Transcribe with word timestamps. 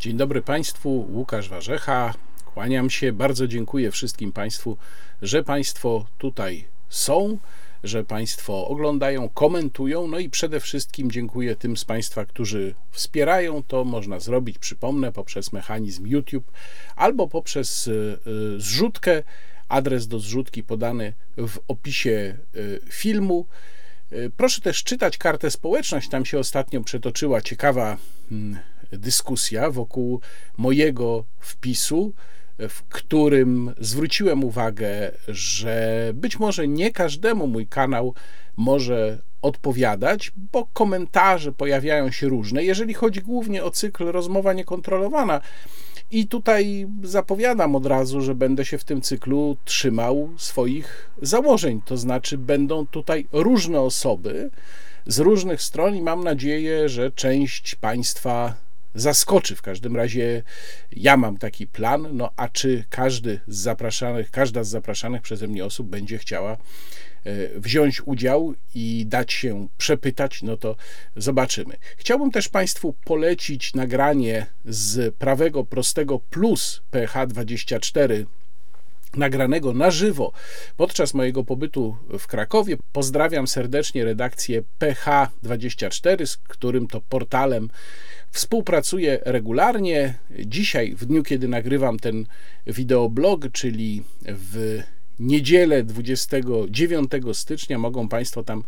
Dzień 0.00 0.16
dobry 0.16 0.42
Państwu, 0.42 1.06
Łukasz 1.12 1.48
Warzecha. 1.48 2.14
Kłaniam 2.44 2.90
się. 2.90 3.12
Bardzo 3.12 3.48
dziękuję 3.48 3.90
wszystkim 3.90 4.32
Państwu, 4.32 4.76
że 5.22 5.44
Państwo 5.44 6.06
tutaj 6.18 6.64
są, 6.88 7.38
że 7.84 8.04
Państwo 8.04 8.68
oglądają, 8.68 9.28
komentują. 9.28 10.08
No 10.08 10.18
i 10.18 10.30
przede 10.30 10.60
wszystkim 10.60 11.10
dziękuję 11.10 11.56
tym 11.56 11.76
z 11.76 11.84
Państwa, 11.84 12.24
którzy 12.24 12.74
wspierają. 12.90 13.62
To 13.62 13.84
można 13.84 14.20
zrobić, 14.20 14.58
przypomnę, 14.58 15.12
poprzez 15.12 15.52
mechanizm 15.52 16.06
YouTube 16.06 16.52
albo 16.96 17.28
poprzez 17.28 17.86
y, 17.86 18.18
y, 18.56 18.60
zrzutkę. 18.60 19.22
Adres 19.68 20.08
do 20.08 20.18
zrzutki 20.18 20.62
podany 20.62 21.12
w 21.36 21.58
opisie 21.68 22.36
y, 22.56 22.80
filmu. 22.90 23.46
Proszę 24.36 24.60
też 24.60 24.84
czytać 24.84 25.18
kartę 25.18 25.50
społeczność. 25.50 26.08
Tam 26.08 26.24
się 26.24 26.38
ostatnio 26.38 26.80
przetoczyła 26.80 27.40
ciekawa 27.40 27.96
mm, 28.32 28.58
dyskusja 28.92 29.70
wokół 29.70 30.20
mojego 30.56 31.24
wpisu, 31.40 32.12
w 32.68 32.82
którym 32.82 33.74
zwróciłem 33.80 34.44
uwagę, 34.44 35.12
że 35.28 36.10
być 36.14 36.38
może 36.38 36.68
nie 36.68 36.92
każdemu 36.92 37.46
mój 37.46 37.66
kanał 37.66 38.14
może 38.56 39.18
odpowiadać, 39.42 40.32
bo 40.52 40.66
komentarze 40.72 41.52
pojawiają 41.52 42.10
się 42.10 42.28
różne. 42.28 42.64
Jeżeli 42.64 42.94
chodzi 42.94 43.20
głównie 43.20 43.64
o 43.64 43.70
cykl 43.70 44.04
rozmowa 44.04 44.52
niekontrolowana, 44.52 45.40
i 46.10 46.26
tutaj 46.26 46.86
zapowiadam 47.02 47.76
od 47.76 47.86
razu, 47.86 48.20
że 48.20 48.34
będę 48.34 48.64
się 48.64 48.78
w 48.78 48.84
tym 48.84 49.00
cyklu 49.00 49.56
trzymał 49.64 50.30
swoich 50.36 51.10
założeń, 51.22 51.82
to 51.84 51.96
znaczy 51.96 52.38
będą 52.38 52.86
tutaj 52.86 53.26
różne 53.32 53.80
osoby 53.80 54.50
z 55.06 55.18
różnych 55.18 55.62
stron 55.62 55.96
i 55.96 56.02
mam 56.02 56.24
nadzieję, 56.24 56.88
że 56.88 57.10
część 57.10 57.74
Państwa 57.74 58.54
zaskoczy. 59.00 59.56
W 59.56 59.62
każdym 59.62 59.96
razie 59.96 60.42
ja 60.92 61.16
mam 61.16 61.36
taki 61.36 61.66
plan, 61.66 62.08
no 62.12 62.30
a 62.36 62.48
czy 62.48 62.84
każdy 62.90 63.40
z 63.48 63.56
zapraszanych, 63.56 64.30
każda 64.30 64.64
z 64.64 64.68
zapraszanych 64.68 65.22
przeze 65.22 65.48
mnie 65.48 65.64
osób 65.64 65.88
będzie 65.88 66.18
chciała 66.18 66.52
e, 66.52 66.56
wziąć 67.60 68.02
udział 68.06 68.54
i 68.74 69.06
dać 69.06 69.32
się 69.32 69.68
przepytać, 69.78 70.42
no 70.42 70.56
to 70.56 70.76
zobaczymy. 71.16 71.76
Chciałbym 71.96 72.30
też 72.30 72.48
Państwu 72.48 72.94
polecić 73.04 73.74
nagranie 73.74 74.46
z 74.64 75.14
prawego 75.14 75.64
prostego 75.64 76.18
plus 76.18 76.82
PH24 76.92 78.24
nagranego 79.16 79.72
na 79.72 79.90
żywo 79.90 80.32
podczas 80.76 81.14
mojego 81.14 81.44
pobytu 81.44 81.96
w 82.18 82.26
Krakowie. 82.26 82.76
Pozdrawiam 82.92 83.46
serdecznie 83.46 84.04
redakcję 84.04 84.62
PH24, 84.80 86.26
z 86.26 86.36
którym 86.36 86.86
to 86.86 87.00
portalem 87.00 87.70
współpracuję 88.30 89.18
regularnie. 89.24 90.14
Dzisiaj, 90.38 90.94
w 90.94 91.04
dniu, 91.04 91.22
kiedy 91.22 91.48
nagrywam 91.48 91.98
ten 91.98 92.26
wideoblog, 92.66 93.52
czyli 93.52 94.02
w 94.22 94.82
niedzielę 95.18 95.82
29 95.82 97.10
stycznia, 97.32 97.78
mogą 97.78 98.08
Państwo 98.08 98.42
tam 98.42 98.64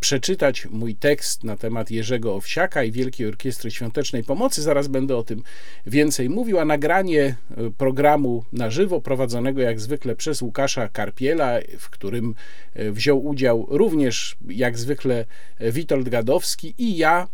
przeczytać 0.00 0.66
mój 0.70 0.94
tekst 0.94 1.44
na 1.44 1.56
temat 1.56 1.90
Jerzego 1.90 2.34
Owsiaka 2.34 2.84
i 2.84 2.92
Wielkiej 2.92 3.26
Orkiestry 3.26 3.70
Świątecznej 3.70 4.24
Pomocy. 4.24 4.62
Zaraz 4.62 4.88
będę 4.88 5.16
o 5.16 5.22
tym 5.22 5.42
więcej 5.86 6.30
mówił, 6.30 6.58
a 6.58 6.64
nagranie 6.64 7.24
e, 7.24 7.70
programu 7.78 8.44
na 8.52 8.70
żywo 8.70 9.00
prowadzonego 9.00 9.60
jak 9.60 9.80
zwykle 9.80 10.16
przez 10.16 10.42
Łukasza 10.42 10.88
Karpiela, 10.88 11.58
w 11.78 11.90
którym 11.90 12.34
e, 12.74 12.90
wziął 12.90 13.26
udział 13.26 13.66
również 13.70 14.36
jak 14.48 14.78
zwykle 14.78 15.24
Witold 15.60 16.08
Gadowski 16.08 16.74
i 16.78 16.96
ja 16.96 17.28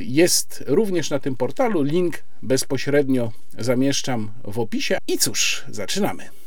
jest 0.00 0.64
również 0.66 1.10
na 1.10 1.18
tym 1.18 1.36
portalu. 1.36 1.82
Link 1.82 2.22
bezpośrednio 2.42 3.32
zamieszczam 3.58 4.30
w 4.44 4.58
opisie. 4.58 4.98
I 5.08 5.18
cóż, 5.18 5.64
zaczynamy. 5.68 6.41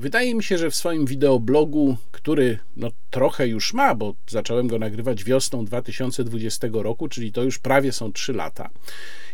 Wydaje 0.00 0.34
mi 0.34 0.42
się, 0.42 0.58
że 0.58 0.70
w 0.70 0.74
swoim 0.74 1.06
wideoblogu, 1.06 1.96
który 2.10 2.58
no, 2.76 2.90
trochę 3.10 3.48
już 3.48 3.74
ma, 3.74 3.94
bo 3.94 4.14
zacząłem 4.28 4.68
go 4.68 4.78
nagrywać 4.78 5.24
wiosną 5.24 5.64
2020 5.64 6.68
roku, 6.72 7.08
czyli 7.08 7.32
to 7.32 7.42
już 7.42 7.58
prawie 7.58 7.92
są 7.92 8.12
3 8.12 8.32
lata, 8.32 8.70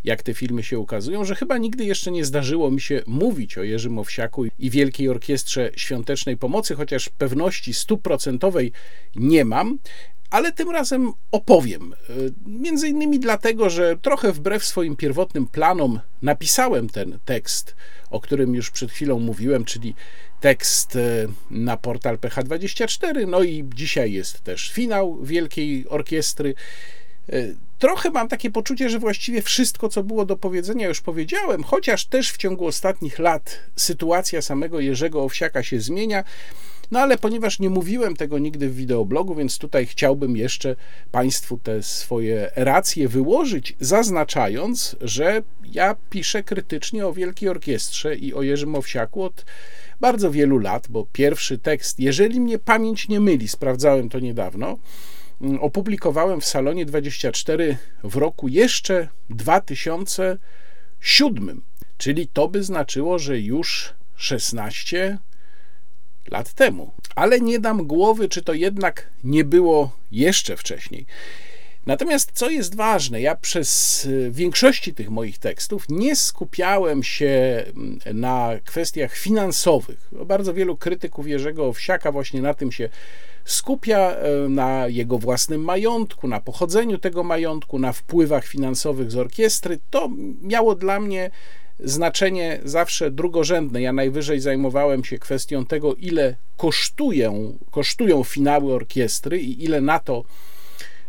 jak 0.05 0.23
te 0.23 0.35
filmy 0.35 0.63
się 0.63 0.79
ukazują, 0.79 1.25
że 1.25 1.35
chyba 1.35 1.59
nigdy 1.59 1.85
jeszcze 1.85 2.11
nie 2.11 2.25
zdarzyło 2.25 2.71
mi 2.71 2.81
się 2.81 3.03
mówić 3.07 3.59
o 3.59 3.63
Jerzym 3.63 3.99
Owsiaku 3.99 4.45
i 4.59 4.71
Wielkiej 4.71 5.09
Orkiestrze 5.09 5.71
Świątecznej 5.77 6.37
Pomocy, 6.37 6.75
chociaż 6.75 7.09
pewności 7.09 7.75
stuprocentowej 7.75 8.73
nie 9.17 9.45
mam, 9.45 9.79
ale 10.37 10.53
tym 10.53 10.71
razem 10.71 11.13
opowiem. 11.33 11.95
Między 12.47 12.89
innymi 12.89 13.21
dlatego, 13.21 13.71
że 13.71 13.97
trochę 13.97 14.33
wbrew 14.33 14.65
swoim 14.65 14.97
pierwotnym 14.97 15.47
planom 15.47 16.01
napisałem 16.23 16.89
ten 16.89 17.19
tekst, 17.25 17.77
o 18.11 18.21
którym 18.21 18.55
już 18.55 18.71
przed 18.71 18.91
chwilą 18.91 19.19
mówiłem, 19.19 19.65
czyli 19.65 19.95
tekst 20.41 20.97
e, 20.97 21.27
na 21.51 21.77
portal 21.77 22.19
PH24. 22.19 23.29
No 23.29 23.43
i 23.43 23.65
dzisiaj 23.75 24.13
jest 24.13 24.41
też 24.41 24.73
finał 24.73 25.19
Wielkiej 25.23 25.89
Orkiestry. 25.89 26.55
E, 27.29 27.43
trochę 27.79 28.11
mam 28.11 28.29
takie 28.29 28.51
poczucie, 28.51 28.91
że 28.91 28.99
właściwie 28.99 29.43
wszystko, 29.43 29.89
co 29.89 30.03
było 30.03 30.25
do 30.25 30.37
powiedzenia, 30.37 30.89
już 30.89 31.01
powiedziałem, 31.01 31.63
chociaż 31.63 32.07
też 32.07 32.33
w 32.33 32.37
ciągu 32.37 32.67
ostatnich 32.67 33.19
lat 33.19 33.59
sytuacja 33.77 34.43
samego 34.43 34.81
Jerzego 34.81 35.23
Owsiaka 35.23 35.63
się 35.63 35.81
zmienia. 35.81 36.25
No 36.91 37.01
ale 37.01 37.19
ponieważ 37.19 37.59
nie 37.59 37.71
mówiłem 37.71 38.17
tego 38.17 38.39
nigdy 38.39 38.69
w 38.69 38.77
wideoblogu, 38.77 39.35
więc 39.35 39.59
tutaj 39.59 39.87
chciałbym 39.87 40.37
jeszcze 40.37 40.77
Państwu 41.11 41.59
te 41.59 41.83
swoje 41.83 42.51
racje 42.57 43.09
wyłożyć, 43.09 43.77
zaznaczając, 43.81 44.97
że 45.01 45.43
ja 45.73 45.97
piszę 46.11 46.43
krytycznie 46.43 47.07
o 47.07 47.13
Wielkiej 47.13 47.49
Orkiestrze 47.49 48.17
i 48.17 48.35
o 48.35 48.43
Jerzym 48.43 48.75
Owsiaku 48.75 49.23
od 49.23 49.45
bardzo 50.01 50.31
wielu 50.31 50.59
lat, 50.59 50.89
bo 50.89 51.07
pierwszy 51.13 51.59
tekst, 51.59 52.01
jeżeli 52.01 52.41
mnie 52.41 52.59
pamięć 52.59 53.09
nie 53.09 53.21
myli, 53.21 53.49
sprawdzałem 53.49 54.09
to 54.09 54.21
niedawno, 54.21 54.79
mm, 55.41 55.61
opublikowałem 55.61 56.41
w 56.41 56.47
Salonie 56.47 56.87
24 56.87 57.77
w 58.05 58.17
roku 58.17 58.49
jeszcze 58.49 59.09
2007, 59.31 61.63
czyli 61.99 62.29
to 62.29 62.49
by 62.49 62.63
znaczyło, 62.63 63.19
że 63.19 63.41
już 63.41 63.95
16 64.17 65.19
lat 66.31 66.53
temu. 66.53 66.91
Ale 67.15 67.41
nie 67.41 67.61
dam 67.61 67.87
głowy, 67.87 68.29
czy 68.29 68.43
to 68.43 68.53
jednak 68.53 69.11
nie 69.25 69.45
było 69.45 69.91
jeszcze 70.13 70.57
wcześniej. 70.57 71.07
Natomiast 71.87 72.31
co 72.35 72.51
jest 72.51 72.75
ważne, 72.75 73.21
ja 73.21 73.37
przez 73.37 74.05
y, 74.05 74.31
większości 74.31 74.95
tych 74.95 75.11
moich 75.11 75.39
tekstów 75.39 75.85
nie 75.89 76.17
skupiałem 76.17 77.03
się 77.03 77.65
mm, 77.67 77.99
na 78.15 78.51
kwestiach 78.65 79.17
finansowych. 79.17 80.09
Bardzo 80.27 80.55
wielu 80.55 80.77
krytyków 80.77 81.29
Jerzego 81.29 81.67
Owsiaka 81.67 82.13
właśnie 82.13 82.43
na 82.43 82.55
tym 82.55 82.73
się 82.73 82.89
skupia, 83.45 83.99
e, 83.99 84.49
na 84.49 84.89
jego 84.89 85.19
własnym 85.19 85.65
majątku, 85.65 86.29
na 86.29 86.41
pochodzeniu 86.41 86.99
tego 86.99 87.23
majątku, 87.25 87.79
na 87.79 87.93
wpływach 87.93 88.47
finansowych 88.47 89.11
z 89.11 89.17
orkiestry. 89.17 89.79
To 89.91 90.11
miało 90.43 90.75
dla 90.75 91.01
mnie 91.01 91.31
znaczenie 91.81 92.61
zawsze 92.65 93.11
drugorzędne. 93.11 93.83
Ja 93.83 93.93
najwyżej 93.93 94.41
zajmowałem 94.41 95.05
się 95.05 95.19
kwestią 95.19 95.67
tego, 95.67 95.95
ile 95.95 96.37
kosztują, 96.57 97.59
kosztują 97.71 98.25
finały 98.25 98.75
orkiestry 98.75 99.41
i 99.41 99.65
ile 99.65 99.81
na 99.81 99.99
to 99.99 100.25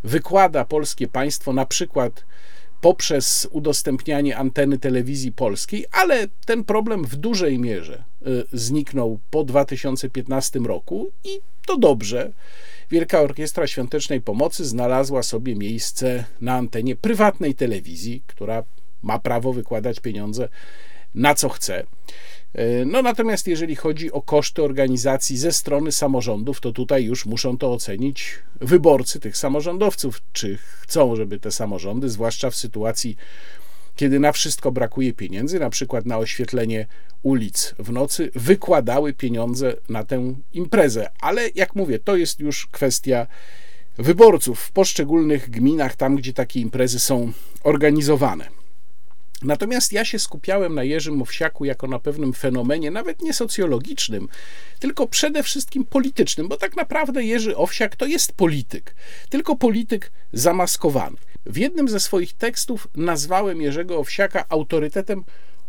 wykłada 0.03 0.65
polskie 0.65 1.07
państwo, 1.07 1.53
na 1.53 1.65
przykład 1.65 2.25
poprzez 2.81 3.47
udostępnianie 3.51 4.37
anteny 4.37 4.77
telewizji 4.77 5.31
polskiej, 5.31 5.85
ale 5.91 6.27
ten 6.45 6.63
problem 6.63 7.05
w 7.05 7.15
dużej 7.15 7.59
mierze 7.59 8.03
y, 8.27 8.43
zniknął 8.53 9.19
po 9.31 9.43
2015 9.43 10.59
roku 10.59 11.09
i 11.23 11.39
to 11.65 11.77
dobrze. 11.77 12.31
Wielka 12.91 13.21
Orkiestra 13.21 13.67
Świątecznej 13.67 14.21
Pomocy 14.21 14.65
znalazła 14.65 15.23
sobie 15.23 15.55
miejsce 15.55 16.25
na 16.41 16.53
antenie 16.53 16.95
prywatnej 16.95 17.55
telewizji, 17.55 18.23
która 18.27 18.63
ma 19.03 19.19
prawo 19.19 19.53
wykładać 19.53 19.99
pieniądze 19.99 20.49
na 21.15 21.35
co 21.35 21.49
chce. 21.49 21.85
E, 22.53 22.85
no 22.85 23.01
natomiast 23.01 23.47
jeżeli 23.47 23.75
chodzi 23.75 24.11
o 24.11 24.21
koszty 24.21 24.63
organizacji 24.63 25.37
ze 25.37 25.51
strony 25.51 25.91
samorządów, 25.91 26.61
to 26.61 26.71
tutaj 26.71 27.03
już 27.03 27.25
muszą 27.25 27.57
to 27.57 27.73
ocenić 27.73 28.39
wyborcy 28.61 29.19
tych 29.19 29.37
samorządowców, 29.37 30.21
czy 30.33 30.57
chcą, 30.57 31.15
żeby 31.15 31.39
te 31.39 31.51
samorządy, 31.51 32.09
zwłaszcza 32.09 32.49
w 32.49 32.55
sytuacji, 32.55 33.17
kiedy 33.95 34.19
na 34.19 34.31
wszystko 34.31 34.71
brakuje 34.71 35.13
pieniędzy, 35.13 35.59
na 35.59 35.69
przykład 35.69 36.05
na 36.05 36.17
oświetlenie 36.17 36.87
ulic 37.23 37.75
w 37.79 37.91
nocy, 37.91 38.31
wykładały 38.35 39.13
pieniądze 39.13 39.73
na 39.89 40.03
tę 40.03 40.33
imprezę. 40.53 41.09
Ale 41.21 41.49
jak 41.55 41.75
mówię, 41.75 41.99
to 41.99 42.15
jest 42.15 42.39
już 42.39 42.67
kwestia 42.67 43.27
wyborców 43.97 44.59
w 44.59 44.71
poszczególnych 44.71 45.49
gminach, 45.49 45.95
tam 45.95 46.15
gdzie 46.15 46.33
takie 46.33 46.59
imprezy 46.59 46.99
są 46.99 47.31
organizowane. 47.63 48.56
Natomiast 49.41 49.93
ja 49.93 50.05
się 50.05 50.19
skupiałem 50.19 50.75
na 50.75 50.83
Jerzym 50.83 51.21
Owsiaku 51.21 51.65
jako 51.65 51.87
na 51.87 51.99
pewnym 51.99 52.33
fenomenie, 52.33 52.91
nawet 52.91 53.21
nie 53.21 53.33
socjologicznym, 53.33 54.27
tylko 54.79 55.07
przede 55.07 55.43
wszystkim 55.43 55.85
politycznym, 55.85 56.47
bo 56.47 56.57
tak 56.57 56.75
naprawdę 56.75 57.23
Jerzy 57.23 57.57
Owsiak 57.57 57.95
to 57.95 58.05
jest 58.05 58.31
polityk, 58.33 58.95
tylko 59.29 59.55
polityk 59.55 60.11
zamaskowany. 60.33 61.17
W 61.45 61.57
jednym 61.57 61.89
ze 61.89 61.99
swoich 61.99 62.33
tekstów 62.33 62.87
nazwałem 62.95 63.61
Jerzego 63.61 63.97
Owsiaka 63.97 64.45
autorytetem 64.49 65.23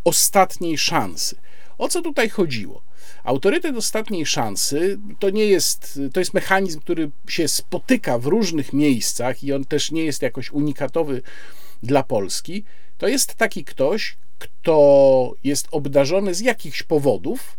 ostatniej 0.04 0.78
szansy. 0.78 1.36
O 1.78 1.88
co 1.88 2.02
tutaj 2.02 2.28
chodziło? 2.28 2.82
Autorytet 3.24 3.76
ostatniej 3.76 4.26
szansy 4.26 4.98
to 5.18 5.30
nie 5.30 5.44
jest, 5.44 6.00
to 6.12 6.20
jest 6.20 6.34
mechanizm, 6.34 6.80
który 6.80 7.10
się 7.28 7.48
spotyka 7.48 8.18
w 8.18 8.26
różnych 8.26 8.72
miejscach 8.72 9.44
i 9.44 9.52
on 9.52 9.64
też 9.64 9.90
nie 9.90 10.04
jest 10.04 10.22
jakoś 10.22 10.50
unikatowy 10.50 11.22
dla 11.82 12.02
Polski. 12.02 12.64
To 12.98 13.08
jest 13.08 13.34
taki 13.34 13.64
ktoś, 13.64 14.16
kto 14.38 15.32
jest 15.44 15.68
obdarzony 15.70 16.34
z 16.34 16.40
jakichś 16.40 16.82
powodów 16.82 17.58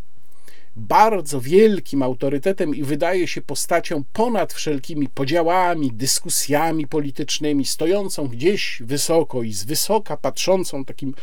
bardzo 0.75 1.41
wielkim 1.41 2.03
autorytetem 2.03 2.75
i 2.75 2.83
wydaje 2.83 3.27
się 3.27 3.41
postacią 3.41 4.03
ponad 4.13 4.53
wszelkimi 4.53 5.09
podziałami, 5.09 5.91
dyskusjami 5.91 6.87
politycznymi, 6.87 7.65
stojącą 7.65 8.27
gdzieś 8.27 8.81
wysoko 8.85 9.43
i 9.43 9.53
z 9.53 9.63
wysoka 9.63 10.17
patrzącą 10.17 10.85
takim 10.85 11.13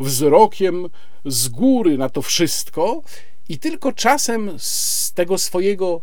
wzrokiem 0.00 0.88
z 1.24 1.48
góry 1.48 1.98
na 1.98 2.08
to 2.08 2.22
wszystko, 2.22 3.02
i 3.48 3.58
tylko 3.58 3.92
czasem 3.92 4.50
z 4.58 5.12
tego 5.12 5.38
swojego 5.38 6.00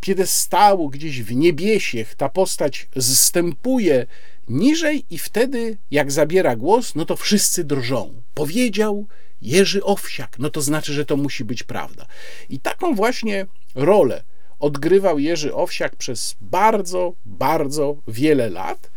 piedestału 0.00 0.88
gdzieś 0.88 1.22
w 1.22 1.34
niebiesiech 1.34 2.14
ta 2.14 2.28
postać 2.28 2.88
zstępuje 3.00 4.06
niżej 4.50 5.04
i 5.10 5.18
wtedy, 5.18 5.78
jak 5.90 6.12
zabiera 6.12 6.56
głos, 6.56 6.94
no 6.94 7.04
to 7.04 7.16
wszyscy 7.16 7.64
drżą. 7.64 8.22
Powiedział 8.34 9.06
Jerzy 9.42 9.84
Owsiak, 9.84 10.38
no 10.38 10.50
to 10.50 10.60
znaczy, 10.60 10.92
że 10.92 11.04
to 11.04 11.16
musi 11.16 11.44
być 11.44 11.62
prawda. 11.62 12.06
I 12.48 12.58
taką 12.58 12.94
właśnie 12.94 13.46
rolę 13.74 14.22
odgrywał 14.58 15.18
Jerzy 15.18 15.54
Owsiak 15.54 15.96
przez 15.96 16.36
bardzo, 16.40 17.14
bardzo 17.26 17.96
wiele 18.08 18.50
lat 18.50 18.90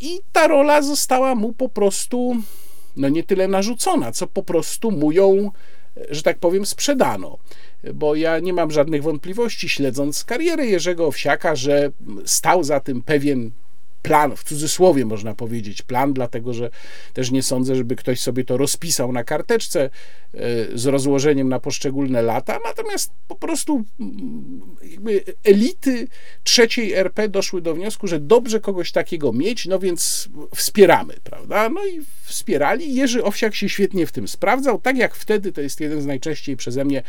i 0.00 0.20
ta 0.32 0.46
rola 0.46 0.82
została 0.82 1.34
mu 1.34 1.52
po 1.52 1.68
prostu, 1.68 2.36
no 2.96 3.08
nie 3.08 3.22
tyle 3.22 3.48
narzucona, 3.48 4.12
co 4.12 4.26
po 4.26 4.42
prostu 4.42 4.90
mu 4.90 5.12
ją, 5.12 5.50
że 6.10 6.22
tak 6.22 6.38
powiem, 6.38 6.66
sprzedano 6.66 7.38
bo 7.94 8.14
ja 8.14 8.38
nie 8.38 8.52
mam 8.52 8.70
żadnych 8.70 9.02
wątpliwości, 9.02 9.68
śledząc 9.68 10.24
karierę 10.24 10.66
Jerzego 10.66 11.06
Owsiaka, 11.06 11.56
że 11.56 11.90
stał 12.24 12.64
za 12.64 12.80
tym 12.80 13.02
pewien 13.02 13.50
plan, 14.04 14.36
w 14.36 14.44
cudzysłowie 14.44 15.04
można 15.04 15.34
powiedzieć 15.34 15.82
plan, 15.82 16.12
dlatego 16.12 16.54
że 16.54 16.70
też 17.12 17.30
nie 17.30 17.42
sądzę, 17.42 17.76
żeby 17.76 17.96
ktoś 17.96 18.20
sobie 18.20 18.44
to 18.44 18.56
rozpisał 18.56 19.12
na 19.12 19.24
karteczce 19.24 19.82
e, 19.82 19.90
z 20.78 20.86
rozłożeniem 20.86 21.48
na 21.48 21.60
poszczególne 21.60 22.22
lata, 22.22 22.58
natomiast 22.64 23.10
po 23.28 23.34
prostu 23.34 23.84
mm, 24.00 24.60
elity 25.44 26.08
trzeciej 26.42 26.92
RP 26.92 27.28
doszły 27.28 27.62
do 27.62 27.74
wniosku, 27.74 28.06
że 28.06 28.20
dobrze 28.20 28.60
kogoś 28.60 28.92
takiego 28.92 29.32
mieć, 29.32 29.66
no 29.66 29.78
więc 29.78 30.28
wspieramy, 30.54 31.14
prawda? 31.24 31.68
No 31.68 31.86
i 31.86 32.00
wspierali. 32.22 32.94
Jerzy 32.94 33.24
Owsiak 33.24 33.54
się 33.54 33.68
świetnie 33.68 34.06
w 34.06 34.12
tym 34.12 34.28
sprawdzał, 34.28 34.80
tak 34.80 34.96
jak 34.96 35.14
wtedy, 35.14 35.52
to 35.52 35.60
jest 35.60 35.80
jeden 35.80 36.02
z 36.02 36.06
najczęściej 36.06 36.56
przeze 36.56 36.84
mnie 36.84 37.02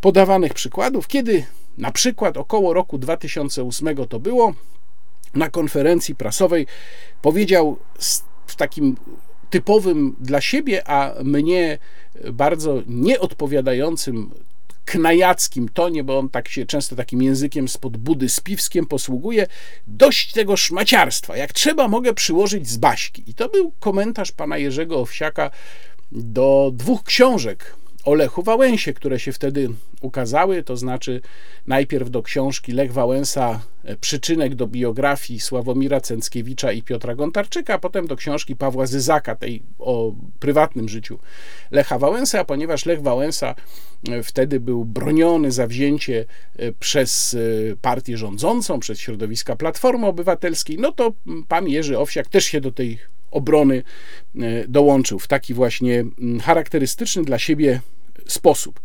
podawanych 0.00 0.54
przykładów, 0.54 1.08
kiedy 1.08 1.44
na 1.78 1.92
przykład 1.92 2.36
około 2.36 2.74
roku 2.74 2.98
2008 2.98 4.06
to 4.08 4.20
było, 4.20 4.54
na 5.34 5.50
konferencji 5.50 6.14
prasowej 6.14 6.66
powiedział 7.22 7.78
w 8.46 8.56
takim 8.56 8.96
typowym 9.50 10.16
dla 10.20 10.40
siebie, 10.40 10.88
a 10.88 11.14
mnie 11.24 11.78
bardzo 12.32 12.82
nieodpowiadającym 12.86 14.30
knajackim 14.84 15.68
tonie, 15.68 16.04
bo 16.04 16.18
on 16.18 16.28
tak 16.28 16.48
się 16.48 16.66
często 16.66 16.96
takim 16.96 17.22
językiem 17.22 17.68
spod 17.68 17.96
budy 17.96 18.28
z 18.28 18.40
piwskiem 18.40 18.86
posługuje, 18.86 19.46
dość 19.86 20.32
tego 20.32 20.56
szmaciarstwa, 20.56 21.36
jak 21.36 21.52
trzeba 21.52 21.88
mogę 21.88 22.14
przyłożyć 22.14 22.68
z 22.68 22.76
baśki. 22.76 23.30
I 23.30 23.34
to 23.34 23.48
był 23.48 23.72
komentarz 23.80 24.32
pana 24.32 24.58
Jerzego 24.58 25.00
Owsiaka 25.00 25.50
do 26.12 26.70
dwóch 26.74 27.04
książek 27.04 27.76
o 28.04 28.14
Lechu 28.14 28.42
Wałęsie, 28.42 28.92
które 28.92 29.20
się 29.20 29.32
wtedy 29.32 29.68
ukazały, 30.00 30.62
to 30.62 30.76
znaczy 30.76 31.20
najpierw 31.66 32.10
do 32.10 32.22
książki 32.22 32.72
Lech 32.72 32.92
Wałęsa 32.92 33.60
e, 33.84 33.96
przyczynek 33.96 34.54
do 34.54 34.66
biografii 34.66 35.40
Sławomira 35.40 36.00
Cęckiewicza 36.00 36.72
i 36.72 36.82
Piotra 36.82 37.14
Gontarczyka, 37.14 37.74
a 37.74 37.78
potem 37.78 38.06
do 38.06 38.16
książki 38.16 38.56
Pawła 38.56 38.86
Zyzaka, 38.86 39.34
tej 39.34 39.62
o 39.78 40.12
prywatnym 40.40 40.88
życiu 40.88 41.18
Lecha 41.70 41.98
Wałęsa, 41.98 42.44
ponieważ 42.44 42.86
Lech 42.86 43.02
Wałęsa 43.02 43.54
e, 44.08 44.22
wtedy 44.22 44.60
był 44.60 44.84
broniony 44.84 45.52
za 45.52 45.66
wzięcie 45.66 46.24
e, 46.58 46.72
przez 46.72 47.36
partię 47.82 48.16
rządzącą, 48.16 48.80
przez 48.80 48.98
środowiska 48.98 49.56
Platformy 49.56 50.06
Obywatelskiej, 50.06 50.78
no 50.78 50.92
to 50.92 51.12
pan 51.48 51.68
Jerzy 51.68 51.98
Owsiak 51.98 52.28
też 52.28 52.44
się 52.44 52.60
do 52.60 52.72
tej 52.72 52.98
obrony 53.30 53.82
dołączył 54.68 55.18
w 55.18 55.28
taki 55.28 55.54
właśnie 55.54 56.04
charakterystyczny 56.42 57.24
dla 57.24 57.38
siebie 57.38 57.80
sposób. 58.26 58.80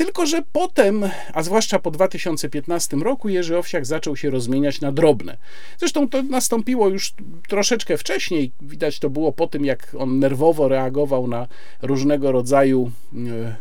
Tylko, 0.00 0.26
że 0.26 0.42
potem, 0.52 1.04
a 1.32 1.42
zwłaszcza 1.42 1.78
po 1.78 1.90
2015 1.90 2.96
roku, 2.96 3.28
Jerzy 3.28 3.58
Owsiak 3.58 3.86
zaczął 3.86 4.16
się 4.16 4.30
rozmieniać 4.30 4.80
na 4.80 4.92
drobne. 4.92 5.36
Zresztą 5.78 6.08
to 6.08 6.22
nastąpiło 6.22 6.88
już 6.88 7.14
troszeczkę 7.48 7.96
wcześniej. 7.96 8.52
Widać 8.60 8.98
to 8.98 9.10
było 9.10 9.32
po 9.32 9.46
tym, 9.46 9.64
jak 9.64 9.96
on 9.98 10.18
nerwowo 10.18 10.68
reagował 10.68 11.26
na 11.26 11.46
różnego 11.82 12.32
rodzaju 12.32 12.90
e, 13.14 13.56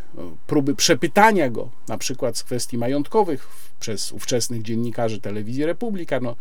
próby 0.48 0.76
przepytania 0.76 1.50
go, 1.50 1.70
na 1.88 1.98
przykład 1.98 2.38
z 2.38 2.44
kwestii 2.44 2.78
majątkowych 2.78 3.48
przez 3.80 4.12
ówczesnych 4.12 4.62
dziennikarzy 4.62 5.22
telewizji 5.22 5.66
Republika. 5.66 6.20
No, 6.20 6.36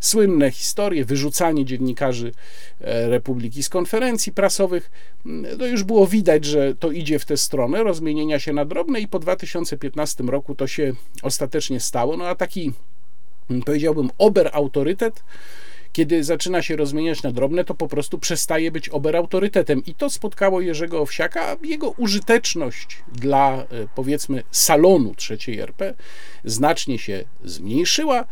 słynne 0.00 0.50
historie, 0.50 1.04
wyrzucanie 1.04 1.64
dziennikarzy 1.64 2.32
e, 2.80 3.08
Republiki 3.08 3.62
z 3.62 3.68
konferencji 3.68 4.32
prasowych. 4.32 4.90
No 5.58 5.66
już 5.66 5.84
było 5.84 6.06
widać, 6.06 6.44
że 6.44 6.74
to 6.74 6.90
idzie 6.90 7.18
w 7.18 7.24
tę 7.24 7.36
stronę 7.36 7.82
rozmienienia 7.82 8.38
się 8.38 8.52
na 8.52 8.64
drobne 8.64 9.00
i 9.00 9.08
po 9.08 9.18
2015 9.18 10.24
roku 10.24 10.54
to 10.54 10.66
się 10.66 10.92
ostatecznie 11.22 11.80
stało. 11.80 12.16
No 12.16 12.26
a 12.26 12.34
taki 12.34 12.72
powiedziałbym 13.64 14.10
ober 14.18 14.50
autorytet 14.52 15.22
kiedy 15.92 16.24
zaczyna 16.24 16.62
się 16.62 16.76
rozmieniać 16.76 17.22
na 17.22 17.32
drobne, 17.32 17.64
to 17.64 17.74
po 17.74 17.88
prostu 17.88 18.18
przestaje 18.18 18.70
być 18.70 18.88
oberautorytetem. 18.88 19.84
I 19.84 19.94
to 19.94 20.10
spotkało 20.10 20.60
Jerzego 20.60 21.00
Owsiaka. 21.00 21.56
Jego 21.64 21.90
użyteczność 21.90 23.02
dla, 23.12 23.52
e, 23.52 23.66
powiedzmy, 23.94 24.42
salonu 24.50 25.14
trzeciej 25.14 25.58
RP 25.58 25.94
znacznie 26.44 26.98
się 26.98 27.24
zmniejszyła. 27.44 28.24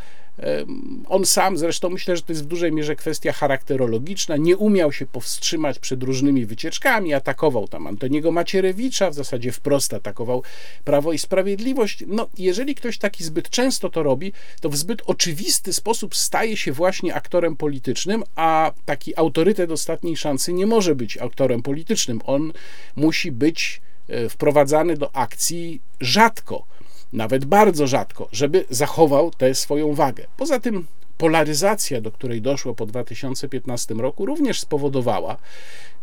On 1.08 1.26
sam, 1.26 1.58
zresztą 1.58 1.90
myślę, 1.90 2.16
że 2.16 2.22
to 2.22 2.32
jest 2.32 2.44
w 2.44 2.46
dużej 2.46 2.72
mierze 2.72 2.96
kwestia 2.96 3.32
charakterologiczna, 3.32 4.36
nie 4.36 4.56
umiał 4.56 4.92
się 4.92 5.06
powstrzymać 5.06 5.78
przed 5.78 6.02
różnymi 6.02 6.46
wycieczkami, 6.46 7.14
atakował 7.14 7.68
tam 7.68 7.86
Antoniego 7.86 8.32
Macierewicza, 8.32 9.10
w 9.10 9.14
zasadzie 9.14 9.52
wprost 9.52 9.94
atakował 9.94 10.42
Prawo 10.84 11.12
i 11.12 11.18
Sprawiedliwość. 11.18 12.04
No, 12.06 12.28
jeżeli 12.38 12.74
ktoś 12.74 12.98
taki 12.98 13.24
zbyt 13.24 13.50
często 13.50 13.90
to 13.90 14.02
robi, 14.02 14.32
to 14.60 14.68
w 14.68 14.76
zbyt 14.76 15.02
oczywisty 15.06 15.72
sposób 15.72 16.16
staje 16.16 16.56
się 16.56 16.72
właśnie 16.72 17.14
aktorem 17.14 17.56
politycznym, 17.56 18.24
a 18.34 18.72
taki 18.84 19.18
autorytet 19.18 19.70
ostatniej 19.70 20.16
szansy 20.16 20.52
nie 20.52 20.66
może 20.66 20.94
być 20.94 21.18
aktorem 21.18 21.62
politycznym. 21.62 22.20
On 22.24 22.52
musi 22.96 23.32
być 23.32 23.80
e, 24.08 24.28
wprowadzany 24.28 24.96
do 24.96 25.16
akcji 25.16 25.80
rzadko 26.00 26.75
nawet 27.16 27.44
bardzo 27.44 27.86
rzadko, 27.86 28.28
żeby 28.32 28.64
zachował 28.70 29.30
tę 29.30 29.54
swoją 29.54 29.94
wagę. 29.94 30.26
Poza 30.36 30.60
tym 30.60 30.86
polaryzacja, 31.18 32.00
do 32.00 32.10
której 32.10 32.42
doszło 32.42 32.74
po 32.74 32.86
2015 32.86 33.94
roku, 33.94 34.26
również 34.26 34.60
spowodowała, 34.60 35.36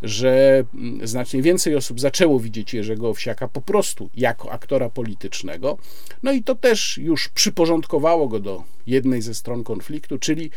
że 0.03 0.63
mm, 0.74 1.08
znacznie 1.08 1.41
więcej 1.41 1.75
osób 1.75 2.00
zaczęło 2.00 2.39
widzieć 2.39 2.74
Jerzego 2.74 3.10
Owsiaka 3.10 3.48
po 3.48 3.62
prostu 3.62 4.10
jako 4.15 4.51
aktora 4.51 4.89
politycznego. 4.89 5.77
No 6.24 6.32
i 6.32 6.43
to 6.43 6.55
też 6.55 6.98
już 6.98 7.29
przyporządkowało 7.29 8.27
go 8.27 8.39
do 8.39 8.63
jednej 8.88 9.22
ze 9.22 9.34
stron 9.34 9.63
konfliktu, 9.63 10.20
czyli 10.20 10.51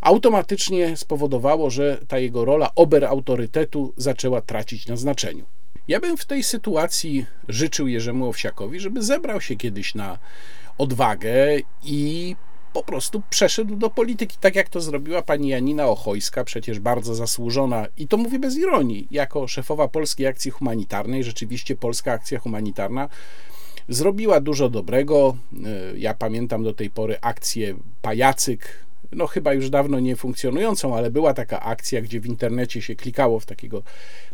automatycznie 0.00 0.96
spowodowało, 0.96 1.70
że 1.70 1.98
ta 2.08 2.18
jego 2.18 2.44
rola 2.44 2.74
ober 2.74 3.04
autorytetu 3.04 3.92
zaczęła 3.96 4.40
tracić 4.40 4.86
na 4.86 4.96
znaczeniu. 4.96 5.44
Ja 5.88 6.00
bym 6.00 6.16
w 6.16 6.24
tej 6.24 6.42
sytuacji 6.42 7.26
życzył 7.48 7.88
Jerzemu 7.88 8.28
Owsiakowi, 8.28 8.80
żeby 8.80 9.02
zebrał 9.02 9.40
się 9.40 9.56
kiedyś 9.56 9.94
na 9.94 10.18
odwagę 10.78 11.36
i 11.84 12.36
po 12.72 12.82
prostu 12.82 13.22
przeszedł 13.30 13.76
do 13.76 13.90
polityki, 13.90 14.36
tak 14.40 14.56
jak 14.56 14.68
to 14.68 14.80
zrobiła 14.80 15.22
pani 15.22 15.48
Janina 15.48 15.86
Ochojska, 15.86 16.44
przecież 16.44 16.80
bardzo 16.80 17.14
zasłużona, 17.14 17.86
i 17.96 18.08
to 18.08 18.16
mówię 18.16 18.38
bez 18.38 18.56
ironii, 18.56 19.08
jako 19.10 19.48
szefowa 19.48 19.88
Polskiej 19.88 20.26
Akcji 20.26 20.50
Humanitarnej. 20.50 21.24
Rzeczywiście 21.24 21.76
Polska 21.76 22.12
Akcja 22.12 22.38
Humanitarna 22.38 23.08
zrobiła 23.88 24.40
dużo 24.40 24.68
dobrego. 24.68 25.36
Ja 25.96 26.14
pamiętam 26.14 26.64
do 26.64 26.72
tej 26.72 26.90
pory 26.90 27.18
akcję 27.20 27.76
Pajacyk, 28.02 28.87
no 29.12 29.26
chyba 29.26 29.54
już 29.54 29.70
dawno 29.70 30.00
nie 30.00 30.16
funkcjonującą, 30.16 30.96
ale 30.96 31.10
była 31.10 31.34
taka 31.34 31.60
akcja, 31.60 32.02
gdzie 32.02 32.20
w 32.20 32.26
internecie 32.26 32.82
się 32.82 32.96
klikało 32.96 33.40
w 33.40 33.46
takiego 33.46 33.82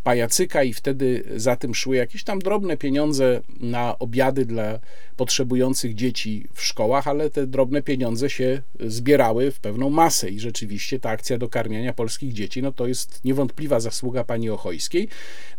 pajacyka 0.02 0.62
i 0.62 0.72
wtedy 0.72 1.24
za 1.36 1.56
tym 1.56 1.74
szły 1.74 1.96
jakieś 1.96 2.24
tam 2.24 2.38
drobne 2.38 2.76
pieniądze 2.76 3.40
na 3.60 3.98
obiady 3.98 4.44
dla 4.44 4.78
potrzebujących 5.16 5.94
dzieci 5.94 6.46
w 6.54 6.62
szkołach, 6.62 7.08
ale 7.08 7.30
te 7.30 7.46
drobne 7.46 7.82
pieniądze 7.82 8.30
się 8.30 8.62
zbierały 8.80 9.50
w 9.50 9.60
pewną 9.60 9.90
masę 9.90 10.30
i 10.30 10.40
rzeczywiście 10.40 11.00
ta 11.00 11.10
akcja 11.10 11.38
dokarmiania 11.38 11.92
polskich 11.92 12.32
dzieci, 12.32 12.62
no 12.62 12.72
to 12.72 12.86
jest 12.86 13.24
niewątpliwa 13.24 13.80
zasługa 13.80 14.24
pani 14.24 14.50
Ochojskiej. 14.50 15.08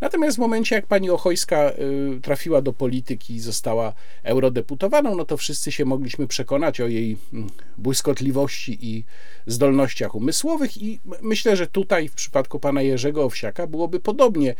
Natomiast 0.01 0.37
w 0.37 0.39
momencie, 0.39 0.75
jak 0.75 0.85
pani 0.85 1.09
Ochojska 1.09 1.71
y, 2.17 2.21
trafiła 2.21 2.61
do 2.61 2.73
polityki 2.73 3.35
i 3.35 3.39
została 3.39 3.93
eurodeputowaną, 4.23 5.15
no 5.15 5.25
to 5.25 5.37
wszyscy 5.37 5.71
się 5.71 5.85
mogliśmy 5.85 6.27
przekonać 6.27 6.81
o 6.81 6.87
jej 6.87 7.17
mm, 7.33 7.49
błyskotliwości 7.77 8.77
i 8.81 9.04
zdolnościach 9.45 10.15
umysłowych 10.15 10.81
i 10.81 10.99
myślę, 11.21 11.55
że 11.55 11.67
tutaj 11.67 12.07
w 12.07 12.13
przypadku 12.13 12.59
pana 12.59 12.81
Jerzego 12.81 13.23
Owsiaka 13.23 13.67
byłoby 13.67 13.99
podobnie. 13.99 14.55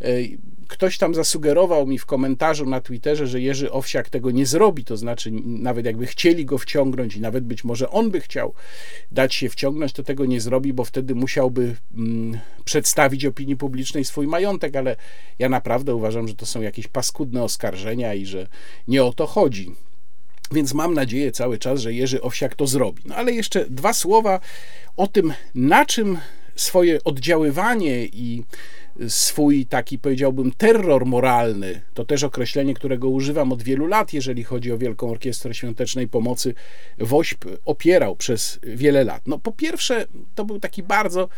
E, 0.00 0.06
ktoś 0.68 0.98
tam 0.98 1.14
zasugerował 1.14 1.86
mi 1.86 1.98
w 1.98 2.06
komentarzu 2.06 2.66
na 2.66 2.80
Twitterze, 2.80 3.26
że 3.26 3.40
Jerzy 3.40 3.72
Owsiak 3.72 4.10
tego 4.10 4.30
nie 4.30 4.46
zrobi, 4.46 4.84
to 4.84 4.96
znaczy 4.96 5.30
nawet 5.44 5.86
jakby 5.86 6.06
chcieli 6.06 6.44
go 6.44 6.58
wciągnąć 6.58 7.16
i 7.16 7.20
nawet 7.20 7.44
być 7.44 7.64
może 7.64 7.90
on 7.90 8.10
by 8.10 8.20
chciał 8.20 8.54
dać 9.12 9.34
się 9.34 9.48
wciągnąć, 9.48 9.92
to 9.92 10.02
tego 10.02 10.26
nie 10.26 10.40
zrobi, 10.40 10.72
bo 10.72 10.84
wtedy 10.84 11.14
musiałby 11.14 11.76
mm, 11.94 12.38
przedstawić 12.64 13.24
opinii 13.24 13.56
publicznej 13.56 14.04
swój 14.04 14.26
majątek, 14.26 14.76
ale 14.76 14.96
ja 15.38 15.48
naprawdę 15.48 15.94
uważam, 15.94 16.28
że 16.28 16.34
to 16.34 16.46
są 16.46 16.62
jakieś 16.62 16.88
paskudne 16.88 17.42
oskarżenia 17.42 18.14
i 18.14 18.26
że 18.26 18.46
nie 18.88 19.04
o 19.04 19.12
to 19.12 19.26
chodzi. 19.26 19.74
Więc 20.52 20.74
mam 20.74 20.94
nadzieję 20.94 21.32
cały 21.32 21.58
czas, 21.58 21.80
że 21.80 21.94
Jerzy 21.94 22.22
Owsiak 22.22 22.54
to 22.54 22.66
zrobi. 22.66 23.02
No 23.06 23.14
ale 23.14 23.32
jeszcze 23.32 23.66
dwa 23.70 23.92
słowa 23.92 24.40
o 24.96 25.06
tym, 25.06 25.32
na 25.54 25.86
czym 25.86 26.18
swoje 26.56 27.04
oddziaływanie 27.04 28.04
i 28.04 28.44
swój 29.08 29.66
taki, 29.66 29.98
powiedziałbym, 29.98 30.52
terror 30.52 31.06
moralny, 31.06 31.80
to 31.94 32.04
też 32.04 32.22
określenie, 32.22 32.74
którego 32.74 33.08
używam 33.08 33.52
od 33.52 33.62
wielu 33.62 33.86
lat, 33.86 34.12
jeżeli 34.12 34.44
chodzi 34.44 34.72
o 34.72 34.78
Wielką 34.78 35.10
Orkiestrę 35.10 35.54
Świątecznej 35.54 36.08
Pomocy, 36.08 36.54
WOŚP 36.98 37.44
opierał 37.64 38.16
przez 38.16 38.58
wiele 38.62 39.04
lat. 39.04 39.22
No 39.26 39.38
po 39.38 39.52
pierwsze, 39.52 40.06
to 40.34 40.44
był 40.44 40.60
taki 40.60 40.82
bardzo 40.82 41.28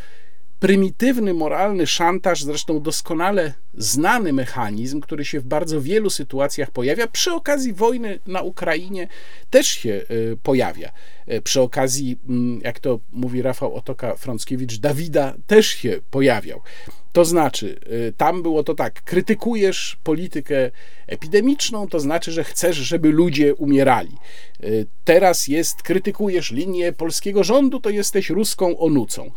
prymitywny, 0.61 1.35
moralny 1.35 1.87
szantaż, 1.87 2.45
zresztą 2.45 2.81
doskonale 2.81 3.53
znany 3.75 4.33
mechanizm, 4.33 5.01
który 5.01 5.25
się 5.25 5.41
w 5.41 5.45
bardzo 5.45 5.81
wielu 5.81 6.11
sytuacjach 6.11 6.71
pojawia. 6.71 7.07
Przy 7.07 7.33
okazji 7.33 7.73
wojny 7.73 8.19
na 8.27 8.43
Ukrainie 8.43 9.09
też 9.51 9.67
się 9.67 9.91
e, 9.93 10.37
pojawia. 10.43 10.93
E, 11.27 11.41
przy 11.41 11.61
okazji, 11.61 12.19
mm, 12.29 12.61
jak 12.65 12.81
to 12.81 13.01
mówi 13.13 13.43
Rafał 13.43 13.77
Otoka-Frąckiewicz, 13.77 14.79
Dawida 14.79 15.35
też 15.47 15.67
się 15.67 16.01
pojawiał. 16.11 16.61
To 17.13 17.25
znaczy, 17.25 17.81
e, 18.09 18.13
tam 18.13 18.43
było 18.43 18.63
to 18.63 18.75
tak, 18.75 19.03
krytykujesz 19.03 19.99
politykę 20.05 20.71
epidemiczną, 21.07 21.89
to 21.89 22.01
znaczy, 22.01 22.33
że 22.33 22.45
chcesz, 22.45 22.77
żeby 22.77 23.11
ludzie 23.11 23.55
umierali. 23.55 24.17
Teraz 25.05 25.49
jest, 25.49 25.83
krytykujesz 25.83 26.51
linię 26.51 26.93
polskiego 26.93 27.45
rządu, 27.45 27.81
to 27.81 27.91
jesteś 27.91 28.31
ruską 28.31 28.79
onucą. 28.79 29.31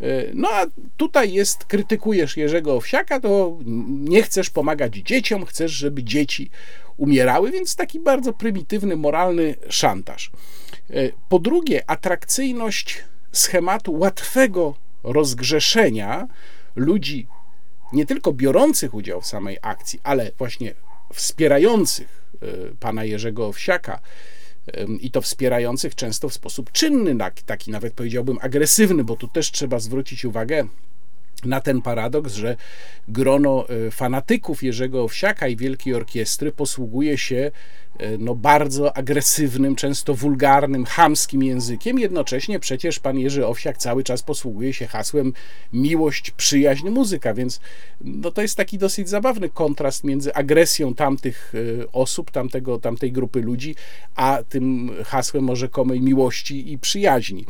E, 0.00 0.30
no 0.34 0.48
a 0.50 0.66
tutaj 0.96 1.32
jest, 1.32 1.64
krytykujesz 1.64 2.36
Jerzego 2.36 2.74
Owsiaka, 2.74 3.20
to 3.20 3.58
nie 3.86 4.22
chcesz 4.22 4.50
pomagać 4.50 4.94
dzieciom, 4.96 5.44
chcesz, 5.44 5.72
żeby 5.72 6.04
dzieci 6.04 6.50
umierały, 6.96 7.50
więc 7.50 7.76
taki 7.76 8.00
bardzo 8.00 8.32
prymitywny, 8.32 8.96
moralny 8.96 9.54
szantaż. 9.68 10.30
E, 10.90 11.10
po 11.28 11.38
drugie, 11.38 11.90
atrakcyjność 11.90 13.04
schematu 13.32 13.92
łatwego 13.92 14.74
rozgrzeszenia 15.02 16.28
ludzi 16.76 17.26
nie 17.92 18.06
tylko 18.06 18.32
biorących 18.32 18.94
udział 18.94 19.20
w 19.20 19.26
samej 19.26 19.58
akcji, 19.62 20.00
ale 20.02 20.30
właśnie 20.38 20.74
wspierających 21.14 22.22
e, 22.42 22.46
pana 22.80 23.04
Jerzego 23.04 23.46
Owsiaka, 23.46 24.00
i 25.00 25.10
to 25.10 25.20
wspierających 25.20 25.94
często 25.94 26.28
w 26.28 26.34
sposób 26.34 26.72
czynny, 26.72 27.14
taki 27.42 27.70
nawet 27.70 27.94
powiedziałbym 27.94 28.38
agresywny, 28.40 29.04
bo 29.04 29.16
tu 29.16 29.28
też 29.28 29.50
trzeba 29.50 29.78
zwrócić 29.78 30.24
uwagę 30.24 30.66
na 31.44 31.60
ten 31.60 31.82
paradoks, 31.82 32.34
że 32.34 32.56
grono 33.08 33.68
e, 33.68 33.90
fanatyków 33.90 34.62
Jerzego 34.62 35.02
Owsiaka 35.02 35.48
i 35.48 35.56
Wielkiej 35.56 35.94
Orkiestry 35.94 36.52
posługuje 36.52 37.18
się 37.18 37.50
e, 37.98 38.18
no, 38.18 38.34
bardzo 38.34 38.96
agresywnym, 38.96 39.76
często 39.76 40.14
wulgarnym, 40.14 40.84
chamskim 40.84 41.42
językiem. 41.42 41.98
Jednocześnie 41.98 42.60
przecież 42.60 42.98
pan 42.98 43.18
Jerzy 43.18 43.46
Owsiak 43.46 43.78
cały 43.78 44.04
czas 44.04 44.22
posługuje 44.22 44.72
się 44.72 44.86
hasłem 44.86 45.32
miłość, 45.72 46.30
przyjaźń, 46.30 46.88
muzyka, 46.88 47.34
więc 47.34 47.60
no, 48.00 48.30
to 48.30 48.42
jest 48.42 48.56
taki 48.56 48.78
dosyć 48.78 49.08
zabawny 49.08 49.48
kontrast 49.48 50.04
między 50.04 50.34
agresją 50.34 50.94
tamtych 50.94 51.52
e, 51.54 51.92
osób, 51.92 52.30
tamtego, 52.30 52.78
tamtej 52.78 53.12
grupy 53.12 53.40
ludzi, 53.40 53.74
a 54.14 54.38
tym 54.48 54.90
hasłem 55.04 55.44
może 55.44 55.66
rzekomej 55.66 56.00
miłości 56.00 56.72
i 56.72 56.78
przyjaźni. 56.78 57.44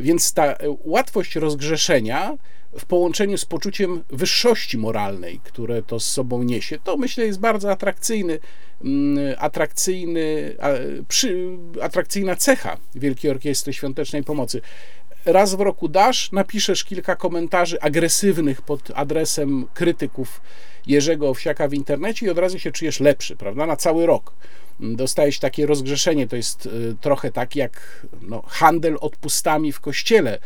Więc 0.00 0.32
ta 0.32 0.56
łatwość 0.84 1.36
rozgrzeszenia 1.36 2.38
w 2.78 2.84
połączeniu 2.84 3.38
z 3.38 3.44
poczuciem 3.44 4.04
wyższości 4.10 4.78
moralnej, 4.78 5.40
które 5.44 5.82
to 5.82 6.00
z 6.00 6.10
sobą 6.10 6.42
niesie, 6.42 6.78
to 6.84 6.96
myślę 6.96 7.26
jest 7.26 7.40
bardzo 7.40 7.70
atrakcyjny, 7.70 8.38
mm, 8.84 9.34
atrakcyjny, 9.38 10.56
atrakcyjna 11.82 12.36
cecha 12.36 12.76
Wielkiej 12.94 13.30
Orkiestry 13.30 13.72
Świątecznej 13.72 14.24
Pomocy. 14.24 14.60
Raz 15.24 15.54
w 15.54 15.60
roku 15.60 15.88
dasz, 15.88 16.32
napiszesz 16.32 16.84
kilka 16.84 17.16
komentarzy 17.16 17.80
agresywnych 17.80 18.62
pod 18.62 18.90
adresem 18.94 19.66
krytyków 19.74 20.40
Jerzego 20.86 21.28
Owsiaka 21.28 21.68
w 21.68 21.74
internecie 21.74 22.26
i 22.26 22.30
od 22.30 22.38
razu 22.38 22.58
się 22.58 22.72
czujesz 22.72 23.00
lepszy, 23.00 23.36
prawda, 23.36 23.66
na 23.66 23.76
cały 23.76 24.06
rok 24.06 24.32
dostajesz 24.80 25.38
takie 25.38 25.66
rozgrzeszenie. 25.66 26.26
To 26.28 26.36
jest 26.36 26.66
y, 26.66 26.96
trochę 27.00 27.32
tak 27.32 27.56
jak 27.56 28.06
no, 28.22 28.42
handel 28.46 28.96
odpustami 29.00 29.72
w 29.72 29.80
kościele 29.80 30.38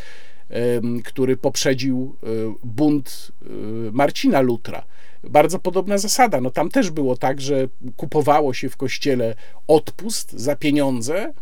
który 1.04 1.36
poprzedził 1.36 2.16
e, 2.22 2.26
bunt 2.64 3.32
e, 3.42 3.46
Marcina 3.92 4.40
Lutra. 4.40 4.84
Bardzo 5.24 5.58
podobna 5.58 5.98
zasada. 5.98 6.40
No 6.40 6.50
tam 6.50 6.68
też 6.70 6.90
było 6.90 7.16
tak, 7.16 7.40
że 7.40 7.68
kupowało 7.96 8.54
się 8.54 8.68
w 8.68 8.76
kościele 8.76 9.34
odpust 9.66 10.32
za 10.32 10.56
pieniądze 10.56 11.32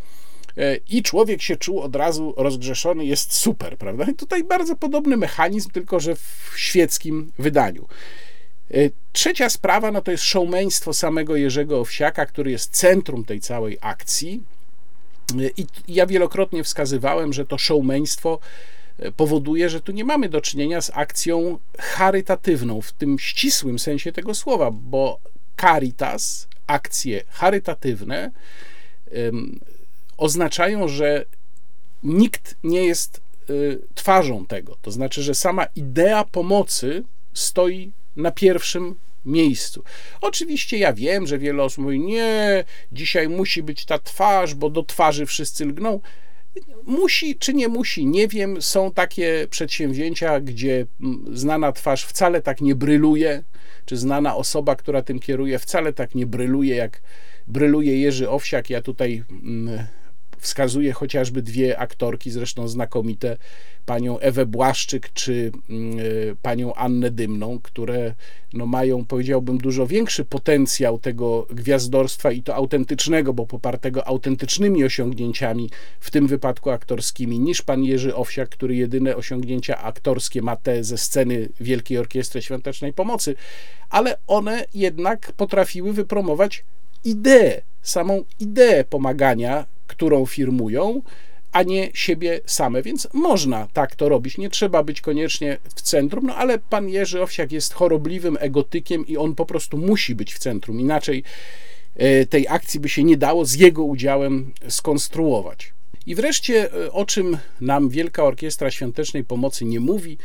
e, 0.57 0.77
i 0.77 1.03
człowiek 1.03 1.43
się 1.43 1.57
czuł 1.57 1.81
od 1.81 1.97
razu 1.97 2.35
rozgrzeszony, 2.37 3.05
jest 3.07 3.35
super, 3.35 3.79
prawda? 3.79 4.05
I 4.11 4.15
tutaj 4.15 4.45
bardzo 4.45 4.77
podobny 4.77 5.17
mechanizm, 5.17 5.71
tylko 5.71 6.01
że 6.01 6.17
w 6.17 6.53
świeckim 6.57 7.33
wydaniu. 7.39 7.89
Trzecia 9.13 9.51
sprawa 9.51 9.91
no 9.91 10.03
to 10.03 10.11
jest 10.11 10.25
showmeństwo 10.25 10.95
samego 10.95 11.37
Jerzego 11.37 11.81
Owsiaka, 11.81 12.27
który 12.27 12.51
jest 12.51 12.71
centrum 12.77 13.25
tej 13.25 13.41
całej 13.41 13.79
akcji. 13.81 14.43
I 15.57 15.67
ja 15.89 16.07
wielokrotnie 16.07 16.65
wskazywałem, 16.65 17.33
że 17.33 17.47
to 17.47 17.59
showmeństwo 17.59 18.39
powoduje, 19.17 19.71
że 19.71 19.81
tu 19.81 19.93
nie 19.93 20.05
mamy 20.05 20.29
do 20.29 20.41
czynienia 20.41 20.81
z 20.81 20.91
akcją 20.95 21.59
charytatywną 21.79 22.81
w 22.81 22.93
tym 22.93 23.19
ścisłym 23.19 23.79
sensie 23.79 24.13
tego 24.13 24.35
słowa, 24.35 24.71
bo 24.71 25.21
caritas, 25.61 26.49
akcje 26.67 27.25
charytatywne 27.29 28.31
um, 29.13 29.61
oznaczają, 30.17 30.89
że 30.89 31.25
nikt 32.03 32.57
nie 32.65 32.85
jest 32.85 33.21
y, 33.51 33.81
twarzą 33.95 34.47
tego. 34.47 34.77
To 34.83 34.91
znaczy, 34.91 35.23
że 35.23 35.35
sama 35.35 35.65
idea 35.65 36.25
pomocy 36.25 37.05
stoi 37.35 37.93
na 38.17 38.31
pierwszym 38.31 38.95
miejscu. 39.25 39.85
Oczywiście 40.21 40.79
ja 40.79 40.93
wiem, 40.93 41.27
że 41.27 41.39
wiele 41.39 41.63
osób 41.63 41.85
mówi, 41.85 42.01
nie, 42.01 42.65
dzisiaj 42.93 43.29
musi 43.29 43.63
być 43.63 43.85
ta 43.85 43.99
twarz, 43.99 44.55
bo 44.55 44.71
do 44.71 44.83
twarzy 44.83 45.27
wszyscy 45.27 45.65
lgną. 45.65 46.01
Musi 46.85 47.37
czy 47.37 47.55
nie 47.55 47.69
musi, 47.69 48.07
nie 48.07 48.29
wiem. 48.29 48.63
Są 48.63 48.91
takie 48.91 49.47
przedsięwzięcia, 49.51 50.41
gdzie 50.41 50.87
mm, 51.01 51.37
znana 51.37 51.73
twarz 51.73 52.05
wcale 52.05 52.43
tak 52.43 52.61
nie 52.61 52.75
bryluje, 52.75 53.43
czy 53.85 53.97
znana 53.97 54.37
osoba, 54.37 54.77
która 54.77 55.03
tym 55.03 55.19
kieruje, 55.19 55.59
wcale 55.59 55.93
tak 55.93 56.15
nie 56.15 56.27
bryluje, 56.27 56.77
jak 56.77 57.01
bryluje 57.47 58.01
Jerzy 58.01 58.31
Owsiak. 58.31 58.71
Ja 58.71 58.83
tutaj 58.83 59.25
wskazuję 60.41 60.93
chociażby 60.93 61.43
dwie 61.43 61.79
aktorki, 61.79 62.31
zresztą 62.31 62.69
znakomite, 62.69 63.37
panią 63.87 64.19
Ewę 64.19 64.47
Błaszczyk 64.47 65.13
czy 65.13 65.53
mm, 65.71 65.99
e, 65.99 66.03
panią 66.43 66.75
Annę 66.75 67.11
Dymną, 67.11 67.59
które 67.63 68.15
no, 68.53 68.67
mają, 68.67 69.05
powiedziałbym, 69.05 69.59
dużo 69.59 69.87
większy 69.87 70.25
potencjał 70.25 70.99
tego 70.99 71.47
gwiazdorstwa 71.51 72.33
i 72.33 72.43
to 72.43 72.55
autentycznego, 72.55 73.33
bo 73.33 73.47
popartego 73.47 74.09
autentycznymi 74.09 74.85
osiągnięciami, 74.85 75.71
w 76.01 76.11
tym 76.11 76.27
wypadku 76.27 76.71
aktorskimi, 76.71 77.39
niż 77.39 77.63
pan 77.63 77.85
Jerzy 77.85 78.17
Owsiak, 78.17 78.49
który 78.49 78.77
jedyne 78.77 79.17
osiągnięcia 79.17 79.79
aktorskie 79.83 80.43
ma 80.43 80.57
te 80.57 80.85
ze 80.85 80.99
sceny 80.99 81.49
Wielkiej 81.61 81.99
Orkiestry 81.99 82.43
Świątecznej 82.43 82.93
Pomocy, 82.93 83.35
ale 83.91 84.19
one 84.27 84.65
jednak 84.75 85.33
potrafiły 85.33 85.93
wypromować 85.93 86.65
ideę, 87.05 87.63
samą 87.83 88.25
ideę 88.41 88.85
pomagania, 88.85 89.67
którą 89.87 90.27
firmują, 90.27 91.03
a 91.53 91.63
nie 91.63 91.91
siebie 91.95 92.41
same, 92.47 92.83
więc 92.83 93.09
można 93.13 93.69
tak 93.73 93.97
to 93.97 94.09
robić. 94.09 94.39
Nie 94.39 94.51
trzeba 94.51 94.83
być 94.83 95.01
koniecznie 95.01 95.59
w 95.75 95.83
centrum, 95.83 96.27
no 96.27 96.35
ale 96.35 96.59
pan 96.59 96.89
Jerzy 96.89 97.23
Owsiak 97.23 97.53
jest 97.53 97.75
chorobliwym 97.75 98.37
egotykiem 98.41 99.07
i 99.07 99.17
on 99.17 99.35
po 99.35 99.47
prostu 99.47 99.79
musi 99.79 100.15
być 100.15 100.35
w 100.35 100.39
centrum. 100.39 100.81
Inaczej 100.81 101.23
e, 101.97 102.27
tej 102.27 102.49
akcji 102.49 102.81
by 102.81 102.89
się 102.89 103.05
nie 103.05 103.17
dało 103.17 103.45
z 103.45 103.55
jego 103.55 103.85
udziałem 103.85 104.53
skonstruować. 104.69 105.73
I 106.07 106.15
wreszcie, 106.15 106.73
e, 106.73 106.93
o 106.93 107.05
czym 107.05 107.39
nam 107.61 107.89
Wielka 107.89 108.25
Orkiestra 108.25 108.71
Świątecznej 108.71 109.25
Pomocy 109.25 109.65
nie 109.65 109.81
mówi, 109.81 110.19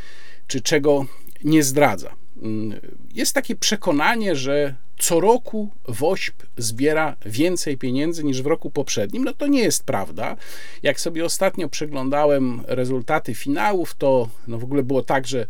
czy 0.46 0.60
czego 0.60 1.06
nie 1.44 1.62
zdradza. 1.62 2.23
Mm, 2.42 2.80
jest 3.14 3.34
takie 3.34 3.56
przekonanie, 3.56 4.36
że 4.36 4.74
co 4.98 5.20
roku 5.20 5.70
WOŚP 5.88 6.46
zbiera 6.56 7.16
więcej 7.26 7.78
pieniędzy 7.78 8.24
niż 8.24 8.42
w 8.42 8.46
roku 8.46 8.70
poprzednim. 8.70 9.24
No 9.24 9.32
to 9.32 9.46
nie 9.46 9.62
jest 9.62 9.84
prawda. 9.84 10.36
Jak 10.82 11.00
sobie 11.00 11.24
ostatnio 11.24 11.68
przeglądałem 11.68 12.62
rezultaty 12.66 13.34
finałów, 13.34 13.94
to 13.94 14.28
no 14.46 14.58
w 14.58 14.64
ogóle 14.64 14.82
było 14.82 15.02
tak, 15.02 15.26
że 15.26 15.46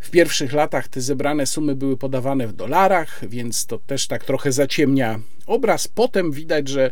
w 0.00 0.10
pierwszych 0.10 0.52
latach 0.52 0.88
te 0.88 1.00
zebrane 1.00 1.46
sumy 1.46 1.74
były 1.74 1.96
podawane 1.96 2.46
w 2.46 2.52
dolarach, 2.52 3.28
więc 3.28 3.66
to 3.66 3.78
też 3.78 4.06
tak 4.06 4.24
trochę 4.24 4.52
zaciemnia 4.52 5.20
obraz. 5.46 5.88
Potem 5.88 6.32
widać, 6.32 6.68
że 6.68 6.90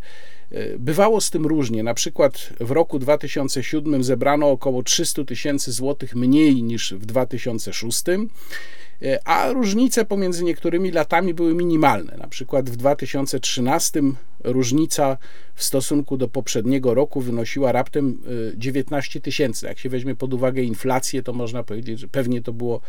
e, 0.53 0.79
bywało 0.79 1.21
z 1.21 1.31
tym 1.31 1.47
różnie. 1.47 1.83
Na 1.83 1.95
przykład 1.95 2.51
w 2.61 2.71
roku 2.71 2.99
2007 2.99 4.05
zebrano 4.05 4.51
około 4.51 4.83
300 4.83 5.25
tysięcy 5.25 5.73
złotych 5.73 6.15
mniej 6.15 6.63
niż 6.63 6.95
w 6.95 7.07
2006 7.07 8.05
E, 8.09 8.88
a 9.25 9.53
różnice 9.53 10.05
pomiędzy 10.05 10.45
niektórymi 10.45 10.91
latami 10.91 11.35
były 11.35 11.55
minimalne. 11.55 12.17
Na 12.17 12.29
przykład 12.29 12.71
w 12.71 12.77
2013 12.77 14.03
różnica 14.45 15.19
w 15.55 15.65
stosunku 15.65 16.17
do 16.17 16.29
poprzedniego 16.29 16.95
roku 16.95 17.21
wynosiła 17.21 17.73
raptem 17.73 18.19
19 18.57 19.19
e, 19.19 19.23
tysięcy. 19.23 19.67
Jak 19.67 19.79
się 19.79 19.89
weźmie 19.89 20.15
pod 20.15 20.35
uwagę 20.35 20.63
inflację, 20.63 21.23
to 21.23 21.33
można 21.33 21.63
powiedzieć, 21.63 21.99
że 21.99 22.09
pewnie 22.09 22.43
to 22.43 22.53
było, 22.53 22.81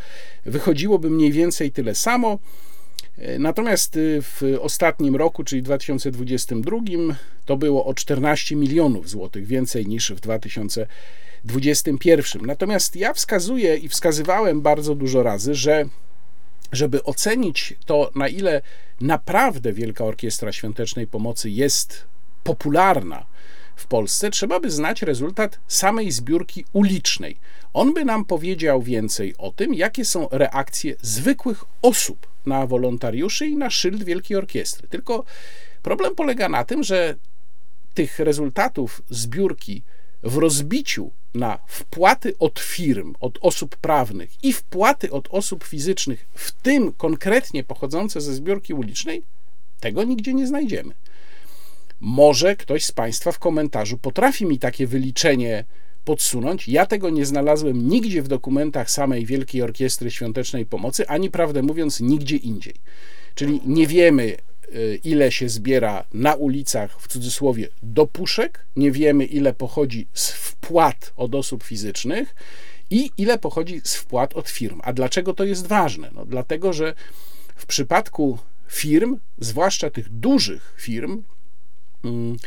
wychodziłoby 0.45 1.09
mniej 1.09 1.31
więcej 1.31 1.71
tyle 1.71 1.95
samo. 1.95 2.39
E, 3.17 3.39
natomiast 3.39 3.99
w 4.21 4.57
ostatnim 4.61 5.15
roku, 5.15 5.43
czyli 5.43 5.63
2022, 5.63 6.77
to 7.45 7.57
było 7.57 7.85
o 7.85 7.93
14 7.93 8.55
milionów 8.55 9.09
złotych 9.09 9.45
więcej 9.45 9.87
niż 9.87 10.11
w 10.11 10.19
2021. 11.43 12.45
Natomiast 12.45 12.95
ja 12.95 13.13
wskazuję 13.13 13.77
i 13.77 13.89
wskazywałem 13.89 14.61
bardzo 14.61 14.95
dużo 14.95 15.23
razy, 15.23 15.55
że 15.55 15.85
żeby 16.71 17.03
ocenić 17.03 17.73
to, 17.85 18.11
na 18.15 18.27
ile 18.27 18.61
naprawdę 19.01 19.73
Wielka 19.73 20.05
Orkiestra 20.05 20.51
Świątecznej 20.51 21.07
Pomocy 21.07 21.49
jest 21.49 22.05
popularna 22.43 23.25
w 23.75 23.87
Polsce, 23.87 24.29
trzeba 24.29 24.59
by 24.59 24.71
znać 24.71 25.01
rezultat 25.01 25.59
samej 25.67 26.11
zbiórki 26.11 26.65
ulicznej. 26.73 27.37
On 27.73 27.93
by 27.93 28.05
nam 28.05 28.25
powiedział 28.25 28.81
więcej 28.81 29.35
o 29.37 29.51
tym, 29.51 29.73
jakie 29.73 30.05
są 30.05 30.27
reakcje 30.31 30.95
zwykłych 31.01 31.63
osób 31.81 32.27
na 32.45 32.67
wolontariuszy 32.67 33.47
i 33.47 33.57
na 33.57 33.69
szyld 33.69 34.03
Wielkiej 34.03 34.37
Orkiestry. 34.37 34.87
Tylko 34.87 35.25
problem 35.83 36.15
polega 36.15 36.49
na 36.49 36.63
tym, 36.63 36.83
że 36.83 37.15
tych 37.93 38.19
rezultatów 38.19 39.01
zbiórki 39.09 39.83
w 40.23 40.37
rozbiciu 40.37 41.11
na 41.33 41.59
wpłaty 41.67 42.33
od 42.39 42.59
firm, 42.59 43.13
od 43.19 43.37
osób 43.41 43.75
prawnych 43.75 44.43
i 44.43 44.53
wpłaty 44.53 45.11
od 45.11 45.27
osób 45.31 45.63
fizycznych, 45.63 46.25
w 46.33 46.51
tym 46.51 46.93
konkretnie 46.93 47.63
pochodzące 47.63 48.21
ze 48.21 48.33
zbiórki 48.33 48.73
ulicznej, 48.73 49.23
tego 49.79 50.03
nigdzie 50.03 50.33
nie 50.33 50.47
znajdziemy. 50.47 50.93
Może 51.99 52.55
ktoś 52.55 52.85
z 52.85 52.91
Państwa 52.91 53.31
w 53.31 53.39
komentarzu 53.39 53.97
potrafi 53.97 54.45
mi 54.45 54.59
takie 54.59 54.87
wyliczenie 54.87 55.65
podsunąć. 56.05 56.67
Ja 56.67 56.85
tego 56.85 57.09
nie 57.09 57.25
znalazłem 57.25 57.89
nigdzie 57.89 58.21
w 58.21 58.27
dokumentach 58.27 58.91
samej 58.91 59.25
Wielkiej 59.25 59.61
Orkiestry 59.61 60.11
Świątecznej 60.11 60.65
Pomocy, 60.65 61.07
ani 61.07 61.29
prawdę 61.29 61.61
mówiąc, 61.61 61.99
nigdzie 61.99 62.35
indziej. 62.35 62.75
Czyli 63.35 63.61
nie 63.65 63.87
wiemy, 63.87 64.37
ile 65.03 65.31
się 65.31 65.49
zbiera 65.49 66.03
na 66.13 66.35
ulicach, 66.35 67.01
w 67.01 67.07
cudzysłowie, 67.07 67.67
do 67.83 68.07
puszek, 68.07 68.65
nie 68.75 68.91
wiemy, 68.91 69.25
ile 69.25 69.53
pochodzi 69.53 70.07
z 70.13 70.31
wpłat 70.31 71.13
od 71.17 71.35
osób 71.35 71.63
fizycznych 71.63 72.35
i 72.89 73.11
ile 73.17 73.37
pochodzi 73.37 73.81
z 73.83 73.95
wpłat 73.95 74.33
od 74.33 74.49
firm. 74.49 74.81
A 74.83 74.93
dlaczego 74.93 75.33
to 75.33 75.43
jest 75.43 75.67
ważne? 75.67 76.11
No, 76.15 76.25
dlatego, 76.25 76.73
że 76.73 76.93
w 77.55 77.65
przypadku 77.65 78.37
firm, 78.67 79.17
zwłaszcza 79.37 79.89
tych 79.89 80.09
dużych 80.09 80.73
firm, 80.77 81.23
mm, 82.03 82.37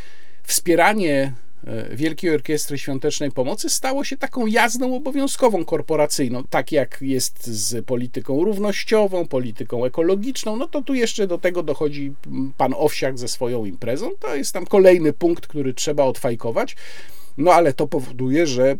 wspieranie 0.43 1.33
Wielkiej 1.93 2.35
Orkiestry 2.35 2.79
Świątecznej 2.79 3.31
Pomocy 3.31 3.71
stało 3.71 4.05
się 4.05 4.17
taką 4.17 4.47
jazdą 4.47 4.97
obowiązkową 4.97 5.65
korporacyjną, 5.65 6.45
tak 6.51 6.73
jak 6.73 6.99
jest 7.01 7.47
z 7.47 7.85
polityką 7.85 8.45
równościową, 8.45 9.27
polityką 9.27 9.85
ekologiczną, 9.85 10.57
no 10.57 10.69
to 10.69 10.83
tu 10.83 10.95
jeszcze 10.95 11.27
do 11.27 11.39
tego 11.39 11.63
dochodzi 11.63 12.13
pan 12.57 12.75
Owsiak 12.77 13.19
ze 13.19 13.29
swoją 13.29 13.65
imprezą. 13.65 14.11
To 14.21 14.37
jest 14.37 14.53
tam 14.53 14.67
kolejny 14.67 15.13
punkt, 15.13 15.47
który 15.47 15.75
trzeba 15.75 16.05
odfajkować. 16.05 16.77
No 17.39 17.53
ale 17.53 17.73
to 17.73 17.87
powoduje, 17.87 18.47
że 18.47 18.77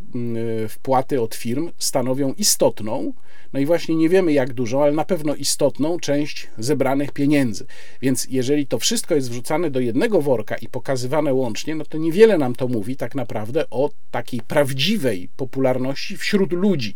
wpłaty 0.69 1.21
od 1.21 1.35
firm 1.35 1.71
stanowią 1.79 2.33
istotną, 2.33 3.13
no 3.53 3.61
i 3.61 3.67
właśnie 3.67 3.97
nie 3.97 4.09
wiemy 4.09 4.33
jak 4.33 4.53
dużą, 4.53 4.83
ale 4.83 4.93
na 4.93 5.05
pewno 5.05 5.35
istotną 5.35 5.99
część 6.01 6.49
zebranych 6.59 7.13
pieniędzy. 7.13 7.67
Więc 8.03 8.27
jeżeli 8.31 8.67
to 8.67 8.79
wszystko 8.79 9.15
jest 9.15 9.31
wrzucane 9.31 9.71
do 9.71 9.81
jednego 9.81 10.23
worka 10.23 10.57
i 10.57 10.69
pokazywane 10.69 11.35
łącznie, 11.35 11.75
no 11.75 11.85
to 11.85 11.99
niewiele 11.99 12.39
nam 12.39 12.55
to 12.55 12.69
mówi 12.69 12.97
tak 12.97 13.15
naprawdę 13.15 13.71
o 13.71 13.91
takiej 14.11 14.41
prawdziwej 14.41 15.29
popularności 15.37 16.17
wśród 16.17 16.53
ludzi. 16.53 16.95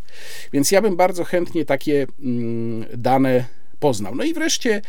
Więc 0.52 0.70
ja 0.70 0.82
bym 0.82 0.96
bardzo 0.96 1.24
chętnie 1.24 1.64
takie 1.64 2.06
mm, 2.22 2.84
dane 2.96 3.44
poznał. 3.78 4.14
No 4.14 4.24
i 4.24 4.34
wreszcie 4.34 4.76
y, 4.76 4.82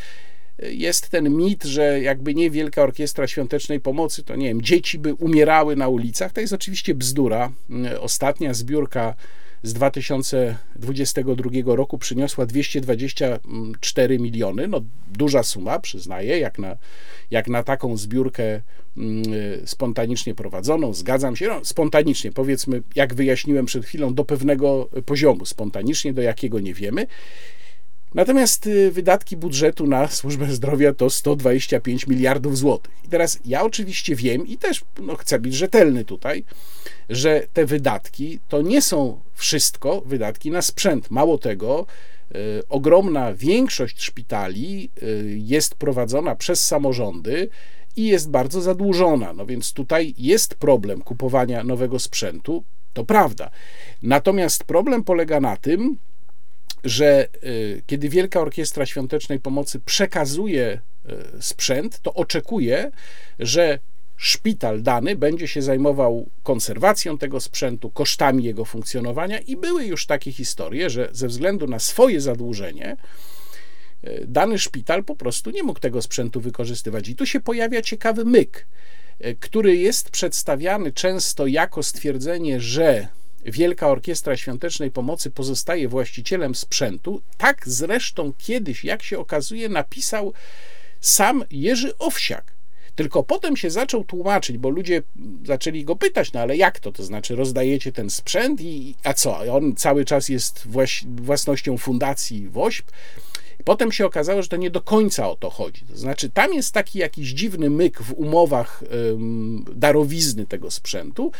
jest 0.59 1.09
ten 1.09 1.29
mit, 1.29 1.63
że 1.63 2.01
jakby 2.01 2.35
nie 2.35 2.51
Wielka 2.51 2.83
Orkiestra 2.83 3.27
Świątecznej 3.27 3.79
Pomocy, 3.79 4.23
to 4.23 4.35
nie 4.35 4.47
wiem, 4.47 4.61
dzieci 4.61 4.99
by 4.99 5.13
umierały 5.13 5.75
na 5.75 5.87
ulicach. 5.87 6.33
To 6.33 6.41
jest 6.41 6.53
oczywiście 6.53 6.95
bzdura. 6.95 7.51
Y, 7.93 7.99
ostatnia 7.99 8.53
zbiórka 8.53 9.15
z 9.63 9.73
2022 9.73 11.75
roku 11.75 11.97
przyniosła 11.97 12.45
224 12.45 14.19
miliony. 14.19 14.67
No, 14.67 14.81
duża 15.17 15.43
suma, 15.43 15.79
przyznaję, 15.79 16.39
jak 16.39 16.59
na, 16.59 16.77
jak 17.31 17.47
na 17.47 17.63
taką 17.63 17.97
zbiórkę 17.97 18.61
mm, 18.97 19.23
spontanicznie 19.65 20.35
prowadzoną. 20.35 20.93
Zgadzam 20.93 21.35
się, 21.35 21.47
no, 21.47 21.65
spontanicznie, 21.65 22.31
powiedzmy, 22.31 22.81
jak 22.95 23.13
wyjaśniłem 23.13 23.65
przed 23.65 23.85
chwilą, 23.85 24.13
do 24.13 24.25
pewnego 24.25 24.89
poziomu. 25.05 25.45
Spontanicznie, 25.45 26.13
do 26.13 26.21
jakiego 26.21 26.59
nie 26.59 26.73
wiemy. 26.73 27.07
Natomiast 28.17 28.67
y, 28.67 28.91
wydatki 28.91 29.37
budżetu 29.37 29.87
na 29.87 30.07
służbę 30.07 30.51
zdrowia 30.51 30.93
to 30.93 31.09
125 31.09 32.07
miliardów 32.07 32.57
złotych. 32.57 32.93
I 33.05 33.07
teraz 33.07 33.39
ja 33.45 33.63
oczywiście 33.63 34.15
wiem 34.15 34.47
i 34.47 34.57
też 34.57 34.81
no, 35.01 35.15
chcę 35.15 35.39
być 35.39 35.53
rzetelny 35.53 36.05
tutaj, 36.05 36.43
że 37.09 37.47
te 37.53 37.65
wydatki 37.65 38.39
to 38.49 38.61
nie 38.61 38.81
są 38.81 39.19
wszystko 39.33 40.01
wydatki 40.05 40.51
na 40.51 40.61
sprzęt. 40.61 41.11
Mało 41.11 41.37
tego, 41.37 41.85
y, 42.35 42.63
ogromna 42.69 43.33
większość 43.33 44.03
szpitali 44.03 44.89
y, 45.03 45.37
jest 45.37 45.75
prowadzona 45.75 46.35
przez 46.35 46.67
samorządy 46.67 47.49
i 47.95 48.07
jest 48.07 48.29
bardzo 48.29 48.61
zadłużona. 48.61 49.33
No 49.33 49.45
więc 49.45 49.73
tutaj 49.73 50.13
jest 50.17 50.55
problem 50.55 51.01
kupowania 51.01 51.63
nowego 51.63 51.99
sprzętu, 51.99 52.63
to 52.93 53.05
prawda. 53.05 53.49
Natomiast 54.01 54.63
problem 54.63 55.03
polega 55.03 55.39
na 55.39 55.57
tym, 55.57 55.97
że 56.87 57.27
y, 57.43 57.81
kiedy 57.87 58.09
Wielka 58.09 58.39
Orkiestra 58.39 58.85
Świątecznej 58.85 59.39
Pomocy 59.39 59.79
przekazuje 59.79 60.81
y, 61.05 61.41
sprzęt, 61.41 61.99
to 62.01 62.13
oczekuje, 62.13 62.91
że 63.39 63.79
szpital 64.17 64.81
dany 64.81 65.15
będzie 65.15 65.47
się 65.47 65.61
zajmował 65.61 66.29
konserwacją 66.43 67.17
tego 67.17 67.39
sprzętu, 67.39 67.89
kosztami 67.89 68.43
jego 68.43 68.65
funkcjonowania 68.65 69.39
i 69.39 69.57
były 69.57 69.85
już 69.85 70.05
takie 70.05 70.31
historie, 70.31 70.89
że 70.89 71.09
ze 71.11 71.27
względu 71.27 71.67
na 71.67 71.79
swoje 71.79 72.21
zadłużenie 72.21 72.97
y, 74.03 74.25
dany 74.27 74.59
szpital 74.59 75.03
po 75.03 75.15
prostu 75.15 75.49
nie 75.49 75.63
mógł 75.63 75.79
tego 75.79 76.01
sprzętu 76.01 76.41
wykorzystywać. 76.41 77.09
I 77.09 77.15
tu 77.15 77.25
się 77.25 77.39
pojawia 77.39 77.81
ciekawy 77.81 78.25
myk, 78.25 78.67
który 79.39 79.75
jest 79.75 80.09
przedstawiany 80.09 80.91
często 80.91 81.47
jako 81.47 81.83
stwierdzenie, 81.83 82.59
że 82.59 83.07
Wielka 83.47 83.87
Orkiestra 83.87 84.37
Świątecznej 84.37 84.91
Pomocy 84.91 85.31
pozostaje 85.31 85.87
właścicielem 85.87 86.55
sprzętu. 86.55 87.21
Tak 87.37 87.63
zresztą 87.65 88.33
kiedyś, 88.37 88.83
jak 88.83 89.03
się 89.03 89.19
okazuje, 89.19 89.69
napisał 89.69 90.33
sam 91.01 91.43
Jerzy 91.51 91.97
Owsiak. 91.97 92.53
Tylko 92.95 93.23
potem 93.23 93.57
się 93.57 93.69
zaczął 93.69 94.03
tłumaczyć, 94.03 94.57
bo 94.57 94.69
ludzie 94.69 95.03
zaczęli 95.45 95.83
go 95.83 95.95
pytać, 95.95 96.33
no 96.33 96.39
ale 96.39 96.57
jak 96.57 96.79
to? 96.79 96.91
To 96.91 97.03
znaczy 97.03 97.35
rozdajecie 97.35 97.91
ten 97.91 98.09
sprzęt 98.09 98.61
i 98.61 98.95
a 99.03 99.13
co? 99.13 99.53
On 99.53 99.75
cały 99.75 100.05
czas 100.05 100.29
jest 100.29 100.67
włas 100.67 100.89
własnością 101.05 101.77
fundacji 101.77 102.49
WOŚP. 102.49 102.91
Potem 103.63 103.91
się 103.91 104.05
okazało, 104.05 104.41
że 104.41 104.47
to 104.47 104.57
nie 104.57 104.71
do 104.71 104.81
końca 104.81 105.29
o 105.29 105.35
to 105.35 105.49
chodzi. 105.49 105.81
To 105.81 105.97
znaczy, 105.97 106.29
tam 106.29 106.53
jest 106.53 106.73
taki 106.73 106.99
jakiś 106.99 107.29
dziwny 107.29 107.69
myk 107.69 108.01
w 108.01 108.13
umowach 108.13 108.83
darowizny 109.75 110.45
tego 110.45 110.71
sprzętu, 110.71 111.31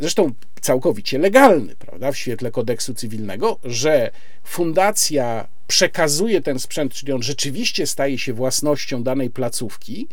zresztą 0.00 0.32
całkowicie 0.60 1.18
legalny, 1.18 1.76
prawda, 1.76 2.12
w 2.12 2.16
świetle 2.16 2.50
kodeksu 2.50 2.94
cywilnego, 2.94 3.58
że 3.64 4.10
fundacja 4.44 5.48
przekazuje 5.66 6.40
ten 6.40 6.58
sprzęt, 6.58 6.94
czyli 6.94 7.12
on 7.12 7.22
rzeczywiście 7.22 7.86
staje 7.86 8.18
się 8.18 8.32
własnością 8.32 9.02
danej 9.02 9.30
placówki, 9.30 10.08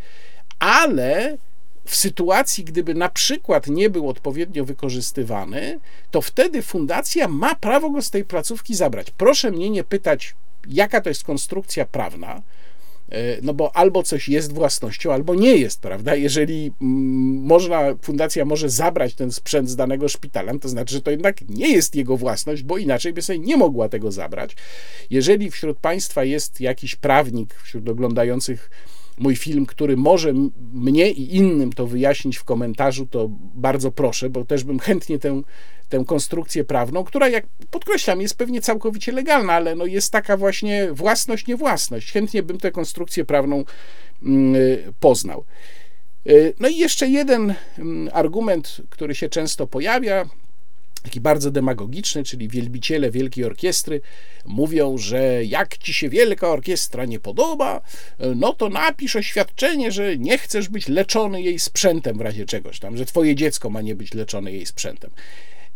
ale 0.60 1.38
w 1.86 1.96
sytuacji, 1.96 2.64
gdyby 2.64 2.94
na 2.94 3.10
przykład 3.10 3.68
nie 3.68 3.90
był 3.90 4.10
odpowiednio 4.10 4.66
wykorzystywany, 4.66 5.80
to 6.12 6.22
wtedy 6.22 6.62
fundacja 6.62 7.28
ma 7.28 7.56
prawo 7.56 7.90
go 7.90 8.02
z 8.02 8.10
tej 8.10 8.26
placówki 8.26 8.76
zabrać. 8.76 9.12
Proszę 9.12 9.52
mnie 9.52 9.70
nie 9.70 9.84
pytać, 9.84 10.36
jaka 10.68 11.02
to 11.02 11.10
jest 11.10 11.24
konstrukcja 11.24 11.86
prawna, 11.86 12.36
e, 12.36 12.42
no 13.42 13.54
bo 13.54 13.76
albo 13.76 14.04
coś 14.04 14.30
jest 14.30 14.54
własnością, 14.54 15.14
albo 15.14 15.36
nie 15.36 15.56
jest, 15.56 15.82
prawda? 15.82 16.16
Jeżeli 16.16 16.72
mm, 16.82 17.46
można, 17.46 17.96
fundacja 18.02 18.46
może 18.46 18.70
zabrać 18.70 19.14
ten 19.14 19.32
sprzęt 19.32 19.70
z 19.70 19.76
danego 19.76 20.10
szpitala, 20.10 20.60
to 20.60 20.70
znaczy, 20.70 20.96
że 20.96 21.02
to 21.02 21.12
jednak 21.12 21.50
nie 21.50 21.72
jest 21.72 21.96
jego 21.96 22.18
własność, 22.18 22.64
bo 22.64 22.78
inaczej 22.78 23.14
by 23.14 23.22
sobie 23.22 23.40
nie 23.40 23.58
mogła 23.58 23.90
tego 23.90 24.12
zabrać. 24.12 24.56
Jeżeli 25.10 25.52
wśród 25.52 25.78
Państwa 25.78 26.24
jest 26.24 26.62
jakiś 26.62 26.96
prawnik, 26.96 27.54
wśród 27.54 27.90
oglądających 27.90 28.70
mój 29.18 29.36
film, 29.36 29.66
który 29.66 29.98
może 29.98 30.34
mnie 30.74 31.12
i 31.12 31.36
innym 31.36 31.74
to 31.74 31.88
wyjaśnić 31.88 32.38
w 32.38 32.44
komentarzu, 32.44 33.06
to 33.06 33.28
bardzo 33.56 33.92
proszę, 33.92 34.30
bo 34.30 34.46
też 34.46 34.64
bym 34.64 34.80
chętnie 34.80 35.20
tę, 35.20 35.42
tę 35.90 36.04
konstrukcję 36.08 36.64
prawną, 36.64 37.04
która, 37.04 37.30
jak 37.30 37.46
podkreślam, 37.72 38.22
jest 38.22 38.38
pewnie 38.38 38.62
całkowicie 38.62 39.12
legalna, 39.12 39.54
ale 39.54 39.76
no 39.76 39.86
jest 39.86 40.12
taka 40.12 40.38
właśnie 40.38 40.94
własność, 40.94 41.48
niewłasność. 41.48 42.12
Chętnie 42.12 42.44
bym 42.44 42.58
tę 42.58 42.72
konstrukcję 42.72 43.26
prawną 43.26 43.66
mm, 44.24 44.56
poznał. 45.00 45.44
Y, 46.28 46.54
no 46.60 46.68
i 46.68 46.78
jeszcze 46.78 47.08
jeden 47.08 47.54
mm, 47.78 48.10
argument, 48.14 48.82
który 48.90 49.16
się 49.16 49.30
często 49.30 49.68
pojawia, 49.68 50.26
taki 51.04 51.22
bardzo 51.22 51.52
demagogiczny, 51.52 52.24
czyli 52.24 52.48
wielbiciele 52.48 53.12
Wielkiej 53.12 53.46
Orkiestry 53.46 54.02
mówią, 54.46 54.98
że 54.98 55.46
jak 55.46 55.78
ci 55.78 55.94
się 55.94 56.10
Wielka 56.10 56.50
Orkiestra 56.50 57.06
nie 57.06 57.20
podoba, 57.20 57.82
no 58.36 58.54
to 58.54 58.70
napisz 58.70 59.16
oświadczenie, 59.16 59.92
że 59.92 60.18
nie 60.18 60.38
chcesz 60.38 60.70
być 60.70 60.88
leczony 60.88 61.42
jej 61.42 61.60
sprzętem 61.60 62.18
w 62.18 62.22
razie 62.22 62.46
czegoś 62.46 62.80
tam, 62.80 62.98
że 62.98 63.06
twoje 63.06 63.36
dziecko 63.36 63.70
ma 63.70 63.82
nie 63.82 63.96
być 63.96 64.14
leczone 64.14 64.52
jej 64.52 64.66
sprzętem 64.66 65.12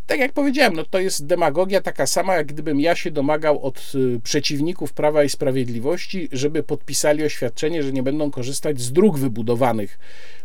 tak 0.08 0.20
jak 0.20 0.34
powiedziałem, 0.34 0.74
no 0.74 0.84
to 0.84 1.00
jest 1.00 1.26
demagogia 1.26 1.82
taka 1.82 2.08
sama, 2.08 2.36
jak 2.36 2.48
gdybym 2.48 2.80
ja 2.80 2.96
się 2.96 3.12
domagał 3.12 3.62
od 3.62 3.92
y, 3.96 4.20
przeciwników 4.24 4.94
Prawa 4.94 5.24
i 5.24 5.30
Sprawiedliwości, 5.30 6.30
żeby 6.32 6.64
podpisali 6.64 7.24
oświadczenie, 7.24 7.84
że 7.84 7.92
nie 7.92 8.04
będą 8.04 8.32
korzystać 8.32 8.82
z 8.82 8.92
dróg 8.92 9.18
wybudowanych 9.18 10.00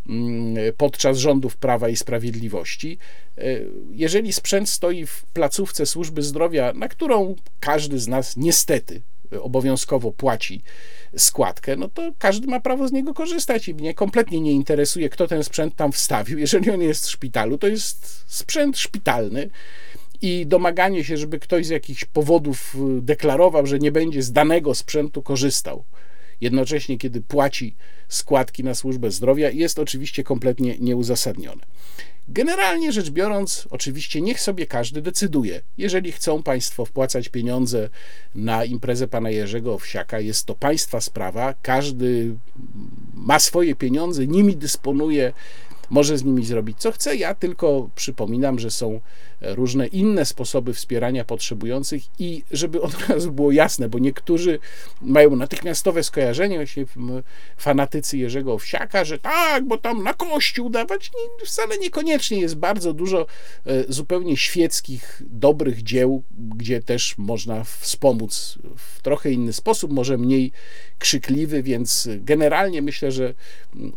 mm, 0.09 0.57
podczas 0.77 1.19
rządów 1.19 1.57
Prawa 1.57 1.89
i 1.89 1.97
Sprawiedliwości. 1.97 2.99
Y, 3.39 3.67
jeżeli 3.93 4.33
sprzęt 4.33 4.69
stoi 4.69 5.07
w 5.07 5.25
placówce 5.33 5.87
służby 5.87 6.23
zdrowia, 6.23 6.73
na 6.73 6.89
którą 6.89 7.35
każdy 7.61 7.99
z 7.99 8.09
nas 8.09 8.37
niestety 8.37 9.03
obowiązkowo 9.41 10.13
płaci 10.13 10.63
składkę, 11.17 11.77
no 11.77 11.89
to 11.89 12.13
każdy 12.19 12.47
ma 12.47 12.61
prawo 12.61 12.89
z 12.89 12.93
niego 12.93 13.15
korzystać 13.15 13.69
i 13.69 13.75
mnie 13.75 13.95
kompletnie 13.95 14.41
nie 14.41 14.53
interesuje, 14.53 15.09
kto 15.09 15.27
ten 15.27 15.45
sprzęt 15.45 15.77
tam 15.77 15.93
wstawił. 15.93 16.39
Jeżeli 16.45 16.71
on 16.71 16.81
jest 16.81 17.07
w 17.07 17.11
szpitalu, 17.11 17.59
to 17.59 17.67
jest 17.67 18.25
sprzęt 18.27 18.79
szpitalny 18.79 19.51
i 20.23 20.47
domaganie 20.47 21.05
się, 21.05 21.17
żeby 21.17 21.39
ktoś 21.39 21.67
z 21.67 21.69
jakichś 21.69 22.05
powodów 22.05 22.77
y, 22.99 23.03
deklarował, 23.03 23.67
że 23.67 23.79
nie 23.79 23.93
będzie 23.93 24.23
z 24.23 24.33
danego 24.33 24.75
sprzętu 24.75 25.23
korzystał, 25.23 25.85
jednocześnie 26.41 26.99
kiedy 26.99 27.21
płaci 27.21 27.75
składki 28.09 28.65
na 28.65 28.75
służbę 28.75 29.11
zdrowia, 29.11 29.51
jest 29.51 29.79
oczywiście 29.79 30.25
kompletnie 30.25 30.79
nieuzasadnione. 30.79 31.63
Generalnie 32.29 32.93
rzecz 32.93 33.11
biorąc, 33.11 33.69
oczywiście 33.71 34.21
niech 34.21 34.41
sobie 34.41 34.67
każdy 34.67 35.03
decyduje. 35.03 35.61
Jeżeli 35.79 36.13
chcą 36.13 36.43
Państwo 36.43 36.85
wpłacać 36.85 37.29
pieniądze 37.29 37.89
na 38.35 38.65
imprezę 38.65 39.09
pana 39.09 39.31
Jerzego 39.31 39.75
Owsiaka, 39.75 40.21
jest 40.21 40.47
to 40.47 40.55
Państwa 40.55 41.01
sprawa. 41.01 41.55
Każdy 41.63 42.37
ma 43.15 43.39
swoje 43.39 43.75
pieniądze, 43.75 44.27
nimi 44.27 44.57
dysponuje, 44.57 45.33
może 45.91 46.19
z 46.19 46.25
nimi 46.25 46.45
zrobić 46.45 46.79
co 46.79 46.93
chce. 46.93 47.17
Ja 47.17 47.35
tylko 47.35 47.91
przypominam, 47.95 48.59
że 48.59 48.71
są 48.71 49.01
różne 49.41 49.87
inne 49.87 50.25
sposoby 50.25 50.75
wspierania 50.75 51.25
potrzebujących 51.25 52.03
i 52.19 52.43
żeby 52.51 52.81
od 52.83 53.09
razu 53.09 53.33
było 53.33 53.53
jasne, 53.53 53.89
bo 53.89 53.99
niektórzy 53.99 54.59
mają 55.03 55.37
natychmiastowe 55.37 56.03
skojarzenie, 56.03 56.57
właśnie 56.57 56.85
fanatycy 57.57 58.19
Jerzego 58.19 58.53
Owsiaka, 58.53 59.05
że 59.05 59.19
tak, 59.19 59.65
bo 59.65 59.79
tam 59.79 60.03
na 60.03 60.15
kościół 60.15 60.71
dawać, 60.71 61.11
nie, 61.15 61.47
wcale 61.47 61.79
niekoniecznie. 61.79 62.41
Jest 62.41 62.57
bardzo 62.57 62.93
dużo 62.93 63.27
e, 63.67 63.85
zupełnie 63.89 64.37
świeckich, 64.37 65.23
dobrych 65.27 65.83
dzieł, 65.83 66.23
gdzie 66.57 66.83
też 66.83 67.15
można 67.19 67.65
wspomóc 67.65 68.59
w 68.77 69.03
trochę 69.03 69.33
inny 69.33 69.53
sposób, 69.53 69.93
może 69.93 70.19
mniej 70.19 70.53
krzykliwy, 70.99 71.63
więc 71.63 72.09
generalnie 72.17 72.83
myślę, 72.83 73.13
że 73.13 73.35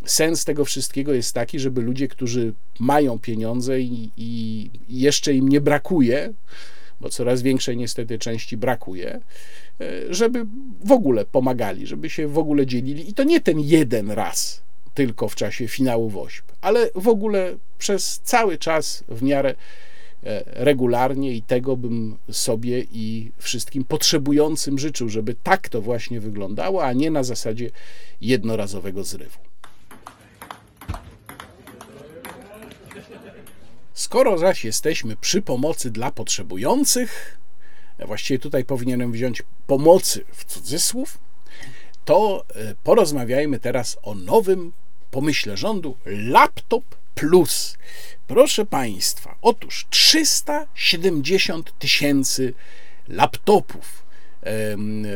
sens 0.06 0.46
tego 0.46 0.66
wszystkiego 0.66 1.14
jest 1.14 1.34
taki, 1.34 1.60
żeby 1.60 1.82
ludzie, 1.82 2.08
którzy 2.08 2.54
mają 2.80 3.20
pieniądze 3.20 3.82
i, 3.82 4.12
i 4.18 4.70
jeszcze 4.90 5.33
im 5.36 5.50
nie 5.50 5.62
brakuje, 5.62 6.34
bo 7.02 7.10
coraz 7.10 7.42
większej 7.42 7.78
niestety 7.78 8.20
części 8.20 8.58
brakuje, 8.58 9.20
e, 9.82 10.14
żeby 10.14 10.46
w 10.86 10.92
ogóle 10.92 11.26
pomagali, 11.26 11.88
żeby 11.88 12.10
się 12.10 12.28
w 12.28 12.38
ogóle 12.38 12.66
dzielili. 12.66 13.10
I 13.10 13.14
to 13.14 13.24
nie 13.24 13.42
ten 13.42 13.60
jeden 13.60 14.12
raz 14.12 14.64
tylko 14.94 15.28
w 15.28 15.36
czasie 15.36 15.68
finału 15.68 16.10
WOŚP, 16.10 16.52
ale 16.62 16.90
w 16.96 17.08
ogóle 17.08 17.56
przez 17.78 18.20
cały 18.24 18.58
czas 18.58 19.04
w 19.08 19.24
miarę 19.24 19.56
e, 20.24 20.44
regularnie 20.46 21.34
i 21.34 21.42
tego 21.42 21.78
bym 21.78 22.18
sobie 22.32 22.86
i 22.92 23.32
wszystkim 23.38 23.84
potrzebującym 23.84 24.80
życzył, 24.80 25.10
żeby 25.10 25.36
tak 25.44 25.70
to 25.70 25.82
właśnie 25.82 26.20
wyglądało, 26.20 26.86
a 26.86 26.94
nie 26.94 27.12
na 27.12 27.24
zasadzie 27.24 27.70
jednorazowego 28.22 29.04
zrywu. 29.04 29.53
Skoro 33.94 34.38
zaś 34.38 34.66
jesteśmy 34.66 35.16
przy 35.16 35.42
pomocy 35.42 35.92
dla 35.92 36.12
potrzebujących, 36.12 37.38
właściwie 38.06 38.40
tutaj 38.40 38.66
powinienem 38.66 39.12
wziąć 39.12 39.44
pomocy 39.68 40.26
w 40.34 40.46
cudzysłów, 40.46 41.18
to 42.06 42.46
e, 42.56 42.76
porozmawiajmy 42.84 43.60
teraz 43.60 43.98
o 44.04 44.16
nowym 44.16 44.72
pomyśle 45.12 45.58
rządu 45.58 45.98
Laptop 46.06 46.84
Plus. 47.16 47.78
Proszę 48.28 48.66
Państwa, 48.66 49.36
otóż 49.42 49.88
370 49.90 51.80
tysięcy 51.80 52.54
laptopów 53.08 54.03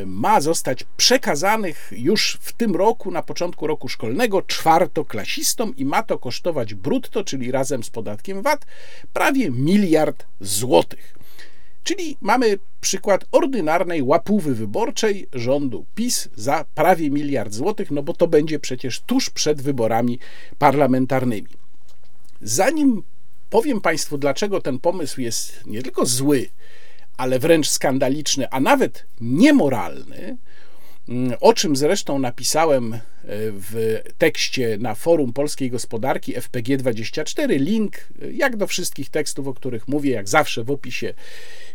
ma 0.05 0.41
zostać 0.41 0.83
przekazanych 0.97 1.89
już 1.91 2.37
w 2.41 2.53
tym 2.53 2.75
roku, 2.75 3.11
na 3.11 3.23
początku 3.23 3.67
roku 3.67 3.87
szkolnego, 3.87 4.41
czwartoklasistom 4.41 5.75
i 5.75 5.85
ma 5.85 6.03
to 6.03 6.19
kosztować 6.19 6.73
brutto, 6.73 7.23
czyli 7.23 7.51
razem 7.51 7.83
z 7.83 7.89
podatkiem 7.89 8.41
VAT, 8.41 8.65
prawie 9.13 9.51
miliard 9.51 10.25
złotych. 10.41 11.17
Czyli 11.83 12.17
mamy 12.21 12.57
przykład 12.81 13.25
ordynarnej 13.31 14.01
łapówy 14.01 14.55
wyborczej 14.55 15.27
rządu 15.33 15.85
PiS 15.95 16.29
za 16.35 16.65
prawie 16.75 17.09
miliard 17.09 17.53
złotych, 17.53 17.91
no 17.91 18.03
bo 18.03 18.13
to 18.13 18.27
będzie 18.27 18.59
przecież 18.59 18.99
tuż 18.99 19.29
przed 19.29 19.61
wyborami 19.61 20.19
parlamentarnymi. 20.59 21.47
Zanim 22.41 23.03
powiem 23.49 23.81
Państwu, 23.81 24.17
dlaczego 24.17 24.61
ten 24.61 24.79
pomysł 24.79 25.21
jest 25.21 25.65
nie 25.65 25.83
tylko 25.83 26.05
zły, 26.05 26.49
ale 27.17 27.39
wręcz 27.39 27.69
skandaliczny, 27.69 28.49
a 28.49 28.59
nawet 28.59 29.05
niemoralny, 29.21 30.37
mm, 31.09 31.33
o 31.41 31.53
czym 31.53 31.75
zresztą 31.75 32.19
napisałem 32.19 32.93
e, 32.93 32.99
w 33.51 34.01
tekście 34.17 34.77
na 34.79 34.95
forum 34.95 35.33
polskiej 35.33 35.69
gospodarki 35.69 36.35
FPG24. 36.35 37.59
Link, 37.59 37.95
e, 37.97 38.31
jak 38.31 38.55
do 38.55 38.67
wszystkich 38.67 39.09
tekstów, 39.09 39.47
o 39.47 39.53
których 39.53 39.87
mówię, 39.87 40.11
jak 40.11 40.29
zawsze 40.29 40.63
w 40.63 40.71
opisie 40.71 41.13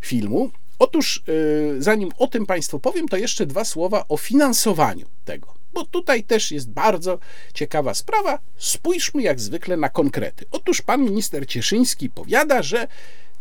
filmu. 0.00 0.50
Otóż, 0.78 1.22
e, 1.28 1.82
zanim 1.82 2.10
o 2.18 2.26
tym 2.26 2.46
Państwu 2.46 2.78
powiem, 2.78 3.08
to 3.08 3.16
jeszcze 3.16 3.46
dwa 3.46 3.64
słowa 3.64 4.04
o 4.08 4.16
finansowaniu 4.16 5.06
tego. 5.24 5.54
Bo 5.72 5.84
tutaj 5.84 6.24
też 6.24 6.50
jest 6.50 6.70
bardzo 6.70 7.18
ciekawa 7.54 7.94
sprawa. 7.94 8.38
Spójrzmy 8.56 9.22
jak 9.22 9.40
zwykle 9.40 9.76
na 9.76 9.88
konkrety. 9.88 10.44
Otóż 10.50 10.82
pan 10.82 11.04
minister 11.04 11.46
Cieszyński 11.46 12.10
powiada, 12.10 12.62
że 12.62 12.88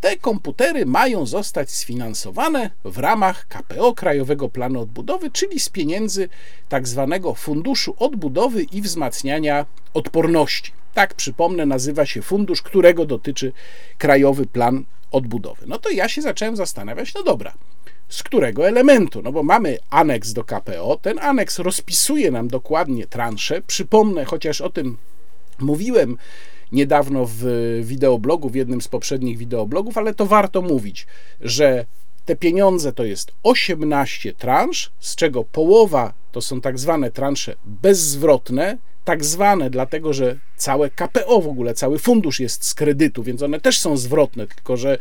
te 0.01 0.17
komputery 0.17 0.85
mają 0.85 1.25
zostać 1.25 1.71
sfinansowane 1.71 2.69
w 2.85 2.97
ramach 2.97 3.47
KPO 3.47 3.93
Krajowego 3.93 4.49
Planu 4.49 4.81
Odbudowy, 4.81 5.31
czyli 5.31 5.59
z 5.59 5.69
pieniędzy 5.69 6.29
tak 6.69 6.87
zwanego 6.87 7.33
Funduszu 7.33 7.95
Odbudowy 7.99 8.63
i 8.63 8.81
Wzmacniania 8.81 9.65
Odporności. 9.93 10.71
Tak, 10.93 11.13
przypomnę, 11.13 11.65
nazywa 11.65 12.05
się 12.05 12.21
fundusz, 12.21 12.61
którego 12.61 13.05
dotyczy 13.05 13.53
Krajowy 13.97 14.45
Plan 14.45 14.83
Odbudowy. 15.11 15.65
No 15.67 15.77
to 15.77 15.89
ja 15.89 16.09
się 16.09 16.21
zacząłem 16.21 16.55
zastanawiać, 16.55 17.13
no 17.13 17.23
dobra, 17.23 17.53
z 18.09 18.23
którego 18.23 18.67
elementu. 18.67 19.21
No 19.21 19.31
bo 19.31 19.43
mamy 19.43 19.77
aneks 19.89 20.33
do 20.33 20.43
KPO, 20.43 20.99
ten 21.01 21.19
aneks 21.19 21.59
rozpisuje 21.59 22.31
nam 22.31 22.47
dokładnie 22.47 23.07
transze. 23.07 23.61
Przypomnę, 23.61 24.25
chociaż 24.25 24.61
o 24.61 24.69
tym 24.69 24.97
mówiłem 25.59 26.17
niedawno 26.71 27.25
w 27.27 27.43
wideoblogu, 27.83 28.49
w 28.49 28.55
jednym 28.55 28.81
z 28.81 28.87
poprzednich 28.87 29.37
wideoblogów, 29.37 29.97
ale 29.97 30.13
to 30.13 30.25
warto 30.25 30.61
mówić, 30.61 31.07
że 31.41 31.85
te 32.25 32.35
pieniądze 32.35 32.93
to 32.93 33.03
jest 33.03 33.31
18 33.43 34.33
transz, 34.33 34.91
z 34.99 35.15
czego 35.15 35.43
połowa 35.43 36.13
to 36.31 36.41
są 36.41 36.61
tak 36.61 36.79
zwane 36.79 37.11
transze 37.11 37.55
bezzwrotne, 37.65 38.77
tak 39.05 39.25
zwane, 39.25 39.69
dlatego 39.69 40.13
że 40.13 40.37
całe 40.57 40.89
KPO 40.89 41.41
w 41.41 41.47
ogóle, 41.47 41.73
cały 41.73 41.99
fundusz 41.99 42.39
jest 42.39 42.65
z 42.65 42.73
kredytu, 42.73 43.23
więc 43.23 43.41
one 43.41 43.59
też 43.59 43.79
są 43.79 43.97
zwrotne, 43.97 44.47
tylko 44.47 44.77
że 44.77 44.97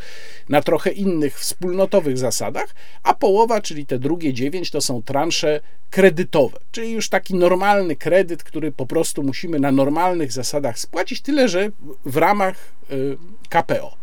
na 0.48 0.62
trochę 0.62 0.90
innych 0.90 1.38
wspólnotowych 1.38 2.18
zasadach, 2.18 2.74
a 3.02 3.14
połowa, 3.14 3.60
czyli 3.60 3.86
te 3.86 3.98
drugie 3.98 4.34
dziewięć, 4.34 4.70
to 4.70 4.80
są 4.80 5.02
transze 5.02 5.60
kredytowe, 5.90 6.58
czyli 6.72 6.92
już 6.92 7.08
taki 7.08 7.34
normalny 7.34 7.96
kredyt, 7.96 8.42
który 8.42 8.72
po 8.72 8.86
prostu 8.86 9.22
musimy 9.22 9.60
na 9.60 9.72
normalnych 9.72 10.32
zasadach 10.32 10.78
spłacić, 10.78 11.20
tyle 11.20 11.48
że 11.48 11.70
w 12.04 12.16
ramach 12.16 12.72
y, 12.90 13.16
KPO. 13.48 13.96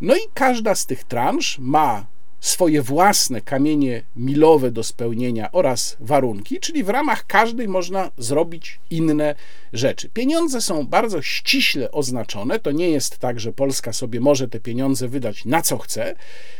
No 0.00 0.16
i 0.16 0.20
każda 0.34 0.74
z 0.74 0.86
tych 0.86 1.04
transz 1.04 1.58
ma 1.58 2.06
swoje 2.40 2.82
własne 2.82 3.40
kamienie 3.40 4.02
milowe 4.16 4.70
do 4.70 4.84
spełnienia 4.84 5.52
oraz 5.52 5.96
warunki, 6.00 6.60
czyli 6.60 6.84
w 6.84 6.88
ramach 6.88 7.26
każdej 7.26 7.68
można 7.68 8.10
zrobić 8.18 8.80
inne 8.90 9.34
rzeczy. 9.72 10.08
Pieniądze 10.08 10.60
są 10.60 10.86
bardzo 10.86 11.22
ściśle 11.22 11.90
oznaczone. 11.90 12.58
To 12.58 12.70
nie 12.70 12.90
jest 12.90 13.18
tak, 13.18 13.40
że 13.40 13.52
Polska 13.52 13.92
sobie 13.92 14.20
może 14.20 14.48
te 14.48 14.60
pieniądze 14.60 15.08
wydać 15.08 15.44
na 15.44 15.62
co 15.62 15.78
chce, 15.78 16.14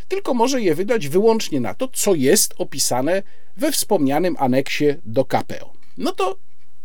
tylko 0.08 0.34
może 0.34 0.62
je 0.62 0.74
wydać 0.74 1.08
wyłącznie 1.08 1.60
na 1.60 1.74
to, 1.74 1.88
co 1.88 2.14
jest 2.14 2.54
opisane 2.58 3.22
we 3.56 3.72
wspomnianym 3.72 4.36
aneksie 4.38 4.84
do 5.06 5.24
KPO. 5.24 5.72
No 5.98 6.12
to 6.12 6.36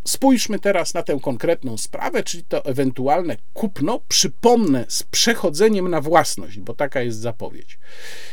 Spójrzmy 0.07 0.59
teraz 0.59 0.93
na 0.93 1.03
tę 1.03 1.19
konkretną 1.21 1.77
sprawę, 1.77 2.23
czyli 2.23 2.43
to 2.43 2.65
ewentualne 2.65 3.37
kupno, 3.53 4.01
przypomnę, 4.07 4.85
z 4.87 5.03
przechodzeniem 5.03 5.89
na 5.89 6.01
własność, 6.01 6.59
bo 6.59 6.73
taka 6.73 7.01
jest 7.01 7.19
zapowiedź. 7.19 7.79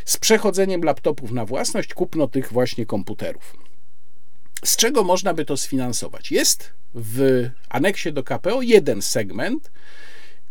Z 0.04 0.16
przechodzeniem 0.16 0.82
laptopów 0.82 1.30
na 1.30 1.44
własność, 1.44 1.94
kupno 1.94 2.28
tych 2.28 2.52
właśnie 2.52 2.86
komputerów. 2.86 3.56
Z 4.64 4.76
czego 4.76 5.04
można 5.04 5.34
by 5.34 5.44
to 5.44 5.56
sfinansować? 5.56 6.30
Jest 6.30 6.70
w 6.94 7.48
aneksie 7.68 8.12
do 8.12 8.22
KPO 8.22 8.62
jeden 8.62 9.02
segment, 9.02 9.70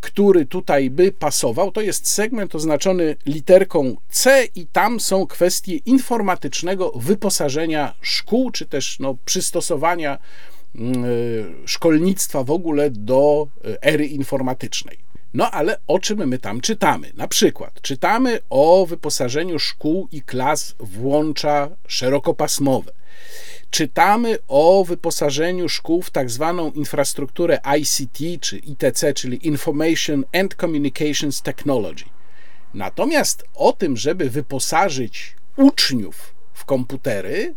który 0.02 0.46
tutaj 0.46 0.90
by 0.90 1.12
pasował. 1.12 1.72
To 1.72 1.82
jest 1.82 2.08
segment 2.08 2.56
oznaczony 2.56 3.16
literką 3.26 3.98
C, 4.10 4.46
i 4.56 4.68
tam 4.68 5.00
są 5.00 5.28
kwestie 5.28 5.76
informatycznego 5.76 6.92
wyposażenia 6.96 7.96
szkół, 8.02 8.52
czy 8.52 8.66
też 8.66 9.00
no, 9.00 9.18
przystosowania 9.26 10.18
szkolnictwa 11.66 12.44
w 12.44 12.52
ogóle 12.52 12.90
do 12.90 13.48
y, 13.66 13.82
ery 13.82 14.08
informatycznej. 14.08 14.98
No 15.34 15.52
ale 15.52 15.80
o 15.88 16.00
czym 16.00 16.28
my 16.28 16.40
tam 16.40 16.62
czytamy? 16.62 17.12
Na 17.16 17.28
przykład 17.28 17.82
czytamy 17.82 18.40
o 18.50 18.86
wyposażeniu 18.86 19.60
szkół 19.60 20.08
i 20.12 20.22
klas 20.22 20.76
w 20.80 21.06
łącza 21.06 21.70
szerokopasmowe. 21.88 22.92
Czytamy 23.70 24.38
o 24.48 24.86
wyposażeniu 24.88 25.70
szkół 25.70 26.02
w 26.02 26.12
tak 26.12 26.30
zwaną 26.30 26.72
infrastrukturę 26.72 27.60
ICT 27.80 28.42
czy 28.42 28.58
ITC, 28.58 29.14
czyli 29.14 29.48
Information 29.48 30.24
and 30.34 30.56
Communications 30.56 31.42
Technology. 31.42 32.06
Natomiast 32.74 33.44
o 33.56 33.74
tym, 33.74 33.98
żeby 33.98 34.30
wyposażyć 34.30 35.36
uczniów 35.56 36.36
w 36.54 36.66
komputery 36.66 37.56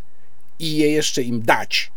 i 0.59 0.77
je 0.77 0.91
jeszcze 0.91 1.23
im 1.23 1.43
dać, 1.43 1.93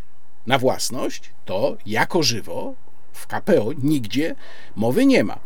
na 0.47 0.57
własność, 0.57 1.33
to 1.45 1.77
jako 1.85 2.23
żywo 2.23 2.75
w 3.13 3.27
KPO 3.27 3.71
nigdzie 3.83 4.35
mowy 4.75 5.05
nie 5.05 5.23
ma. 5.23 5.39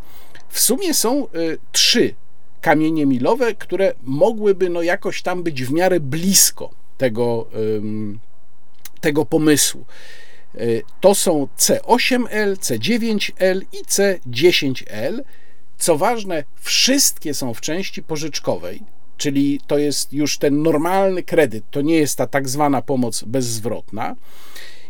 W 0.48 0.60
sumie 0.60 0.94
są 0.94 1.26
y, 1.26 1.58
trzy 1.72 2.14
kamienie 2.60 3.06
milowe, 3.06 3.54
które 3.54 3.92
mogłyby 4.02 4.68
no 4.68 4.82
jakoś 4.82 5.22
tam 5.22 5.42
być 5.42 5.64
w 5.64 5.72
miarę 5.72 6.00
blisko 6.00 6.70
tego, 6.98 7.46
tego 9.00 9.24
pomysłu. 9.24 9.84
Y, 10.54 10.82
to 11.00 11.14
są 11.14 11.48
C8L, 11.58 12.56
C9L 12.56 13.60
i 13.72 13.84
C10L. 13.84 15.20
Co 15.78 15.98
ważne, 15.98 16.44
wszystkie 16.60 17.34
są 17.34 17.54
w 17.54 17.60
części 17.60 18.02
pożyczkowej, 18.02 18.82
czyli 19.16 19.60
to 19.66 19.78
jest 19.78 20.12
już 20.12 20.38
ten 20.38 20.62
normalny 20.62 21.22
kredyt, 21.22 21.64
to 21.70 21.80
nie 21.80 21.96
jest 21.96 22.18
ta 22.18 22.26
tak 22.26 22.48
zwana 22.48 22.82
pomoc 22.82 23.24
bezzwrotna. 23.24 24.16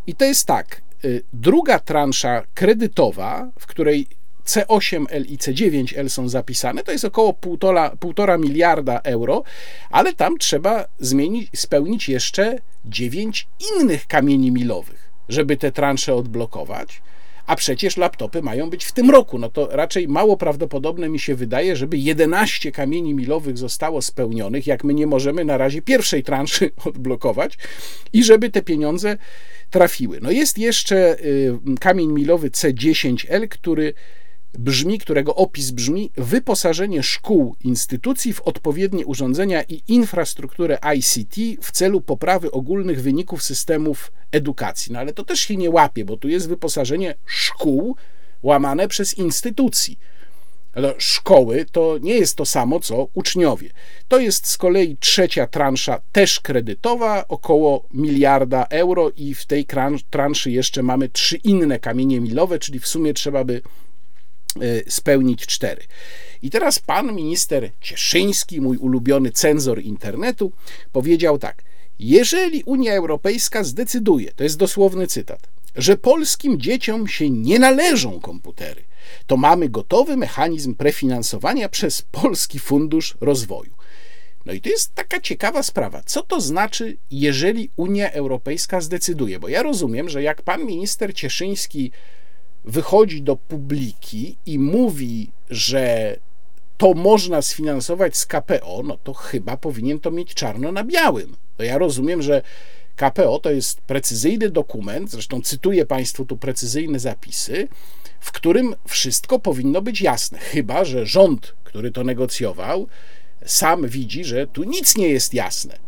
I 0.06 0.14
to 0.14 0.24
jest 0.24 0.46
tak, 0.46 0.82
y, 1.04 1.22
druga 1.32 1.78
transza 1.78 2.42
kredytowa, 2.54 3.50
w 3.58 3.66
której 3.66 4.06
C8L 4.46 5.24
i 5.28 5.38
C9L 5.38 6.08
są 6.08 6.28
zapisane, 6.28 6.82
to 6.82 6.92
jest 6.92 7.04
około 7.04 7.32
1,5 7.32 8.38
miliarda 8.38 9.00
euro, 9.04 9.42
ale 9.90 10.12
tam 10.12 10.38
trzeba 10.38 10.84
zmienić, 10.98 11.48
spełnić 11.56 12.08
jeszcze 12.08 12.58
9 12.84 13.46
innych 13.74 14.06
kamieni 14.06 14.50
milowych, 14.50 15.10
żeby 15.28 15.56
te 15.56 15.72
transze 15.72 16.14
odblokować. 16.14 17.02
A 17.46 17.56
przecież 17.56 17.96
laptopy 17.96 18.42
mają 18.42 18.70
być 18.70 18.84
w 18.84 18.92
tym 18.92 19.10
roku. 19.10 19.38
No 19.38 19.48
to 19.48 19.68
raczej 19.70 20.08
mało 20.08 20.36
prawdopodobne 20.36 21.08
mi 21.08 21.20
się 21.20 21.34
wydaje, 21.34 21.76
żeby 21.76 21.98
11 21.98 22.72
kamieni 22.72 23.14
milowych 23.14 23.58
zostało 23.58 24.02
spełnionych, 24.02 24.66
jak 24.66 24.84
my 24.84 24.94
nie 24.94 25.06
możemy 25.06 25.44
na 25.44 25.58
razie 25.58 25.82
pierwszej 25.82 26.22
transzy 26.22 26.70
odblokować 26.88 27.58
i 28.12 28.24
żeby 28.24 28.50
te 28.50 28.62
pieniądze 28.62 29.16
trafiły. 29.72 30.18
No 30.22 30.30
jest 30.30 30.58
jeszcze 30.58 31.16
y, 31.20 31.58
kamień 31.80 32.12
milowy 32.12 32.50
C10L, 32.50 33.48
który 33.48 33.94
brzmi, 34.58 34.98
którego 34.98 35.34
opis 35.34 35.70
brzmi 35.70 36.10
wyposażenie 36.16 37.02
szkół, 37.02 37.56
instytucji 37.64 38.32
w 38.32 38.40
odpowiednie 38.40 39.06
urządzenia 39.06 39.62
i 39.62 39.82
infrastrukturę 39.88 40.78
ICT 40.96 41.62
w 41.62 41.72
celu 41.72 42.00
poprawy 42.00 42.50
ogólnych 42.50 43.02
wyników 43.02 43.42
systemów 43.42 44.12
edukacji. 44.32 44.92
No 44.92 44.98
ale 44.98 45.12
to 45.12 45.24
też 45.24 45.40
się 45.40 45.56
nie 45.56 45.70
łapie, 45.70 46.04
bo 46.04 46.16
tu 46.16 46.28
jest 46.28 46.48
wyposażenie 46.48 47.14
szkół 47.26 47.96
łamane 48.42 48.88
przez 48.88 49.18
instytucji. 49.18 49.98
Szkoły 50.98 51.66
to 51.72 51.98
nie 52.02 52.14
jest 52.14 52.36
to 52.36 52.46
samo 52.46 52.80
co 52.80 53.08
uczniowie. 53.14 53.70
To 54.08 54.18
jest 54.18 54.46
z 54.46 54.56
kolei 54.56 54.96
trzecia 55.00 55.46
transza, 55.46 56.00
też 56.12 56.40
kredytowa, 56.40 57.24
około 57.28 57.84
miliarda 57.92 58.66
euro, 58.70 59.10
i 59.16 59.34
w 59.34 59.46
tej 59.46 59.66
transzy 60.10 60.50
jeszcze 60.50 60.82
mamy 60.82 61.08
trzy 61.08 61.36
inne 61.36 61.78
kamienie 61.78 62.20
milowe, 62.20 62.58
czyli 62.58 62.80
w 62.80 62.86
sumie 62.86 63.14
trzeba 63.14 63.44
by 63.44 63.62
e, 64.60 64.90
spełnić 64.90 65.46
cztery. 65.46 65.82
I 66.42 66.50
teraz 66.50 66.78
pan 66.78 67.14
minister 67.14 67.70
Cieszyński, 67.80 68.60
mój 68.60 68.76
ulubiony 68.76 69.30
cenzor 69.30 69.82
internetu, 69.82 70.52
powiedział 70.92 71.38
tak: 71.38 71.62
Jeżeli 71.98 72.62
Unia 72.62 72.94
Europejska 72.94 73.64
zdecyduje, 73.64 74.32
to 74.32 74.44
jest 74.44 74.56
dosłowny 74.56 75.06
cytat, 75.06 75.48
że 75.76 75.96
polskim 75.96 76.60
dzieciom 76.60 77.08
się 77.08 77.30
nie 77.30 77.58
należą 77.58 78.20
komputery, 78.20 78.82
to 79.26 79.36
mamy 79.36 79.68
gotowy 79.68 80.16
mechanizm 80.16 80.74
prefinansowania 80.74 81.68
przez 81.68 82.02
Polski 82.02 82.58
Fundusz 82.58 83.16
Rozwoju. 83.20 83.72
No 84.46 84.52
i 84.52 84.60
to 84.60 84.68
jest 84.68 84.94
taka 84.94 85.20
ciekawa 85.20 85.62
sprawa. 85.62 86.02
Co 86.06 86.22
to 86.22 86.40
znaczy, 86.40 86.96
jeżeli 87.10 87.70
Unia 87.76 88.10
Europejska 88.10 88.80
zdecyduje? 88.80 89.40
Bo 89.40 89.48
ja 89.48 89.62
rozumiem, 89.62 90.08
że 90.08 90.22
jak 90.22 90.42
pan 90.42 90.64
minister 90.66 91.14
Cieszyński 91.14 91.90
wychodzi 92.64 93.22
do 93.22 93.36
publiki 93.36 94.36
i 94.46 94.58
mówi, 94.58 95.30
że 95.50 96.16
to 96.78 96.94
można 96.94 97.42
sfinansować 97.42 98.16
z 98.16 98.26
KPO, 98.26 98.82
no 98.84 98.98
to 99.04 99.14
chyba 99.14 99.56
powinien 99.56 100.00
to 100.00 100.10
mieć 100.10 100.34
czarno 100.34 100.72
na 100.72 100.84
białym. 100.84 101.36
To 101.56 101.62
ja 101.62 101.78
rozumiem, 101.78 102.22
że 102.22 102.42
KPO 102.96 103.38
to 103.38 103.50
jest 103.50 103.80
precyzyjny 103.80 104.50
dokument, 104.50 105.10
zresztą 105.10 105.42
cytuję 105.42 105.86
Państwu 105.86 106.24
tu 106.24 106.36
precyzyjne 106.36 106.98
zapisy, 106.98 107.68
w 108.22 108.32
którym 108.32 108.74
wszystko 108.88 109.38
powinno 109.38 109.82
być 109.82 110.00
jasne. 110.00 110.38
Chyba, 110.38 110.84
że 110.84 111.06
rząd, 111.06 111.54
który 111.64 111.90
to 111.90 112.04
negocjował, 112.04 112.86
sam 113.46 113.88
widzi, 113.88 114.24
że 114.24 114.46
tu 114.46 114.64
nic 114.64 114.96
nie 114.96 115.08
jest 115.08 115.34
jasne. 115.34 115.78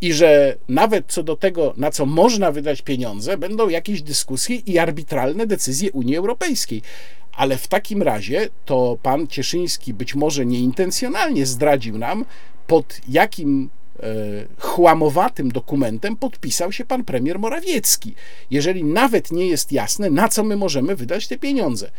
I 0.00 0.12
że 0.12 0.56
nawet 0.68 1.04
co 1.08 1.22
do 1.22 1.36
tego, 1.36 1.74
na 1.76 1.90
co 1.90 2.06
można 2.06 2.52
wydać 2.52 2.82
pieniądze, 2.82 3.36
będą 3.36 3.68
jakieś 3.68 4.02
dyskusje 4.02 4.56
i 4.56 4.78
arbitralne 4.78 5.46
decyzje 5.46 5.92
Unii 5.92 6.16
Europejskiej. 6.16 6.82
Ale 7.32 7.56
w 7.56 7.68
takim 7.68 8.02
razie 8.02 8.48
to 8.64 8.98
pan 9.02 9.26
Cieszyński 9.26 9.94
być 9.94 10.14
może 10.14 10.46
nieintencjonalnie 10.46 11.46
zdradził 11.46 11.98
nam, 11.98 12.24
pod 12.66 13.00
jakim 13.08 13.70
chłamowatym 14.58 15.52
dokumentem 15.52 16.16
podpisał 16.16 16.72
się 16.72 16.84
pan 16.84 17.04
premier 17.04 17.38
Morawiecki. 17.38 18.14
Jeżeli 18.50 18.84
nawet 18.84 19.32
nie 19.32 19.46
jest 19.46 19.72
jasne, 19.72 20.10
na 20.10 20.28
co 20.28 20.44
my 20.44 20.56
możemy 20.56 20.96
wydać 20.96 21.28
te 21.28 21.38
pieniądze. 21.38 21.90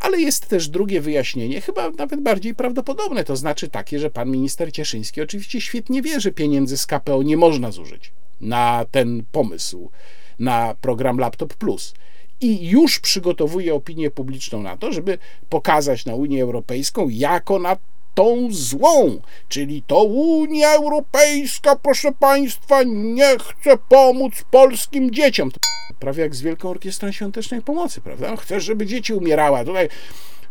Ale 0.00 0.20
jest 0.20 0.48
też 0.48 0.68
drugie 0.68 1.00
wyjaśnienie, 1.00 1.60
chyba 1.60 1.90
nawet 1.90 2.20
bardziej 2.20 2.54
prawdopodobne, 2.54 3.24
to 3.24 3.36
znaczy 3.36 3.68
takie, 3.68 3.98
że 3.98 4.10
pan 4.10 4.30
minister 4.30 4.72
Cieszyński 4.72 5.22
oczywiście 5.22 5.60
świetnie 5.60 6.02
wie, 6.02 6.20
że 6.20 6.32
pieniędzy 6.32 6.78
z 6.78 6.86
KPO 6.86 7.22
nie 7.22 7.36
można 7.36 7.70
zużyć 7.70 8.12
na 8.40 8.86
ten 8.90 9.22
pomysł, 9.32 9.90
na 10.38 10.74
program 10.80 11.18
Laptop 11.18 11.54
Plus 11.54 11.94
i 12.40 12.68
już 12.68 13.00
przygotowuje 13.00 13.74
opinię 13.74 14.10
publiczną 14.10 14.62
na 14.62 14.76
to, 14.76 14.92
żeby 14.92 15.18
pokazać 15.48 16.04
na 16.04 16.14
Unię 16.14 16.42
Europejską 16.42 17.08
jako 17.08 17.58
na 17.58 17.76
tą 18.14 18.48
złą, 18.50 19.20
czyli 19.48 19.82
to 19.86 20.02
Unia 20.04 20.74
Europejska, 20.74 21.76
proszę 21.76 22.12
Państwa, 22.12 22.82
nie 22.82 23.36
chce 23.38 23.76
pomóc 23.88 24.34
polskim 24.50 25.10
dzieciom. 25.10 25.50
Prawie 25.98 26.22
jak 26.22 26.34
z 26.34 26.42
Wielką 26.42 26.70
Orkiestrą 26.70 27.12
Świątecznej 27.12 27.62
Pomocy, 27.62 28.00
prawda? 28.00 28.36
Chce, 28.36 28.60
żeby 28.60 28.86
dzieci 28.86 29.14
umierały. 29.14 29.64
Tutaj 29.64 29.88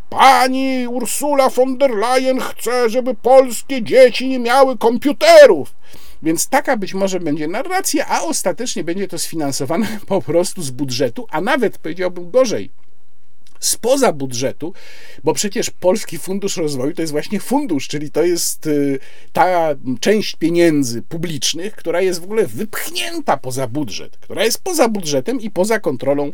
pani 0.10 0.88
Ursula 0.88 1.50
von 1.50 1.78
der 1.78 1.91
Leyen 1.91 2.39
chce, 2.39 2.89
żeby 2.89 3.15
polskie 3.15 3.84
dzieci 3.84 4.28
nie 4.28 4.39
miały 4.39 4.78
komputerów. 4.78 5.76
Więc 6.24 6.48
taka 6.48 6.78
być 6.78 6.93
może 6.93 7.19
będzie 7.19 7.48
narracja, 7.48 8.08
a 8.08 8.22
ostatecznie 8.22 8.84
będzie 8.84 9.08
to 9.08 9.19
sfinansowane 9.19 9.88
po 10.08 10.22
prostu 10.22 10.62
z 10.62 10.72
budżetu, 10.72 11.28
a 11.32 11.41
nawet 11.41 11.78
powiedziałbym 11.78 12.32
gorzej, 12.32 12.72
spoza 13.60 14.13
budżetu, 14.13 14.74
bo 15.24 15.34
przecież 15.34 15.69
Polski 15.69 16.17
Fundusz 16.17 16.58
Rozwoju 16.58 16.93
to 16.93 17.02
jest 17.02 17.12
właśnie 17.12 17.39
fundusz, 17.39 17.88
czyli 17.88 18.12
to 18.12 18.24
jest 18.24 18.67
y, 18.67 19.00
ta 19.34 19.76
część 20.00 20.36
pieniędzy 20.36 21.02
publicznych, 21.02 21.76
która 21.76 22.02
jest 22.02 22.22
w 22.22 22.24
ogóle 22.24 22.48
wypchnięta 22.48 23.38
poza 23.38 23.67
budżet, 23.67 24.17
która 24.17 24.43
jest 24.43 24.62
poza 24.62 24.89
budżetem 24.89 25.41
i 25.41 25.50
poza 25.50 25.80
kontrolą 25.80 26.32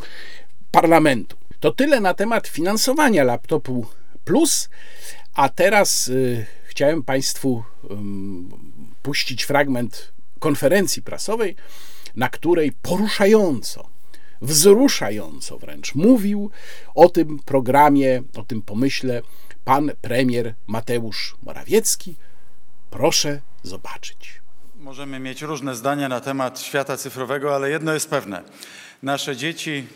parlamentu. 0.71 1.37
To 1.59 1.71
tyle 1.71 1.99
na 1.99 2.13
temat 2.13 2.47
finansowania 2.47 3.23
laptopu 3.23 3.85
Plus, 4.25 4.69
a 5.33 5.49
teraz 5.49 6.07
y, 6.07 6.45
chciałem 6.65 7.03
Państwu 7.03 7.63
puścić 9.03 9.43
fragment 9.43 10.13
konferencji 10.39 11.01
prasowej, 11.01 11.55
na 12.15 12.29
której 12.29 12.71
poruszająco, 12.71 13.94
wzruszająco 14.45 15.57
wręcz 15.57 15.95
mówił 15.95 16.51
o 16.95 17.09
tym 17.09 17.39
programie, 17.39 18.23
o 18.37 18.43
tym 18.43 18.61
pomyśle 18.61 19.21
pan 19.65 19.91
premier 20.01 20.53
Mateusz 20.67 21.35
Morawiecki. 21.43 22.15
Proszę 22.89 23.41
zobaczyć. 23.63 24.41
Możemy 24.79 25.19
mieć 25.19 25.41
różne 25.41 25.75
zdania 25.75 26.09
na 26.09 26.21
temat 26.21 26.59
świata 26.59 26.97
cyfrowego, 26.97 27.55
ale 27.55 27.69
jedno 27.69 27.93
jest 27.93 28.09
pewne. 28.09 28.43
Nasze 29.03 29.35
dzieci, 29.35 29.87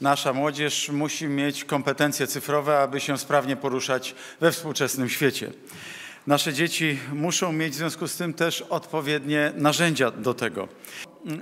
nasza 0.00 0.32
młodzież 0.32 0.88
musi 0.88 1.26
mieć 1.26 1.64
kompetencje 1.64 2.26
cyfrowe, 2.26 2.78
aby 2.78 3.00
się 3.00 3.18
sprawnie 3.18 3.56
poruszać 3.56 4.14
we 4.40 4.52
współczesnym 4.52 5.08
świecie. 5.08 5.52
Nasze 6.26 6.52
dzieci 6.52 6.98
muszą 7.12 7.52
mieć 7.52 7.72
w 7.72 7.76
związku 7.76 8.08
z 8.08 8.16
tym 8.16 8.34
też 8.34 8.62
odpowiednie 8.62 9.52
narzędzia 9.56 10.10
do 10.10 10.34
tego. 10.34 10.68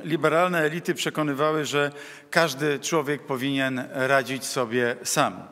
Liberalne 0.05 0.59
elity 0.59 0.95
przekonywały, 0.95 1.65
że 1.65 1.93
każdy 2.31 2.81
człowiek 2.81 3.23
powinien 3.23 3.85
radzić 3.93 4.45
sobie 4.45 4.97
sam. 5.03 5.43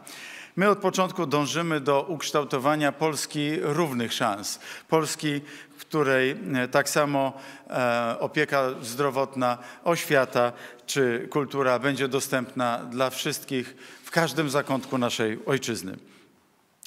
My 0.56 0.68
od 0.68 0.78
początku 0.78 1.26
dążymy 1.26 1.80
do 1.80 2.02
ukształtowania 2.02 2.92
Polski 2.92 3.56
równych 3.60 4.12
szans. 4.12 4.60
Polski, 4.88 5.40
w 5.78 5.80
której 5.80 6.30
e, 6.54 6.68
tak 6.68 6.88
samo 6.88 7.32
e, 7.70 8.16
opieka 8.20 8.70
zdrowotna, 8.82 9.58
oświata 9.84 10.52
czy 10.86 11.28
kultura 11.30 11.78
będzie 11.78 12.08
dostępna 12.08 12.78
dla 12.78 13.10
wszystkich 13.10 13.76
w 14.04 14.10
każdym 14.10 14.50
zakątku 14.50 14.98
naszej 14.98 15.38
ojczyzny. 15.46 15.96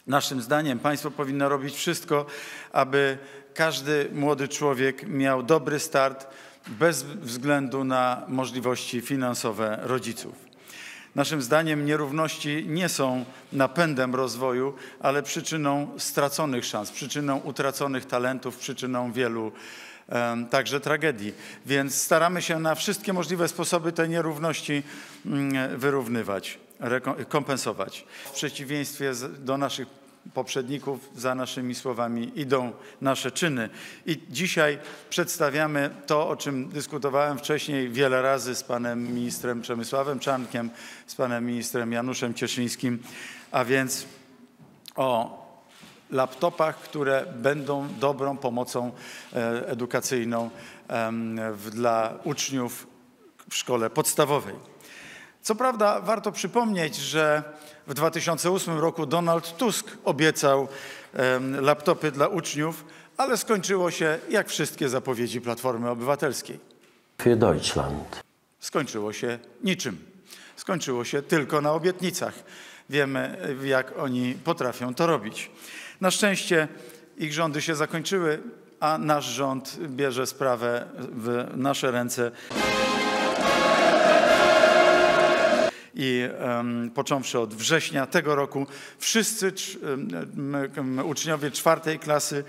Naszym 0.08 0.42
zdaniem 0.42 0.80
państwo 0.80 1.12
powinno 1.12 1.50
robić 1.50 1.76
wszystko, 1.76 2.26
aby 2.72 3.18
każdy 3.54 4.10
młody 4.14 4.48
człowiek 4.48 5.08
miał 5.08 5.44
dobry 5.44 5.80
start 5.80 6.28
bez 6.70 7.04
względu 7.04 7.84
na 7.84 8.24
możliwości 8.28 9.02
finansowe 9.02 9.80
rodziców. 9.82 10.48
Naszym 11.16 11.42
zdaniem 11.42 11.86
nierówności 11.86 12.66
nie 12.68 12.90
są 12.90 13.26
napędem 13.54 14.16
rozwoju, 14.16 14.74
ale 15.00 15.24
przyczyną 15.24 15.92
straconych 15.98 16.66
szans, 16.66 16.92
przyczyną 16.92 17.38
utraconych 17.38 18.06
talentów, 18.06 18.58
przyczyną 18.58 19.12
wielu 19.12 19.52
także 20.50 20.80
tragedii. 20.80 21.34
Więc 21.66 22.02
staramy 22.02 22.42
się 22.42 22.60
na 22.60 22.76
wszystkie 22.76 23.14
możliwe 23.14 23.48
sposoby 23.48 23.92
te 23.92 24.08
nierówności 24.08 24.84
mm, 25.26 25.78
wyrównywać, 25.80 26.60
kompensować. 27.30 28.06
W 28.26 28.32
przeciwieństwie 28.32 29.12
do 29.40 29.58
naszych 29.58 29.88
poprzedników, 30.34 31.10
za 31.16 31.36
naszymi 31.36 31.76
słowami 31.76 32.32
idą 32.36 32.72
nasze 33.02 33.32
czyny. 33.32 33.70
I 34.06 34.22
dzisiaj 34.30 34.80
przedstawiamy 35.10 35.90
to, 36.06 36.30
o 36.30 36.36
czym 36.36 36.70
dyskutowałem 36.70 37.38
wcześniej 37.38 37.90
wiele 37.90 38.22
razy 38.22 38.56
z 38.56 38.64
panem 38.64 39.14
ministrem 39.16 39.62
Przemysławem 39.62 40.20
Czankiem, 40.20 40.70
z 41.08 41.16
panem 41.16 41.46
ministrem 41.46 41.92
Januszem 41.92 42.34
Cieszyńskim, 42.34 43.04
a 43.52 43.66
więc 43.66 44.06
o 44.96 45.38
laptopach, 46.12 46.80
które 46.80 47.26
będą 47.36 47.88
dobrą 48.00 48.38
pomocą 48.38 48.92
e, 49.34 49.68
edukacyjną 49.68 50.50
dla 51.72 52.14
uczniów 52.24 52.88
w 53.50 53.56
szkole 53.56 53.90
podstawowej. 53.90 54.56
Co 55.42 55.56
prawda 55.56 56.02
warto 56.02 56.32
przypomnieć, 56.32 56.96
że 56.96 57.44
w 57.88 57.94
2008 57.94 58.80
roku 58.80 59.06
Donald 59.06 59.58
Tusk 59.58 59.98
obiecał 60.06 60.68
laptopy 61.62 62.12
dla 62.12 62.28
uczniów, 62.28 62.86
ale 63.18 63.38
skończyło 63.38 63.92
się 63.92 64.20
jak 64.30 64.50
wszystkie 64.50 64.90
zapowiedzi 64.90 65.42
Platformy 65.42 65.90
Obywatelskiej. 65.90 66.60
Für 67.18 67.38
Deutschland. 67.38 68.22
Skończyło 68.60 69.14
się 69.14 69.40
niczym. 69.64 69.98
Skończyło 70.56 71.06
się 71.06 71.22
tylko 71.22 71.62
na 71.62 71.72
obietnicach. 71.72 72.34
Wiemy, 72.90 73.38
jak 73.64 74.00
oni 74.00 74.34
potrafią 74.44 74.94
to 74.94 75.08
robić. 75.08 75.52
Na 76.02 76.12
szczęście 76.12 76.68
ich 77.18 77.34
rządy 77.34 77.62
się 77.62 77.76
zakończyły, 77.76 78.40
a 78.80 78.98
nasz 78.98 79.26
rząd 79.26 79.78
bierze 79.88 80.28
sprawę 80.28 80.88
w 80.98 81.48
nasze 81.56 81.92
ręce. 81.92 82.32
I 86.00 86.24
um, 86.40 86.92
począwszy 86.96 87.40
od 87.40 87.54
września 87.54 88.06
tego 88.06 88.36
roku 88.36 88.68
wszyscy 89.00 89.54
um, 90.76 91.00
uczniowie 91.00 91.52
czwartej 91.52 92.00
klasy 92.00 92.44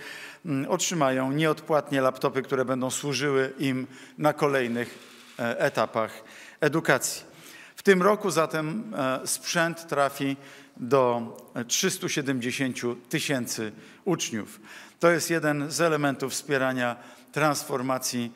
um, 0.44 0.66
otrzymają 0.68 1.32
nieodpłatnie 1.32 2.00
laptopy, 2.00 2.42
które 2.42 2.64
będą 2.64 2.90
służyły 2.90 3.52
im 3.58 3.87
na 4.18 4.32
kolejnych 4.32 4.98
e, 5.38 5.58
etapach 5.58 6.24
edukacji. 6.61 7.22
W 7.76 7.82
tym 7.82 8.02
roku 8.02 8.30
zatem 8.30 8.94
e, 8.96 9.26
sprzęt 9.26 9.88
trafi 9.88 10.37
do 10.76 11.37
370 11.66 12.76
tysięcy 13.08 13.72
uczniów. 14.04 14.61
To 15.00 15.11
jest 15.11 15.30
jeden 15.30 15.70
z 15.70 15.80
elementów 15.80 16.32
wspierania 16.32 16.96
transformacji 17.32 18.32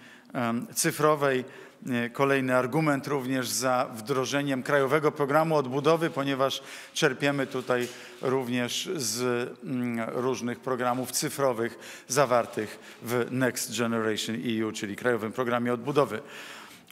cyfrowej. 0.74 1.44
E, 1.90 2.10
kolejny 2.10 2.56
argument 2.56 3.06
również 3.06 3.48
za 3.48 3.90
wdrożeniem 3.94 4.62
Krajowego 4.62 5.12
Programu 5.12 5.56
Odbudowy, 5.56 6.10
ponieważ 6.10 6.62
czerpiemy 6.94 7.46
tutaj 7.46 7.88
również 8.20 8.90
z 8.96 9.22
mm, 9.64 10.08
różnych 10.10 10.60
programów 10.60 11.12
cyfrowych 11.12 12.04
zawartych 12.08 12.78
w 13.02 13.26
Next 13.30 13.78
Generation 13.78 14.36
EU, 14.36 14.72
czyli 14.72 14.96
Krajowym 14.96 15.32
Programie 15.32 15.72
Odbudowy. 15.72 16.22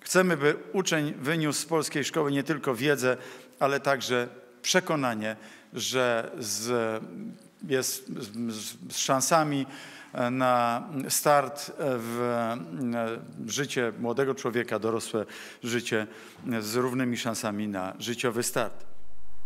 Chcemy, 0.02 0.36
by 0.36 0.56
uczeń 0.72 1.14
wyniósł 1.20 1.60
z 1.60 1.66
polskiej 1.66 2.04
szkoły 2.04 2.32
nie 2.32 2.42
tylko 2.42 2.74
wiedzę, 2.74 3.16
ale 3.58 3.80
także 3.80 4.28
przekonanie, 4.62 5.36
że 5.72 6.30
z, 6.38 7.02
jest 7.68 8.06
z, 8.18 8.92
z 8.92 8.98
szansami 8.98 9.66
na 10.30 10.82
start 11.08 11.72
w 11.78 12.56
życie 13.46 13.92
młodego 13.98 14.34
człowieka, 14.34 14.78
dorosłe 14.78 15.26
życie 15.62 16.06
z 16.60 16.74
równymi 16.74 17.16
szansami 17.16 17.68
na 17.68 17.94
życiowy 17.98 18.42
start. 18.42 18.89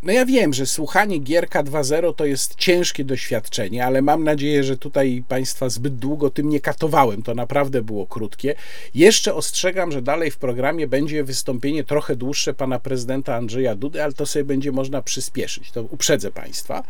No 0.02 0.12
ja 0.12 0.26
wiem, 0.26 0.54
że 0.54 0.66
słuchanie 0.66 1.18
Gierka 1.18 1.62
2.0 1.64 2.14
to 2.14 2.24
jest 2.24 2.54
ciężkie 2.54 3.04
doświadczenie, 3.04 3.86
ale 3.86 4.02
mam 4.02 4.24
nadzieję, 4.24 4.64
że 4.64 4.76
tutaj 4.76 5.24
Państwa 5.28 5.68
zbyt 5.68 5.96
długo 5.96 6.30
tym 6.30 6.48
nie 6.48 6.60
katowałem. 6.60 7.22
To 7.22 7.34
naprawdę 7.34 7.82
było 7.82 8.06
krótkie. 8.06 8.54
Jeszcze 8.94 9.34
ostrzegam, 9.34 9.92
że 9.92 10.02
dalej 10.02 10.30
w 10.30 10.36
programie 10.36 10.86
będzie 10.86 11.24
wystąpienie 11.24 11.84
trochę 11.84 12.16
dłuższe 12.16 12.54
pana 12.54 12.78
prezydenta 12.78 13.34
Andrzeja 13.34 13.74
Dudy, 13.74 14.02
ale 14.02 14.12
to 14.12 14.26
sobie 14.26 14.44
będzie 14.44 14.72
można 14.72 15.02
przyspieszyć. 15.02 15.70
To 15.70 15.82
uprzedzę 15.82 16.30
Państwa. 16.30 16.82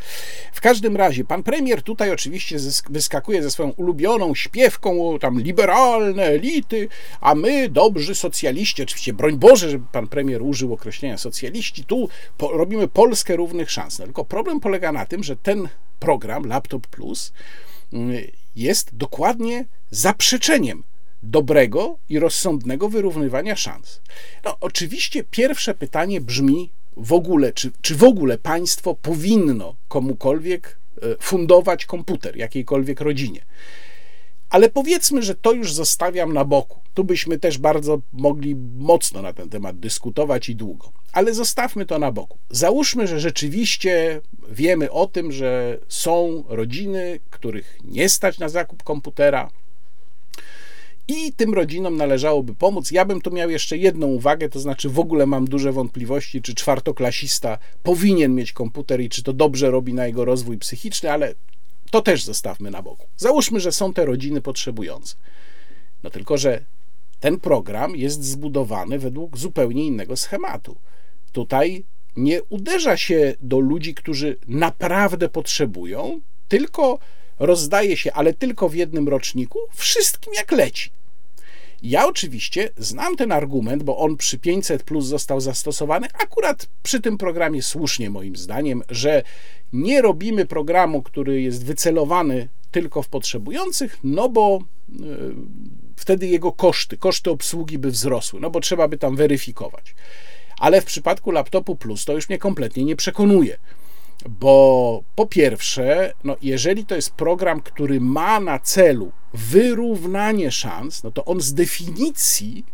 W 0.52 0.60
każdym 0.60 0.96
razie, 0.96 1.24
pan 1.24 1.42
premier 1.42 1.82
tutaj 1.82 2.10
oczywiście 2.10 2.56
wyskakuje 2.90 3.42
ze 3.42 3.50
swoją 3.50 3.70
ulubioną 3.70 4.34
śpiewką, 4.34 5.18
tam 5.18 5.40
liberalne 5.40 6.22
elity, 6.22 6.88
a 7.20 7.34
my, 7.34 7.68
dobrzy 7.68 8.14
socjaliści, 8.14 8.82
oczywiście 8.82 9.12
broń 9.12 9.38
Boże, 9.38 9.70
żeby 9.70 9.84
pan 9.92 10.06
premier 10.06 10.42
użył 10.42 10.72
określenia 10.72 11.18
socjaliści, 11.18 11.84
tu 11.84 12.08
robimy 12.52 12.88
Polskę 12.94 13.36
równych 13.36 13.70
szans. 13.70 13.98
No, 13.98 14.04
tylko 14.04 14.24
problem 14.24 14.60
polega 14.60 14.92
na 14.92 15.06
tym, 15.06 15.22
że 15.24 15.36
ten 15.36 15.68
program 16.00 16.46
Laptop 16.46 16.86
Plus 16.86 17.32
y, 17.92 18.32
jest 18.56 18.96
dokładnie 18.96 19.64
zaprzeczeniem 19.90 20.82
dobrego 21.22 21.98
i 22.08 22.18
rozsądnego 22.18 22.88
wyrównywania 22.88 23.56
szans. 23.56 24.00
No, 24.44 24.56
oczywiście 24.60 25.24
pierwsze 25.30 25.74
pytanie 25.74 26.20
brzmi 26.20 26.70
w 26.96 27.12
ogóle, 27.12 27.52
czy, 27.52 27.70
czy 27.82 27.94
w 27.94 28.04
ogóle 28.04 28.38
państwo 28.38 28.94
powinno 28.94 29.74
komukolwiek 29.88 30.78
e, 31.02 31.16
fundować 31.20 31.86
komputer, 31.86 32.36
jakiejkolwiek 32.36 33.00
rodzinie. 33.00 33.40
Ale 34.54 34.68
powiedzmy, 34.68 35.22
że 35.22 35.34
to 35.34 35.52
już 35.52 35.72
zostawiam 35.72 36.32
na 36.32 36.44
boku. 36.44 36.80
Tu 36.94 37.04
byśmy 37.04 37.38
też 37.38 37.58
bardzo 37.58 38.00
mogli 38.12 38.56
mocno 38.78 39.22
na 39.22 39.32
ten 39.32 39.48
temat 39.48 39.78
dyskutować 39.78 40.48
i 40.48 40.56
długo. 40.56 40.92
Ale 41.12 41.34
zostawmy 41.34 41.86
to 41.86 41.98
na 41.98 42.12
boku. 42.12 42.38
Załóżmy, 42.50 43.06
że 43.06 43.20
rzeczywiście 43.20 44.20
wiemy 44.50 44.90
o 44.90 45.06
tym, 45.06 45.32
że 45.32 45.78
są 45.88 46.44
rodziny, 46.48 47.20
których 47.30 47.78
nie 47.84 48.08
stać 48.08 48.38
na 48.38 48.48
zakup 48.48 48.82
komputera, 48.82 49.50
i 51.08 51.32
tym 51.32 51.54
rodzinom 51.54 51.96
należałoby 51.96 52.54
pomóc. 52.54 52.90
Ja 52.90 53.04
bym 53.04 53.20
tu 53.20 53.30
miał 53.30 53.50
jeszcze 53.50 53.78
jedną 53.78 54.06
uwagę, 54.06 54.48
to 54.48 54.60
znaczy 54.60 54.88
w 54.88 54.98
ogóle 54.98 55.26
mam 55.26 55.44
duże 55.44 55.72
wątpliwości, 55.72 56.42
czy 56.42 56.54
czwartoklasista 56.54 57.58
powinien 57.82 58.34
mieć 58.34 58.52
komputer 58.52 59.00
i 59.00 59.08
czy 59.08 59.22
to 59.22 59.32
dobrze 59.32 59.70
robi 59.70 59.94
na 59.94 60.06
jego 60.06 60.24
rozwój 60.24 60.58
psychiczny, 60.58 61.12
ale 61.12 61.34
to 61.94 62.02
też 62.02 62.24
zostawmy 62.24 62.70
na 62.70 62.82
boku. 62.82 63.06
Załóżmy, 63.16 63.60
że 63.60 63.72
są 63.72 63.92
te 63.92 64.04
rodziny 64.04 64.40
potrzebujące. 64.40 65.16
No 66.02 66.10
tylko, 66.10 66.38
że 66.38 66.64
ten 67.20 67.40
program 67.40 67.96
jest 67.96 68.24
zbudowany 68.24 68.98
według 68.98 69.38
zupełnie 69.38 69.86
innego 69.86 70.16
schematu. 70.16 70.76
Tutaj 71.32 71.84
nie 72.16 72.42
uderza 72.42 72.96
się 72.96 73.34
do 73.40 73.60
ludzi, 73.60 73.94
którzy 73.94 74.36
naprawdę 74.48 75.28
potrzebują, 75.28 76.20
tylko 76.48 76.98
rozdaje 77.38 77.96
się, 77.96 78.12
ale 78.12 78.32
tylko 78.32 78.68
w 78.68 78.74
jednym 78.74 79.08
roczniku, 79.08 79.58
wszystkim 79.74 80.34
jak 80.34 80.52
leci. 80.52 80.90
Ja 81.84 82.06
oczywiście 82.06 82.70
znam 82.76 83.16
ten 83.16 83.32
argument, 83.32 83.82
bo 83.82 83.98
on 83.98 84.16
przy 84.16 84.38
500 84.38 84.82
plus 84.82 85.06
został 85.06 85.40
zastosowany 85.40 86.06
akurat 86.14 86.66
przy 86.82 87.00
tym 87.00 87.18
programie 87.18 87.62
słusznie 87.62 88.10
moim 88.10 88.36
zdaniem, 88.36 88.82
że 88.88 89.22
nie 89.72 90.02
robimy 90.02 90.46
programu, 90.46 91.02
który 91.02 91.42
jest 91.42 91.64
wycelowany 91.64 92.48
tylko 92.70 93.02
w 93.02 93.08
potrzebujących, 93.08 93.98
no 94.04 94.28
bo 94.28 94.58
yy, 94.88 95.34
wtedy 95.96 96.26
jego 96.26 96.52
koszty, 96.52 96.96
koszty 96.96 97.30
obsługi 97.30 97.78
by 97.78 97.90
wzrosły, 97.90 98.40
no 98.40 98.50
bo 98.50 98.60
trzeba 98.60 98.88
by 98.88 98.98
tam 98.98 99.16
weryfikować. 99.16 99.94
Ale 100.58 100.80
w 100.80 100.84
przypadku 100.84 101.30
laptopu 101.30 101.76
plus 101.76 102.04
to 102.04 102.12
już 102.12 102.28
mnie 102.28 102.38
kompletnie 102.38 102.84
nie 102.84 102.96
przekonuje. 102.96 103.58
Bo 104.28 105.02
po 105.14 105.26
pierwsze, 105.26 106.12
no 106.24 106.36
jeżeli 106.42 106.86
to 106.86 106.94
jest 106.94 107.10
program, 107.10 107.60
który 107.60 108.00
ma 108.00 108.40
na 108.40 108.58
celu 108.58 109.12
wyrównanie 109.34 110.50
szans, 110.50 111.02
no 111.02 111.10
to 111.10 111.24
on 111.24 111.40
z 111.40 111.54
definicji 111.54 112.64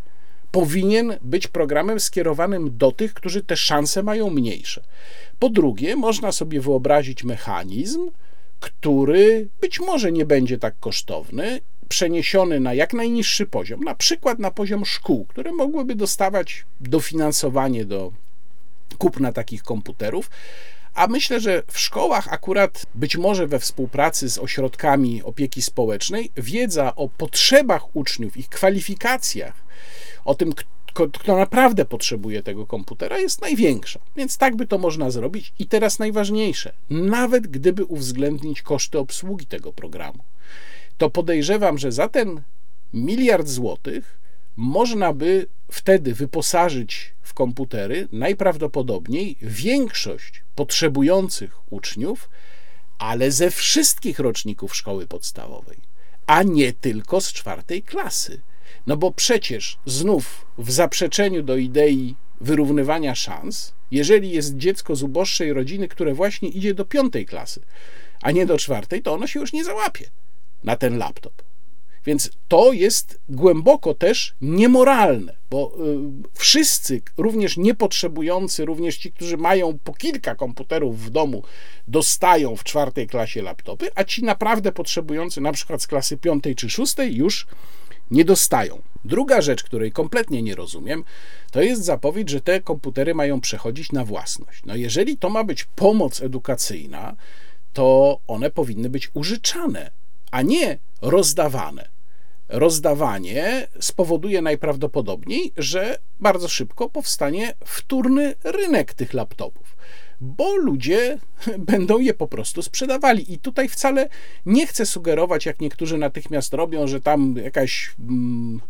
powinien 0.51 1.16
być 1.22 1.47
programem 1.47 2.01
skierowanym 2.01 2.78
do 2.78 2.93
tych, 2.93 3.14
którzy 3.14 3.43
te 3.43 3.57
szanse 3.57 4.03
mają 4.03 4.30
mniejsze. 4.30 4.82
Po 5.38 5.49
drugie, 5.49 5.97
można 5.97 6.32
sobie 6.32 6.61
wyobrazić 6.61 7.24
mechanizm, 7.24 8.11
który 8.61 9.49
być 9.61 9.80
może 9.80 10.12
nie 10.12 10.26
będzie 10.26 10.59
tak 10.59 10.74
kosztowny, 10.80 11.61
przeniesiony 11.88 12.61
na 12.61 12.74
jak 12.74 12.93
najniższy 12.93 13.47
poziom, 13.47 13.80
na 13.80 13.95
przykład 13.95 14.38
na 14.38 14.51
poziom 14.51 14.84
szkół, 14.84 15.24
które 15.24 15.53
mogłyby 15.53 15.95
dostawać 15.95 16.64
dofinansowanie 16.80 17.84
do 17.84 18.12
kupna 18.99 19.32
takich 19.32 19.62
komputerów, 19.62 20.30
a 20.95 21.07
myślę, 21.07 21.41
że 21.41 21.62
w 21.66 21.78
szkołach 21.78 22.32
akurat 22.32 22.86
być 22.95 23.16
może 23.16 23.47
we 23.47 23.59
współpracy 23.59 24.30
z 24.30 24.38
ośrodkami 24.38 25.22
opieki 25.22 25.62
społecznej 25.62 26.30
wiedza 26.36 26.95
o 26.95 27.09
potrzebach 27.09 27.97
uczniów, 27.97 28.36
ich 28.36 28.49
kwalifikacjach, 28.49 29.55
o 30.24 30.34
tym, 30.34 30.53
kto, 30.53 31.36
naprawdę 31.36 31.84
potrzebuje 31.84 32.43
tego 32.43 32.66
komputera, 32.66 33.18
jest 33.18 33.41
największa. 33.41 34.01
Więc 34.16 34.36
tak 34.36 34.57
by 34.57 34.66
to 34.66 34.78
można 34.78 35.11
zrobić. 35.11 35.53
I 35.59 35.66
teraz 35.66 35.99
najważniejsze, 35.99 36.72
nawet 36.91 37.47
gdyby 37.47 37.84
uwzględnić 37.84 38.62
koszty 38.62 38.99
obsługi 38.99 39.47
tego 39.47 39.72
programu, 39.72 40.24
to 40.99 41.11
podejrzewam, 41.11 41.78
że 41.78 41.93
za 41.93 42.09
ten 42.09 42.43
miliard 42.95 43.49
złotych 43.49 44.20
można 44.57 45.12
by 45.12 45.47
wtedy 45.70 46.14
wyposażyć 46.14 47.12
komputery 47.41 48.09
najprawdopodobniej 48.12 49.36
większość 49.43 50.45
potrzebujących 50.55 51.72
uczniów, 51.72 52.30
ale 52.99 53.30
ze 53.30 53.51
wszystkich 53.51 54.18
roczników 54.18 54.76
szkoły 54.76 55.07
podstawowej, 55.07 55.78
a 56.26 56.43
nie 56.43 56.72
tylko 56.72 57.20
z 57.20 57.32
czwartej 57.32 57.82
klasy. 57.82 58.41
No 58.86 58.97
bo 58.97 59.12
przecież 59.12 59.78
znów 59.86 60.47
w 60.59 60.70
zaprzeczeniu 60.70 61.43
do 61.43 61.57
idei 61.57 62.16
wyrównywania 62.41 63.14
szans, 63.14 63.72
jeżeli 63.91 64.30
jest 64.30 64.57
dziecko 64.57 64.97
z 64.97 65.03
uboższej 65.03 65.53
rodziny, 65.53 65.88
które 65.88 66.14
właśnie 66.14 66.49
idzie 66.49 66.74
do 66.74 66.84
piątej 66.84 67.26
klasy, 67.26 67.61
a 68.22 68.30
nie 68.30 68.47
do 68.47 68.59
czwartej, 68.59 69.03
to 69.03 69.14
ono 69.14 69.26
się 69.26 69.41
już 69.41 69.53
nie 69.53 69.64
załapie 69.64 70.05
na 70.64 70.76
ten 70.76 70.99
laptop. 70.99 71.43
Więc 72.07 72.30
to 72.48 72.72
jest 72.72 73.20
głęboko 73.28 73.94
też 73.94 74.34
niemoralne, 74.40 75.36
bo 75.51 75.72
y, 75.78 76.30
wszyscy, 76.34 77.03
również 77.16 77.57
niepotrzebujący, 77.57 78.64
również 78.64 78.96
ci, 78.96 79.12
którzy 79.12 79.36
mają 79.36 79.78
po 79.84 79.92
kilka 79.92 80.34
komputerów 80.34 81.01
w 81.01 81.11
domu, 81.11 81.42
dostają 81.88 82.57
w 82.57 82.64
czwartej 82.64 83.07
klasie 83.07 83.42
laptopy, 83.42 83.90
a 83.94 84.05
ci 84.05 84.24
naprawdę 84.24 84.72
potrzebujący, 84.72 85.40
na 85.40 85.53
przykład 85.53 85.82
z 85.82 85.86
klasy 85.86 86.16
piątej 86.16 86.55
czy 86.55 86.70
szóstej, 86.70 87.16
już 87.16 87.46
nie 88.11 88.24
dostają. 88.24 88.82
Druga 89.05 89.40
rzecz, 89.40 89.62
której 89.62 89.92
kompletnie 89.92 90.42
nie 90.42 90.55
rozumiem, 90.55 91.05
to 91.51 91.62
jest 91.62 91.84
zapowiedź, 91.84 92.28
że 92.30 92.40
te 92.40 92.61
komputery 92.61 93.14
mają 93.14 93.40
przechodzić 93.40 93.92
na 93.92 94.05
własność. 94.05 94.62
No 94.66 94.76
jeżeli 94.76 95.16
to 95.18 95.30
ma 95.30 95.44
być 95.44 95.64
pomoc 95.64 96.22
edukacyjna, 96.22 97.16
to 97.72 98.18
one 98.26 98.51
powinny 98.51 98.90
być 98.90 99.11
użyczane 99.14 99.90
a 100.30 100.42
nie 100.42 100.78
rozdawane. 101.03 101.88
Rozdawanie 102.48 103.68
spowoduje 103.80 104.42
najprawdopodobniej, 104.42 105.53
że 105.57 105.98
bardzo 106.20 106.48
szybko 106.48 106.88
powstanie 106.88 107.55
wtórny 107.64 108.34
rynek 108.44 108.94
tych 108.94 109.14
laptopów, 109.14 109.76
bo 110.20 110.57
ludzie 110.57 111.18
będą 111.72 111.98
je 111.98 112.14
po 112.14 112.28
prostu 112.28 112.62
sprzedawali. 112.62 113.32
I 113.32 113.38
tutaj 113.38 113.68
wcale 113.68 114.09
nie 114.46 114.66
chcę 114.66 114.86
sugerować, 114.86 115.46
jak 115.46 115.61
niektórzy 115.61 115.98
natychmiast 115.98 116.55
robią, 116.55 116.86
że 116.86 117.01
tam 117.01 117.34
jakaś 117.44 117.94
mm, 117.98 118.61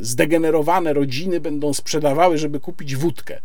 zdegenerowane 0.00 0.92
rodziny 0.92 1.40
będą 1.40 1.74
sprzedawały, 1.74 2.38
żeby 2.38 2.60
kupić 2.60 2.96
wódkę. 2.96 3.40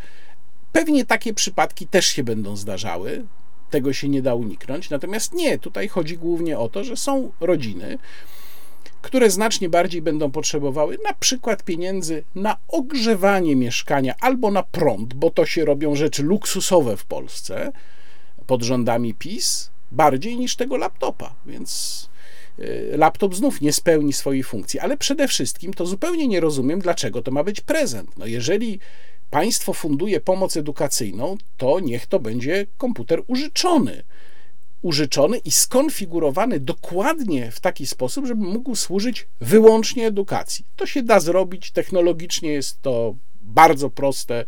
Pewnie 0.72 1.06
takie 1.06 1.34
przypadki 1.34 1.88
też 1.88 2.06
się 2.06 2.24
będą 2.24 2.56
zdarzały, 2.56 3.26
tego 3.74 3.94
się 3.94 4.10
nie 4.10 4.22
da 4.22 4.36
uniknąć. 4.36 4.90
Natomiast 4.90 5.34
nie, 5.34 5.60
tutaj 5.60 5.88
chodzi 5.88 6.18
głównie 6.18 6.60
o 6.60 6.70
to, 6.70 6.84
że 6.84 6.98
są 6.98 7.32
rodziny, 7.40 7.98
które 9.02 9.30
znacznie 9.30 9.70
bardziej 9.70 10.02
będą 10.02 10.32
potrzebowały 10.32 10.98
na 11.06 11.14
przykład 11.14 11.64
pieniędzy 11.64 12.24
na 12.36 12.58
ogrzewanie 12.68 13.56
mieszkania 13.56 14.16
albo 14.20 14.52
na 14.52 14.64
prąd, 14.64 15.14
bo 15.14 15.30
to 15.30 15.46
się 15.46 15.66
robią 15.66 15.96
rzeczy 15.96 16.24
luksusowe 16.24 16.98
w 16.98 17.06
Polsce 17.06 17.72
pod 18.48 18.64
rządami 18.64 19.14
PiS, 19.14 19.70
bardziej 19.92 20.38
niż 20.38 20.56
tego 20.56 20.78
laptopa. 20.78 21.34
Więc 21.46 22.10
y, 22.60 22.94
laptop 22.98 23.36
znów 23.36 23.62
nie 23.62 23.74
spełni 23.74 24.14
swojej 24.14 24.44
funkcji, 24.44 24.80
ale 24.80 24.98
przede 24.98 25.28
wszystkim 25.28 25.74
to 25.74 25.86
zupełnie 25.86 26.28
nie 26.28 26.40
rozumiem, 26.40 26.80
dlaczego 26.80 27.22
to 27.22 27.32
ma 27.32 27.44
być 27.44 27.62
prezent. 27.62 28.18
No 28.18 28.26
jeżeli 28.26 28.80
państwo 29.34 29.74
funduje 29.74 30.20
pomoc 30.20 30.58
edukacyjną, 30.58 31.38
to 31.58 31.80
niech 31.80 32.08
to 32.08 32.20
będzie 32.20 32.66
komputer 32.78 33.24
użyczony. 33.28 34.04
Użyczony 34.82 35.38
i 35.38 35.52
skonfigurowany 35.52 36.60
dokładnie 36.60 37.52
w 37.52 37.60
taki 37.60 37.88
sposób, 37.88 38.26
żeby 38.26 38.44
mógł 38.44 38.76
służyć 38.76 39.28
wyłącznie 39.42 40.08
edukacji. 40.08 40.66
To 40.76 40.86
się 40.86 41.04
da 41.04 41.20
zrobić, 41.20 41.72
technologicznie 41.72 42.50
jest 42.50 42.82
to 42.82 43.16
bardzo 43.42 43.90
proste. 43.90 44.46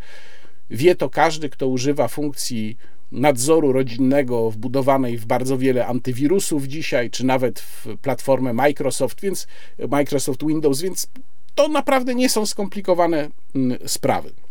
Wie 0.69 0.95
to 0.95 1.09
każdy, 1.09 1.49
kto 1.49 1.67
używa 1.67 2.07
funkcji 2.07 2.77
nadzoru 3.11 3.71
rodzinnego 3.71 4.51
wbudowanej 4.51 5.17
w 5.17 5.25
bardzo 5.25 5.57
wiele 5.57 5.87
antywirusów 5.87 6.65
dzisiaj, 6.65 7.09
czy 7.09 7.25
nawet 7.25 7.59
w 7.59 7.85
platformę 8.01 8.53
Microsoft, 8.53 9.21
więc 9.21 9.47
Microsoft 9.89 10.45
Windows, 10.47 10.81
więc 10.81 11.07
to 11.55 11.67
naprawdę 11.67 12.15
nie 12.15 12.29
są 12.29 12.45
skomplikowane 12.45 13.29
mm, 13.55 13.77
sprawy. 13.87 14.44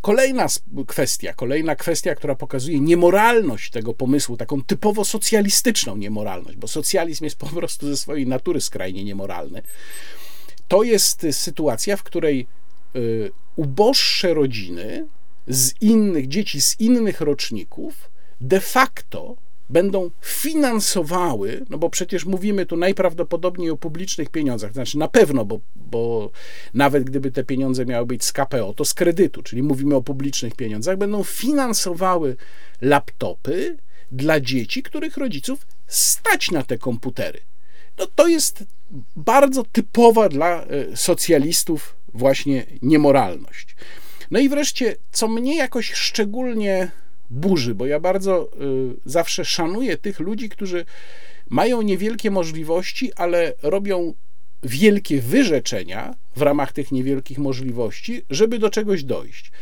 Kolejna 0.00 0.46
kwestia, 0.86 1.34
kolejna 1.34 1.76
kwestia, 1.76 2.14
która 2.14 2.34
pokazuje 2.34 2.80
niemoralność 2.80 3.70
tego 3.70 3.94
pomysłu, 3.94 4.36
taką 4.36 4.62
typowo 4.62 5.04
socjalistyczną 5.04 5.96
niemoralność, 5.96 6.56
bo 6.56 6.68
socjalizm 6.68 7.24
jest 7.24 7.36
po 7.36 7.46
prostu 7.46 7.86
ze 7.86 7.96
swojej 7.96 8.26
natury 8.26 8.60
skrajnie 8.60 9.04
niemoralny. 9.04 9.62
To 10.68 10.82
jest 10.82 11.26
sytuacja, 11.30 11.96
w 11.96 12.02
której 12.02 12.46
y, 12.96 13.30
uboższe 13.56 14.34
rodziny 14.34 15.06
z 15.48 15.72
innych 15.80 16.28
dzieci 16.28 16.60
z 16.60 16.80
innych 16.80 17.20
roczników 17.20 18.10
de 18.40 18.60
facto 18.60 19.36
będą 19.68 20.10
finansowały, 20.20 21.64
no 21.70 21.78
bo 21.78 21.90
przecież 21.90 22.24
mówimy 22.24 22.66
tu 22.66 22.76
najprawdopodobniej 22.76 23.70
o 23.70 23.76
publicznych 23.76 24.30
pieniądzach, 24.30 24.72
znaczy 24.72 24.98
na 24.98 25.08
pewno, 25.08 25.44
bo, 25.44 25.60
bo 25.76 26.30
nawet 26.74 27.04
gdyby 27.04 27.30
te 27.30 27.44
pieniądze 27.44 27.86
miały 27.86 28.06
być 28.06 28.24
z 28.24 28.32
KPO, 28.32 28.74
to 28.74 28.84
z 28.84 28.94
kredytu, 28.94 29.42
czyli 29.42 29.62
mówimy 29.62 29.94
o 29.94 30.02
publicznych 30.02 30.54
pieniądzach, 30.54 30.98
będą 30.98 31.24
finansowały 31.24 32.36
laptopy 32.80 33.76
dla 34.12 34.40
dzieci, 34.40 34.82
których 34.82 35.16
rodziców 35.16 35.66
stać 35.86 36.50
na 36.50 36.62
te 36.62 36.78
komputery. 36.78 37.40
No 37.98 38.06
to 38.14 38.28
jest 38.28 38.64
bardzo 39.16 39.64
typowa 39.64 40.28
dla 40.28 40.64
e, 40.64 40.96
socjalistów 40.96 41.96
właśnie 42.14 42.66
niemoralność. 42.82 43.76
No 44.30 44.38
i 44.38 44.48
wreszcie, 44.48 44.96
co 45.12 45.28
mnie 45.28 45.56
jakoś 45.56 45.92
szczególnie 45.92 46.90
burzy, 47.34 47.74
bo 47.74 47.86
ja 47.86 48.00
bardzo 48.00 48.50
y, 48.52 49.00
zawsze 49.04 49.44
szanuję 49.44 49.96
tych 49.96 50.20
ludzi, 50.20 50.48
którzy 50.48 50.84
mają 51.48 51.82
niewielkie 51.82 52.30
możliwości, 52.30 53.14
ale 53.14 53.52
robią 53.62 54.14
wielkie 54.62 55.20
wyrzeczenia 55.20 56.14
w 56.36 56.42
ramach 56.42 56.72
tych 56.72 56.92
niewielkich 56.92 57.38
możliwości, 57.38 58.22
żeby 58.30 58.58
do 58.58 58.70
czegoś 58.70 59.04
dojść. 59.04 59.52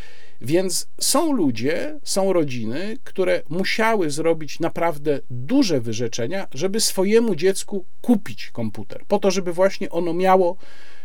Więc 0.40 0.88
są 1.00 1.32
ludzie, 1.32 1.98
są 2.02 2.32
rodziny, 2.32 2.96
które 3.04 3.42
musiały 3.48 4.10
zrobić 4.10 4.60
naprawdę 4.60 5.20
duże 5.30 5.80
wyrzeczenia, 5.80 6.46
żeby 6.54 6.80
swojemu 6.80 7.34
dziecku 7.34 7.84
kupić 8.00 8.50
komputer, 8.50 9.04
po 9.08 9.18
to, 9.18 9.30
żeby 9.30 9.52
właśnie 9.52 9.90
ono 9.90 10.14
miało 10.14 10.56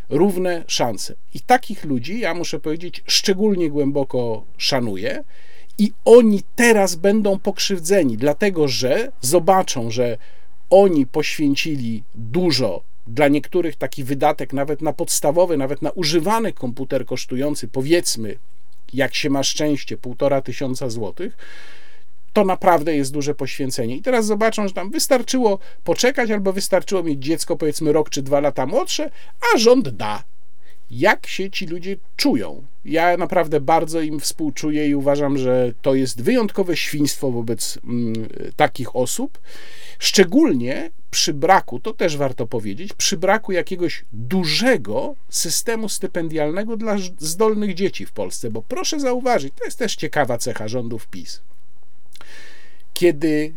równe 0.10 0.64
szanse. 0.68 1.16
I 1.34 1.40
takich 1.40 1.84
ludzi, 1.84 2.20
ja 2.20 2.34
muszę 2.34 2.60
powiedzieć, 2.60 3.04
szczególnie 3.08 3.70
głęboko 3.70 4.46
szanuję. 4.58 5.24
I 5.78 5.92
oni 6.06 6.44
teraz 6.56 6.96
będą 6.96 7.40
pokrzywdzeni, 7.40 8.18
dlatego 8.18 8.68
że 8.68 9.12
zobaczą, 9.22 9.92
że 9.92 10.18
oni 10.70 11.06
poświęcili 11.06 12.04
dużo. 12.16 12.84
Dla 13.08 13.28
niektórych 13.28 13.76
taki 13.76 14.04
wydatek, 14.04 14.54
nawet 14.54 14.82
na 14.82 14.94
podstawowy, 14.94 15.58
nawet 15.58 15.82
na 15.82 15.92
używany 15.92 16.54
komputer 16.54 17.06
kosztujący, 17.06 17.68
powiedzmy, 17.68 18.38
jak 18.94 19.16
się 19.16 19.30
ma 19.30 19.44
szczęście, 19.44 19.98
półtora 19.98 20.42
tysiąca 20.42 20.90
złotych, 20.90 21.38
to 22.34 22.46
naprawdę 22.46 22.96
jest 22.96 23.14
duże 23.14 23.36
poświęcenie. 23.36 23.96
I 23.96 24.02
teraz 24.02 24.26
zobaczą, 24.26 24.68
że 24.68 24.74
tam 24.74 24.92
wystarczyło 24.92 25.60
poczekać, 25.84 26.32
albo 26.32 26.54
wystarczyło 26.54 27.04
mieć 27.04 27.24
dziecko, 27.24 27.56
powiedzmy, 27.56 27.94
rok 27.94 28.10
czy 28.10 28.22
dwa 28.22 28.40
lata 28.40 28.66
młodsze, 28.66 29.12
a 29.54 29.58
rząd 29.58 29.90
da 29.90 30.24
jak 30.92 31.28
się 31.28 31.52
ci 31.52 31.66
ludzie 31.66 31.98
czują. 32.16 32.64
Ja 32.86 33.18
naprawdę 33.18 33.62
bardzo 33.62 34.02
im 34.02 34.20
współczuję 34.20 34.88
i 34.88 34.96
uważam, 34.96 35.38
że 35.38 35.74
to 35.82 35.96
jest 35.96 36.22
wyjątkowe 36.22 36.78
świństwo 36.78 37.32
wobec 37.32 37.80
mm, 37.84 38.14
takich 38.56 38.96
osób, 38.96 39.40
szczególnie 40.00 40.92
przy 41.12 41.34
braku, 41.34 41.80
to 41.80 41.94
też 41.94 42.18
warto 42.18 42.48
powiedzieć, 42.48 42.94
przy 42.94 43.18
braku 43.18 43.52
jakiegoś 43.52 44.06
dużego 44.14 45.16
systemu 45.30 45.90
stypendialnego 45.90 46.78
dla 46.78 46.96
zdolnych 47.18 47.74
dzieci 47.74 48.06
w 48.06 48.12
Polsce, 48.12 48.52
bo 48.52 48.62
proszę 48.62 49.00
zauważyć, 49.00 49.54
to 49.60 49.66
jest 49.66 49.80
też 49.80 49.96
ciekawa 49.96 50.38
cecha 50.38 50.68
rządów 50.68 51.08
PiS. 51.08 51.42
Kiedy 52.94 53.54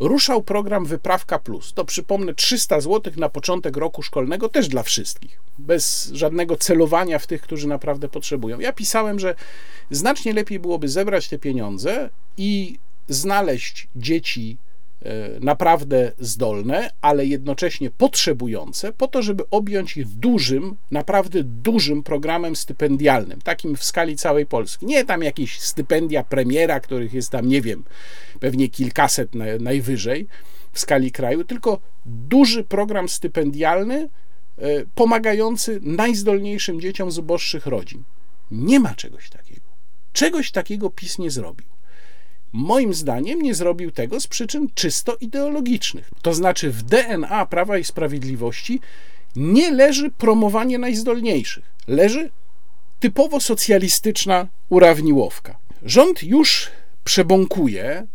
ruszał 0.00 0.42
program 0.42 0.84
Wyprawka 0.84 1.38
Plus. 1.38 1.72
To 1.72 1.84
przypomnę 1.84 2.34
300 2.34 2.80
zł 2.80 3.12
na 3.16 3.28
początek 3.28 3.76
roku 3.76 4.02
szkolnego, 4.02 4.48
też 4.48 4.68
dla 4.68 4.82
wszystkich, 4.82 5.40
bez 5.58 6.10
żadnego 6.12 6.56
celowania 6.56 7.18
w 7.18 7.26
tych, 7.26 7.42
którzy 7.42 7.68
naprawdę 7.68 8.08
potrzebują. 8.08 8.60
Ja 8.60 8.72
pisałem, 8.72 9.18
że 9.18 9.34
znacznie 9.90 10.32
lepiej 10.32 10.58
byłoby 10.58 10.88
zebrać 10.88 11.28
te 11.28 11.38
pieniądze 11.38 12.10
i 12.36 12.78
znaleźć 13.08 13.88
dzieci 13.96 14.56
naprawdę 15.40 16.12
zdolne, 16.18 16.90
ale 17.00 17.26
jednocześnie 17.26 17.90
potrzebujące, 17.90 18.92
po 18.92 19.08
to, 19.08 19.22
żeby 19.22 19.44
objąć 19.50 19.96
ich 19.96 20.06
dużym, 20.06 20.76
naprawdę 20.90 21.44
dużym 21.44 22.02
programem 22.02 22.56
stypendialnym, 22.56 23.40
takim 23.40 23.76
w 23.76 23.84
skali 23.84 24.16
całej 24.16 24.46
Polski. 24.46 24.86
Nie 24.86 25.04
tam 25.04 25.22
jakieś 25.22 25.60
stypendia 25.60 26.24
premiera, 26.24 26.80
których 26.80 27.14
jest 27.14 27.30
tam, 27.30 27.48
nie 27.48 27.62
wiem, 27.62 27.84
pewnie 28.40 28.68
kilkaset 28.68 29.30
najwyżej 29.60 30.26
w 30.72 30.78
skali 30.78 31.12
kraju, 31.12 31.44
tylko 31.44 31.80
duży 32.06 32.64
program 32.64 33.08
stypendialny 33.08 34.08
e, 34.58 34.84
pomagający 34.94 35.80
najzdolniejszym 35.82 36.80
dzieciom 36.80 37.10
z 37.10 37.18
uboższych 37.18 37.66
rodzin. 37.66 38.02
Nie 38.50 38.80
ma 38.80 38.94
czegoś 38.94 39.30
takiego. 39.30 39.68
Czegoś 40.12 40.50
takiego 40.50 40.90
PiS 40.90 41.18
nie 41.18 41.30
zrobił 41.30 41.77
moim 42.52 42.94
zdaniem 42.94 43.42
nie 43.42 43.54
zrobił 43.54 43.90
tego 43.90 44.20
z 44.20 44.26
przyczyn 44.26 44.68
czysto 44.74 45.16
ideologicznych. 45.20 46.10
To 46.22 46.34
znaczy, 46.34 46.70
w 46.70 46.82
DNA 46.82 47.46
Prawa 47.46 47.78
i 47.78 47.84
Sprawiedliwości 47.84 48.80
nie 49.36 49.70
leży 49.70 50.10
promowanie 50.10 50.78
najzdolniejszych, 50.78 51.64
leży 51.88 52.30
typowo 53.00 53.40
socjalistyczna 53.40 54.46
urawniłowka. 54.68 55.58
Rząd 55.82 56.22
już 56.22 56.70
przebąkuje 57.04 58.06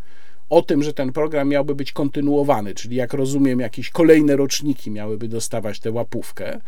o 0.50 0.62
tym, 0.62 0.84
że 0.84 0.94
ten 0.94 1.12
program 1.12 1.50
miałby 1.50 1.76
być 1.76 1.92
kontynuowany, 1.92 2.74
czyli 2.74 2.96
jak 2.96 3.14
rozumiem, 3.14 3.60
jakieś 3.60 3.90
kolejne 3.90 4.36
roczniki 4.36 4.92
miałyby 4.92 5.28
dostawać 5.28 5.80
tę 5.80 5.92
łapówkę. 5.92 6.60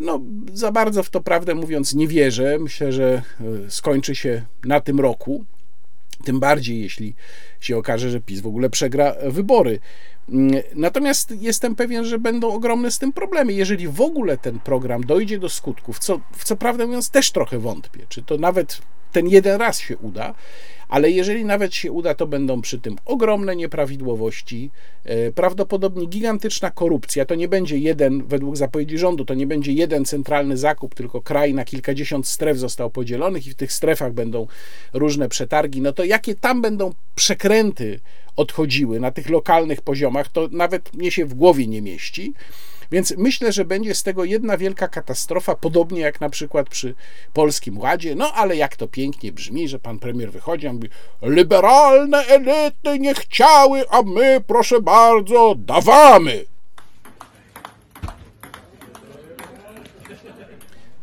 No, 0.00 0.20
za 0.52 0.72
bardzo 0.72 1.02
w 1.02 1.10
to 1.10 1.20
prawdę 1.20 1.54
mówiąc 1.54 1.94
nie 1.94 2.08
wierzę. 2.08 2.58
Myślę, 2.58 2.92
że 2.92 3.22
e, 3.66 3.70
skończy 3.70 4.14
się 4.14 4.42
na 4.64 4.80
tym 4.80 5.00
roku. 5.00 5.44
Tym 6.24 6.40
bardziej, 6.40 6.80
jeśli 6.80 7.14
się 7.60 7.76
okaże, 7.76 8.10
że 8.10 8.20
PiS 8.20 8.40
w 8.40 8.46
ogóle 8.46 8.70
przegra 8.70 9.14
wybory. 9.26 9.78
Mm, 10.28 10.62
natomiast 10.74 11.30
jestem 11.30 11.76
pewien, 11.76 12.04
że 12.04 12.18
będą 12.18 12.52
ogromne 12.52 12.90
z 12.90 12.98
tym 12.98 13.12
problemy. 13.12 13.52
Jeżeli 13.52 13.88
w 13.88 14.00
ogóle 14.00 14.38
ten 14.38 14.60
program 14.60 15.04
dojdzie 15.04 15.38
do 15.38 15.48
skutków, 15.48 15.98
co, 15.98 16.20
w 16.32 16.44
co 16.44 16.56
prawdę 16.56 16.86
mówiąc 16.86 17.10
też 17.10 17.30
trochę 17.30 17.58
wątpię, 17.58 18.00
czy 18.08 18.22
to 18.22 18.38
nawet 18.38 18.80
ten 19.12 19.28
jeden 19.28 19.60
raz 19.60 19.80
się 19.80 19.96
uda, 19.96 20.34
ale 20.88 21.10
jeżeli 21.10 21.44
nawet 21.44 21.74
się 21.74 21.92
uda, 21.92 22.14
to 22.14 22.26
będą 22.26 22.60
przy 22.60 22.78
tym 22.78 22.96
ogromne 23.04 23.56
nieprawidłowości, 23.56 24.70
e, 25.04 25.32
prawdopodobnie 25.32 26.06
gigantyczna 26.06 26.70
korupcja. 26.70 27.24
To 27.24 27.34
nie 27.34 27.48
będzie 27.48 27.78
jeden, 27.78 28.26
według 28.26 28.56
zapowiedzi 28.56 28.98
rządu, 28.98 29.24
to 29.24 29.34
nie 29.34 29.46
będzie 29.46 29.72
jeden 29.72 30.04
centralny 30.04 30.56
zakup, 30.56 30.94
tylko 30.94 31.22
kraj 31.22 31.54
na 31.54 31.64
kilkadziesiąt 31.64 32.26
stref 32.26 32.58
został 32.58 32.90
podzielonych 32.90 33.46
i 33.46 33.50
w 33.50 33.54
tych 33.54 33.72
strefach 33.72 34.12
będą 34.12 34.46
różne 34.92 35.28
przetargi. 35.28 35.80
No 35.80 35.92
to 35.92 36.04
jakie 36.04 36.34
tam 36.34 36.62
będą 36.62 36.92
przekręty 37.14 38.00
odchodziły 38.36 39.00
na 39.00 39.10
tych 39.10 39.28
lokalnych 39.28 39.80
poziomach, 39.80 40.28
to 40.28 40.48
nawet 40.52 40.94
mnie 40.94 41.10
się 41.10 41.26
w 41.26 41.34
głowie 41.34 41.66
nie 41.66 41.82
mieści. 41.82 42.34
Więc 42.90 43.14
myślę, 43.16 43.52
że 43.52 43.64
będzie 43.64 43.94
z 43.94 44.02
tego 44.02 44.24
jedna 44.24 44.56
wielka 44.56 44.88
katastrofa, 44.88 45.54
podobnie 45.54 46.00
jak 46.00 46.20
na 46.20 46.30
przykład 46.30 46.68
przy 46.68 46.94
Polskim 47.32 47.78
Ładzie. 47.78 48.14
No 48.14 48.32
ale 48.32 48.56
jak 48.56 48.76
to 48.76 48.88
pięknie 48.88 49.32
brzmi, 49.32 49.68
że 49.68 49.78
pan 49.78 49.98
premier 49.98 50.32
wychodzi, 50.32 50.66
a 50.66 50.72
mówi: 50.72 50.88
Liberalne 51.22 52.18
elity 52.18 52.98
nie 52.98 53.14
chciały, 53.14 53.90
a 53.90 54.02
my, 54.02 54.40
proszę 54.46 54.80
bardzo, 54.80 55.54
dawamy. 55.58 56.44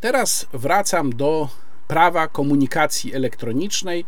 Teraz 0.02 0.46
wracam 0.54 1.16
do 1.16 1.50
prawa 1.88 2.28
komunikacji 2.28 3.14
elektronicznej 3.16 4.06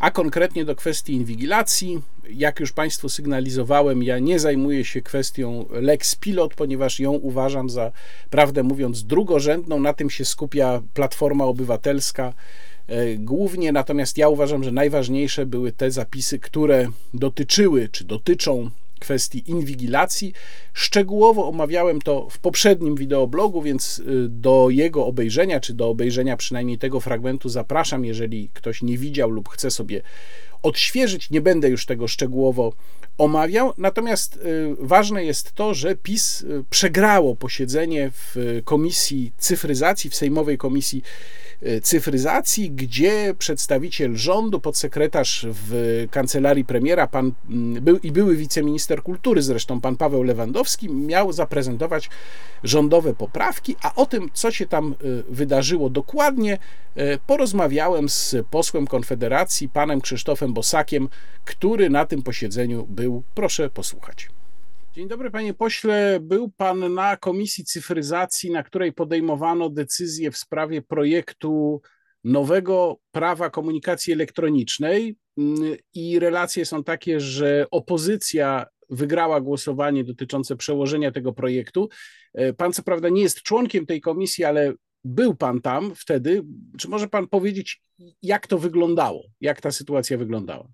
a 0.00 0.10
konkretnie 0.10 0.64
do 0.64 0.76
kwestii 0.76 1.12
inwigilacji. 1.12 2.02
Jak 2.30 2.60
już 2.60 2.72
Państwu 2.72 3.08
sygnalizowałem, 3.08 4.02
ja 4.02 4.18
nie 4.18 4.38
zajmuję 4.38 4.84
się 4.84 5.02
kwestią 5.02 5.66
Lex 5.70 6.16
Pilot, 6.16 6.54
ponieważ 6.54 7.00
ją 7.00 7.12
uważam 7.12 7.70
za, 7.70 7.92
prawdę 8.30 8.62
mówiąc, 8.62 9.04
drugorzędną. 9.04 9.80
Na 9.80 9.92
tym 9.92 10.10
się 10.10 10.24
skupia 10.24 10.82
Platforma 10.94 11.44
Obywatelska 11.44 12.32
e, 12.86 13.16
głównie, 13.16 13.72
natomiast 13.72 14.18
ja 14.18 14.28
uważam, 14.28 14.64
że 14.64 14.72
najważniejsze 14.72 15.46
były 15.46 15.72
te 15.72 15.90
zapisy, 15.90 16.38
które 16.38 16.88
dotyczyły 17.14 17.88
czy 17.88 18.04
dotyczą 18.04 18.70
kwestii 18.98 19.50
inwigilacji. 19.50 20.32
Szczegółowo 20.72 21.48
omawiałem 21.48 22.00
to 22.00 22.28
w 22.30 22.38
poprzednim 22.38 22.94
wideoblogu, 22.94 23.62
więc 23.62 23.98
y, 23.98 24.04
do 24.28 24.66
jego 24.70 25.06
obejrzenia, 25.06 25.60
czy 25.60 25.74
do 25.74 25.88
obejrzenia 25.88 26.36
przynajmniej 26.36 26.78
tego 26.78 27.00
fragmentu 27.00 27.48
zapraszam, 27.48 28.04
jeżeli 28.04 28.50
ktoś 28.54 28.82
nie 28.82 28.98
widział 28.98 29.30
lub 29.30 29.48
chce 29.48 29.70
sobie 29.70 30.02
odświeżyć. 30.62 31.30
Nie 31.30 31.40
będę 31.40 31.68
już 31.68 31.86
tego 31.86 32.08
szczegółowo 32.08 32.72
omawiał. 33.18 33.72
Natomiast 33.78 34.36
y, 34.36 34.40
ważne 34.80 35.24
jest 35.24 35.52
to, 35.52 35.74
że 35.74 35.96
PiS 35.96 36.40
y, 36.40 36.64
przegrało 36.70 37.36
posiedzenie 37.36 38.10
w 38.14 38.60
Komisji 38.64 39.32
Cyfryzacji, 39.38 40.10
w 40.10 40.14
Sejmowej 40.14 40.58
Komisji 40.58 41.02
cyfryzacji, 41.82 42.70
gdzie 42.70 43.34
przedstawiciel 43.38 44.16
rządu, 44.16 44.60
podsekretarz 44.60 45.46
w 45.50 46.04
kancelarii 46.10 46.64
premiera, 46.64 47.06
pan 47.06 47.32
mm, 47.50 47.84
był 47.84 47.98
i 47.98 48.12
były 48.12 48.36
wiceminister 48.36 49.02
kultury, 49.02 49.42
zresztą 49.42 49.80
pan 49.80 49.96
Paweł 49.96 50.22
Lewandowski, 50.22 50.90
miał 50.90 51.32
zaprezentować 51.32 52.10
rządowe 52.64 53.14
poprawki, 53.14 53.76
a 53.82 53.94
o 53.94 54.06
tym, 54.06 54.30
co 54.32 54.50
się 54.50 54.66
tam 54.66 54.94
wydarzyło 55.28 55.90
dokładnie, 55.90 56.58
porozmawiałem 57.26 58.08
z 58.08 58.36
posłem 58.50 58.86
Konfederacji, 58.86 59.68
panem 59.68 60.00
Krzysztofem 60.00 60.52
Bosakiem, 60.54 61.08
który 61.44 61.90
na 61.90 62.06
tym 62.06 62.22
posiedzeniu 62.22 62.86
był. 62.86 63.22
Proszę 63.34 63.70
posłuchać. 63.70 64.28
Dzień 64.98 65.08
dobry, 65.08 65.30
panie 65.30 65.54
pośle. 65.54 66.18
Był 66.20 66.50
pan 66.50 66.94
na 66.94 67.16
komisji 67.16 67.64
cyfryzacji, 67.64 68.50
na 68.50 68.62
której 68.62 68.92
podejmowano 68.92 69.70
decyzję 69.70 70.30
w 70.30 70.36
sprawie 70.36 70.82
projektu 70.82 71.80
nowego 72.24 72.98
prawa 73.10 73.50
komunikacji 73.50 74.12
elektronicznej. 74.12 75.16
I 75.94 76.18
relacje 76.18 76.64
są 76.64 76.84
takie, 76.84 77.20
że 77.20 77.66
opozycja 77.70 78.66
wygrała 78.90 79.40
głosowanie 79.40 80.04
dotyczące 80.04 80.56
przełożenia 80.56 81.12
tego 81.12 81.32
projektu. 81.32 81.88
Pan, 82.56 82.72
co 82.72 82.82
prawda, 82.82 83.08
nie 83.08 83.22
jest 83.22 83.42
członkiem 83.42 83.86
tej 83.86 84.00
komisji, 84.00 84.44
ale 84.44 84.72
był 85.04 85.34
pan 85.34 85.60
tam 85.60 85.94
wtedy. 85.94 86.42
Czy 86.78 86.88
może 86.88 87.08
pan 87.08 87.28
powiedzieć, 87.28 87.82
jak 88.22 88.46
to 88.46 88.58
wyglądało? 88.58 89.24
Jak 89.40 89.60
ta 89.60 89.70
sytuacja 89.70 90.18
wyglądała? 90.18 90.68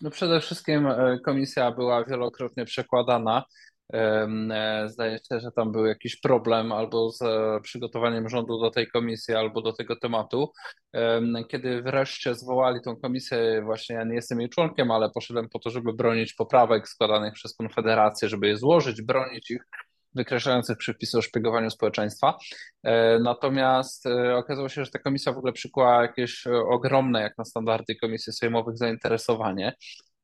No 0.00 0.10
przede 0.10 0.40
wszystkim 0.40 0.86
e, 0.86 1.18
komisja 1.24 1.70
była 1.70 2.04
wielokrotnie 2.04 2.64
przekładana. 2.64 3.44
E, 3.92 4.88
zdaje 4.88 5.18
się, 5.18 5.40
że 5.40 5.50
tam 5.56 5.72
był 5.72 5.86
jakiś 5.86 6.20
problem 6.20 6.72
albo 6.72 7.10
z 7.10 7.22
e, 7.22 7.60
przygotowaniem 7.62 8.28
rządu 8.28 8.60
do 8.60 8.70
tej 8.70 8.86
komisji, 8.86 9.34
albo 9.34 9.62
do 9.62 9.72
tego 9.72 9.96
tematu. 9.96 10.52
Kiedy 11.48 11.82
wreszcie 11.82 12.34
zwołali 12.34 12.80
tą 12.80 12.96
komisję, 12.96 13.62
właśnie 13.64 13.96
ja 13.96 14.04
nie 14.04 14.14
jestem 14.14 14.40
jej 14.40 14.48
członkiem, 14.48 14.90
ale 14.90 15.10
poszedłem 15.10 15.48
po 15.48 15.58
to, 15.58 15.70
żeby 15.70 15.92
bronić 15.92 16.34
poprawek 16.34 16.88
składanych 16.88 17.34
przez 17.34 17.56
Konfederację, 17.56 18.28
żeby 18.28 18.48
je 18.48 18.56
złożyć, 18.56 19.02
bronić 19.02 19.50
ich 19.50 19.62
wykreślających 20.14 20.78
przepisy 20.78 21.18
o 21.18 21.22
szpiegowaniu 21.22 21.70
społeczeństwa. 21.70 22.38
E, 22.82 23.18
natomiast 23.18 24.06
e, 24.06 24.36
okazało 24.36 24.68
się, 24.68 24.84
że 24.84 24.90
ta 24.90 24.98
komisja 24.98 25.32
w 25.32 25.38
ogóle 25.38 25.52
przykuła 25.52 26.02
jakieś 26.02 26.46
ogromne, 26.46 27.22
jak 27.22 27.38
na 27.38 27.44
standardy 27.44 27.96
komisji 27.96 28.32
sejmowych, 28.32 28.78
zainteresowanie. 28.78 29.72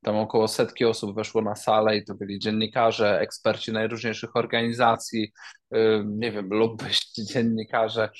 Tam 0.06 0.16
około 0.16 0.48
setki 0.48 0.84
osób 0.84 1.16
weszło 1.16 1.42
na 1.42 1.56
salę 1.56 1.96
i 1.96 2.04
to 2.04 2.14
byli 2.14 2.38
dziennikarze, 2.38 3.20
eksperci 3.20 3.72
najróżniejszych 3.72 4.36
organizacji, 4.36 5.32
e, 5.70 6.04
nie 6.04 6.32
wiem, 6.32 6.48
lobbyści, 6.50 7.24
dziennikarze, 7.32 8.10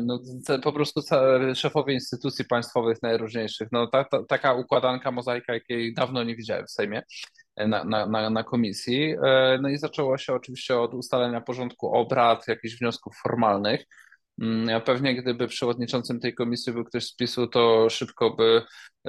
no, 0.00 0.20
po 0.62 0.72
prostu 0.72 1.00
szefowie 1.54 1.94
instytucji 1.94 2.44
państwowych 2.44 3.02
najróżniejszych. 3.02 3.68
No, 3.72 3.86
ta, 3.86 4.04
ta, 4.04 4.24
taka 4.24 4.54
układanka, 4.54 5.10
mozaika, 5.10 5.54
jakiej 5.54 5.94
dawno 5.94 6.24
nie 6.24 6.36
widziałem 6.36 6.66
w 6.66 6.70
Sejmie 6.70 7.02
na, 7.56 7.84
na, 7.84 8.30
na, 8.30 8.44
komisji. 8.44 9.14
E, 9.24 9.58
no 9.62 9.68
i 9.68 9.78
zaczęło 9.78 10.18
się 10.18 10.32
oczywiście 10.32 10.78
od 10.78 10.94
ustalenia 10.94 11.40
porządku 11.40 11.94
obrad, 11.94 12.48
jakichś 12.48 12.78
wniosków 12.78 13.16
formalnych. 13.22 13.84
Mm, 14.42 14.80
pewnie 14.82 15.14
gdyby 15.14 15.48
przewodniczącym 15.48 16.20
tej 16.20 16.34
komisji 16.34 16.72
był 16.72 16.84
ktoś 16.84 17.04
z 17.04 17.16
PiSu, 17.16 17.46
to 17.46 17.90
szybko 17.90 18.30
by 18.30 18.62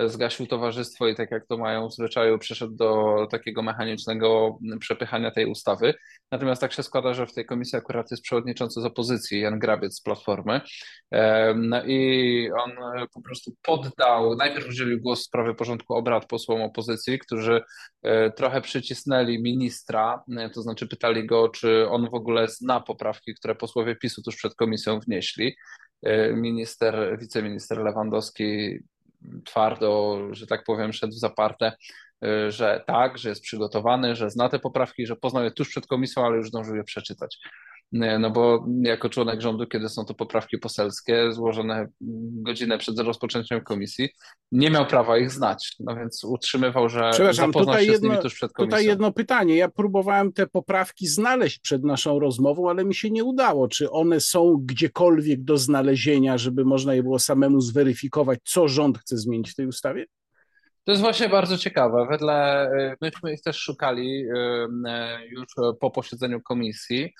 zgasił 0.07 0.47
towarzystwo 0.47 1.07
i 1.07 1.15
tak 1.15 1.31
jak 1.31 1.47
to 1.47 1.57
mają 1.57 1.89
w 1.89 1.93
zwyczaju, 1.93 2.39
przeszedł 2.39 2.75
do 2.75 3.27
takiego 3.31 3.61
mechanicznego 3.61 4.59
przepychania 4.79 5.31
tej 5.31 5.45
ustawy. 5.45 5.93
Natomiast 6.31 6.61
tak 6.61 6.73
się 6.73 6.83
składa, 6.83 7.13
że 7.13 7.27
w 7.27 7.33
tej 7.33 7.45
komisji 7.45 7.77
akurat 7.77 8.11
jest 8.11 8.23
przewodniczący 8.23 8.81
z 8.81 8.85
opozycji, 8.85 9.41
Jan 9.41 9.59
Grabiec 9.59 9.95
z 9.95 10.01
Platformy. 10.01 10.61
No 11.55 11.83
i 11.85 12.51
on 12.51 12.71
po 13.13 13.21
prostu 13.21 13.51
poddał, 13.61 14.35
najpierw 14.35 14.67
udzielił 14.69 15.01
głos 15.01 15.21
w 15.21 15.25
sprawie 15.25 15.53
porządku 15.53 15.93
obrad 15.93 16.25
posłom 16.25 16.61
opozycji, 16.61 17.19
którzy 17.19 17.61
e, 18.03 18.31
trochę 18.31 18.61
przycisnęli 18.61 19.41
ministra, 19.41 20.23
e, 20.37 20.49
to 20.49 20.61
znaczy 20.61 20.87
pytali 20.87 21.25
go, 21.25 21.49
czy 21.49 21.89
on 21.89 22.09
w 22.09 22.13
ogóle 22.13 22.47
zna 22.47 22.79
poprawki, 22.79 23.35
które 23.35 23.55
posłowie 23.55 23.95
PiSu 23.95 24.21
tuż 24.21 24.35
przed 24.35 24.55
komisją 24.55 24.99
wnieśli. 24.99 25.55
E, 26.03 26.33
minister, 26.33 27.17
wiceminister 27.19 27.77
Lewandowski 27.77 28.79
twardo, 29.45 30.19
że 30.31 30.47
tak 30.47 30.63
powiem, 30.63 30.93
szedł 30.93 31.13
w 31.13 31.19
zaparte, 31.19 31.71
y, 32.25 32.51
że 32.51 32.83
tak, 32.87 33.17
że 33.17 33.29
jest 33.29 33.41
przygotowany, 33.41 34.15
że 34.15 34.29
zna 34.29 34.49
te 34.49 34.59
poprawki, 34.59 35.05
że 35.05 35.15
poznał 35.15 35.43
je 35.43 35.51
tuż 35.51 35.69
przed 35.69 35.87
komisją, 35.87 36.25
ale 36.25 36.37
już 36.37 36.47
zdążył 36.47 36.75
je 36.75 36.83
przeczytać. 36.83 37.37
No 37.91 38.31
bo 38.31 38.65
jako 38.81 39.09
członek 39.09 39.41
rządu, 39.41 39.67
kiedy 39.67 39.89
są 39.89 40.05
to 40.05 40.13
poprawki 40.13 40.57
poselskie 40.57 41.31
złożone 41.31 41.87
godzinę 42.31 42.77
przed 42.77 42.99
rozpoczęciem 42.99 43.61
komisji, 43.61 44.09
nie 44.51 44.69
miał 44.71 44.85
prawa 44.85 45.17
ich 45.17 45.31
znać. 45.31 45.75
No 45.79 45.95
więc 45.95 46.23
utrzymywał, 46.23 46.89
że 46.89 47.09
Przepraszam, 47.11 47.51
tutaj 47.51 47.87
jedno, 47.87 48.21
tuż 48.21 48.33
przed 48.33 48.53
komisją. 48.53 48.77
Tutaj 48.77 48.85
jedno 48.85 49.11
pytanie. 49.11 49.55
Ja 49.55 49.69
próbowałem 49.69 50.33
te 50.33 50.47
poprawki 50.47 51.07
znaleźć 51.07 51.59
przed 51.59 51.83
naszą 51.83 52.19
rozmową, 52.19 52.69
ale 52.69 52.85
mi 52.85 52.95
się 52.95 53.11
nie 53.11 53.23
udało. 53.23 53.67
Czy 53.67 53.91
one 53.91 54.19
są 54.19 54.55
gdziekolwiek 54.65 55.43
do 55.43 55.57
znalezienia, 55.57 56.37
żeby 56.37 56.65
można 56.65 56.93
je 56.93 57.03
było 57.03 57.19
samemu 57.19 57.61
zweryfikować, 57.61 58.39
co 58.43 58.67
rząd 58.67 58.97
chce 58.97 59.17
zmienić 59.17 59.51
w 59.51 59.55
tej 59.55 59.67
ustawie? 59.67 60.05
To 60.83 60.91
jest 60.91 61.01
właśnie 61.01 61.29
bardzo 61.29 61.57
ciekawe. 61.57 62.07
Wedle 62.09 62.67
y, 62.71 62.95
myśmy 63.01 63.33
ich 63.33 63.41
też 63.41 63.57
szukali 63.57 64.25
y, 64.25 64.33
y, 64.33 65.27
już 65.29 65.45
po 65.79 65.91
posiedzeniu 65.91 66.41
komisji. 66.41 67.13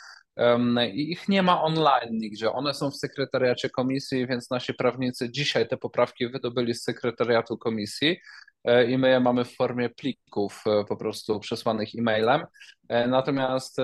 Ich 0.94 1.28
nie 1.28 1.44
ma 1.44 1.62
online 1.62 2.18
nigdzie. 2.18 2.52
One 2.52 2.74
są 2.74 2.92
w 2.92 2.96
sekretariacie 2.96 3.70
komisji, 3.70 4.28
więc 4.28 4.50
nasi 4.50 4.74
prawnicy 4.74 5.32
dzisiaj 5.32 5.68
te 5.68 5.78
poprawki 5.78 6.28
wydobyli 6.28 6.74
z 6.74 6.84
sekretariatu 6.84 7.58
komisji 7.58 8.18
e, 8.64 8.92
i 8.92 8.98
my 8.98 9.10
je 9.10 9.20
mamy 9.20 9.46
w 9.46 9.56
formie 9.56 9.90
plików 9.90 10.64
e, 10.68 10.86
po 10.86 10.98
prostu 10.98 11.40
przesłanych 11.40 11.90
e-mailem. 11.98 12.46
E, 12.90 13.08
natomiast 13.08 13.78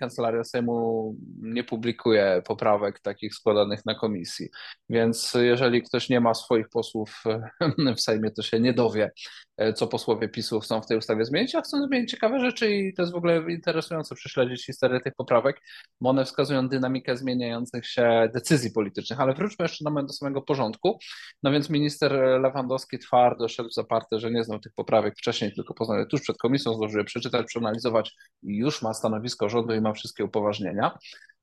Kancelaria 0.00 0.44
Sejmu 0.44 1.14
nie 1.42 1.64
publikuje 1.64 2.42
poprawek 2.46 3.00
takich 3.00 3.34
składanych 3.34 3.86
na 3.86 3.94
komisji. 3.94 4.48
Więc 4.88 5.34
jeżeli 5.34 5.82
ktoś 5.82 6.08
nie 6.08 6.20
ma 6.20 6.34
swoich 6.34 6.68
posłów 6.68 7.22
w 7.96 8.00
Sejmie, 8.00 8.30
to 8.30 8.42
się 8.42 8.60
nie 8.60 8.72
dowie, 8.72 9.10
e, 9.56 9.72
co 9.72 9.86
posłowie 9.86 10.28
PiSu 10.28 10.60
chcą 10.60 10.82
w 10.82 10.86
tej 10.86 10.98
ustawie 10.98 11.24
zmienić, 11.24 11.54
a 11.54 11.60
chcą 11.60 11.86
zmienić 11.86 12.10
ciekawe 12.10 12.40
rzeczy 12.40 12.70
i 12.70 12.94
to 12.94 13.02
jest 13.02 13.12
w 13.12 13.16
ogóle 13.16 13.52
interesujące 13.52 14.14
prześledzić 14.14 14.66
historię 14.66 15.00
tych 15.00 15.14
poprawek, 15.14 15.60
bo 16.00 16.10
one 16.10 16.24
wskazują 16.24 16.68
dynamikę 16.68 17.16
zmieniających 17.16 17.86
się 17.86 18.28
decyzji 18.34 18.70
politycznych. 18.70 19.20
Ale 19.20 19.34
wróćmy 19.34 19.64
jeszcze 19.64 19.84
na 19.84 19.90
moment 19.90 20.08
do 20.08 20.14
samego 20.14 20.42
porządku. 20.42 20.98
No 21.42 21.52
więc 21.52 21.70
minister 21.70 22.12
Lewandowski 22.40 22.98
twardo 22.98 23.48
szedł 23.48 23.70
zaparte, 23.70 24.20
że 24.20 24.30
nie 24.30 24.44
znał 24.44 24.58
tych 24.58 24.72
poprawek 24.74 25.14
wcześniej, 25.18 25.52
tylko 25.54 25.74
poznał 25.74 25.98
je 25.98 26.06
tuż 26.06 26.20
przed 26.20 26.38
komisją, 26.38 26.74
zdążył 26.74 26.98
je 26.98 27.04
przeczytać, 27.04 27.46
przeanalizować 27.46 28.12
już 28.42 28.82
ma 28.82 28.94
stanowisko 28.94 29.48
rządu 29.48 29.74
i 29.74 29.80
ma 29.80 29.92
wszystkie 29.92 30.24
upoważnienia. 30.24 30.98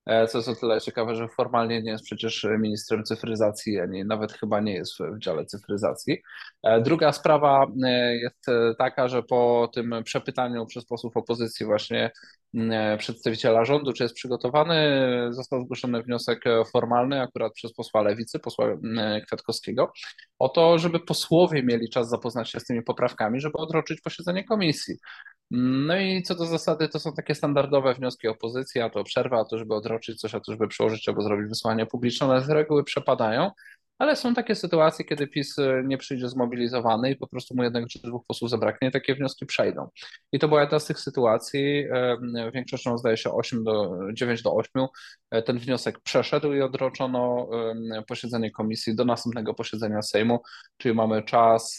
E, 0.10 0.28
co 0.28 0.38
jest 0.38 0.50
o 0.50 0.56
tyle 0.56 0.82
ciekawe, 0.82 1.16
że 1.16 1.28
formalnie 1.28 1.82
nie 1.82 1.92
jest 1.92 2.04
przecież 2.04 2.48
ministrem 2.60 3.04
cyfryzacji, 3.04 3.80
ani 3.80 4.06
nawet 4.06 4.34
chyba 4.34 4.60
nie 4.60 4.74
jest 4.74 4.94
w 5.00 5.20
dziale 5.20 5.46
cyfryzacji. 5.46 6.18
E, 6.64 6.82
druga 6.82 7.12
sprawa 7.12 7.68
e, 7.84 8.16
jest 8.16 8.46
taka, 8.78 9.08
że 9.08 9.24
po 9.24 9.70
tym 9.74 9.96
przepytaniu 10.04 10.66
przez 10.66 10.86
posłów 10.86 11.18
opozycji 11.18 11.66
właśnie 11.66 12.12
przedstawiciela 12.98 13.66
rządu, 13.66 13.94
czy 13.94 14.04
jest 14.04 14.16
przygotowany, 14.16 14.76
został 15.30 15.62
zgłoszony 15.62 16.04
wniosek 16.04 16.44
formalny 16.72 17.22
akurat 17.22 17.54
przez 17.54 17.74
posła 17.74 18.02
Lewicy, 18.02 18.40
posła 18.40 18.68
Kwiatkowskiego, 19.28 19.92
o 20.40 20.50
to, 20.50 20.78
żeby 20.78 21.00
posłowie 21.00 21.64
mieli 21.64 21.90
czas 21.90 22.10
zapoznać 22.10 22.50
się 22.50 22.60
z 22.60 22.66
tymi 22.66 22.84
poprawkami, 22.84 23.42
żeby 23.42 23.58
odroczyć 23.58 24.02
posiedzenie 24.02 24.44
komisji. 24.44 24.96
No 25.52 26.00
i 26.00 26.24
co 26.24 26.36
do 26.36 26.46
zasady, 26.46 26.90
to 26.90 27.00
są 27.00 27.14
takie 27.14 27.36
standardowe 27.36 27.94
wnioski 27.94 28.28
opozycji, 28.28 28.82
a 28.82 28.90
to 28.90 29.04
przerwa, 29.04 29.40
a 29.42 29.46
to 29.46 29.58
żeby 29.58 29.76
odroczyć 29.76 30.20
coś, 30.20 30.36
a 30.36 30.40
to 30.40 30.52
żeby 30.52 30.68
przełożyć 30.68 31.10
albo 31.10 31.22
zrobić 31.22 31.50
wysłanie 31.50 31.86
publiczne, 31.86 32.28
one 32.28 32.42
z 32.42 32.50
reguły 32.50 32.84
przepadają, 32.84 33.52
ale 34.00 34.16
są 34.16 34.34
takie 34.34 34.56
sytuacje, 34.56 35.06
kiedy 35.06 35.28
PiS 35.28 35.60
e, 35.60 35.84
nie 35.86 35.98
przyjdzie 35.98 36.30
zmobilizowany 36.30 37.12
i 37.12 37.16
po 37.16 37.28
prostu 37.28 37.56
mu 37.56 37.64
jednego 37.64 37.88
czy 37.88 38.00
dwóch 38.00 38.26
posłów 38.28 38.50
zabraknie, 38.50 38.92
takie 38.92 39.16
wnioski 39.16 39.46
przejdą. 39.46 39.90
I 40.32 40.40
to 40.40 40.48
była 40.48 40.62
jedna 40.62 40.80
z 40.80 40.86
tych 40.86 41.00
sytuacji, 41.00 41.86
większością 42.54 42.98
zdaje 42.98 43.18
się 43.18 43.32
8 43.32 43.64
do, 43.64 44.00
9 44.14 44.42
do 44.42 44.54
8, 44.56 44.88
e, 45.32 45.42
ten 45.42 45.60
wniosek 45.60 46.00
przeszedł 46.00 46.54
i 46.54 46.62
odroczono 46.62 47.50
posiedzenie 48.08 48.52
komisji 48.52 48.96
do 48.96 49.06
następnego 49.06 49.54
posiedzenia 49.54 50.02
Sejmu, 50.02 50.40
czyli 50.78 50.96
mamy 50.96 51.24
czas 51.24 51.78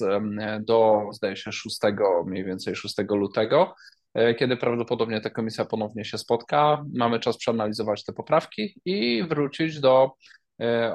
do, 0.61 1.03
zdaje 1.13 1.37
się, 1.37 1.53
6, 1.53 1.79
mniej 2.27 2.45
więcej 2.45 2.77
6 2.77 2.95
lutego 3.11 3.75
e, 4.15 4.35
kiedy 4.35 4.57
prawdopodobnie 4.57 5.21
ta 5.21 5.31
komisja 5.31 5.65
ponownie 5.65 6.05
się 6.05 6.19
spotka. 6.19 6.85
Mamy 6.95 7.21
czas 7.21 7.37
przeanalizować 7.37 8.05
te 8.05 8.13
poprawki 8.13 8.81
i 8.85 9.25
wrócić 9.29 9.81
do 9.81 10.11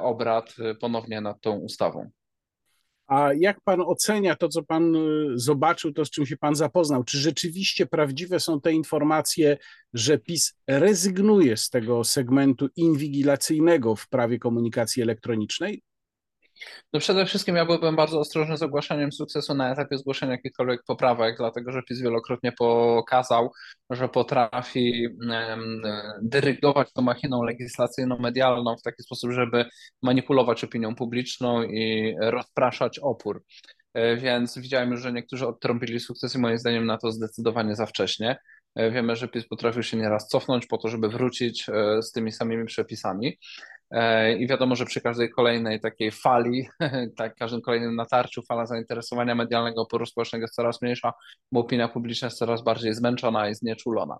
obrad 0.02 0.54
e, 0.58 0.74
ponownie 0.74 1.20
nad 1.20 1.40
tą 1.40 1.58
ustawą. 1.58 2.10
A 3.06 3.30
jak 3.38 3.60
pan 3.60 3.80
ocenia 3.80 4.36
to, 4.36 4.48
co 4.48 4.62
pan 4.62 4.96
y, 4.96 4.98
zobaczył, 5.34 5.92
to 5.92 6.04
z 6.04 6.10
czym 6.10 6.26
się 6.26 6.36
pan 6.36 6.54
zapoznał? 6.54 7.04
Czy 7.04 7.18
rzeczywiście 7.18 7.86
prawdziwe 7.86 8.40
są 8.40 8.60
te 8.60 8.72
informacje, 8.72 9.58
że 9.92 10.18
PiS 10.18 10.54
rezygnuje 10.66 11.56
z 11.56 11.70
tego 11.70 12.04
segmentu 12.04 12.68
inwigilacyjnego 12.76 13.96
w 13.96 14.08
prawie 14.08 14.38
komunikacji 14.38 15.02
elektronicznej? 15.02 15.82
No 16.92 17.00
przede 17.00 17.26
wszystkim 17.26 17.56
ja 17.56 17.66
byłbym 17.66 17.96
bardzo 17.96 18.20
ostrożny 18.20 18.56
z 18.56 18.62
ogłaszaniem 18.62 19.12
sukcesu 19.12 19.54
na 19.54 19.72
etapie 19.72 19.98
zgłoszenia 19.98 20.32
jakichkolwiek 20.32 20.82
poprawek, 20.86 21.36
dlatego 21.36 21.72
że 21.72 21.82
PiS 21.82 22.00
wielokrotnie 22.00 22.52
pokazał, 22.52 23.52
że 23.90 24.08
potrafi 24.08 25.08
dyrygować 26.22 26.92
tą 26.92 27.02
machiną 27.02 27.42
legislacyjną, 27.42 28.18
medialną 28.18 28.76
w 28.76 28.82
taki 28.82 29.02
sposób, 29.02 29.30
żeby 29.30 29.64
manipulować 30.02 30.64
opinią 30.64 30.94
publiczną 30.94 31.62
i 31.62 32.14
rozpraszać 32.20 32.98
opór. 32.98 33.42
E, 33.96 34.16
więc 34.16 34.58
widziałem 34.58 34.90
już, 34.90 35.00
że 35.00 35.12
niektórzy 35.12 35.46
odtrąbili 35.46 36.00
sukces 36.00 36.34
i 36.34 36.38
moim 36.38 36.58
zdaniem 36.58 36.86
na 36.86 36.98
to 36.98 37.12
zdecydowanie 37.12 37.76
za 37.76 37.86
wcześnie. 37.86 38.36
E, 38.74 38.90
wiemy, 38.90 39.16
że 39.16 39.28
PiS 39.28 39.48
potrafił 39.48 39.82
się 39.82 39.96
nieraz 39.96 40.28
cofnąć 40.28 40.66
po 40.66 40.78
to, 40.78 40.88
żeby 40.88 41.08
wrócić 41.08 41.68
e, 41.68 42.02
z 42.02 42.12
tymi 42.12 42.32
samymi 42.32 42.66
przepisami. 42.66 43.38
E, 43.90 44.32
I 44.36 44.46
wiadomo, 44.46 44.76
że 44.76 44.86
przy 44.86 45.00
każdej 45.00 45.30
kolejnej 45.30 45.80
takiej 45.80 46.10
fali, 46.10 46.68
tak, 47.18 47.34
każdym 47.34 47.60
kolejnym 47.60 47.96
natarciu, 47.96 48.42
fala 48.42 48.66
zainteresowania 48.66 49.34
medialnego 49.34 49.82
oporu 49.82 50.06
społecznego 50.06 50.44
jest 50.44 50.54
coraz 50.54 50.82
mniejsza, 50.82 51.12
bo 51.52 51.60
opinia 51.60 51.88
publiczna 51.88 52.26
jest 52.26 52.38
coraz 52.38 52.64
bardziej 52.64 52.94
zmęczona 52.94 53.48
i 53.48 53.54
znieczulona. 53.54 54.18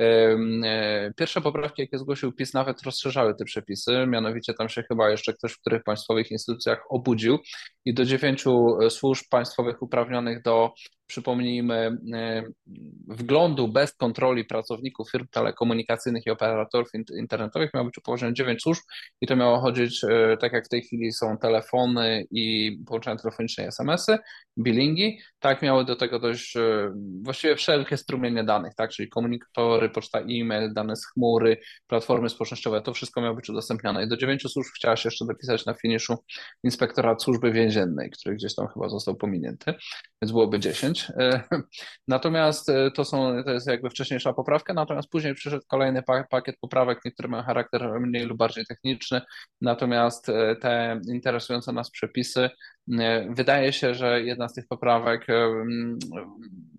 E, 0.00 1.12
pierwsze 1.16 1.40
poprawki, 1.40 1.82
jakie 1.82 1.98
zgłosił 1.98 2.32
PiS, 2.32 2.54
nawet 2.54 2.82
rozszerzały 2.82 3.34
te 3.34 3.44
przepisy, 3.44 4.06
mianowicie 4.06 4.54
tam 4.54 4.68
się 4.68 4.82
chyba 4.82 5.10
jeszcze 5.10 5.32
ktoś 5.32 5.52
w 5.52 5.60
których 5.60 5.82
państwowych 5.82 6.30
instytucjach 6.30 6.82
obudził 6.90 7.38
i 7.84 7.94
do 7.94 8.04
dziewięciu 8.04 8.76
służb 8.90 9.24
państwowych 9.30 9.82
uprawnionych 9.82 10.42
do 10.42 10.72
przypomnijmy, 11.06 11.98
e, 12.14 12.42
wglądu 13.08 13.68
bez 13.68 13.94
kontroli 13.94 14.44
pracowników 14.44 15.10
firm 15.10 15.26
telekomunikacyjnych 15.30 16.26
i 16.26 16.30
operatorów 16.30 16.88
internetowych 17.18 17.74
miało 17.74 17.86
być 17.86 17.98
upoważnione 17.98 18.34
9 18.34 18.62
służb 18.62 18.82
i 19.20 19.26
to 19.26 19.36
miało 19.36 19.60
chodzić, 19.60 20.04
e, 20.04 20.36
tak 20.40 20.52
jak 20.52 20.66
w 20.66 20.68
tej 20.68 20.82
chwili 20.82 21.12
są 21.12 21.38
telefony 21.38 22.26
i 22.30 22.76
połączenia 22.86 23.16
telefoniczne 23.16 23.64
i 23.64 23.66
SMS-y, 23.66 24.18
billingi, 24.58 25.18
tak 25.38 25.62
miały 25.62 25.84
do 25.84 25.96
tego 25.96 26.18
dojść 26.18 26.56
e, 26.56 26.92
właściwie 27.22 27.56
wszelkie 27.56 27.96
strumienie 27.96 28.44
danych, 28.44 28.74
tak, 28.74 28.90
czyli 28.90 29.08
komunikatory, 29.08 29.90
poczta 29.90 30.20
e-mail, 30.20 30.72
dane 30.74 30.96
z 30.96 31.06
chmury, 31.06 31.56
platformy 31.86 32.28
społecznościowe, 32.28 32.82
to 32.82 32.94
wszystko 32.94 33.20
miało 33.20 33.36
być 33.36 33.50
udostępniane 33.50 34.04
i 34.04 34.08
do 34.08 34.16
9 34.16 34.42
służb 34.42 34.70
chciała 34.76 34.96
się 34.96 35.06
jeszcze 35.06 35.26
dopisać 35.26 35.66
na 35.66 35.74
finiszu 35.74 36.14
inspektorat 36.64 37.22
służby 37.22 37.52
więziennej, 37.52 38.10
który 38.10 38.34
gdzieś 38.34 38.54
tam 38.54 38.68
chyba 38.68 38.88
został 38.88 39.16
pominięty, 39.16 39.74
więc 40.22 40.32
byłoby 40.32 40.60
10. 40.60 40.93
E, 41.02 41.42
natomiast 42.08 42.68
e, 42.68 42.90
to, 42.90 43.04
są, 43.04 43.44
to 43.44 43.50
jest 43.50 43.66
jakby 43.66 43.90
wcześniejsza 43.90 44.32
poprawka, 44.32 44.74
natomiast 44.74 45.08
później 45.08 45.34
przyszedł 45.34 45.64
kolejny 45.68 46.02
pakiet 46.30 46.56
poprawek, 46.60 47.00
niektóre 47.04 47.28
mają 47.28 47.42
charakter 47.42 48.00
mniej 48.00 48.24
lub 48.24 48.38
bardziej 48.38 48.66
techniczny, 48.66 49.20
natomiast 49.60 50.28
e, 50.28 50.56
te 50.56 51.00
interesujące 51.08 51.72
nas 51.72 51.90
przepisy, 51.90 52.50
wydaje 53.30 53.72
się, 53.72 53.94
że 53.94 54.22
jedna 54.22 54.48
z 54.48 54.54
tych 54.54 54.66
poprawek 54.68 55.26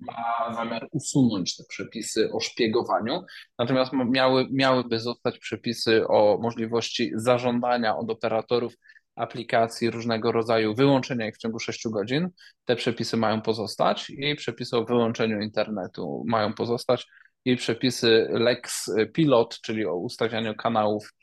ma 0.01 0.53
zamiar 0.55 0.87
usunąć 0.91 1.55
te 1.55 1.63
przepisy 1.69 2.31
o 2.31 2.39
szpiegowaniu, 2.39 3.25
natomiast 3.59 3.91
miały, 3.93 4.47
miałyby 4.51 4.99
zostać 4.99 5.39
przepisy 5.39 6.07
o 6.07 6.37
możliwości 6.41 7.11
zażądania 7.15 7.97
od 7.97 8.09
operatorów 8.09 8.73
aplikacji 9.15 9.91
różnego 9.91 10.31
rodzaju, 10.31 10.75
wyłączenia 10.75 11.27
ich 11.27 11.35
w 11.35 11.37
ciągu 11.37 11.59
6 11.59 11.87
godzin. 11.87 12.29
Te 12.65 12.75
przepisy 12.75 13.17
mają 13.17 13.41
pozostać 13.41 14.09
i 14.09 14.35
przepisy 14.35 14.77
o 14.77 14.85
wyłączeniu 14.85 15.41
internetu 15.41 16.23
mają 16.27 16.53
pozostać 16.53 17.07
i 17.45 17.55
przepisy 17.55 18.27
Lex 18.29 18.91
Pilot, 19.13 19.61
czyli 19.61 19.85
o 19.85 19.95
ustawianiu 19.95 20.55
kanałów 20.55 21.13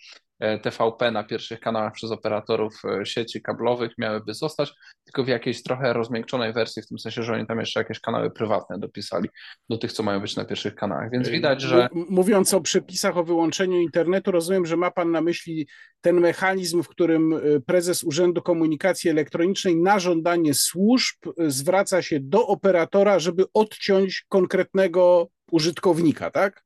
TVP 0.63 1.11
na 1.11 1.25
pierwszych 1.25 1.61
kanałach 1.61 1.93
przez 1.93 2.11
operatorów 2.11 2.83
e, 2.85 3.07
sieci 3.07 3.43
kablowych 3.43 3.93
miałyby 3.99 4.35
zostać, 4.35 4.73
tylko 5.05 5.25
w 5.25 5.29
jakiejś 5.29 5.63
trochę 5.63 5.93
rozmiękczonej 5.93 6.53
wersji, 6.53 6.83
w 6.83 6.87
tym 6.87 6.99
sensie, 6.99 7.23
że 7.23 7.33
oni 7.33 7.47
tam 7.47 7.61
jeszcze 7.61 7.81
jakieś 7.81 8.01
kanały 8.01 8.31
prywatne 8.31 8.79
dopisali 8.79 9.29
do 9.71 9.79
tych, 9.79 9.93
co 9.93 10.03
mają 10.03 10.21
być 10.21 10.37
na 10.37 10.45
pierwszych 10.45 10.75
kanałach. 10.75 11.11
Więc 11.11 11.29
widać, 11.29 11.61
że. 11.61 11.89
Mówiąc 11.93 12.55
o 12.55 12.61
przepisach 12.61 13.17
o 13.17 13.25
wyłączeniu 13.25 13.81
internetu, 13.81 14.31
rozumiem, 14.31 14.67
że 14.67 14.77
ma 14.77 14.91
Pan 14.91 15.11
na 15.11 15.21
myśli 15.21 15.67
ten 16.01 16.21
mechanizm, 16.21 16.83
w 16.83 16.89
którym 16.89 17.33
e, 17.33 17.61
prezes 17.61 18.05
Urzędu 18.05 18.43
Komunikacji 18.43 19.11
Elektronicznej 19.11 19.77
na 19.77 19.99
żądanie 19.99 20.55
służb 20.55 21.17
zwraca 21.49 22.03
się 22.03 22.21
do 22.21 22.47
operatora, 22.47 23.19
żeby 23.19 23.45
odciąć 23.55 24.25
konkretnego 24.29 25.29
użytkownika, 25.51 26.31
tak? 26.31 26.63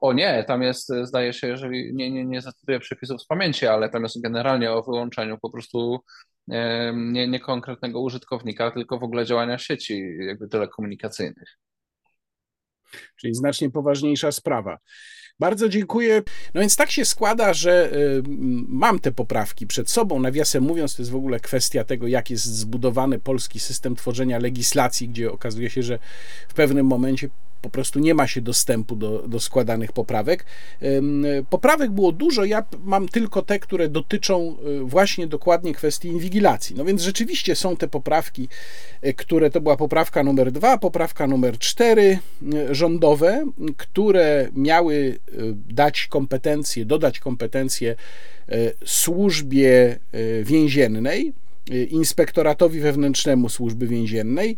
O 0.00 0.12
nie, 0.12 0.44
tam 0.48 0.62
jest, 0.62 0.92
zdaje 1.02 1.32
się, 1.32 1.46
jeżeli 1.46 1.94
nie, 1.94 2.10
nie, 2.10 2.24
nie 2.24 2.40
zacytuję 2.40 2.80
przepisów 2.80 3.22
z 3.22 3.26
pamięci, 3.26 3.66
ale 3.66 3.88
tam 3.88 4.02
jest 4.02 4.20
generalnie 4.20 4.72
o 4.72 4.82
wyłączeniu 4.82 5.38
po 5.38 5.50
prostu 5.50 6.00
nie, 6.92 7.28
nie 7.28 7.40
konkretnego 7.40 8.00
użytkownika, 8.00 8.70
tylko 8.70 8.98
w 8.98 9.02
ogóle 9.02 9.26
działania 9.26 9.58
sieci 9.58 10.16
jakby 10.26 10.48
telekomunikacyjnych. 10.48 11.58
Czyli 13.16 13.34
znacznie 13.34 13.70
poważniejsza 13.70 14.32
sprawa. 14.32 14.78
Bardzo 15.38 15.68
dziękuję. 15.68 16.22
No 16.54 16.60
więc 16.60 16.76
tak 16.76 16.90
się 16.90 17.04
składa, 17.04 17.54
że 17.54 17.92
y, 17.92 18.22
mam 18.68 18.98
te 18.98 19.12
poprawki 19.12 19.66
przed 19.66 19.90
sobą. 19.90 20.20
Nawiasem 20.20 20.62
mówiąc, 20.62 20.96
to 20.96 21.02
jest 21.02 21.12
w 21.12 21.16
ogóle 21.16 21.40
kwestia 21.40 21.84
tego, 21.84 22.06
jak 22.06 22.30
jest 22.30 22.44
zbudowany 22.44 23.18
polski 23.18 23.60
system 23.60 23.96
tworzenia 23.96 24.38
legislacji, 24.38 25.08
gdzie 25.08 25.32
okazuje 25.32 25.70
się, 25.70 25.82
że 25.82 25.98
w 26.48 26.54
pewnym 26.54 26.86
momencie 26.86 27.28
po 27.64 27.70
prostu 27.70 27.98
nie 27.98 28.14
ma 28.14 28.26
się 28.26 28.40
dostępu 28.40 28.96
do, 28.96 29.28
do 29.28 29.40
składanych 29.40 29.92
poprawek. 29.92 30.44
Poprawek 31.50 31.90
było 31.90 32.12
dużo, 32.12 32.44
ja 32.44 32.64
mam 32.84 33.08
tylko 33.08 33.42
te, 33.42 33.58
które 33.58 33.88
dotyczą 33.88 34.56
y, 34.80 34.84
właśnie 34.84 35.26
dokładnie 35.26 35.74
kwestii 35.74 36.08
inwigilacji. 36.08 36.76
No 36.76 36.84
więc 36.84 37.02
rzeczywiście 37.02 37.56
są 37.56 37.76
te 37.76 37.88
poprawki, 37.88 38.48
y, 39.06 39.14
które 39.14 39.50
to 39.50 39.60
była 39.60 39.76
poprawka 39.76 40.22
numer 40.22 40.52
dwa, 40.52 40.78
poprawka 40.78 41.26
numer 41.26 41.58
cztery 41.58 42.18
y, 42.70 42.74
rządowe, 42.74 43.44
które 43.76 44.48
miały 44.54 45.18
dać 45.68 46.06
kompetencje, 46.06 46.84
dodać 46.84 47.18
kompetencje 47.18 47.96
służbie 48.84 49.98
więziennej, 50.42 51.32
inspektoratowi 51.90 52.80
wewnętrznemu 52.80 53.48
służby 53.48 53.86
więziennej, 53.86 54.56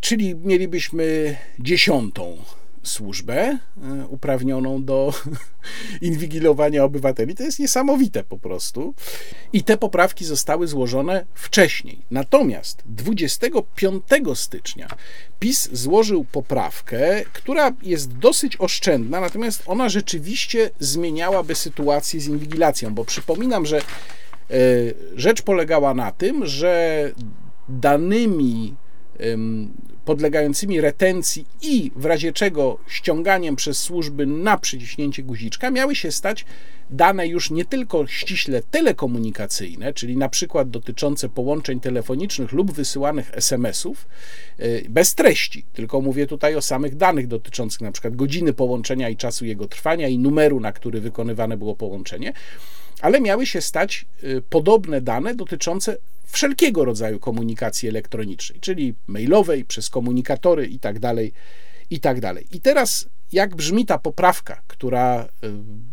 czyli 0.00 0.34
mielibyśmy 0.34 1.36
dziesiątą 1.58 2.36
służbę 2.82 3.58
e, 3.82 4.06
uprawnioną 4.06 4.84
do 4.84 5.14
inwigilowania 6.00 6.84
obywateli. 6.84 7.34
To 7.34 7.42
jest 7.42 7.58
niesamowite 7.58 8.24
po 8.24 8.38
prostu. 8.38 8.94
I 9.52 9.62
te 9.62 9.76
poprawki 9.76 10.24
zostały 10.24 10.66
złożone 10.66 11.26
wcześniej. 11.34 11.98
Natomiast 12.10 12.82
25 12.86 14.04
stycznia 14.34 14.88
PiS 15.40 15.68
złożył 15.72 16.24
poprawkę, 16.24 17.24
która 17.32 17.72
jest 17.82 18.12
dosyć 18.12 18.56
oszczędna, 18.56 19.20
natomiast 19.20 19.62
ona 19.66 19.88
rzeczywiście 19.88 20.70
zmieniałaby 20.78 21.54
sytuację 21.54 22.20
z 22.20 22.26
inwigilacją, 22.26 22.94
bo 22.94 23.04
przypominam, 23.04 23.66
że 23.66 23.78
e, 23.78 23.82
rzecz 25.16 25.42
polegała 25.42 25.94
na 25.94 26.12
tym, 26.12 26.46
że 26.46 27.10
danymi 27.68 28.74
podlegającymi 30.04 30.80
retencji 30.80 31.46
i 31.62 31.90
w 31.96 32.04
razie 32.04 32.32
czego 32.32 32.78
ściąganiem 32.88 33.56
przez 33.56 33.78
służby 33.78 34.26
na 34.26 34.58
przyciśnięcie 34.58 35.22
guziczka 35.22 35.70
miały 35.70 35.94
się 35.94 36.12
stać 36.12 36.44
dane 36.92 37.26
już 37.26 37.50
nie 37.50 37.64
tylko 37.64 38.06
ściśle 38.06 38.62
telekomunikacyjne, 38.70 39.92
czyli 39.92 40.16
na 40.16 40.28
przykład 40.28 40.70
dotyczące 40.70 41.28
połączeń 41.28 41.80
telefonicznych 41.80 42.52
lub 42.52 42.72
wysyłanych 42.72 43.30
SMS-ów 43.34 44.06
y, 44.60 44.86
bez 44.88 45.14
treści, 45.14 45.64
tylko 45.72 46.00
mówię 46.00 46.26
tutaj 46.26 46.56
o 46.56 46.62
samych 46.62 46.96
danych 46.96 47.26
dotyczących 47.26 47.80
na 47.80 47.92
przykład 47.92 48.16
godziny 48.16 48.52
połączenia 48.52 49.08
i 49.08 49.16
czasu 49.16 49.44
jego 49.44 49.68
trwania 49.68 50.08
i 50.08 50.18
numeru, 50.18 50.60
na 50.60 50.72
który 50.72 51.00
wykonywane 51.00 51.56
było 51.56 51.76
połączenie, 51.76 52.32
ale 53.02 53.20
miały 53.20 53.46
się 53.46 53.60
stać 53.60 54.06
y, 54.24 54.42
podobne 54.50 55.00
dane 55.00 55.34
dotyczące 55.34 55.96
wszelkiego 56.26 56.84
rodzaju 56.84 57.20
komunikacji 57.20 57.88
elektronicznej, 57.88 58.60
czyli 58.60 58.94
mailowej, 59.06 59.64
przez 59.64 59.90
komunikatory 59.90 60.66
itd. 60.66 61.00
Tak 61.00 61.16
itd. 61.90 62.20
Tak 62.20 62.54
I 62.54 62.60
teraz, 62.60 63.08
jak 63.32 63.56
brzmi 63.56 63.86
ta 63.86 63.98
poprawka, 63.98 64.62
która 64.66 65.24
y, 65.24 65.50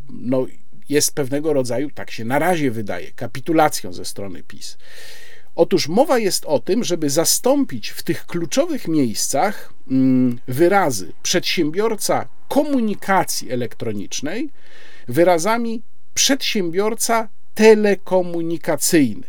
no, 0.10 0.46
jest 0.90 1.16
pewnego 1.16 1.54
rodzaju, 1.54 1.90
tak 1.92 2.12
się 2.12 2.26
na 2.26 2.40
razie 2.40 2.72
wydaje, 2.72 3.12
kapitulacją 3.12 3.94
ze 3.94 4.06
strony 4.06 4.44
PiS. 4.44 4.78
Otóż 5.56 5.88
mowa 5.88 6.20
jest 6.20 6.46
o 6.46 6.60
tym, 6.60 6.84
żeby 6.84 7.10
zastąpić 7.10 7.90
w 7.90 8.04
tych 8.04 8.26
kluczowych 8.26 8.88
miejscach 8.88 9.74
mm, 9.92 10.40
wyrazy 10.48 11.14
przedsiębiorca 11.24 12.28
komunikacji 12.48 13.52
elektronicznej 13.52 14.50
wyrazami 15.08 15.82
przedsiębiorca 16.20 17.30
telekomunikacyjny. 17.56 19.24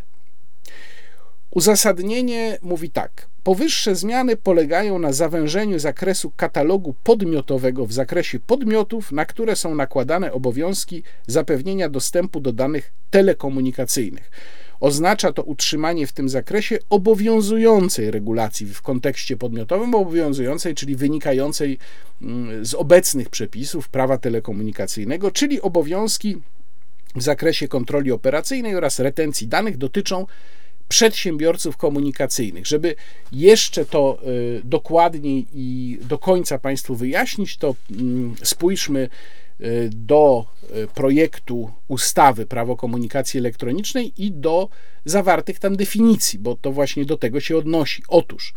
Uzasadnienie 1.51 2.59
mówi 2.63 2.91
tak. 2.91 3.27
Powyższe 3.45 3.95
zmiany 3.95 4.37
polegają 4.37 4.99
na 4.99 5.13
zawężeniu 5.13 5.79
zakresu 5.79 6.33
katalogu 6.37 6.95
podmiotowego 7.05 7.87
w 7.87 7.93
zakresie 7.93 8.41
podmiotów, 8.41 9.13
na 9.13 9.25
które 9.25 9.57
są 9.57 9.75
nakładane 9.75 10.33
obowiązki 10.33 11.03
zapewnienia 11.27 11.89
dostępu 11.89 12.41
do 12.41 12.53
danych 12.53 12.93
telekomunikacyjnych. 13.11 14.31
Oznacza 14.81 15.33
to 15.33 15.43
utrzymanie 15.43 16.07
w 16.07 16.13
tym 16.13 16.29
zakresie 16.29 16.79
obowiązującej 16.91 18.11
regulacji 18.11 18.67
w 18.67 18.83
kontekście 18.83 19.37
podmiotowym, 19.37 19.95
obowiązującej, 19.95 20.75
czyli 20.75 20.97
wynikającej 20.97 21.79
mm, 22.23 22.67
z 22.67 22.75
obecnych 22.75 23.29
przepisów 23.29 23.89
prawa 23.89 24.19
telekomunikacyjnego, 24.19 25.31
czyli 25.31 25.61
obowiązki 25.61 26.37
w 27.17 27.23
zakresie 27.23 27.69
kontroli 27.69 28.13
operacyjnej 28.13 28.77
oraz 28.77 28.99
retencji 28.99 29.49
danych 29.49 29.77
dotyczą 29.77 30.27
przedsiębiorców 30.89 31.77
komunikacyjnych. 31.77 32.67
Żeby 32.67 32.95
jeszcze 33.33 33.85
to 33.85 34.19
y, 34.27 34.61
dokładniej 34.65 35.47
i 35.55 35.99
do 36.03 36.19
końca 36.19 36.59
Państwu 36.59 36.95
wyjaśnić, 36.97 37.57
to 37.57 37.75
mm, 37.91 38.35
spójrzmy 38.43 39.09
y, 39.61 39.91
do 39.93 40.47
y, 40.77 40.87
projektu 40.95 41.71
ustawy 41.89 42.47
Prawo 42.47 42.77
komunikacji 42.77 43.41
elektronicznej 43.41 44.13
i 44.17 44.33
do 44.33 44.69
zawartych 45.05 45.59
tam 45.59 45.77
definicji, 45.77 46.39
bo 46.39 46.57
to 46.57 46.73
właśnie 46.73 47.05
do 47.05 47.17
tego 47.17 47.41
się 47.41 47.57
odnosi. 47.57 48.03
Otóż 48.09 48.55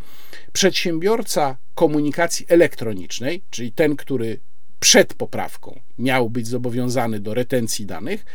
przedsiębiorca 0.53 1.57
komunikacji 1.75 2.45
elektronicznej, 2.49 3.41
czyli 3.49 3.71
ten, 3.71 3.95
który 3.95 4.39
przed 4.83 5.13
poprawką 5.13 5.79
miał 5.99 6.29
być 6.29 6.47
zobowiązany 6.47 7.19
do 7.19 7.33
retencji 7.33 7.85
danych, 7.85 8.25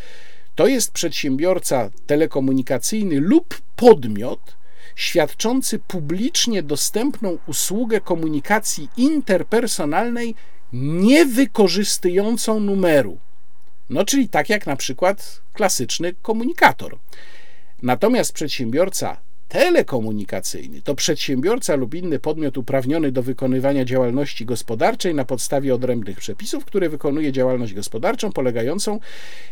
to 0.55 0.67
jest 0.67 0.93
przedsiębiorca 0.93 1.91
telekomunikacyjny 2.07 3.21
lub 3.21 3.61
podmiot 3.77 4.57
świadczący 4.97 5.79
publicznie 5.79 6.63
dostępną 6.63 7.39
usługę 7.47 8.01
komunikacji 8.01 8.89
interpersonalnej 8.97 10.35
nie 10.73 11.27
wykorzystującą 11.27 12.61
numeru. 12.61 13.19
No, 13.91 14.05
czyli 14.05 14.29
tak 14.29 14.49
jak 14.49 14.67
na 14.67 14.77
przykład 14.77 15.41
klasyczny 15.53 16.15
komunikator. 16.23 16.99
Natomiast 17.83 18.33
przedsiębiorca 18.33 19.17
telekomunikacyjny. 19.49 20.83
To 20.83 20.95
przedsiębiorca 20.95 21.75
lub 21.75 21.95
inny 21.95 22.19
podmiot 22.19 22.59
uprawniony 22.59 23.13
do 23.13 23.23
wykonywania 23.23 23.85
działalności 23.85 24.45
gospodarczej 24.45 25.15
na 25.15 25.25
podstawie 25.25 25.75
odrębnych 25.75 26.19
przepisów, 26.19 26.65
który 26.65 26.89
wykonuje 26.89 27.33
działalność 27.33 27.75
gospodarczą 27.75 28.33
polegającą 28.33 29.01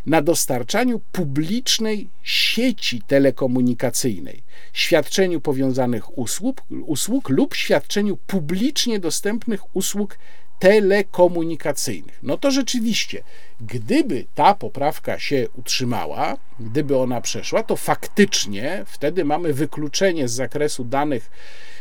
na 0.07 0.22
dostarczaniu 0.22 1.01
publicznej 1.12 2.09
sieci 2.22 3.03
telekomunikacyjnej, 3.07 4.42
świadczeniu 4.72 5.40
powiązanych 5.40 6.18
usług, 6.18 6.62
usług 6.86 7.28
lub 7.28 7.55
świadczeniu 7.55 8.18
publicznie 8.26 9.01
dostępnych 9.01 9.76
usług 9.76 10.18
telekomunikacyjnych. 10.59 12.18
No 12.22 12.38
to 12.38 12.50
rzeczywiście, 12.50 13.22
gdyby 13.61 14.24
ta 14.34 14.54
poprawka 14.54 15.18
się 15.18 15.48
utrzymała, 15.54 16.36
gdyby 16.61 16.98
ona 16.98 17.20
przeszła, 17.20 17.62
to 17.62 17.76
faktycznie 17.76 18.84
wtedy 18.86 19.24
mamy 19.24 19.52
wykluczenie 19.52 20.28
z 20.28 20.32
zakresu 20.32 20.84
danych 20.84 21.30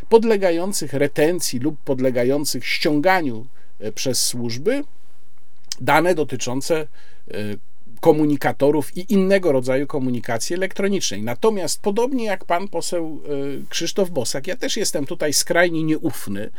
podlegających 0.09 0.93
retencji 0.93 1.59
lub 1.59 1.79
podlegających 1.79 2.67
ściąganiu 2.67 3.45
e, 3.79 3.91
przez 3.91 4.25
służby 4.25 4.83
dane 5.81 6.15
dotyczące 6.15 6.75
e, 6.77 6.87
komunikatorów 7.99 8.97
i 8.97 9.13
innego 9.13 9.51
rodzaju 9.51 9.87
komunikacji 9.87 10.55
elektronicznej. 10.55 11.23
Natomiast 11.23 11.81
podobnie 11.81 12.25
jak 12.25 12.45
pan 12.45 12.67
poseł 12.67 13.21
e, 13.25 13.29
Krzysztof 13.69 14.09
Bosak, 14.09 14.47
ja 14.47 14.55
też 14.55 14.77
jestem 14.77 15.05
tutaj 15.05 15.33
skrajnie 15.33 15.83
nieufny. 15.83 16.49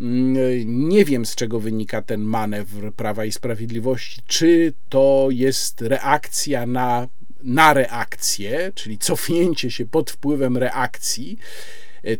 Mm, 0.00 0.88
nie 0.88 1.04
wiem, 1.04 1.26
z 1.26 1.34
czego 1.34 1.60
wynika 1.60 2.02
ten 2.02 2.20
manewr 2.20 2.92
Prawa 2.92 3.24
i 3.24 3.32
Sprawiedliwości. 3.32 4.22
Czy 4.26 4.72
to 4.88 5.28
jest 5.30 5.80
reakcja 5.80 6.66
na, 6.66 7.08
na 7.42 7.74
reakcję, 7.74 8.72
czyli 8.74 8.98
cofnięcie 8.98 9.70
się 9.70 9.86
pod 9.86 10.10
wpływem 10.10 10.56
reakcji, 10.56 11.38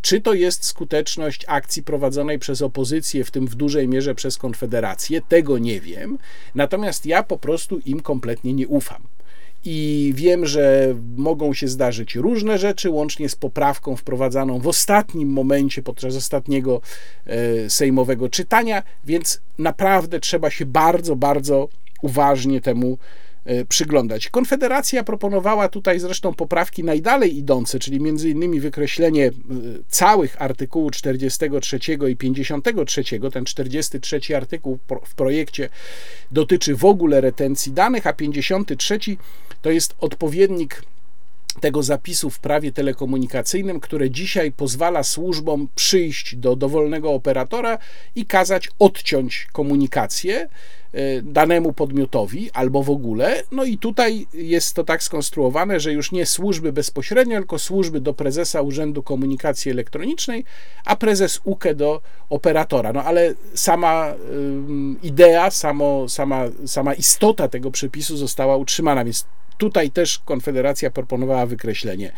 czy 0.02 0.20
to 0.20 0.34
jest 0.34 0.64
skuteczność 0.64 1.44
akcji 1.48 1.82
prowadzonej 1.82 2.38
przez 2.38 2.62
opozycję, 2.62 3.24
w 3.24 3.30
tym 3.30 3.46
w 3.46 3.54
dużej 3.54 3.88
mierze 3.88 4.14
przez 4.14 4.38
Konfederację? 4.38 5.20
Tego 5.28 5.58
nie 5.58 5.80
wiem. 5.80 6.18
Natomiast 6.54 7.06
ja 7.06 7.22
po 7.22 7.38
prostu 7.38 7.78
im 7.78 8.00
kompletnie 8.00 8.52
nie 8.52 8.68
ufam. 8.68 9.02
I 9.64 10.12
wiem, 10.16 10.46
że 10.46 10.94
mogą 11.16 11.54
się 11.54 11.68
zdarzyć 11.68 12.14
różne 12.14 12.58
rzeczy, 12.58 12.90
łącznie 12.90 13.28
z 13.28 13.36
poprawką 13.36 13.96
wprowadzaną 13.96 14.58
w 14.58 14.68
ostatnim 14.68 15.28
momencie 15.28 15.82
podczas 15.82 16.16
ostatniego 16.16 16.80
e, 17.26 17.70
sejmowego 17.70 18.28
czytania, 18.28 18.82
więc 19.04 19.40
naprawdę 19.58 20.20
trzeba 20.20 20.50
się 20.50 20.66
bardzo, 20.66 21.16
bardzo 21.16 21.68
uważnie 22.02 22.60
temu 22.60 22.98
E, 22.98 23.00
przyglądać. 23.68 24.28
Konfederacja 24.28 25.04
proponowała 25.04 25.68
tutaj 25.68 26.00
zresztą 26.00 26.34
poprawki 26.34 26.84
najdalej 26.84 27.36
idące, 27.36 27.78
czyli 27.78 28.00
między 28.00 28.30
innymi 28.30 28.60
wykreślenie 28.60 29.26
e, 29.26 29.32
całych 29.88 30.42
artykułów 30.42 30.92
43 30.92 31.78
i 32.10 32.16
53. 32.16 33.02
Ten 33.32 33.44
43 33.44 34.36
artykuł 34.36 34.78
w 35.04 35.14
projekcie 35.14 35.68
dotyczy 36.32 36.76
w 36.76 36.84
ogóle 36.84 37.20
retencji 37.20 37.72
danych, 37.72 38.06
a 38.06 38.12
53 38.12 38.98
to 39.62 39.70
jest 39.70 39.94
odpowiednik 40.00 40.82
tego 41.58 41.82
zapisu 41.82 42.30
w 42.30 42.38
prawie 42.38 42.72
telekomunikacyjnym, 42.72 43.80
które 43.80 44.10
dzisiaj 44.10 44.52
pozwala 44.52 45.02
służbom 45.02 45.68
przyjść 45.74 46.36
do 46.36 46.56
dowolnego 46.56 47.12
operatora 47.12 47.78
i 48.14 48.26
kazać 48.26 48.68
odciąć 48.78 49.48
komunikację 49.52 50.48
e, 50.92 51.22
danemu 51.22 51.72
podmiotowi 51.72 52.50
albo 52.52 52.82
w 52.82 52.90
ogóle. 52.90 53.42
No 53.52 53.64
i 53.64 53.78
tutaj 53.78 54.26
jest 54.34 54.74
to 54.74 54.84
tak 54.84 55.02
skonstruowane, 55.02 55.80
że 55.80 55.92
już 55.92 56.12
nie 56.12 56.26
służby 56.26 56.72
bezpośrednio, 56.72 57.38
tylko 57.38 57.58
służby 57.58 58.00
do 58.00 58.14
prezesa 58.14 58.62
Urzędu 58.62 59.02
Komunikacji 59.02 59.70
Elektronicznej, 59.70 60.44
a 60.84 60.96
prezes 60.96 61.40
UKE 61.44 61.74
do 61.74 62.00
operatora. 62.30 62.92
No 62.92 63.04
ale 63.04 63.34
sama 63.54 64.14
idea, 65.02 65.50
samo, 65.50 66.08
sama, 66.08 66.44
sama 66.66 66.94
istota 66.94 67.48
tego 67.48 67.70
przepisu 67.70 68.16
została 68.16 68.56
utrzymana, 68.56 69.04
więc 69.04 69.26
Tutaj 69.58 69.90
też 69.90 70.18
Konfederacja 70.18 70.90
proponowała 70.90 71.46
wykreślenie 71.46 72.12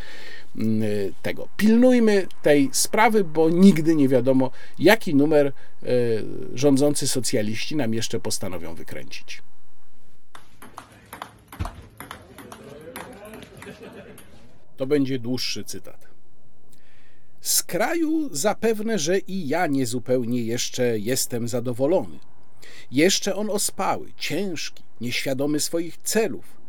mm, 0.56 0.82
tego. 1.22 1.48
Pilnujmy 1.56 2.26
tej 2.42 2.70
sprawy, 2.72 3.24
bo 3.24 3.50
nigdy 3.50 3.94
nie 3.94 4.08
wiadomo, 4.08 4.50
jaki 4.78 5.14
numer 5.14 5.46
e, 5.46 5.52
rządzący 6.54 7.08
socjaliści 7.08 7.76
nam 7.76 7.94
jeszcze 7.94 8.20
postanowią 8.20 8.74
wykręcić. 8.74 9.42
To 14.76 14.86
będzie 14.86 15.18
dłuższy 15.18 15.64
cytat. 15.64 16.08
Z 17.40 17.62
kraju 17.62 18.28
zapewne, 18.32 18.98
że 18.98 19.18
i 19.18 19.48
ja 19.48 19.66
niezupełnie 19.66 20.42
jeszcze 20.42 20.98
jestem 20.98 21.48
zadowolony. 21.48 22.18
Jeszcze 22.90 23.34
on 23.34 23.50
ospały, 23.50 24.12
ciężki, 24.16 24.82
nieświadomy 25.00 25.60
swoich 25.60 25.96
celów, 25.96 26.59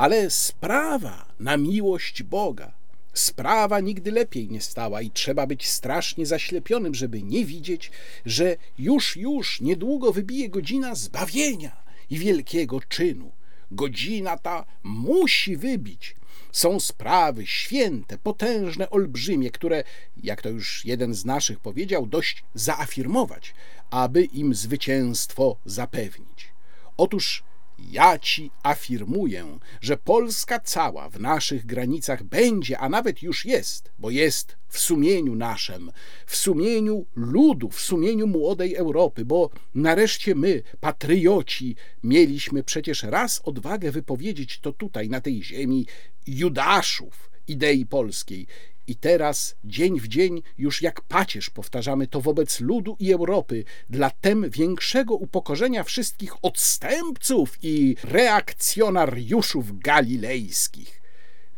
ale 0.00 0.30
sprawa 0.30 1.26
na 1.40 1.56
miłość 1.56 2.22
Boga, 2.22 2.72
sprawa 3.12 3.80
nigdy 3.80 4.12
lepiej 4.12 4.48
nie 4.48 4.60
stała 4.60 5.02
i 5.02 5.10
trzeba 5.10 5.46
być 5.46 5.68
strasznie 5.68 6.26
zaślepionym, 6.26 6.94
żeby 6.94 7.22
nie 7.22 7.44
widzieć, 7.44 7.90
że 8.26 8.56
już, 8.78 9.16
już 9.16 9.60
niedługo 9.60 10.12
wybije 10.12 10.48
godzina 10.48 10.94
zbawienia 10.94 11.82
i 12.10 12.18
wielkiego 12.18 12.80
czynu. 12.88 13.32
Godzina 13.70 14.36
ta 14.38 14.64
musi 14.82 15.56
wybić. 15.56 16.16
Są 16.52 16.80
sprawy 16.80 17.46
święte, 17.46 18.18
potężne, 18.18 18.90
olbrzymie, 18.90 19.50
które, 19.50 19.84
jak 20.22 20.42
to 20.42 20.48
już 20.48 20.84
jeden 20.84 21.14
z 21.14 21.24
naszych 21.24 21.60
powiedział, 21.60 22.06
dość 22.06 22.44
zaafirmować, 22.54 23.54
aby 23.90 24.24
im 24.24 24.54
zwycięstwo 24.54 25.56
zapewnić. 25.64 26.48
Otóż 26.96 27.42
ja 27.90 28.18
ci 28.18 28.50
afirmuję, 28.62 29.58
że 29.80 29.96
Polska 29.96 30.60
cała 30.60 31.08
w 31.08 31.20
naszych 31.20 31.66
granicach 31.66 32.22
będzie, 32.22 32.78
a 32.78 32.88
nawet 32.88 33.22
już 33.22 33.44
jest, 33.44 33.92
bo 33.98 34.10
jest 34.10 34.56
w 34.68 34.78
sumieniu 34.78 35.34
naszym, 35.34 35.92
w 36.26 36.36
sumieniu 36.36 37.06
ludu, 37.14 37.68
w 37.68 37.80
sumieniu 37.80 38.26
młodej 38.26 38.74
Europy, 38.74 39.24
bo 39.24 39.50
nareszcie 39.74 40.34
my, 40.34 40.62
patrioci, 40.80 41.76
mieliśmy 42.02 42.62
przecież 42.62 43.02
raz 43.02 43.40
odwagę 43.44 43.90
wypowiedzieć 43.90 44.60
to 44.60 44.72
tutaj, 44.72 45.08
na 45.08 45.20
tej 45.20 45.42
ziemi, 45.42 45.86
Judaszów 46.26 47.30
idei 47.48 47.86
polskiej 47.86 48.46
i 48.86 48.96
teraz, 48.96 49.54
dzień 49.64 50.00
w 50.00 50.08
dzień, 50.08 50.42
już 50.58 50.82
jak 50.82 51.00
pacierz 51.00 51.50
powtarzamy 51.50 52.06
to 52.06 52.20
wobec 52.20 52.60
ludu 52.60 52.96
i 52.98 53.12
Europy, 53.12 53.64
dla 53.90 54.10
tem 54.10 54.50
większego 54.50 55.14
upokorzenia 55.14 55.84
wszystkich 55.84 56.44
odstępców 56.44 57.58
i 57.62 57.96
reakcjonariuszów 58.04 59.78
galilejskich. 59.78 61.00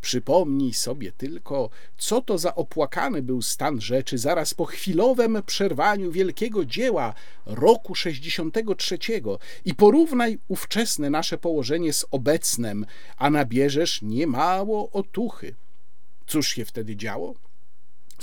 Przypomnij 0.03 0.75
sobie 0.75 1.13
tylko, 1.13 1.71
co 1.99 2.21
to 2.21 2.39
za 2.39 2.55
opłakany 2.55 3.23
był 3.23 3.43
stan 3.43 3.81
rzeczy 3.81 4.19
zaraz 4.19 4.55
po 4.55 4.65
chwilowym 4.65 5.43
przerwaniu 5.47 6.13
wielkiego 6.13 6.65
dzieła 6.65 7.15
roku 7.47 7.95
63 7.95 8.99
i 9.65 9.75
porównaj 9.75 10.39
ówczesne 10.49 11.11
nasze 11.11 11.39
położenie 11.39 11.93
z 11.93 12.07
obecnym, 12.11 12.87
a 13.17 13.31
nabierzesz 13.31 14.03
niemało 14.03 14.91
otuchy. 14.91 15.55
Cóż 16.27 16.49
się 16.49 16.65
wtedy 16.65 16.97
działo? 16.97 17.35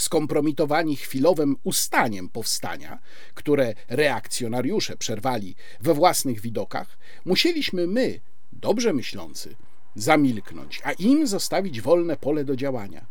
skompromitowani 0.02 0.96
chwilowym 0.96 1.56
ustaniem 1.64 2.30
powstania, 2.30 3.00
które 3.34 3.74
reakcjonariusze 3.88 4.98
przerwali 4.98 5.56
we 5.82 5.94
własnych 5.94 6.42
widokach, 6.42 6.98
musieliśmy 7.26 7.88
my, 7.88 8.20
dobrze 8.52 8.94
myślący, 8.94 9.56
zamilknąć, 9.96 10.82
a 10.84 10.92
im 10.92 11.28
zostawić 11.28 11.82
wolne 11.82 12.18
pole 12.18 12.46
do 12.46 12.56
działania. 12.56 13.06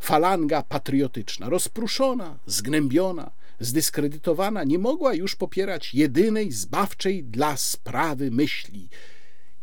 Falanga 0.00 0.62
patriotyczna, 0.62 1.48
rozpruszona, 1.48 2.38
zgnębiona, 2.46 3.30
zdyskredytowana, 3.60 4.64
nie 4.64 4.78
mogła 4.78 5.14
już 5.14 5.36
popierać 5.36 5.94
jedynej 5.94 6.52
zbawczej 6.52 7.24
dla 7.24 7.56
sprawy 7.56 8.30
myśli 8.30 8.88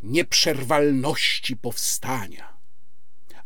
nieprzerwalności 0.04 1.58
powstania. 1.58 2.53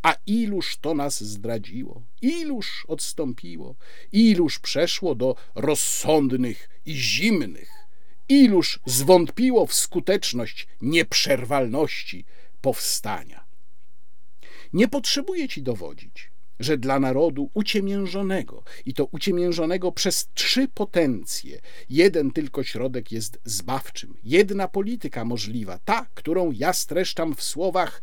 A 0.01 0.15
iluż 0.25 0.77
to 0.77 0.93
nas 0.93 1.23
zdradziło, 1.23 2.01
iluż 2.21 2.85
odstąpiło, 2.87 3.75
iluż 4.11 4.59
przeszło 4.59 5.15
do 5.15 5.35
rozsądnych 5.55 6.69
i 6.85 6.93
zimnych, 6.93 7.71
iluż 8.29 8.79
zwątpiło 8.85 9.65
w 9.65 9.73
skuteczność 9.73 10.67
nieprzerwalności 10.81 12.25
powstania. 12.61 13.45
Nie 14.73 14.87
potrzebuję 14.87 15.47
ci 15.47 15.63
dowodzić, 15.63 16.31
że 16.59 16.77
dla 16.77 16.99
narodu 16.99 17.49
uciemiężonego, 17.53 18.63
i 18.85 18.93
to 18.93 19.05
uciemiężonego 19.05 19.91
przez 19.91 20.29
trzy 20.33 20.67
potencje, 20.67 21.59
jeden 21.89 22.31
tylko 22.31 22.63
środek 22.63 23.11
jest 23.11 23.39
zbawczym, 23.45 24.17
jedna 24.23 24.67
polityka 24.67 25.25
możliwa, 25.25 25.79
ta, 25.85 26.07
którą 26.13 26.51
ja 26.51 26.73
streszczam 26.73 27.35
w 27.35 27.43
słowach 27.43 28.01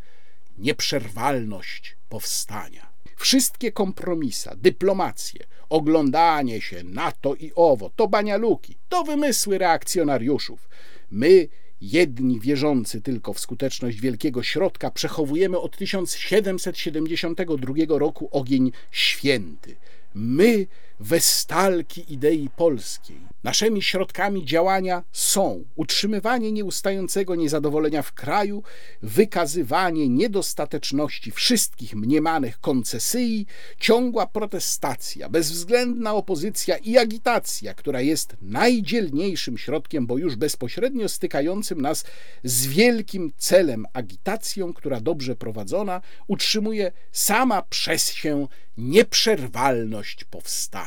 nieprzerwalność 0.58 1.96
powstania. 2.08 2.94
Wszystkie 3.16 3.72
kompromisa, 3.72 4.54
dyplomacje, 4.56 5.46
oglądanie 5.68 6.60
się 6.60 6.82
na 6.82 7.12
to 7.12 7.34
i 7.34 7.52
owo, 7.54 7.90
to 7.96 8.08
banialuki, 8.08 8.76
to 8.88 9.04
wymysły 9.04 9.58
reakcjonariuszów. 9.58 10.68
My 11.10 11.48
Jedni 11.80 12.40
wierzący 12.40 13.00
tylko 13.00 13.32
w 13.32 13.40
skuteczność 13.40 14.00
wielkiego 14.00 14.42
środka 14.42 14.90
przechowujemy 14.90 15.58
od 15.58 15.76
1772 15.76 17.74
roku 17.88 18.28
ogień 18.32 18.72
święty. 18.90 19.76
My 20.14 20.66
westalki 21.00 22.12
idei 22.12 22.50
polskiej. 22.56 23.20
Naszymi 23.44 23.82
środkami 23.82 24.44
działania 24.44 25.02
są 25.12 25.64
utrzymywanie 25.74 26.52
nieustającego 26.52 27.34
niezadowolenia 27.34 28.02
w 28.02 28.12
kraju, 28.12 28.62
wykazywanie 29.02 30.08
niedostateczności 30.08 31.30
wszystkich 31.30 31.94
mniemanych 31.94 32.60
koncesji, 32.60 33.46
ciągła 33.80 34.26
protestacja, 34.26 35.28
bezwzględna 35.28 36.14
opozycja 36.14 36.76
i 36.76 36.98
agitacja, 36.98 37.74
która 37.74 38.00
jest 38.00 38.36
najdzielniejszym 38.42 39.58
środkiem, 39.58 40.06
bo 40.06 40.18
już 40.18 40.36
bezpośrednio 40.36 41.08
stykającym 41.08 41.80
nas 41.80 42.04
z 42.44 42.66
wielkim 42.66 43.32
celem 43.36 43.86
agitacją, 43.92 44.72
która 44.72 45.00
dobrze 45.00 45.36
prowadzona 45.36 46.00
utrzymuje 46.26 46.92
sama 47.12 47.62
przez 47.62 48.12
się 48.12 48.48
nieprzerwalność 48.76 50.24
powstania. 50.24 50.83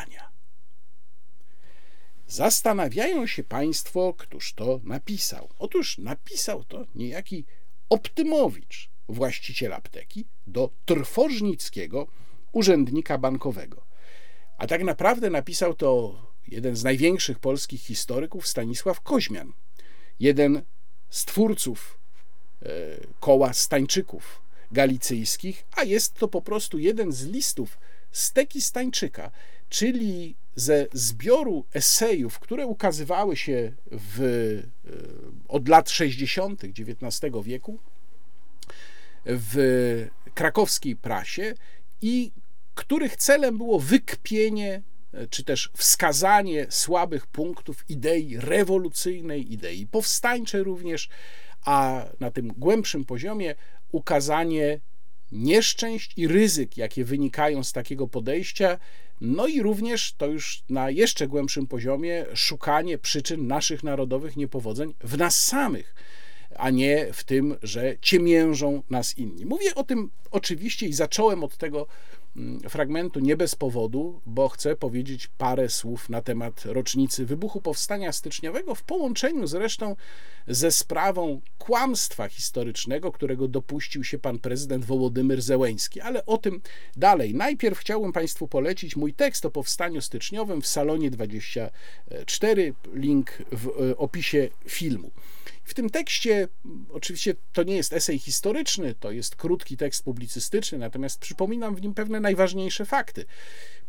Zastanawiają 2.27 3.27
się 3.27 3.43
Państwo, 3.43 4.13
któż 4.13 4.53
to 4.53 4.79
napisał. 4.83 5.49
Otóż 5.59 5.97
napisał 5.97 6.63
to 6.63 6.85
niejaki 6.95 7.45
Optymowicz, 7.89 8.89
właściciel 9.09 9.73
apteki, 9.73 10.25
do 10.47 10.69
trwożnickiego 10.85 12.07
urzędnika 12.51 13.17
bankowego. 13.17 13.81
A 14.57 14.67
tak 14.67 14.83
naprawdę 14.83 15.29
napisał 15.29 15.73
to 15.73 16.21
jeden 16.47 16.75
z 16.75 16.83
największych 16.83 17.39
polskich 17.39 17.81
historyków, 17.81 18.47
Stanisław 18.47 19.01
Koźmian, 19.01 19.53
jeden 20.19 20.61
z 21.09 21.25
twórców 21.25 21.99
e, 22.61 22.67
koła 23.19 23.53
Stańczyków 23.53 24.41
galicyjskich, 24.71 25.65
a 25.75 25.83
jest 25.83 26.13
to 26.13 26.27
po 26.27 26.41
prostu 26.41 26.79
jeden 26.79 27.11
z 27.11 27.25
listów 27.25 27.77
Steki 28.11 28.61
Stańczyka, 28.61 29.31
czyli 29.69 30.35
ze 30.55 30.87
zbioru 30.93 31.65
esejów, 31.73 32.39
które 32.39 32.65
ukazywały 32.67 33.37
się 33.37 33.71
w, 33.91 34.21
e, 34.85 34.91
od 35.47 35.67
lat 35.67 35.89
60. 35.89 36.63
XIX 36.63 37.33
wieku 37.43 37.79
w 39.25 40.07
krakowskiej 40.33 40.95
prasie 40.95 41.53
i 42.01 42.31
których 42.75 43.15
celem 43.15 43.57
było 43.57 43.79
wykpienie 43.79 44.81
e, 45.13 45.27
czy 45.27 45.43
też 45.43 45.71
wskazanie 45.77 46.65
słabych 46.69 47.27
punktów 47.27 47.89
idei 47.89 48.37
rewolucyjnej, 48.37 49.53
idei 49.53 49.87
powstańczej 49.87 50.63
również, 50.63 51.09
a 51.65 52.05
na 52.19 52.31
tym 52.31 52.47
głębszym 52.47 53.05
poziomie 53.05 53.55
ukazanie 53.91 54.79
nieszczęść 55.31 56.13
i 56.17 56.27
ryzyk, 56.27 56.77
jakie 56.77 57.05
wynikają 57.05 57.63
z 57.63 57.73
takiego 57.73 58.07
podejścia, 58.07 58.79
no 59.21 59.47
i 59.47 59.61
również 59.61 60.13
to 60.13 60.25
już 60.25 60.63
na 60.69 60.89
jeszcze 60.89 61.27
głębszym 61.27 61.67
poziomie 61.67 62.25
szukanie 62.33 62.97
przyczyn 62.97 63.47
naszych 63.47 63.83
narodowych 63.83 64.37
niepowodzeń 64.37 64.93
w 64.99 65.17
nas 65.17 65.43
samych, 65.43 65.95
a 66.55 66.69
nie 66.69 67.07
w 67.13 67.23
tym, 67.23 67.55
że 67.63 67.95
ciemiężą 68.01 68.83
nas 68.89 69.17
inni. 69.17 69.45
Mówię 69.45 69.75
o 69.75 69.83
tym 69.83 70.09
oczywiście 70.31 70.85
i 70.87 70.93
zacząłem 70.93 71.43
od 71.43 71.57
tego 71.57 71.87
fragmentu 72.69 73.19
nie 73.19 73.37
bez 73.37 73.55
powodu, 73.55 74.21
bo 74.25 74.49
chcę 74.49 74.75
powiedzieć 74.75 75.29
parę 75.37 75.69
słów 75.69 76.09
na 76.09 76.21
temat 76.21 76.65
rocznicy 76.65 77.25
wybuchu 77.25 77.61
powstania 77.61 78.11
styczniowego 78.11 78.75
w 78.75 78.83
połączeniu 78.83 79.47
zresztą 79.47 79.95
ze 80.47 80.71
sprawą 80.71 81.41
kłamstwa 81.57 82.27
historycznego, 82.27 83.11
którego 83.11 83.47
dopuścił 83.47 84.03
się 84.03 84.19
pan 84.19 84.39
prezydent 84.39 84.85
Wołodymyr 84.85 85.41
Zełeński, 85.41 86.01
ale 86.01 86.25
o 86.25 86.37
tym 86.37 86.61
dalej. 86.95 87.33
Najpierw 87.35 87.79
chciałbym 87.79 88.13
Państwu 88.13 88.47
polecić 88.47 88.95
mój 88.95 89.13
tekst 89.13 89.45
o 89.45 89.51
powstaniu 89.51 90.01
styczniowym 90.01 90.61
w 90.61 90.67
salonie 90.67 91.11
24, 91.11 92.73
link 92.93 93.31
w 93.51 93.67
e, 93.67 93.97
opisie 93.97 94.49
filmu. 94.67 95.11
W 95.67 95.73
tym 95.73 95.89
tekście, 95.89 96.47
oczywiście 96.91 97.35
to 97.53 97.63
nie 97.63 97.75
jest 97.75 97.93
esej 97.93 98.19
historyczny, 98.19 98.95
to 98.99 99.11
jest 99.11 99.35
krótki 99.35 99.77
tekst 99.77 100.03
publicystyczny, 100.03 100.77
natomiast 100.77 101.19
przypominam 101.19 101.75
w 101.75 101.81
nim 101.81 101.93
pewne 101.93 102.19
najważniejsze 102.19 102.85
fakty. 102.85 103.25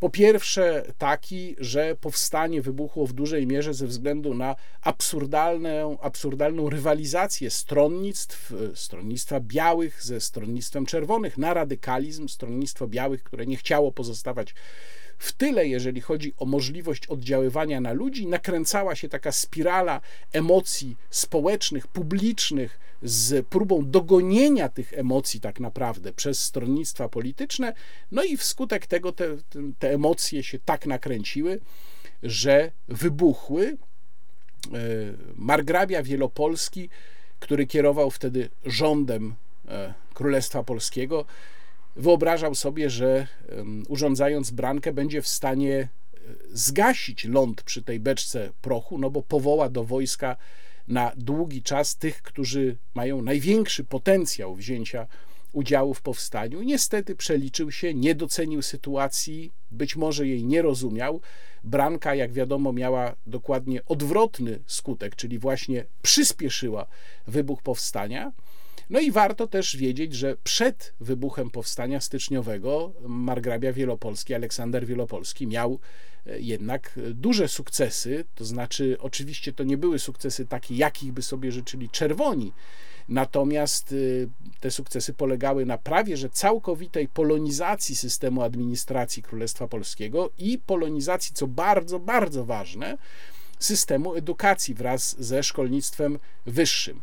Po 0.00 0.10
pierwsze, 0.10 0.92
taki, 0.98 1.56
że 1.58 1.96
powstanie 1.96 2.62
wybuchło 2.62 3.06
w 3.06 3.12
dużej 3.12 3.46
mierze 3.46 3.74
ze 3.74 3.86
względu 3.86 4.34
na 4.34 4.56
absurdalną, 4.82 6.00
absurdalną 6.00 6.70
rywalizację 6.70 7.50
stronnictw, 7.50 8.52
stronnictwa 8.74 9.40
białych 9.40 10.04
ze 10.04 10.20
stronnictwem 10.20 10.86
czerwonych, 10.86 11.38
na 11.38 11.54
radykalizm 11.54 12.28
stronnictwo 12.28 12.88
białych, 12.88 13.22
które 13.22 13.46
nie 13.46 13.56
chciało 13.56 13.92
pozostawać 13.92 14.54
w 15.18 15.32
tyle, 15.32 15.68
jeżeli 15.68 16.00
chodzi 16.00 16.32
o 16.38 16.46
możliwość 16.46 17.06
oddziaływania 17.06 17.80
na 17.80 17.92
ludzi, 17.92 18.26
nakręcała 18.26 18.94
się 18.94 19.08
taka 19.08 19.32
spirala 19.32 20.00
emocji 20.32 20.96
społecznych, 21.10 21.86
publicznych, 21.86 22.78
z 23.02 23.46
próbą 23.46 23.90
dogonienia 23.90 24.68
tych 24.68 24.92
emocji 24.92 25.40
tak 25.40 25.60
naprawdę 25.60 26.12
przez 26.12 26.42
stronnictwa 26.42 27.08
polityczne, 27.08 27.72
no 28.12 28.24
i 28.24 28.36
wskutek 28.36 28.86
tego 28.86 29.12
te, 29.12 29.36
te 29.78 29.90
emocje 29.90 30.42
się 30.42 30.58
tak 30.58 30.86
nakręciły, 30.86 31.60
że 32.22 32.70
wybuchły. 32.88 33.66
E, 33.66 34.78
margrabia 35.36 36.02
Wielopolski, 36.02 36.88
który 37.40 37.66
kierował 37.66 38.10
wtedy 38.10 38.48
rządem 38.64 39.34
e, 39.68 39.94
Królestwa 40.14 40.62
Polskiego, 40.62 41.24
wyobrażał 41.96 42.54
sobie, 42.54 42.90
że 42.90 43.26
urządzając 43.88 44.50
brankę 44.50 44.92
będzie 44.92 45.22
w 45.22 45.28
stanie 45.28 45.74
e, 45.74 45.88
zgasić 46.50 47.24
ląd 47.24 47.62
przy 47.62 47.82
tej 47.82 48.00
beczce 48.00 48.50
prochu, 48.62 48.98
no 48.98 49.10
bo 49.10 49.22
powoła 49.22 49.68
do 49.68 49.84
wojska 49.84 50.36
na 50.88 51.12
długi 51.16 51.62
czas 51.62 51.96
tych, 51.96 52.22
którzy 52.22 52.76
mają 52.94 53.22
największy 53.22 53.84
potencjał 53.84 54.54
wzięcia 54.54 55.06
udziału 55.52 55.94
w 55.94 56.02
powstaniu. 56.02 56.62
Niestety 56.62 57.16
przeliczył 57.16 57.70
się, 57.70 57.94
nie 57.94 58.14
docenił 58.14 58.62
sytuacji, 58.62 59.52
być 59.70 59.96
może 59.96 60.26
jej 60.26 60.44
nie 60.44 60.62
rozumiał. 60.62 61.20
Branka, 61.64 62.14
jak 62.14 62.32
wiadomo, 62.32 62.72
miała 62.72 63.14
dokładnie 63.26 63.84
odwrotny 63.84 64.58
skutek, 64.66 65.16
czyli 65.16 65.38
właśnie 65.38 65.84
przyspieszyła 66.02 66.86
wybuch 67.26 67.62
powstania 67.62 68.32
No 68.90 69.00
i 69.00 69.10
warto 69.10 69.46
też 69.46 69.76
wiedzieć, 69.76 70.14
że 70.14 70.36
przed 70.44 70.94
wybuchem 71.00 71.50
powstania 71.50 72.00
styczniowego 72.00 72.92
margrabia 73.00 73.72
wielopolski, 73.72 74.34
Aleksander 74.34 74.86
Wielopolski 74.86 75.46
miał 75.46 75.78
e, 76.26 76.40
jednak 76.40 76.98
duże 77.14 77.48
sukcesy, 77.48 78.24
to 78.34 78.44
znaczy 78.44 78.96
oczywiście 79.00 79.52
to 79.52 79.64
nie 79.64 79.76
były 79.76 79.98
sukcesy 79.98 80.46
takie, 80.46 80.74
jakich 80.74 81.12
by 81.12 81.22
sobie 81.22 81.52
życzyli 81.52 81.88
czerwoni, 81.90 82.52
Natomiast 83.08 83.92
y, 83.92 84.28
te 84.60 84.70
sukcesy 84.70 85.14
polegały 85.14 85.66
na 85.66 85.78
prawie 85.78 86.16
że 86.16 86.30
całkowitej 86.30 87.08
polonizacji 87.08 87.96
systemu 87.96 88.42
administracji 88.42 89.22
Królestwa 89.22 89.68
Polskiego 89.68 90.30
i 90.38 90.58
polonizacji, 90.58 91.34
co 91.34 91.46
bardzo, 91.46 91.98
bardzo 91.98 92.44
ważne, 92.44 92.98
systemu 93.58 94.14
edukacji 94.14 94.74
wraz 94.74 95.16
ze 95.18 95.42
szkolnictwem 95.42 96.18
wyższym. 96.46 97.00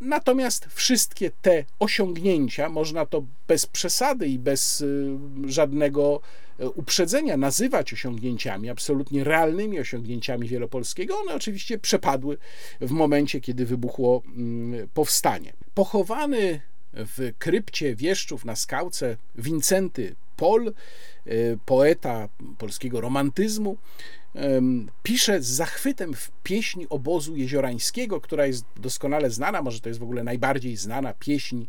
Natomiast 0.00 0.66
wszystkie 0.70 1.30
te 1.42 1.64
osiągnięcia, 1.78 2.68
można 2.68 3.06
to 3.06 3.24
bez 3.48 3.66
przesady 3.66 4.28
i 4.28 4.38
bez 4.38 4.80
y, 4.80 5.16
żadnego 5.46 6.20
y, 6.60 6.70
uprzedzenia 6.70 7.36
nazywać 7.36 7.92
osiągnięciami, 7.92 8.70
absolutnie 8.70 9.24
realnymi 9.24 9.80
osiągnięciami 9.80 10.48
Wielopolskiego, 10.48 11.18
one 11.18 11.34
oczywiście 11.34 11.78
przepadły 11.78 12.38
w 12.80 12.90
momencie, 12.90 13.40
kiedy 13.40 13.66
wybuchło 13.66 14.22
mm, 14.26 14.88
powstanie. 14.94 15.52
Pochowany 15.74 16.60
w 16.92 17.32
krypcie 17.38 17.94
wieszczów 17.94 18.44
na 18.44 18.56
skałce 18.56 19.16
Wincenty 19.36 20.14
Pol, 20.36 20.72
y, 21.26 21.58
poeta 21.66 22.28
polskiego 22.58 23.00
romantyzmu, 23.00 23.76
pisze 25.02 25.42
z 25.42 25.46
zachwytem 25.46 26.14
w 26.14 26.30
pieśni 26.42 26.88
obozu 26.88 27.36
jeziorańskiego, 27.36 28.20
która 28.20 28.46
jest 28.46 28.64
doskonale 28.76 29.30
znana, 29.30 29.62
może 29.62 29.80
to 29.80 29.88
jest 29.88 30.00
w 30.00 30.02
ogóle 30.02 30.24
najbardziej 30.24 30.76
znana 30.76 31.14
pieśń, 31.14 31.64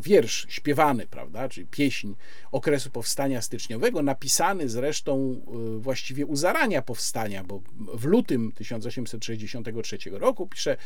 wiersz 0.00 0.46
śpiewany, 0.48 1.06
prawda, 1.06 1.48
czyli 1.48 1.66
pieśń 1.66 2.12
okresu 2.52 2.90
powstania 2.90 3.42
styczniowego, 3.42 4.02
napisany 4.02 4.68
zresztą 4.68 5.42
e, 5.76 5.78
właściwie 5.78 6.26
u 6.26 6.36
zarania 6.36 6.82
powstania, 6.82 7.44
bo 7.44 7.62
w 7.94 8.04
lutym 8.04 8.52
1863 8.52 9.98
roku 10.10 10.46
pisze 10.46 10.76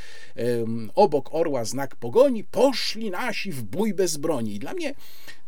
obok 0.95 1.35
orła 1.35 1.65
znak 1.65 1.97
pogoni, 1.97 2.45
poszli 2.45 3.11
nasi 3.11 3.53
w 3.53 3.63
bój 3.63 3.95
bez 3.95 4.17
broni. 4.17 4.55
I 4.55 4.59
dla 4.59 4.75
mnie 4.75 4.95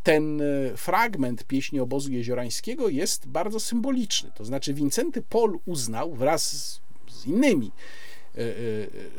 ten 0.02 0.40
e, 0.40 0.76
fragment 0.76 1.44
pieśni 1.44 1.80
obozu 1.80 2.12
jeziorańskiego 2.12 2.88
jest 2.88 3.28
bardzo 3.28 3.60
symboliczny. 3.60 4.30
To 4.34 4.44
znaczy, 4.44 4.74
Wincenty 4.74 5.22
Pol 5.22 5.58
uznał 5.66 6.14
wraz 6.14 6.80
z 7.08 7.26
innymi, 7.26 7.72
e, 8.34 8.40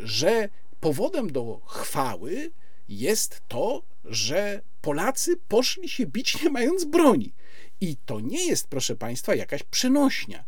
że 0.03 0.49
powodem 0.79 1.31
do 1.31 1.61
chwały 1.65 2.51
jest 2.89 3.41
to, 3.47 3.81
że 4.05 4.61
Polacy 4.81 5.37
poszli 5.47 5.89
się 5.89 6.05
bić 6.05 6.43
nie 6.43 6.49
mając 6.49 6.85
broni. 6.85 7.33
I 7.81 7.97
to 8.05 8.19
nie 8.19 8.45
jest, 8.45 8.67
proszę 8.67 8.95
Państwa, 8.95 9.35
jakaś 9.35 9.63
przenośnia. 9.63 10.43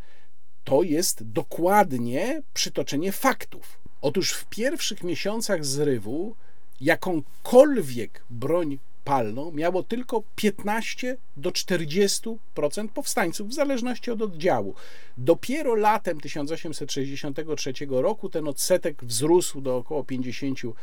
To 0.64 0.84
jest 0.84 1.24
dokładnie 1.24 2.42
przytoczenie 2.54 3.12
faktów. 3.12 3.80
Otóż 4.02 4.32
w 4.32 4.46
pierwszych 4.46 5.04
miesiącach 5.04 5.66
zrywu 5.66 6.36
jakąkolwiek 6.82 8.24
broń 8.30 8.80
palną 9.06 9.52
miało 9.52 9.84
tylko 9.84 10.24
15 10.36 11.18
do 11.38 11.50
40% 11.50 12.38
powstańców, 12.94 13.50
w 13.50 13.54
zależności 13.54 14.12
od 14.12 14.22
oddziału. 14.22 14.74
Dopiero 15.18 15.76
latem 15.76 16.20
1863 16.20 17.74
roku 17.90 18.30
ten 18.30 18.48
odsetek 18.48 19.06
wzrósł 19.06 19.62
do 19.62 19.78
około 19.78 20.04
50%. 20.04 20.74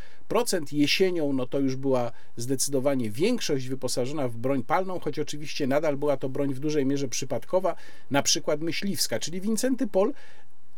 Jesienią 0.72 1.32
no 1.32 1.46
to 1.46 1.58
już 1.58 1.76
była 1.76 2.12
zdecydowanie 2.36 3.10
większość 3.10 3.68
wyposażona 3.68 4.28
w 4.28 4.36
broń 4.36 4.62
palną, 4.62 5.00
choć 5.00 5.18
oczywiście 5.18 5.66
nadal 5.66 5.96
była 5.96 6.16
to 6.16 6.28
broń 6.28 6.54
w 6.54 6.60
dużej 6.60 6.86
mierze 6.86 7.08
przypadkowa, 7.08 7.74
na 8.10 8.22
przykład 8.22 8.60
myśliwska, 8.60 9.18
czyli 9.18 9.40
Wincenty 9.40 9.86
Pol 9.86 10.12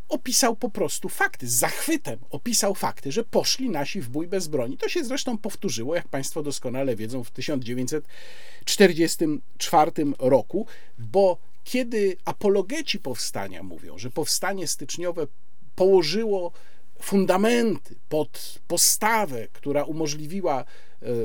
opisał 0.09 0.55
po 0.55 0.69
prostu 0.69 1.09
fakty, 1.09 1.47
z 1.47 1.53
zachwytem 1.53 2.19
opisał 2.29 2.75
fakty, 2.75 3.11
że 3.11 3.23
poszli 3.23 3.69
nasi 3.69 4.01
w 4.01 4.09
bój 4.09 4.27
bez 4.27 4.47
broni. 4.47 4.77
To 4.77 4.89
się 4.89 5.03
zresztą 5.03 5.37
powtórzyło, 5.37 5.95
jak 5.95 6.07
Państwo 6.07 6.43
doskonale 6.43 6.95
wiedzą, 6.95 7.23
w 7.23 7.31
1944 7.31 9.91
roku, 10.19 10.67
bo 10.97 11.37
kiedy 11.63 12.17
apologeci 12.25 12.99
powstania 12.99 13.63
mówią, 13.63 13.97
że 13.97 14.11
powstanie 14.11 14.67
styczniowe 14.67 15.27
położyło 15.75 16.51
fundamenty 17.01 17.95
pod 18.09 18.59
postawę, 18.67 19.47
która 19.53 19.83
umożliwiła 19.83 20.65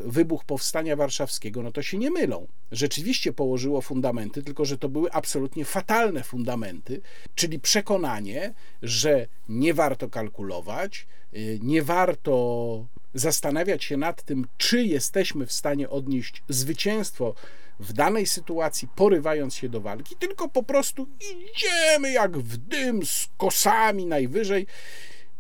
wybuch 0.05 0.45
powstania 0.45 0.97
warszawskiego, 0.97 1.63
no 1.63 1.73
to 1.73 1.83
się 1.83 1.99
nie 1.99 2.11
mylą. 2.11 2.47
Rzeczywiście 2.73 3.33
położyło 3.33 3.81
fundamenty, 3.81 4.43
tylko 4.43 4.65
że 4.65 4.79
to 4.79 4.89
były 4.89 5.13
absolutnie 5.13 5.65
fatalne 5.65 6.23
fundamenty, 6.23 7.01
czyli 7.35 7.61
przekonanie, 7.61 8.55
że 8.83 9.27
nie 9.49 9.75
warto 9.75 10.09
kalkulować, 10.09 11.07
e, 11.33 11.39
nie 11.59 11.83
warto 11.83 12.87
zastanawiać 13.15 13.85
się 13.85 13.97
nad 13.97 14.23
tym, 14.23 14.47
czy 14.59 14.85
jesteśmy 14.85 15.47
w 15.47 15.53
stanie 15.53 15.91
odnieść 15.91 16.43
zwycięstwo 16.49 17.35
w 17.81 17.93
danej 17.93 18.27
sytuacji, 18.27 18.89
porywając 18.97 19.55
się 19.55 19.69
do 19.69 19.81
walki, 19.81 20.17
tylko 20.19 20.49
po 20.49 20.63
prostu 20.63 21.09
idziemy 21.21 22.13
jak 22.13 22.39
w 22.39 22.57
dym 22.57 23.07
z 23.07 23.29
kosami 23.39 24.07
najwyżej 24.07 24.67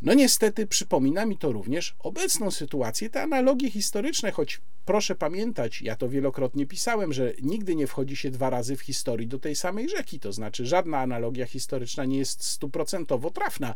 no 0.02 0.14
niestety 0.14 0.66
przypomina 0.66 1.26
mi 1.26 1.38
to 1.38 1.52
również 1.52 1.94
obecną 1.98 2.50
sytuację, 2.50 3.10
te 3.10 3.22
analogie 3.22 3.70
historyczne, 3.70 4.30
choć 4.30 4.60
proszę 4.84 5.14
pamiętać, 5.14 5.82
ja 5.82 5.96
to 5.96 6.08
wielokrotnie 6.08 6.66
pisałem, 6.66 7.12
że 7.12 7.32
nigdy 7.42 7.74
nie 7.74 7.86
wchodzi 7.86 8.16
się 8.16 8.30
dwa 8.30 8.50
razy 8.50 8.76
w 8.76 8.80
historii 8.80 9.26
do 9.26 9.38
tej 9.38 9.56
samej 9.56 9.88
rzeki, 9.88 10.20
to 10.20 10.32
znaczy 10.32 10.66
żadna 10.66 10.98
analogia 10.98 11.46
historyczna 11.46 12.04
nie 12.04 12.18
jest 12.18 12.44
stuprocentowo 12.44 13.30
trafna. 13.30 13.74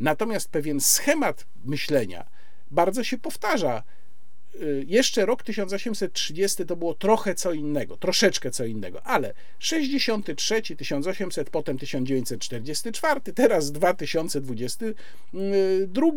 Natomiast 0.00 0.50
pewien 0.50 0.80
schemat 0.80 1.46
myślenia 1.64 2.28
bardzo 2.70 3.04
się 3.04 3.18
powtarza 3.18 3.82
jeszcze 4.86 5.26
rok 5.26 5.42
1830 5.42 6.66
to 6.66 6.76
było 6.76 6.94
trochę 6.94 7.34
co 7.34 7.52
innego, 7.52 7.96
troszeczkę 7.96 8.50
co 8.50 8.64
innego, 8.64 9.06
ale 9.06 9.34
63, 9.58 10.62
1800, 10.62 11.50
potem 11.50 11.78
1944, 11.78 13.20
teraz 13.20 13.72
2022 13.72 16.10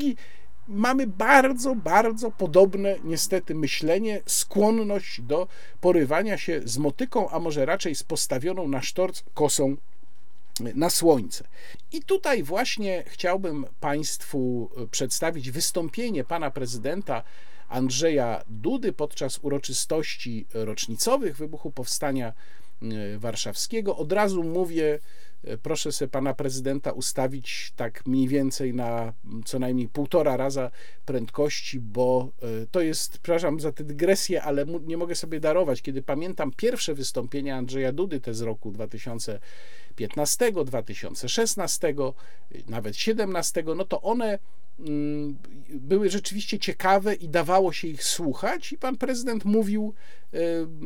mamy 0.67 1.07
bardzo, 1.07 1.75
bardzo 1.75 2.31
podobne 2.31 2.95
niestety 3.03 3.55
myślenie, 3.55 4.21
skłonność 4.25 5.21
do 5.21 5.47
porywania 5.81 6.37
się 6.37 6.61
z 6.65 6.77
motyką, 6.77 7.29
a 7.29 7.39
może 7.39 7.65
raczej 7.65 7.95
z 7.95 8.03
postawioną 8.03 8.67
na 8.67 8.81
sztorc 8.81 9.23
kosą 9.33 9.75
na 10.75 10.89
słońce. 10.89 11.47
I 11.91 12.01
tutaj 12.01 12.43
właśnie 12.43 13.03
chciałbym 13.07 13.65
Państwu 13.79 14.69
przedstawić 14.91 15.51
wystąpienie 15.51 16.23
pana 16.23 16.51
prezydenta 16.51 17.23
Andrzeja 17.71 18.43
Dudy 18.49 18.93
podczas 18.93 19.39
uroczystości 19.41 20.45
rocznicowych 20.53 21.37
wybuchu 21.37 21.71
Powstania 21.71 22.33
e, 22.81 23.17
Warszawskiego. 23.17 23.97
Od 23.97 24.11
razu 24.11 24.43
mówię, 24.43 24.99
e, 25.43 25.57
proszę 25.57 25.91
sobie 25.91 26.09
pana 26.09 26.33
prezydenta 26.33 26.91
ustawić 26.91 27.73
tak 27.75 28.05
mniej 28.05 28.27
więcej 28.27 28.73
na 28.73 29.13
co 29.45 29.59
najmniej 29.59 29.87
półtora 29.87 30.37
raza 30.37 30.71
prędkości, 31.05 31.79
bo 31.79 32.31
e, 32.41 32.67
to 32.71 32.81
jest, 32.81 33.11
przepraszam 33.11 33.59
za 33.59 33.71
tę 33.71 33.83
dygresję, 33.83 34.43
ale 34.43 34.65
nie 34.65 34.97
mogę 34.97 35.15
sobie 35.15 35.39
darować. 35.39 35.81
Kiedy 35.81 36.01
pamiętam 36.01 36.51
pierwsze 36.57 36.93
wystąpienia 36.93 37.57
Andrzeja 37.57 37.91
Dudy, 37.91 38.19
te 38.19 38.33
z 38.33 38.41
roku 38.41 38.71
2015, 38.71 40.51
2016, 40.65 41.95
nawet 42.67 42.95
17, 42.95 43.63
no 43.75 43.85
to 43.85 44.01
one 44.01 44.39
były 45.69 46.09
rzeczywiście 46.09 46.59
ciekawe 46.59 47.13
i 47.13 47.29
dawało 47.29 47.73
się 47.73 47.87
ich 47.87 48.03
słuchać, 48.03 48.71
i 48.73 48.77
pan 48.77 48.97
prezydent 48.97 49.45
mówił 49.45 49.93
e, 50.33 50.37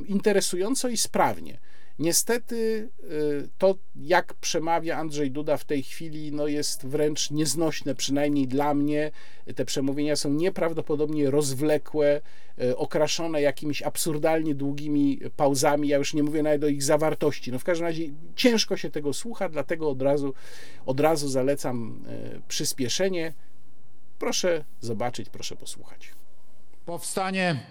interesująco 0.07 0.87
i 0.87 0.97
sprawnie. 0.97 1.59
Niestety 1.99 2.89
e, 3.03 3.07
to, 3.57 3.75
jak 3.95 4.33
przemawia 4.33 4.97
Andrzej 4.97 5.31
Duda 5.31 5.57
w 5.57 5.65
tej 5.65 5.83
chwili, 5.83 6.31
no 6.31 6.47
jest 6.47 6.85
wręcz 6.85 7.31
nieznośne, 7.31 7.95
przynajmniej 7.95 8.47
dla 8.47 8.73
mnie. 8.73 9.11
Te 9.55 9.65
przemówienia 9.65 10.15
są 10.15 10.29
nieprawdopodobnie 10.29 11.31
rozwlekłe, 11.31 12.21
e, 12.61 12.77
okraszone 12.77 13.41
jakimiś 13.41 13.83
absurdalnie 13.83 14.55
długimi 14.55 15.19
pauzami. 15.35 15.87
Ja 15.87 15.97
już 15.97 16.13
nie 16.13 16.23
mówię 16.23 16.43
nawet 16.43 16.63
o 16.63 16.67
ich 16.67 16.83
zawartości. 16.83 17.51
No 17.51 17.59
w 17.59 17.63
każdym 17.63 17.87
razie 17.87 18.03
ciężko 18.35 18.77
się 18.77 18.91
tego 18.91 19.13
słucha, 19.13 19.49
dlatego 19.49 19.89
od 19.89 20.01
razu, 20.01 20.33
od 20.85 20.99
razu 20.99 21.29
zalecam 21.29 22.05
przyspieszenie. 22.47 23.33
Proszę 24.19 24.63
zobaczyć, 24.81 25.29
proszę 25.29 25.55
posłuchać. 25.55 26.11
Powstanie 26.85 27.65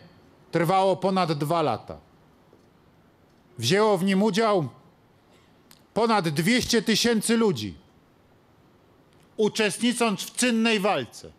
trwało 0.52 0.96
ponad 0.96 1.32
dwa 1.32 1.62
lata. 1.62 1.98
Wzięło 3.58 3.98
w 3.98 4.04
nim 4.04 4.22
udział 4.22 4.68
ponad 5.94 6.28
200 6.28 6.82
tysięcy 6.82 7.36
ludzi, 7.36 7.74
uczestnicząc 9.36 10.22
w 10.22 10.36
czynnej 10.36 10.80
walce. 10.80 11.30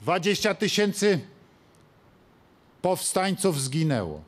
20 0.00 0.54
tysięcy 0.54 1.20
powstańców 2.82 3.60
zginęło. 3.60 4.22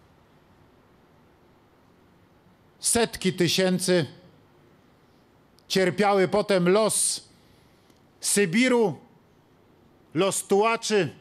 Setki 2.81 3.33
tysięcy 3.33 4.07
cierpiały 5.69 6.29
potem 6.29 6.69
los 6.69 7.28
Sybiru, 8.21 8.99
los 10.15 10.47
tułaczy, 10.47 11.15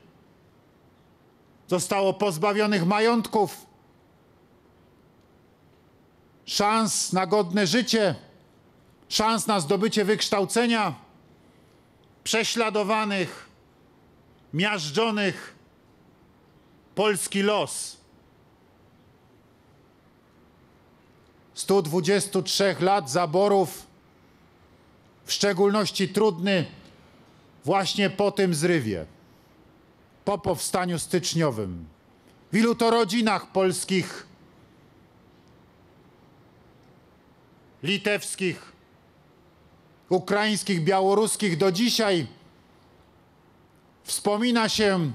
zostało 1.67 2.13
pozbawionych 2.13 2.85
majątków, 2.85 3.65
szans 6.45 7.13
na 7.13 7.27
godne 7.27 7.67
życie, 7.67 8.15
szans 9.09 9.47
na 9.47 9.59
zdobycie 9.59 10.05
wykształcenia, 10.05 10.93
prześladowanych, 12.23 13.49
miażdżonych, 14.53 15.55
polski 16.95 17.41
los. 17.41 17.97
123 21.53 22.75
lat 22.79 23.11
zaborów, 23.11 23.87
w 25.25 25.31
szczególności 25.33 26.09
trudny 26.09 26.65
właśnie 27.67 28.09
po 28.09 28.31
tym 28.31 28.55
zrywie, 28.55 29.05
po 30.25 30.37
powstaniu 30.37 30.99
styczniowym. 30.99 31.85
W 32.51 32.57
ilu 32.57 32.75
to 32.75 32.89
rodzinach 32.89 33.51
polskich, 33.51 34.27
litewskich, 37.83 38.71
ukraińskich, 40.09 40.83
białoruskich 40.83 41.57
do 41.57 41.71
dzisiaj 41.71 42.27
wspomina 44.03 44.69
się 44.69 45.11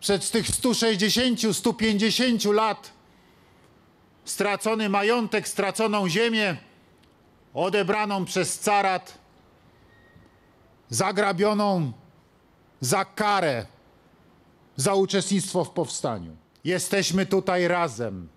przed 0.00 0.30
tych 0.30 0.48
160, 0.48 1.56
150 1.56 2.44
lat 2.44 2.92
stracony 4.24 4.88
majątek, 4.88 5.48
straconą 5.48 6.08
ziemię, 6.08 6.69
odebraną 7.54 8.24
przez 8.24 8.58
carat, 8.58 9.18
zagrabioną 10.88 11.92
za 12.80 13.04
karę, 13.04 13.66
za 14.76 14.94
uczestnictwo 14.94 15.64
w 15.64 15.70
powstaniu. 15.70 16.36
Jesteśmy 16.64 17.26
tutaj 17.26 17.68
razem. 17.68 18.28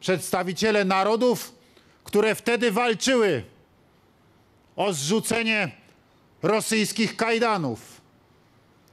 Przedstawiciele 0.00 0.84
narodów, 0.84 1.54
które 2.04 2.34
wtedy 2.34 2.72
walczyły 2.72 3.44
o 4.76 4.92
zrzucenie 4.92 5.70
rosyjskich 6.42 7.16
kajdanów, 7.16 8.00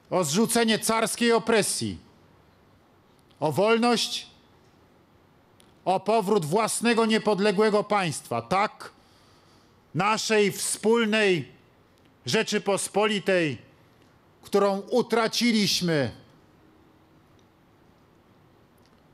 o 0.10 0.24
zrzucenie 0.24 0.80
carskiej 0.80 1.32
opresji, 1.32 1.98
o 3.40 3.52
wolność, 3.52 4.33
o 5.86 6.00
powrót 6.00 6.46
własnego 6.46 7.06
niepodległego 7.06 7.84
państwa, 7.84 8.42
tak, 8.42 8.92
naszej 9.96 10.52
wspólnej 10.52 11.54
Rzeczypospolitej, 12.26 13.58
którą 14.42 14.80
utraciliśmy 14.80 16.12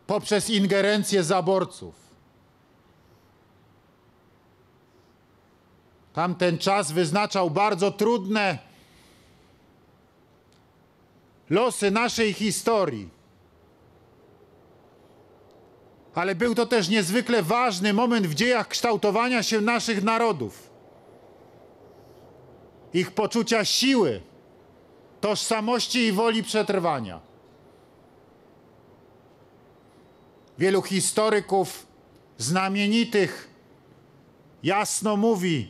poprzez 0.08 0.50
ingerencję 0.50 1.24
zaborców. 1.24 1.96
Tamten 6.14 6.58
czas 6.58 6.92
wyznaczał 6.92 7.50
bardzo 7.50 7.92
trudne 7.92 8.60
losy 11.50 11.92
naszej 11.92 12.34
historii. 12.34 13.19
Ale 16.16 16.36
był 16.36 16.56
to 16.56 16.66
też 16.66 16.90
niezwykle 16.90 17.44
ważny 17.44 17.94
moment 17.94 18.28
w 18.28 18.34
dziejach 18.34 18.68
kształtowania 18.68 19.44
się 19.44 19.62
naszych 19.62 20.04
narodów. 20.04 20.70
Ich 22.94 23.12
poczucia 23.12 23.66
siły, 23.66 24.22
tożsamości 25.22 26.00
i 26.00 26.12
woli 26.12 26.44
przetrwania. 26.44 27.20
Wielu 30.58 30.82
historyków 30.82 31.88
znamienitych 32.38 33.50
jasno 34.64 35.18
mówi, 35.18 35.70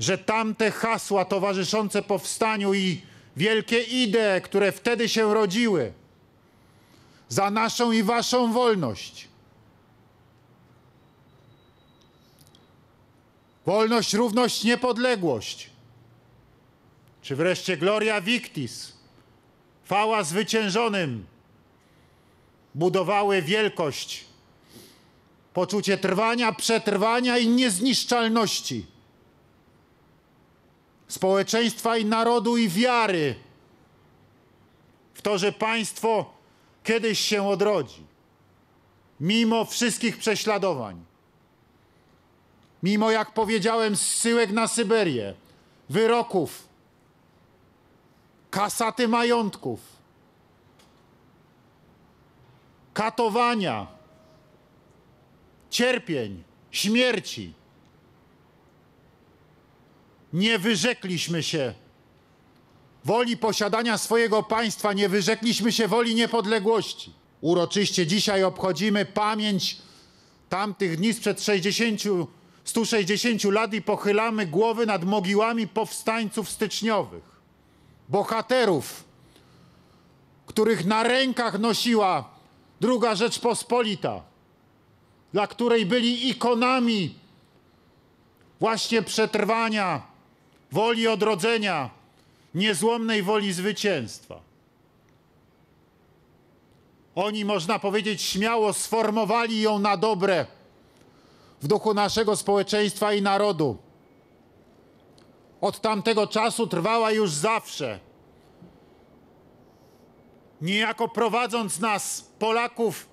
że 0.00 0.18
tamte 0.18 0.70
hasła 0.70 1.24
towarzyszące 1.24 2.02
powstaniu 2.02 2.74
i 2.74 3.02
wielkie 3.36 3.82
idee, 3.82 4.40
które 4.42 4.72
wtedy 4.72 5.08
się 5.08 5.34
rodziły, 5.34 5.92
za 7.28 7.50
naszą 7.50 7.92
i 7.92 8.02
waszą 8.02 8.52
wolność. 8.52 9.29
Wolność, 13.70 14.14
równość, 14.14 14.64
niepodległość. 14.64 15.70
Czy 17.22 17.36
wreszcie 17.36 17.76
Gloria 17.76 18.20
Victis, 18.20 18.92
chwała 19.84 20.24
zwyciężonym, 20.24 21.26
budowały 22.74 23.42
wielkość, 23.42 24.24
poczucie 25.54 25.98
trwania, 25.98 26.52
przetrwania 26.52 27.38
i 27.38 27.48
niezniszczalności. 27.48 28.86
Społeczeństwa 31.08 31.96
i 31.96 32.04
narodu 32.04 32.56
i 32.56 32.68
wiary 32.68 33.34
w 35.14 35.22
to, 35.22 35.38
że 35.38 35.52
państwo 35.52 36.32
kiedyś 36.84 37.20
się 37.20 37.48
odrodzi, 37.48 38.02
mimo 39.20 39.64
wszystkich 39.64 40.18
prześladowań, 40.18 41.09
mimo, 42.82 43.10
jak 43.10 43.34
powiedziałem, 43.34 43.96
zsyłek 43.96 44.50
na 44.50 44.68
Syberię, 44.68 45.34
wyroków, 45.88 46.68
kasaty 48.50 49.08
majątków, 49.08 49.80
katowania, 52.94 53.86
cierpień, 55.70 56.42
śmierci. 56.70 57.52
Nie 60.32 60.58
wyrzekliśmy 60.58 61.42
się 61.42 61.74
woli 63.04 63.36
posiadania 63.36 63.98
swojego 63.98 64.42
państwa, 64.42 64.92
nie 64.92 65.08
wyrzekliśmy 65.08 65.72
się 65.72 65.88
woli 65.88 66.14
niepodległości. 66.14 67.12
Uroczyście 67.40 68.06
dzisiaj 68.06 68.44
obchodzimy 68.44 69.04
pamięć 69.04 69.76
tamtych 70.48 70.96
dni 70.96 71.14
sprzed 71.14 71.42
60, 71.42 72.02
160 72.70 73.44
lat 73.44 73.74
i 73.74 73.82
pochylamy 73.82 74.46
głowy 74.46 74.86
nad 74.86 75.04
mogiłami 75.04 75.68
powstańców 75.68 76.50
styczniowych, 76.50 77.22
bohaterów, 78.08 79.04
których 80.46 80.86
na 80.86 81.02
rękach 81.02 81.58
nosiła 81.58 82.30
Druga 82.80 83.14
Rzeczpospolita, 83.14 84.22
dla 85.32 85.46
której 85.46 85.86
byli 85.86 86.28
ikonami 86.28 87.14
właśnie 88.60 89.02
przetrwania, 89.02 90.02
woli 90.72 91.08
odrodzenia, 91.08 91.90
niezłomnej 92.54 93.22
woli 93.22 93.52
zwycięstwa. 93.52 94.40
Oni, 97.14 97.44
można 97.44 97.78
powiedzieć, 97.78 98.22
śmiało 98.22 98.72
sformowali 98.72 99.60
ją 99.60 99.78
na 99.78 99.96
dobre 99.96 100.46
w 101.60 101.66
duchu 101.66 101.94
naszego 101.94 102.36
społeczeństwa 102.36 103.12
i 103.12 103.22
narodu. 103.22 103.76
Od 105.60 105.80
tamtego 105.80 106.26
czasu 106.26 106.66
trwała 106.66 107.10
już 107.10 107.32
zawsze. 107.32 107.98
Niejako 110.60 111.08
prowadząc 111.08 111.80
nas, 111.80 112.20
Polaków, 112.38 113.08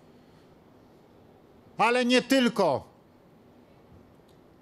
ale 1.78 2.06
nie 2.06 2.22
tylko, 2.22 2.84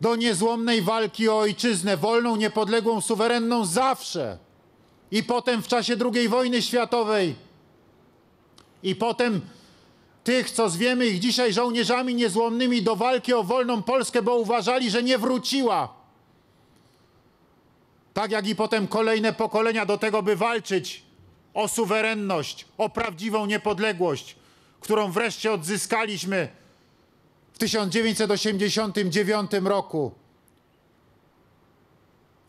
do 0.01 0.15
niezłomnej 0.15 0.81
walki 0.81 1.29
o 1.29 1.37
ojczyznę, 1.37 1.97
wolną, 1.97 2.35
niepodległą, 2.35 3.01
suwerenną 3.01 3.65
zawsze. 3.65 4.37
I 5.11 5.23
potem 5.23 5.61
w 5.61 5.67
czasie 5.67 5.95
II 6.13 6.29
wojny 6.29 6.61
światowej. 6.61 7.35
I 8.83 8.95
potem 8.95 9.41
tych, 10.25 10.51
co 10.51 10.69
zwiemy 10.69 11.05
ich 11.05 11.19
dzisiaj 11.19 11.53
żołnierzami 11.53 12.15
niezłomnymi 12.15 12.81
do 12.81 12.95
walki 12.95 13.33
o 13.33 13.43
wolną 13.43 13.83
Polskę, 13.83 14.21
bo 14.21 14.35
uważali, 14.35 14.89
że 14.89 15.03
nie 15.03 15.17
wróciła. 15.17 15.93
Tak 18.13 18.31
jak 18.31 18.47
i 18.47 18.55
potem 18.55 18.87
kolejne 18.87 19.33
pokolenia 19.33 19.85
do 19.85 19.97
tego, 19.97 20.23
by 20.23 20.35
walczyć 20.35 21.03
o 21.53 21.67
suwerenność, 21.67 22.65
o 22.77 22.89
prawdziwą 22.89 23.45
niepodległość, 23.45 24.35
którą 24.79 25.11
wreszcie 25.11 25.51
odzyskaliśmy 25.51 26.47
w 27.53 27.57
1989 27.57 29.51
roku, 29.63 30.11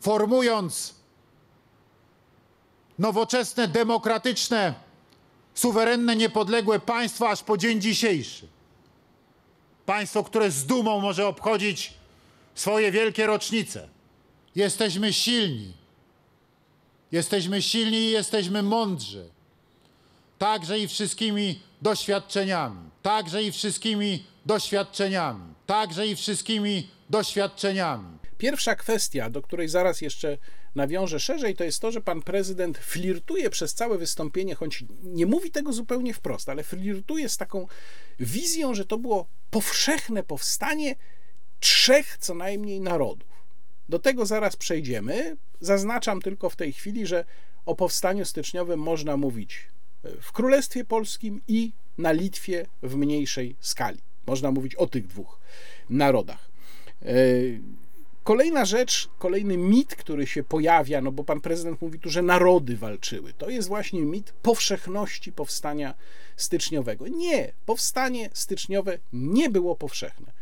formując 0.01 0.95
nowoczesne, 2.99 3.67
demokratyczne, 3.67 4.86
suwerenne, 5.57 6.15
niepodległe 6.15 6.79
państwo 6.79 7.29
aż 7.29 7.43
po 7.43 7.57
dzień 7.57 7.81
dzisiejszy. 7.81 8.47
Państwo, 9.85 10.23
które 10.23 10.51
z 10.51 10.65
dumą 10.65 11.01
może 11.01 11.27
obchodzić 11.27 11.93
swoje 12.55 12.91
wielkie 12.91 13.27
rocznice. 13.27 13.89
Jesteśmy 14.55 15.13
silni. 15.13 15.73
Jesteśmy 17.11 17.61
silni 17.61 17.97
i 17.97 18.11
jesteśmy 18.11 18.63
mądrzy. 18.63 19.29
Także 20.37 20.79
i 20.79 20.87
wszystkimi 20.87 21.61
doświadczeniami. 21.81 22.89
Także 23.01 23.43
i 23.43 23.51
wszystkimi 23.51 24.25
doświadczeniami. 24.45 25.53
Także 25.65 26.07
i 26.07 26.15
wszystkimi 26.15 26.89
doświadczeniami. 27.09 28.17
Pierwsza 28.37 28.75
kwestia, 28.75 29.29
do 29.29 29.41
której 29.41 29.69
zaraz 29.69 30.01
jeszcze 30.01 30.37
nawiążę 30.77 31.19
szerzej, 31.19 31.55
to 31.55 31.63
jest 31.63 31.79
to, 31.79 31.91
że 31.91 32.01
pan 32.01 32.21
prezydent 32.21 32.77
flirtuje 32.77 33.49
przez 33.49 33.73
całe 33.73 33.97
wystąpienie, 33.97 34.55
choć 34.55 34.83
nie 35.03 35.25
mówi 35.25 35.51
tego 35.51 35.73
zupełnie 35.73 36.13
wprost, 36.13 36.49
ale 36.49 36.63
flirtuje 36.63 37.29
z 37.29 37.37
taką 37.37 37.67
wizją, 38.19 38.75
że 38.75 38.85
to 38.85 38.97
było 38.97 39.27
powszechne 39.51 40.23
powstanie 40.23 40.95
trzech 41.59 42.17
co 42.17 42.33
najmniej 42.33 42.81
narodów. 42.81 43.27
Do 43.89 43.99
tego 43.99 44.25
zaraz 44.25 44.55
przejdziemy. 44.55 45.37
Zaznaczam 45.61 46.21
tylko 46.21 46.49
w 46.49 46.55
tej 46.55 46.73
chwili, 46.73 47.07
że 47.07 47.25
o 47.65 47.75
powstaniu 47.75 48.25
styczniowym 48.25 48.79
można 48.79 49.17
mówić 49.17 49.67
w 50.21 50.31
Królestwie 50.31 50.85
Polskim 50.85 51.41
i 51.47 51.71
na 51.97 52.11
Litwie 52.11 52.65
w 52.83 52.95
mniejszej 52.95 53.55
skali. 53.59 53.99
Można 54.27 54.51
mówić 54.51 54.75
o 54.75 54.87
tych 54.87 55.07
dwóch 55.07 55.39
narodach. 55.89 56.49
Kolejna 58.27 58.65
rzecz, 58.65 59.09
kolejny 59.17 59.57
mit, 59.57 59.95
który 59.95 60.27
się 60.27 60.43
pojawia, 60.43 61.01
no 61.01 61.11
bo 61.11 61.23
pan 61.23 61.41
prezydent 61.41 61.81
mówi 61.81 61.99
tu, 61.99 62.09
że 62.09 62.21
narody 62.21 62.77
walczyły. 62.77 63.33
To 63.33 63.49
jest 63.49 63.67
właśnie 63.67 64.01
mit 64.01 64.31
powszechności 64.31 65.31
powstania 65.31 65.93
styczniowego. 66.37 67.07
Nie, 67.07 67.53
powstanie 67.65 68.29
styczniowe 68.33 68.99
nie 69.13 69.49
było 69.49 69.75
powszechne. 69.75 70.33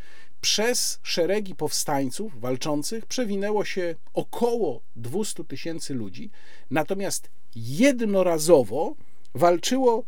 Przez 0.41 0.99
szeregi 1.03 1.55
powstańców 1.55 2.39
walczących 2.39 3.05
przewinęło 3.05 3.65
się 3.65 3.95
około 4.13 4.81
200 4.95 5.43
tysięcy 5.43 5.93
ludzi, 5.93 6.29
natomiast 6.71 7.29
jednorazowo 7.55 8.95
walczyło 9.33 10.03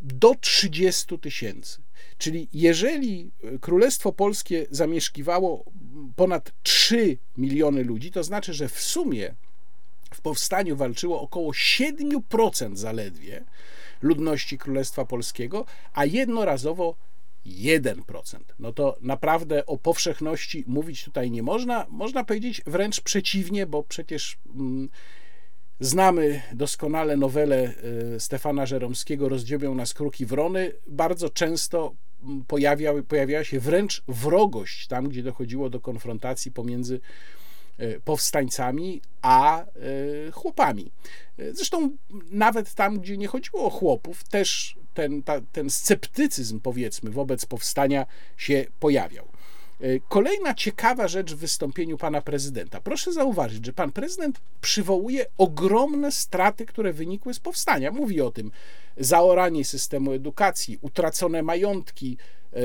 do 0.00 0.34
30 0.34 1.18
tysięcy. 1.18 1.81
Czyli 2.22 2.48
jeżeli 2.52 3.30
Królestwo 3.60 4.12
Polskie 4.12 4.66
zamieszkiwało 4.70 5.64
ponad 6.16 6.52
3 6.62 7.18
miliony 7.36 7.84
ludzi, 7.84 8.10
to 8.10 8.24
znaczy, 8.24 8.54
że 8.54 8.68
w 8.68 8.80
sumie 8.80 9.34
w 10.14 10.20
powstaniu 10.20 10.76
walczyło 10.76 11.20
około 11.20 11.52
7% 11.52 12.76
zaledwie 12.76 13.44
ludności 14.02 14.58
Królestwa 14.58 15.04
Polskiego, 15.04 15.64
a 15.92 16.04
jednorazowo 16.04 16.96
1%. 17.46 17.94
No 18.58 18.72
to 18.72 18.96
naprawdę 19.00 19.66
o 19.66 19.78
powszechności 19.78 20.64
mówić 20.66 21.04
tutaj 21.04 21.30
nie 21.30 21.42
można. 21.42 21.86
Można 21.88 22.24
powiedzieć 22.24 22.62
wręcz 22.66 23.00
przeciwnie, 23.00 23.66
bo 23.66 23.82
przecież. 23.82 24.38
Mm, 24.54 24.88
Znamy 25.80 26.42
doskonale 26.52 27.16
nowelę 27.16 27.74
e, 28.14 28.20
Stefana 28.20 28.66
Żeromskiego 28.66 29.28
Rozdziobią 29.28 29.74
nas 29.74 29.94
kruki 29.94 30.26
wrony. 30.26 30.72
Bardzo 30.86 31.30
często 31.30 31.94
pojawiał, 32.46 33.02
pojawiała 33.02 33.44
się 33.44 33.60
wręcz 33.60 34.02
wrogość 34.08 34.86
tam, 34.86 35.08
gdzie 35.08 35.22
dochodziło 35.22 35.70
do 35.70 35.80
konfrontacji 35.80 36.52
pomiędzy 36.52 37.00
e, 37.78 38.00
powstańcami 38.00 39.00
a 39.22 39.60
e, 39.60 39.66
chłopami. 40.32 40.90
Zresztą 41.52 41.90
nawet 42.30 42.74
tam, 42.74 43.00
gdzie 43.00 43.16
nie 43.16 43.28
chodziło 43.28 43.64
o 43.64 43.70
chłopów, 43.70 44.24
też 44.24 44.76
ten, 44.94 45.22
ta, 45.22 45.40
ten 45.52 45.70
sceptycyzm, 45.70 46.60
powiedzmy, 46.60 47.10
wobec 47.10 47.46
powstania 47.46 48.06
się 48.36 48.66
pojawiał. 48.80 49.28
E, 49.82 50.00
kolejna 50.08 50.54
ciekawa 50.54 51.08
rzecz 51.08 51.34
w 51.34 51.38
wystąpieniu 51.38 51.98
pana 51.98 52.22
prezydenta. 52.22 52.80
Proszę 52.80 53.12
zauważyć, 53.12 53.66
że 53.66 53.72
pan 53.72 53.92
prezydent 53.92 54.40
przywołuje 54.60 55.26
ogromne 55.38 56.12
straty, 56.12 56.66
które 56.66 56.92
wynikły 56.92 57.34
z 57.34 57.40
powstania. 57.40 57.90
Mówi 57.90 58.20
o 58.20 58.30
tym 58.30 58.50
zaoranie 58.96 59.64
systemu 59.64 60.12
edukacji, 60.12 60.78
utracone 60.80 61.42
majątki, 61.42 62.16
e, 62.52 62.58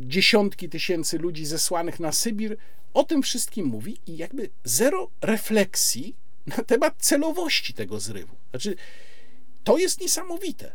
dziesiątki 0.00 0.68
tysięcy 0.68 1.18
ludzi 1.18 1.46
zesłanych 1.46 2.00
na 2.00 2.12
Sybir. 2.12 2.56
O 2.94 3.04
tym 3.04 3.22
wszystkim 3.22 3.66
mówi 3.66 3.98
i 4.06 4.16
jakby 4.16 4.50
zero 4.64 5.10
refleksji 5.20 6.16
na 6.46 6.56
temat 6.56 6.94
celowości 6.98 7.74
tego 7.74 8.00
zrywu. 8.00 8.36
Znaczy, 8.50 8.76
to 9.64 9.78
jest 9.78 10.00
niesamowite. 10.00 10.72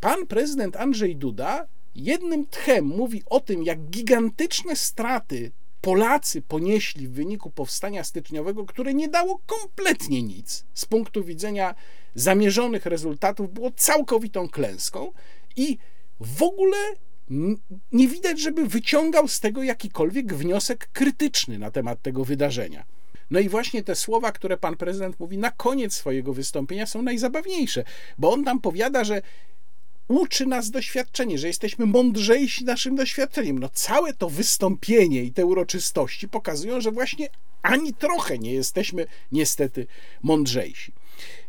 Pan 0.00 0.26
prezydent 0.26 0.76
Andrzej 0.76 1.16
Duda 1.16 1.66
jednym 1.94 2.46
tchem 2.46 2.84
mówi 2.84 3.22
o 3.26 3.40
tym, 3.40 3.62
jak 3.62 3.80
gigantyczne 3.80 4.76
straty 4.76 5.52
Polacy 5.82 6.42
ponieśli 6.42 7.08
w 7.08 7.12
wyniku 7.12 7.50
powstania 7.50 8.04
styczniowego, 8.04 8.64
które 8.66 8.94
nie 8.94 9.08
dało 9.08 9.40
kompletnie 9.46 10.22
nic 10.22 10.64
z 10.74 10.86
punktu 10.86 11.24
widzenia 11.24 11.74
zamierzonych 12.14 12.86
rezultatów, 12.86 13.52
było 13.52 13.70
całkowitą 13.70 14.48
klęską 14.48 15.12
i 15.56 15.78
w 16.20 16.42
ogóle 16.42 16.76
nie 17.92 18.08
widać, 18.08 18.40
żeby 18.40 18.66
wyciągał 18.66 19.28
z 19.28 19.40
tego 19.40 19.62
jakikolwiek 19.62 20.34
wniosek 20.34 20.88
krytyczny 20.92 21.58
na 21.58 21.70
temat 21.70 22.02
tego 22.02 22.24
wydarzenia. 22.24 22.84
No 23.30 23.40
i 23.40 23.48
właśnie 23.48 23.82
te 23.82 23.94
słowa, 23.94 24.32
które 24.32 24.56
pan 24.56 24.76
prezydent 24.76 25.20
mówi 25.20 25.38
na 25.38 25.50
koniec 25.50 25.94
swojego 25.94 26.32
wystąpienia, 26.32 26.86
są 26.86 27.02
najzabawniejsze, 27.02 27.84
bo 28.18 28.32
on 28.32 28.44
tam 28.44 28.60
powiada, 28.60 29.04
że 29.04 29.22
uczy 30.08 30.46
nas 30.46 30.70
doświadczenie, 30.70 31.38
że 31.38 31.46
jesteśmy 31.46 31.86
mądrzejsi 31.86 32.64
naszym 32.64 32.96
doświadczeniem. 32.96 33.58
No 33.58 33.68
całe 33.68 34.12
to 34.12 34.30
wystąpienie 34.30 35.24
i 35.24 35.32
te 35.32 35.46
uroczystości 35.46 36.28
pokazują, 36.28 36.80
że 36.80 36.90
właśnie 36.90 37.28
ani 37.62 37.94
trochę 37.94 38.38
nie 38.38 38.52
jesteśmy 38.52 39.06
niestety 39.32 39.86
mądrzejsi. 40.22 40.92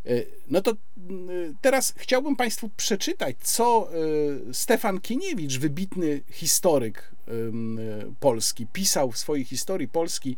E, 0.06 0.10
no 0.48 0.60
to 0.60 0.72
mm, 0.96 1.54
teraz 1.60 1.94
chciałbym 1.96 2.36
Państwu 2.36 2.70
przeczytać, 2.76 3.36
co 3.42 3.90
e, 4.50 4.54
Stefan 4.54 5.00
Kieniewicz, 5.00 5.58
wybitny 5.58 6.20
historyk 6.30 7.14
Polski, 8.20 8.66
pisał 8.66 9.12
w 9.12 9.18
swojej 9.18 9.44
historii 9.44 9.88
Polski 9.88 10.36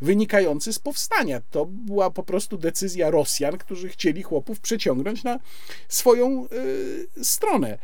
wynikający 0.00 0.72
z 0.72 0.78
powstania. 0.78 1.40
To 1.50 1.66
była 1.66 2.10
po 2.10 2.22
prostu 2.22 2.58
decyzja 2.58 3.10
Rosjan, 3.10 3.58
którzy 3.58 3.88
chcieli 3.88 4.22
chłopów 4.22 4.60
przeciągnąć 4.60 5.24
na 5.24 5.38
swoją 5.88 6.46
y, 7.18 7.24
stronę. 7.24 7.78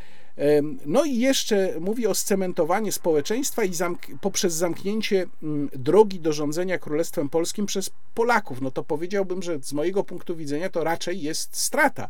No 0.87 1.05
i 1.05 1.19
jeszcze 1.19 1.75
mówi 1.81 2.07
o 2.07 2.15
scementowaniu 2.15 2.93
społeczeństwa 2.93 3.65
i 3.65 3.75
zamk 3.75 4.07
poprzez 4.21 4.55
zamknięcie 4.55 5.27
mm, 5.43 5.71
drogi 5.75 6.21
do 6.21 6.33
rządzenia 6.33 6.79
Królestwem 6.79 7.29
Polskim 7.29 7.67
przez 7.67 7.91
Polaków. 8.15 8.61
No 8.61 8.71
to 8.71 8.85
powiedziałbym, 8.85 9.43
że 9.43 9.59
z 9.63 9.73
mojego 9.73 10.05
punktu 10.05 10.37
widzenia 10.37 10.71
to 10.71 10.85
raczej 10.85 11.23
jest 11.23 11.57
strata, 11.57 12.09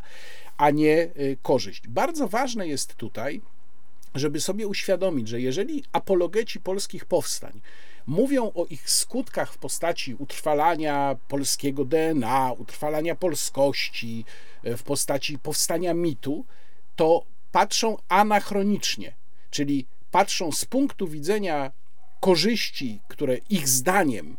a 0.57 0.69
nie 0.69 1.03
y, 1.03 1.37
korzyść. 1.41 1.87
Bardzo 1.87 2.27
ważne 2.27 2.67
jest 2.67 2.95
tutaj, 2.95 3.41
żeby 4.15 4.41
sobie 4.41 4.67
uświadomić, 4.67 5.27
że 5.27 5.41
jeżeli 5.41 5.83
apologeci 5.91 6.59
polskich 6.59 7.05
powstań 7.05 7.61
mówią 8.07 8.51
o 8.55 8.65
ich 8.65 8.89
skutkach 8.89 9.53
w 9.53 9.57
postaci 9.57 10.15
utrwalania 10.15 11.15
polskiego 11.27 11.85
DNA, 11.85 12.51
utrwalania 12.57 13.15
polskości, 13.15 14.25
y, 14.65 14.77
w 14.77 14.83
postaci 14.83 15.39
powstania 15.39 15.93
mitu, 15.93 16.45
to 16.95 17.23
patrzą 17.51 17.97
anachronicznie, 18.07 19.15
czyli 19.49 19.87
patrzą 20.11 20.51
z 20.51 20.65
punktu 20.65 21.07
widzenia 21.07 21.71
korzyści, 22.19 23.01
które 23.07 23.37
ich 23.37 23.67
zdaniem 23.67 24.37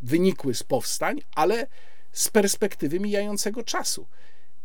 wynikły 0.00 0.54
z 0.54 0.62
powstań, 0.62 1.20
ale 1.34 1.66
z 2.12 2.28
perspektywy 2.28 3.00
mijającego 3.00 3.62
czasu. 3.62 4.06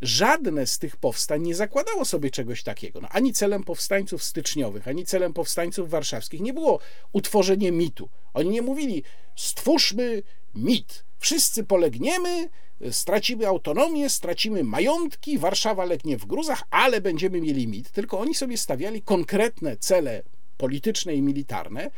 Żadne 0.02 0.68
z 0.68 0.80
tych 0.80 0.98
powstań 0.98 1.42
nie 1.42 1.56
zakładało 1.56 2.06
sobie 2.06 2.32
czegoś 2.32 2.64
takiego. 2.64 3.02
No, 3.02 3.08
ani 3.12 3.34
celem 3.34 3.64
powstańców 3.64 4.24
styczniowych, 4.24 4.88
ani 4.88 5.06
celem 5.06 5.34
powstańców 5.34 5.90
warszawskich 5.90 6.42
nie 6.42 6.54
było 6.54 6.80
utworzenie 7.14 7.72
mitu. 7.72 8.10
Oni 8.34 8.50
nie 8.50 8.62
mówili, 8.62 9.04
stwórzmy 9.36 10.24
mit, 10.56 11.04
wszyscy 11.26 11.64
polegniemy, 11.64 12.50
stracimy 12.92 13.48
autonomię, 13.48 14.10
stracimy 14.10 14.64
majątki, 14.64 15.38
Warszawa 15.38 15.86
legnie 15.86 16.18
w 16.18 16.26
gruzach, 16.26 16.64
ale 16.70 17.02
będziemy 17.02 17.42
mieli 17.42 17.68
mit. 17.68 17.92
Tylko 17.92 18.20
oni 18.20 18.36
sobie 18.36 18.58
stawiali 18.58 19.02
konkretne 19.02 19.78
cele 19.78 20.24
polityczne 20.58 21.16
i 21.16 21.22
militarne, 21.22 21.92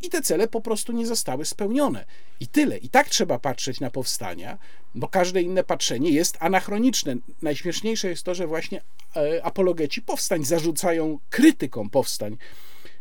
i 0.00 0.08
te 0.08 0.22
cele 0.22 0.48
po 0.48 0.60
prostu 0.60 0.92
nie 0.92 1.06
zostały 1.06 1.44
spełnione. 1.44 2.04
I 2.40 2.46
tyle. 2.46 2.78
I 2.78 2.88
tak 2.88 3.08
trzeba 3.08 3.38
patrzeć 3.38 3.80
na 3.80 3.90
powstania, 3.90 4.58
bo 4.94 5.08
każde 5.08 5.42
inne 5.42 5.64
patrzenie 5.64 6.10
jest 6.10 6.36
anachroniczne. 6.40 7.16
Najśmieszniejsze 7.42 8.08
jest 8.08 8.22
to, 8.22 8.34
że 8.34 8.46
właśnie 8.46 8.82
e, 9.16 9.44
apologeci 9.44 10.02
powstań 10.02 10.44
zarzucają 10.44 11.18
krytykom 11.30 11.90
powstań 11.90 12.36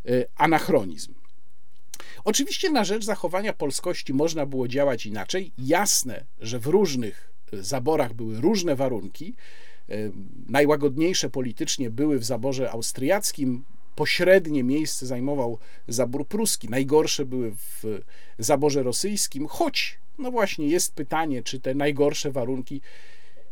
e, 0.06 0.10
anachronizm. 0.36 1.21
Oczywiście 2.24 2.72
na 2.72 2.84
rzecz 2.84 3.06
zachowania 3.06 3.54
polskości 3.54 4.14
można 4.14 4.46
było 4.46 4.68
działać 4.68 5.06
inaczej. 5.06 5.52
Jasne, 5.58 6.26
że 6.40 6.60
w 6.60 6.68
różnych 6.68 7.32
e, 7.54 7.64
zaborach 7.64 8.14
były 8.14 8.42
różne 8.42 8.76
warunki. 8.76 9.36
Najłagodniejsze 10.48 11.30
politycznie 11.30 11.90
były 11.90 12.20
w 12.20 12.24
zaborze 12.24 12.72
austriackim, 12.72 13.64
pośrednie 13.96 14.64
miejsce 14.64 15.06
zajmował 15.06 15.58
zabór 15.88 16.28
pruski. 16.28 16.70
Najgorsze 16.70 17.26
były 17.26 17.52
w 17.52 17.84
zaborze 18.40 18.84
rosyjskim, 18.84 19.48
choć 19.48 20.00
no 20.18 20.32
właśnie 20.32 20.68
jest 20.68 20.94
pytanie, 20.96 21.44
czy 21.44 21.60
te 21.60 21.76
najgorsze 21.76 22.32
warunki 22.32 22.82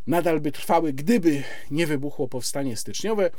nadal 0.07 0.39
by 0.39 0.51
trwały, 0.51 0.93
gdyby 0.93 1.43
nie 1.71 1.87
wybuchło 1.87 2.27
powstanie 2.27 2.77
styczniowe. 2.77 3.31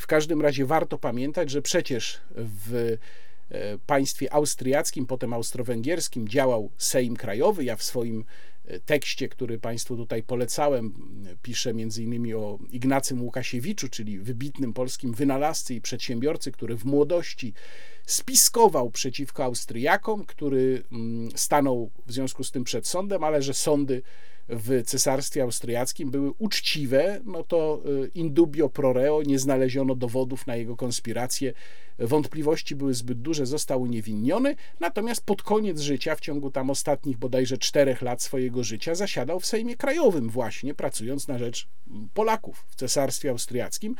W 0.00 0.06
każdym 0.06 0.42
razie 0.42 0.66
warto 0.66 0.98
pamiętać, 0.98 1.50
że 1.50 1.62
przecież 1.62 2.20
w 2.36 2.96
państwie 3.86 4.32
austriackim, 4.32 5.06
potem 5.06 5.32
austro-węgierskim 5.32 6.28
działał 6.28 6.70
Sejm 6.76 7.16
Krajowy. 7.16 7.64
Ja 7.64 7.76
w 7.76 7.82
swoim 7.82 8.24
tekście, 8.84 9.28
który 9.28 9.58
Państwu 9.58 9.96
tutaj 9.96 10.22
polecałem, 10.22 10.94
piszę 11.42 11.74
między 11.74 12.02
innymi 12.02 12.34
o 12.34 12.58
Ignacym 12.70 13.22
Łukasiewiczu, 13.22 13.88
czyli 13.88 14.18
wybitnym 14.18 14.72
polskim 14.72 15.12
wynalazcy 15.12 15.74
i 15.74 15.80
przedsiębiorcy, 15.80 16.52
który 16.52 16.76
w 16.76 16.84
młodości 16.84 17.52
spiskował 18.06 18.90
przeciwko 18.90 19.44
Austriakom, 19.44 20.24
który 20.24 20.82
mm, 20.92 21.30
stanął 21.34 21.90
w 22.06 22.12
związku 22.12 22.44
z 22.44 22.50
tym 22.50 22.64
przed 22.64 22.86
sądem, 22.86 23.24
ale 23.24 23.42
że 23.42 23.54
sądy 23.54 24.02
w 24.48 24.82
cesarstwie 24.86 25.42
austriackim 25.42 26.10
były 26.10 26.32
uczciwe, 26.38 27.20
no 27.24 27.44
to 27.44 27.82
y, 28.04 28.10
indubio 28.14 28.68
pro 28.68 28.92
reo 28.92 29.22
nie 29.22 29.38
znaleziono 29.38 29.94
dowodów 29.94 30.46
na 30.46 30.56
jego 30.56 30.76
konspirację. 30.76 31.52
Wątpliwości 31.98 32.76
były 32.76 32.94
zbyt 32.94 33.20
duże, 33.20 33.46
został 33.46 33.82
uniewinniony, 33.82 34.56
natomiast 34.80 35.24
pod 35.24 35.42
koniec 35.42 35.80
życia, 35.80 36.16
w 36.16 36.20
ciągu 36.20 36.50
tam 36.50 36.70
ostatnich 36.70 37.18
bodajże 37.18 37.58
czterech 37.58 38.02
lat 38.02 38.22
swojego 38.22 38.64
życia, 38.64 38.94
zasiadał 38.94 39.40
w 39.40 39.46
Sejmie 39.46 39.76
Krajowym 39.76 40.28
właśnie, 40.28 40.74
pracując 40.74 41.28
na 41.28 41.38
rzecz 41.38 41.68
Polaków 42.14 42.64
w 42.68 42.74
cesarstwie 42.74 43.30
austriackim. 43.30 43.94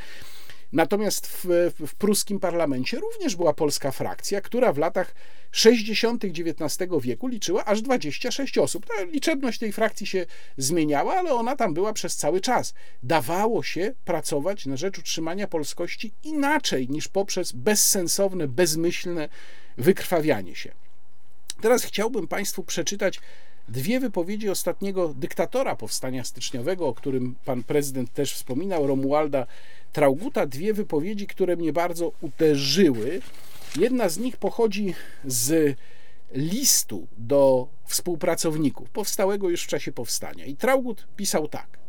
Natomiast 0.73 1.27
w, 1.27 1.47
w 1.87 1.95
pruskim 1.95 2.39
parlamencie 2.39 2.99
również 2.99 3.35
była 3.35 3.53
polska 3.53 3.91
frakcja, 3.91 4.41
która 4.41 4.73
w 4.73 4.77
latach 4.77 5.15
60. 5.51 6.23
XIX 6.25 6.89
wieku 7.01 7.27
liczyła 7.27 7.65
aż 7.65 7.81
26 7.81 8.57
osób. 8.57 8.85
Ta 8.85 9.03
liczebność 9.03 9.59
tej 9.59 9.71
frakcji 9.71 10.07
się 10.07 10.25
zmieniała, 10.57 11.15
ale 11.15 11.33
ona 11.33 11.55
tam 11.55 11.73
była 11.73 11.93
przez 11.93 12.15
cały 12.15 12.41
czas. 12.41 12.73
Dawało 13.03 13.63
się 13.63 13.93
pracować 14.05 14.65
na 14.65 14.77
rzecz 14.77 14.99
utrzymania 14.99 15.47
polskości 15.47 16.11
inaczej 16.23 16.89
niż 16.89 17.07
poprzez 17.07 17.51
bezsensowne, 17.51 18.47
bezmyślne 18.47 19.29
wykrwawianie 19.77 20.55
się. 20.55 20.71
Teraz 21.61 21.83
chciałbym 21.83 22.27
Państwu 22.27 22.63
przeczytać 22.63 23.19
dwie 23.69 23.99
wypowiedzi 23.99 24.49
ostatniego 24.49 25.13
dyktatora 25.13 25.75
powstania 25.75 26.23
styczniowego, 26.23 26.87
o 26.87 26.93
którym 26.93 27.35
pan 27.45 27.63
prezydent 27.63 28.13
też 28.13 28.33
wspominał, 28.33 28.87
Romualda 28.87 29.47
Trauguta, 29.93 30.45
dwie 30.45 30.73
wypowiedzi, 30.73 31.27
które 31.27 31.55
mnie 31.55 31.73
bardzo 31.73 32.11
uderzyły. 32.21 33.21
Jedna 33.79 34.09
z 34.09 34.17
nich 34.17 34.37
pochodzi 34.37 34.95
z 35.25 35.77
listu 36.31 37.07
do 37.17 37.67
współpracowników, 37.85 38.89
powstałego 38.89 39.49
już 39.49 39.63
w 39.63 39.67
czasie 39.67 39.91
powstania. 39.91 40.45
I 40.45 40.55
Traugut 40.55 41.07
pisał 41.15 41.47
tak. 41.47 41.79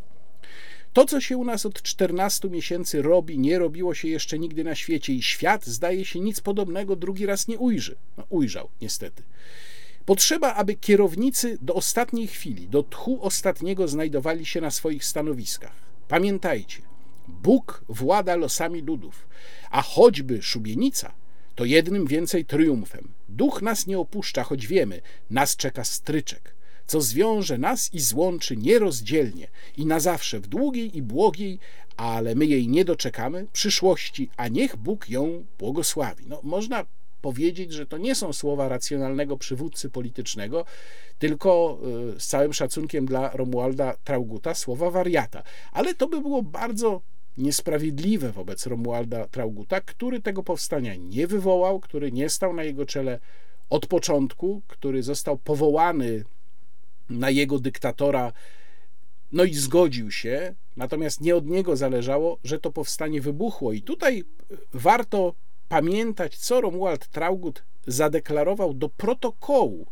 To, 0.92 1.04
co 1.04 1.20
się 1.20 1.36
u 1.36 1.44
nas 1.44 1.66
od 1.66 1.82
14 1.82 2.50
miesięcy 2.50 3.02
robi, 3.02 3.38
nie 3.38 3.58
robiło 3.58 3.94
się 3.94 4.08
jeszcze 4.08 4.38
nigdy 4.38 4.64
na 4.64 4.74
świecie 4.74 5.12
i 5.12 5.22
świat, 5.22 5.66
zdaje 5.66 6.04
się, 6.04 6.20
nic 6.20 6.40
podobnego 6.40 6.96
drugi 6.96 7.26
raz 7.26 7.48
nie 7.48 7.58
ujrzy. 7.58 7.96
No, 8.16 8.24
ujrzał, 8.28 8.68
niestety. 8.80 9.22
Potrzeba, 10.06 10.54
aby 10.54 10.74
kierownicy 10.74 11.58
do 11.62 11.74
ostatniej 11.74 12.26
chwili, 12.26 12.68
do 12.68 12.82
tchu 12.82 13.22
ostatniego 13.22 13.88
znajdowali 13.88 14.46
się 14.46 14.60
na 14.60 14.70
swoich 14.70 15.04
stanowiskach. 15.04 15.72
Pamiętajcie, 16.08 16.82
Bóg 17.30 17.84
włada 17.88 18.36
losami 18.36 18.80
ludów, 18.80 19.28
a 19.70 19.82
choćby 19.82 20.42
szubienica, 20.42 21.12
to 21.54 21.64
jednym 21.64 22.06
więcej 22.06 22.44
triumfem. 22.44 23.08
Duch 23.28 23.62
nas 23.62 23.86
nie 23.86 23.98
opuszcza, 23.98 24.44
choć 24.44 24.66
wiemy, 24.66 25.00
nas 25.30 25.56
czeka 25.56 25.84
stryczek, 25.84 26.54
co 26.86 27.00
zwiąże 27.00 27.58
nas 27.58 27.94
i 27.94 28.00
złączy 28.00 28.56
nierozdzielnie 28.56 29.48
i 29.76 29.86
na 29.86 30.00
zawsze 30.00 30.40
w 30.40 30.46
długiej 30.46 30.96
i 30.96 31.02
błogiej, 31.02 31.58
ale 31.96 32.34
my 32.34 32.46
jej 32.46 32.68
nie 32.68 32.84
doczekamy, 32.84 33.46
przyszłości, 33.52 34.30
a 34.36 34.48
niech 34.48 34.76
Bóg 34.76 35.08
ją 35.08 35.44
błogosławi. 35.58 36.24
No, 36.28 36.40
można 36.42 36.86
powiedzieć, 37.22 37.72
że 37.72 37.86
to 37.86 37.98
nie 37.98 38.14
są 38.14 38.32
słowa 38.32 38.68
racjonalnego 38.68 39.36
przywódcy 39.36 39.90
politycznego, 39.90 40.64
tylko 41.18 41.78
y, 42.16 42.20
z 42.20 42.26
całym 42.26 42.52
szacunkiem 42.52 43.06
dla 43.06 43.30
Romualda 43.30 43.96
Trauguta 44.04 44.54
słowa 44.54 44.90
wariata. 44.90 45.42
Ale 45.72 45.94
to 45.94 46.08
by 46.08 46.20
było 46.20 46.42
bardzo 46.42 47.00
niesprawiedliwe 47.38 48.32
wobec 48.32 48.66
Romualda 48.66 49.26
Trauguta, 49.26 49.80
który 49.80 50.20
tego 50.20 50.42
powstania 50.42 50.94
nie 50.94 51.26
wywołał, 51.26 51.80
który 51.80 52.12
nie 52.12 52.28
stał 52.28 52.54
na 52.54 52.64
jego 52.64 52.86
czele 52.86 53.18
od 53.70 53.86
początku, 53.86 54.62
który 54.68 55.02
został 55.02 55.38
powołany 55.38 56.24
na 57.10 57.30
jego 57.30 57.58
dyktatora, 57.58 58.32
no 59.32 59.44
i 59.44 59.54
zgodził 59.54 60.10
się, 60.10 60.54
natomiast 60.76 61.20
nie 61.20 61.36
od 61.36 61.46
niego 61.46 61.76
zależało, 61.76 62.38
że 62.44 62.58
to 62.58 62.72
powstanie 62.72 63.20
wybuchło. 63.20 63.72
I 63.72 63.82
tutaj 63.82 64.24
warto 64.74 65.34
pamiętać, 65.68 66.38
co 66.38 66.60
Romuald 66.60 67.08
Traugut 67.08 67.62
zadeklarował 67.86 68.74
do 68.74 68.88
protokołu 68.88 69.86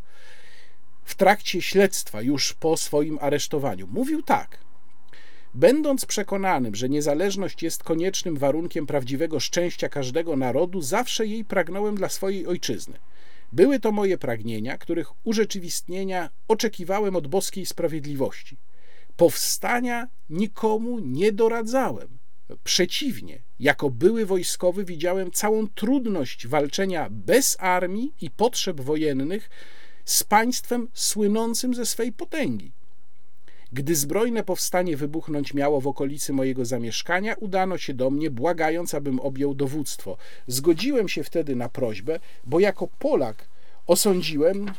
w 1.04 1.14
trakcie 1.14 1.62
śledztwa, 1.62 2.22
już 2.22 2.52
po 2.52 2.76
swoim 2.76 3.18
aresztowaniu. 3.20 3.86
Mówił 3.86 4.22
tak. 4.22 4.67
Będąc 5.54 6.06
przekonanym, 6.06 6.74
że 6.74 6.88
niezależność 6.88 7.62
jest 7.62 7.84
koniecznym 7.84 8.36
warunkiem 8.36 8.86
prawdziwego 8.86 9.40
szczęścia 9.40 9.88
każdego 9.88 10.36
narodu, 10.36 10.80
zawsze 10.80 11.26
jej 11.26 11.44
pragnąłem 11.44 11.94
dla 11.94 12.08
swojej 12.08 12.46
ojczyzny. 12.46 12.98
Były 13.52 13.80
to 13.80 13.92
moje 13.92 14.18
pragnienia, 14.18 14.78
których 14.78 15.26
urzeczywistnienia 15.26 16.30
oczekiwałem 16.48 17.16
od 17.16 17.26
boskiej 17.26 17.66
sprawiedliwości. 17.66 18.56
Powstania 19.16 20.08
nikomu 20.30 20.98
nie 20.98 21.32
doradzałem. 21.32 22.18
Przeciwnie, 22.64 23.42
jako 23.60 23.90
były 23.90 24.26
wojskowy 24.26 24.84
widziałem 24.84 25.30
całą 25.30 25.68
trudność 25.68 26.46
walczenia 26.46 27.08
bez 27.10 27.56
armii 27.60 28.12
i 28.20 28.30
potrzeb 28.30 28.80
wojennych 28.80 29.50
z 30.04 30.24
państwem 30.24 30.88
słynącym 30.92 31.74
ze 31.74 31.86
swej 31.86 32.12
potęgi. 32.12 32.72
Gdy 33.72 33.96
zbrojne 33.96 34.44
powstanie 34.44 34.96
wybuchnąć 34.96 35.54
miało 35.54 35.80
w 35.80 35.86
okolicy 35.86 36.32
mojego 36.32 36.64
zamieszkania, 36.64 37.34
udano 37.34 37.78
się 37.78 37.94
do 37.94 38.10
mnie, 38.10 38.30
błagając, 38.30 38.94
abym 38.94 39.20
objął 39.20 39.54
dowództwo. 39.54 40.16
Zgodziłem 40.46 41.08
się 41.08 41.24
wtedy 41.24 41.56
na 41.56 41.68
prośbę, 41.68 42.20
bo 42.44 42.60
jako 42.60 42.86
Polak 42.86 43.48
osądziłem, 43.86 44.72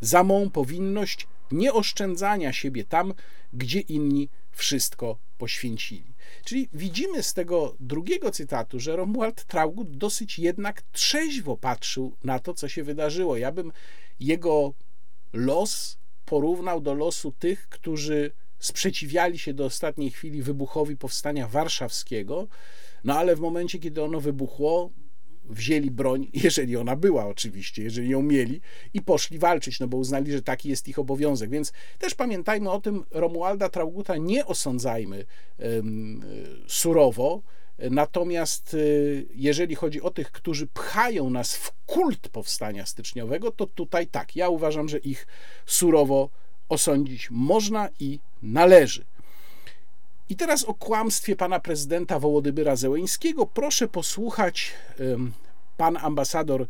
za 0.00 0.24
mą 0.24 0.50
powinność 0.50 1.26
nieoszczędzania 1.52 2.52
siebie 2.52 2.84
tam, 2.84 3.14
gdzie 3.52 3.80
inni 3.80 4.28
wszystko 4.52 5.18
poświęcili. 5.38 6.11
Czyli 6.44 6.68
widzimy 6.72 7.22
z 7.22 7.34
tego 7.34 7.76
drugiego 7.80 8.30
cytatu, 8.30 8.80
że 8.80 8.96
Romuald 8.96 9.44
Traugut 9.44 9.96
dosyć 9.96 10.38
jednak 10.38 10.82
trzeźwo 10.82 11.56
patrzył 11.56 12.16
na 12.24 12.38
to, 12.38 12.54
co 12.54 12.68
się 12.68 12.84
wydarzyło. 12.84 13.36
Ja 13.36 13.52
bym 13.52 13.72
jego 14.20 14.72
los 15.32 15.98
porównał 16.24 16.80
do 16.80 16.94
losu 16.94 17.32
tych, 17.32 17.68
którzy 17.68 18.30
sprzeciwiali 18.58 19.38
się 19.38 19.54
do 19.54 19.64
ostatniej 19.64 20.10
chwili 20.10 20.42
wybuchowi 20.42 20.96
powstania 20.96 21.48
warszawskiego, 21.48 22.48
no 23.04 23.18
ale 23.18 23.36
w 23.36 23.40
momencie, 23.40 23.78
kiedy 23.78 24.02
ono 24.02 24.20
wybuchło, 24.20 24.90
wzięli 25.44 25.90
broń, 25.90 26.28
jeżeli 26.44 26.76
ona 26.76 26.96
była 26.96 27.26
oczywiście, 27.26 27.82
jeżeli 27.82 28.08
ją 28.08 28.22
mieli, 28.22 28.60
i 28.94 29.02
poszli 29.02 29.38
walczyć, 29.38 29.80
no 29.80 29.88
bo 29.88 29.96
uznali, 29.96 30.32
że 30.32 30.42
taki 30.42 30.68
jest 30.68 30.88
ich 30.88 30.98
obowiązek. 30.98 31.50
Więc 31.50 31.72
też 31.98 32.14
pamiętajmy 32.14 32.70
o 32.70 32.80
tym, 32.80 33.04
Romualda 33.10 33.68
Trauguta 33.68 34.16
nie 34.16 34.46
osądzajmy 34.46 35.24
surowo, 36.66 37.42
Natomiast 37.90 38.74
y, 38.74 39.26
jeżeli 39.34 39.74
chodzi 39.74 40.02
o 40.02 40.10
tych, 40.10 40.32
którzy 40.32 40.66
pchają 40.66 41.30
nas 41.30 41.56
w 41.56 41.72
kult 41.86 42.28
powstania 42.28 42.86
styczniowego, 42.86 43.50
to 43.50 43.66
tutaj 43.66 44.06
tak, 44.06 44.36
ja 44.36 44.48
uważam, 44.48 44.88
że 44.88 44.98
ich 44.98 45.26
surowo 45.66 46.30
osądzić 46.68 47.28
można 47.30 47.88
i 48.00 48.18
należy. 48.42 49.04
I 50.32 50.36
teraz 50.36 50.64
o 50.64 50.74
kłamstwie 50.74 51.36
pana 51.36 51.60
prezydenta 51.60 52.18
Wołodymyra 52.18 52.76
Zełeńskiego 52.76 53.46
proszę 53.46 53.88
posłuchać 53.88 54.72
pan 55.76 55.96
ambasador 55.96 56.66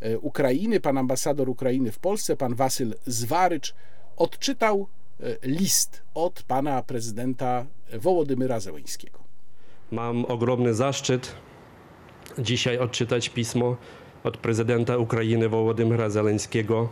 e, 0.00 0.18
Ukrainy, 0.18 0.80
pan 0.80 0.98
ambasador 0.98 1.48
Ukrainy 1.48 1.92
w 1.92 1.98
Polsce, 1.98 2.36
pan 2.36 2.54
Wasyl 2.54 2.94
Zwarycz, 3.06 3.74
odczytał 4.16 4.86
e, 5.20 5.36
list 5.42 6.02
od 6.14 6.42
pana 6.42 6.82
prezydenta 6.82 7.66
Wołodymyra 7.92 8.60
Zełeńskiego. 8.60 9.18
Mam 9.90 10.24
ogromny 10.24 10.74
zaszczyt 10.74 11.34
dzisiaj 12.38 12.78
odczytać 12.78 13.28
pismo 13.28 13.76
od 14.24 14.36
prezydenta 14.36 14.96
Ukrainy 14.96 15.48
Wołodymyra 15.48 16.10
Zeleńskiego, 16.10 16.88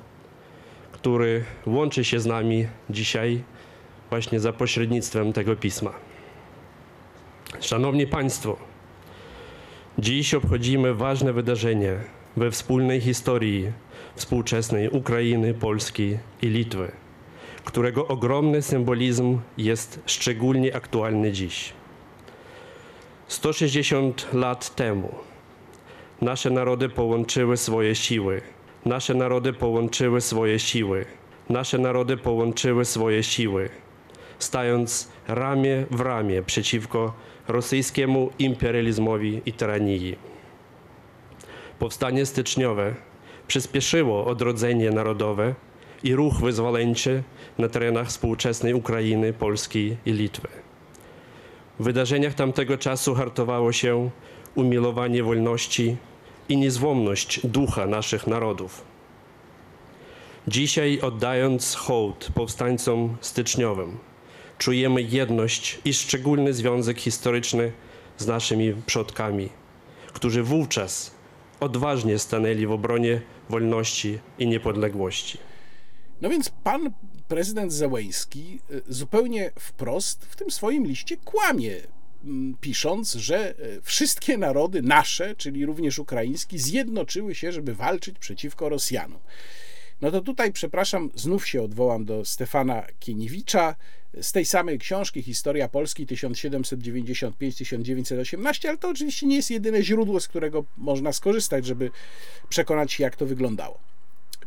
który 0.93 1.45
łączy 1.67 2.05
się 2.05 2.21
z 2.21 2.27
nami 2.27 2.67
dzisiaj 2.91 3.45
właśnie 4.11 4.41
za 4.41 4.53
pośrednictwem 4.53 5.33
tego 5.33 5.57
pisma. 5.57 6.10
Szanowni 7.59 8.07
Państwo, 8.07 8.57
dziś 9.99 10.35
obchodzimy 10.35 10.95
ważne 10.95 11.33
wydarzenie 11.33 11.97
we 12.37 12.51
wspólnej 12.51 13.01
historii 13.01 13.73
współczesnej 14.15 14.89
Ukrainy, 14.89 15.55
Polski 15.55 16.19
i 16.43 16.47
Litwy, 16.47 16.93
którego 17.65 18.09
ogromny 18.09 18.63
symbolizm 18.63 19.39
jest 19.59 20.01
szczególnie 20.07 20.77
aktualny 20.77 21.33
dziś. 21.33 21.73
160 23.29 24.35
lat 24.35 24.75
temu 24.75 25.15
nasze 26.21 26.51
narody 26.51 26.89
połączyły 26.89 27.57
swoje 27.57 27.95
siły. 27.95 28.41
Nasze 28.85 29.15
narody 29.15 29.53
połączyły 29.53 30.21
swoje 30.21 30.59
siły. 30.59 31.05
Nasze 31.49 31.79
narody 31.79 32.17
połączyły 32.17 32.85
swoje 32.85 33.23
siły, 33.23 33.69
stając 34.39 35.09
ramię 35.29 35.87
w 35.91 36.01
ramię 36.01 36.43
przeciwko 36.43 37.13
rosyjskiemu 37.49 38.31
imperializmowi 38.39 39.43
i 39.47 39.53
tyranii. 39.53 40.17
Powstanie 41.79 42.27
styczniowe 42.27 42.95
przyspieszyło 43.47 44.27
odrodzenie 44.27 44.91
narodowe 44.91 45.55
i 46.03 46.15
ruch 46.15 46.41
wyzwoleńczy 46.41 47.23
na 47.59 47.69
terenach 47.69 48.09
współczesnej 48.09 48.75
Ukrainy, 48.75 49.33
Polski 49.33 49.97
i 50.07 50.13
Litwy. 50.13 50.49
W 51.81 51.85
wydarzeniach 51.85 52.35
tamtego 52.35 52.79
czasu 52.79 53.15
hartowało 53.15 53.73
się 53.73 54.11
umilowanie 54.55 55.23
wolności 55.23 55.97
i 56.49 56.57
niezłomność 56.57 57.47
ducha 57.47 57.87
naszych 57.87 58.27
narodów. 58.27 58.85
Dzisiaj, 60.49 61.01
oddając 61.01 61.75
hołd 61.75 62.29
powstańcom 62.35 63.17
styczniowym, 63.21 63.99
czujemy 64.61 65.03
jedność 65.03 65.79
i 65.85 65.95
szczególny 65.95 66.55
związek 66.55 67.01
historyczny 67.01 67.73
z 68.19 68.27
naszymi 68.27 68.75
przodkami, 68.87 69.49
którzy 70.13 70.43
wówczas 70.43 71.15
odważnie 71.61 72.19
stanęli 72.19 72.67
w 72.67 72.73
obronie 72.73 73.21
wolności 73.49 74.19
i 74.39 74.47
niepodległości. 74.47 75.39
No 76.21 76.31
więc 76.31 76.51
pan 76.65 76.93
prezydent 77.29 77.73
Zełęński 77.73 78.61
y, 78.71 78.83
zupełnie 78.89 79.51
wprost 79.59 80.25
w 80.25 80.37
tym 80.37 80.51
swoim 80.51 80.87
liście 80.87 81.17
kłamie, 81.17 81.77
mm, 82.25 82.57
pisząc, 82.61 83.15
że 83.15 83.55
y, 83.61 83.81
wszystkie 83.83 84.39
narody 84.39 84.83
nasze, 84.83 85.37
czyli 85.37 85.67
również 85.67 85.99
ukraiński, 85.99 86.59
zjednoczyły 86.59 87.35
się, 87.35 87.53
żeby 87.53 87.75
walczyć 87.75 88.19
przeciwko 88.19 88.69
Rosjanom. 88.69 89.21
No 90.01 90.11
to 90.11 90.21
tutaj, 90.21 90.53
przepraszam, 90.53 91.11
znów 91.15 91.49
się 91.49 91.63
odwołam 91.63 92.05
do 92.05 92.25
Stefana 92.25 92.87
Kieniewicza 92.99 93.77
z 94.23 94.33
tej 94.33 94.45
samej 94.45 94.79
książki 94.79 95.23
Historia 95.23 95.69
Polski 95.69 96.07
1795-1918, 96.07 98.69
ale 98.69 98.79
to 98.79 98.89
oczywiście 98.89 99.27
nie 99.27 99.37
jest 99.37 99.51
jedyne 99.51 99.83
źródło, 99.83 100.21
z 100.21 100.29
którego 100.29 100.65
można 100.77 101.13
skorzystać, 101.13 101.67
żeby 101.67 101.91
przekonać 102.49 102.93
się, 102.93 103.05
jak 103.05 103.17
to 103.17 103.27
wyglądało. 103.27 103.79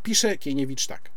Pisze 0.03 0.38
Kieniewicz 0.38 0.88
tak. 0.88 1.10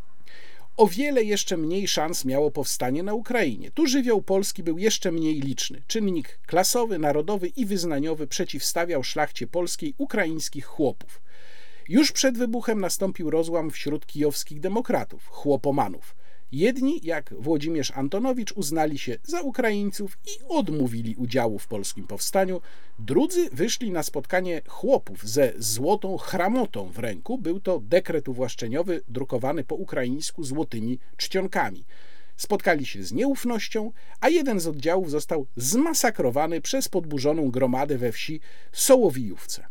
O 0.76 0.86
wiele 0.86 1.24
jeszcze 1.24 1.56
mniej 1.56 1.88
szans 1.88 2.24
miało 2.24 2.50
powstanie 2.50 3.02
na 3.02 3.14
Ukrainie. 3.14 3.70
Tu 3.70 3.86
żywioł 3.86 4.22
polski 4.22 4.62
był 4.62 4.78
jeszcze 4.78 5.12
mniej 5.12 5.40
liczny. 5.40 5.82
Czynnik 5.86 6.38
klasowy, 6.46 6.98
narodowy 6.98 7.48
i 7.48 7.66
wyznaniowy 7.66 8.26
przeciwstawiał 8.26 9.04
szlachcie 9.04 9.46
polskiej 9.46 9.94
ukraińskich 9.98 10.64
chłopów. 10.64 11.20
Już 11.88 12.12
przed 12.12 12.38
wybuchem 12.38 12.80
nastąpił 12.80 13.30
rozłam 13.30 13.70
wśród 13.70 14.06
kijowskich 14.06 14.60
demokratów, 14.60 15.26
chłopomanów. 15.26 16.16
Jedni, 16.56 17.00
jak 17.02 17.34
Włodzimierz 17.38 17.90
Antonowicz, 17.90 18.52
uznali 18.52 18.98
się 18.98 19.18
za 19.22 19.40
Ukraińców 19.40 20.18
i 20.26 20.44
odmówili 20.48 21.14
udziału 21.16 21.58
w 21.58 21.66
polskim 21.66 22.06
powstaniu. 22.06 22.60
Drudzy 22.98 23.48
wyszli 23.52 23.90
na 23.90 24.02
spotkanie 24.02 24.62
chłopów 24.66 25.28
ze 25.28 25.52
złotą 25.58 26.16
chramotą 26.18 26.90
w 26.90 26.98
ręku. 26.98 27.38
Był 27.38 27.60
to 27.60 27.80
dekret 27.80 28.28
uwłaszczeniowy 28.28 29.00
drukowany 29.08 29.64
po 29.64 29.74
ukraińsku 29.74 30.44
złotymi 30.44 30.98
czcionkami. 31.16 31.84
Spotkali 32.36 32.86
się 32.86 33.02
z 33.02 33.12
nieufnością, 33.12 33.92
a 34.20 34.28
jeden 34.28 34.60
z 34.60 34.66
oddziałów 34.66 35.10
został 35.10 35.46
zmasakrowany 35.56 36.60
przez 36.60 36.88
podburzoną 36.88 37.50
gromadę 37.50 37.98
we 37.98 38.12
wsi 38.12 38.40
Sołowijówce. 38.72 39.66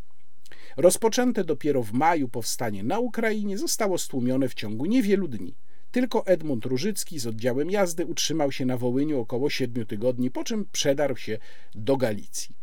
Rozpoczęte 0.78 1.44
dopiero 1.44 1.84
w 1.84 1.94
maju 1.94 2.28
powstanie 2.28 2.84
na 2.84 3.00
Ukrainie 3.00 3.58
zostało 3.58 3.98
stłumione 3.98 4.50
w 4.50 4.54
ciągu 4.54 4.86
niewielu 4.86 5.28
dni. 5.28 5.56
Tylko 5.96 6.26
Edmund 6.26 6.66
Różycki 6.66 7.20
z 7.20 7.28
oddziałem 7.28 7.72
jazdy 7.72 8.06
utrzymał 8.06 8.52
się 8.52 8.66
na 8.66 8.78
Wołyniu 8.78 9.20
około 9.20 9.50
siedmiu 9.50 9.86
tygodni, 9.86 10.32
po 10.32 10.44
czym 10.44 10.66
przedarł 10.72 11.18
się 11.18 11.38
do 11.76 11.98
Galicji. 11.98 12.56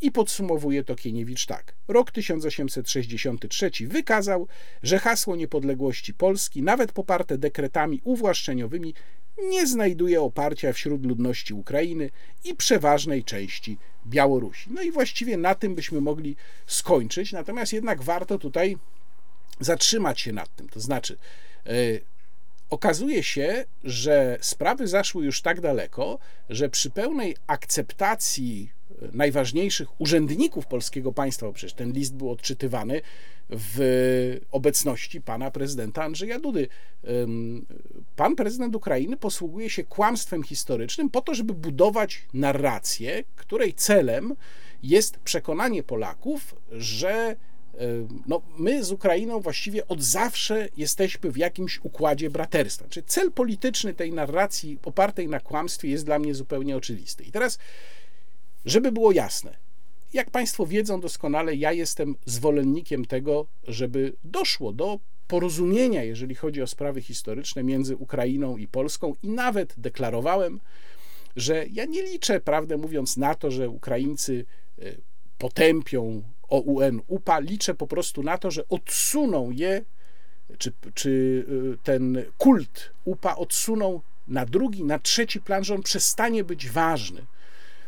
I 0.00 0.10
podsumowuje 0.10 0.84
to 0.84 0.96
Kieniewicz 0.96 1.46
tak. 1.46 1.74
Rok 1.88 2.10
1863 2.10 3.70
wykazał, 3.80 4.48
że 4.82 4.98
hasło 4.98 5.36
niepodległości 5.36 6.14
Polski, 6.14 6.62
nawet 6.62 6.92
poparte 6.92 7.38
dekretami 7.38 8.00
uwłaszczeniowymi, 8.04 8.94
nie 9.38 9.66
znajduje 9.66 10.22
oparcia 10.22 10.72
wśród 10.72 11.06
ludności 11.06 11.54
Ukrainy 11.54 12.10
i 12.44 12.54
przeważnej 12.54 13.24
części 13.24 13.78
Białorusi. 14.06 14.70
No 14.72 14.82
i 14.82 14.92
właściwie 14.92 15.36
na 15.36 15.54
tym 15.54 15.74
byśmy 15.74 16.00
mogli 16.00 16.36
skończyć, 16.66 17.32
natomiast 17.32 17.72
jednak 17.72 18.02
warto 18.02 18.38
tutaj 18.38 18.76
zatrzymać 19.60 20.20
się 20.20 20.32
nad 20.32 20.56
tym. 20.56 20.68
To 20.68 20.80
znaczy, 20.80 21.16
yy, 21.64 22.00
okazuje 22.70 23.22
się, 23.22 23.64
że 23.84 24.38
sprawy 24.40 24.88
zaszły 24.88 25.24
już 25.24 25.42
tak 25.42 25.60
daleko, 25.60 26.18
że 26.48 26.68
przy 26.68 26.90
pełnej 26.90 27.36
akceptacji 27.46 28.70
najważniejszych 29.12 30.00
urzędników 30.00 30.66
polskiego 30.66 31.12
państwa, 31.12 31.46
bo 31.46 31.52
przecież 31.52 31.74
ten 31.74 31.92
list 31.92 32.14
był 32.14 32.30
odczytywany 32.30 33.00
w 33.50 34.40
obecności 34.50 35.20
pana 35.20 35.50
prezydenta 35.50 36.04
Andrzeja 36.04 36.40
Dudy. 36.40 36.68
Pan 38.16 38.36
prezydent 38.36 38.76
Ukrainy 38.76 39.16
posługuje 39.16 39.70
się 39.70 39.84
kłamstwem 39.84 40.42
historycznym 40.42 41.10
po 41.10 41.20
to, 41.20 41.34
żeby 41.34 41.54
budować 41.54 42.22
narrację, 42.34 43.24
której 43.36 43.74
celem 43.74 44.34
jest 44.82 45.18
przekonanie 45.18 45.82
Polaków, 45.82 46.54
że 46.72 47.36
no, 48.26 48.42
my 48.58 48.84
z 48.84 48.92
Ukrainą 48.92 49.40
właściwie 49.40 49.88
od 49.88 50.02
zawsze 50.02 50.68
jesteśmy 50.76 51.32
w 51.32 51.36
jakimś 51.36 51.80
układzie 51.82 52.30
braterstwa. 52.30 52.88
Czy 52.88 53.02
cel 53.02 53.32
polityczny 53.32 53.94
tej 53.94 54.12
narracji 54.12 54.78
opartej 54.84 55.28
na 55.28 55.40
kłamstwie 55.40 55.88
jest 55.88 56.04
dla 56.04 56.18
mnie 56.18 56.34
zupełnie 56.34 56.76
oczywisty. 56.76 57.24
I 57.24 57.32
teraz 57.32 57.58
żeby 58.66 58.92
było 58.92 59.12
jasne, 59.12 59.56
jak 60.12 60.30
Państwo 60.30 60.66
wiedzą 60.66 61.00
doskonale, 61.00 61.54
ja 61.54 61.72
jestem 61.72 62.14
zwolennikiem 62.26 63.04
tego, 63.04 63.46
żeby 63.68 64.12
doszło 64.24 64.72
do 64.72 64.98
porozumienia, 65.28 66.04
jeżeli 66.04 66.34
chodzi 66.34 66.62
o 66.62 66.66
sprawy 66.66 67.02
historyczne 67.02 67.62
między 67.62 67.96
Ukrainą 67.96 68.56
i 68.56 68.68
Polską, 68.68 69.14
i 69.22 69.28
nawet 69.28 69.74
deklarowałem, 69.78 70.60
że 71.36 71.66
ja 71.72 71.84
nie 71.84 72.02
liczę, 72.02 72.40
prawdę 72.40 72.76
mówiąc, 72.76 73.16
na 73.16 73.34
to, 73.34 73.50
że 73.50 73.68
Ukraińcy 73.68 74.44
e, 74.78 74.82
potępią 75.38 76.22
OUN 76.48 77.00
UPA, 77.06 77.38
liczę 77.38 77.74
po 77.74 77.86
prostu 77.86 78.22
na 78.22 78.38
to, 78.38 78.50
że 78.50 78.68
odsuną 78.68 79.50
je 79.50 79.84
czy, 80.58 80.72
czy 80.94 81.10
y, 81.10 81.78
ten 81.82 82.24
kult 82.38 82.90
UPA 83.04 83.36
odsunął 83.36 84.02
na 84.28 84.46
drugi, 84.46 84.84
na 84.84 84.98
trzeci 84.98 85.40
plan, 85.40 85.64
że 85.64 85.74
on 85.74 85.82
przestanie 85.82 86.44
być 86.44 86.68
ważny. 86.68 87.26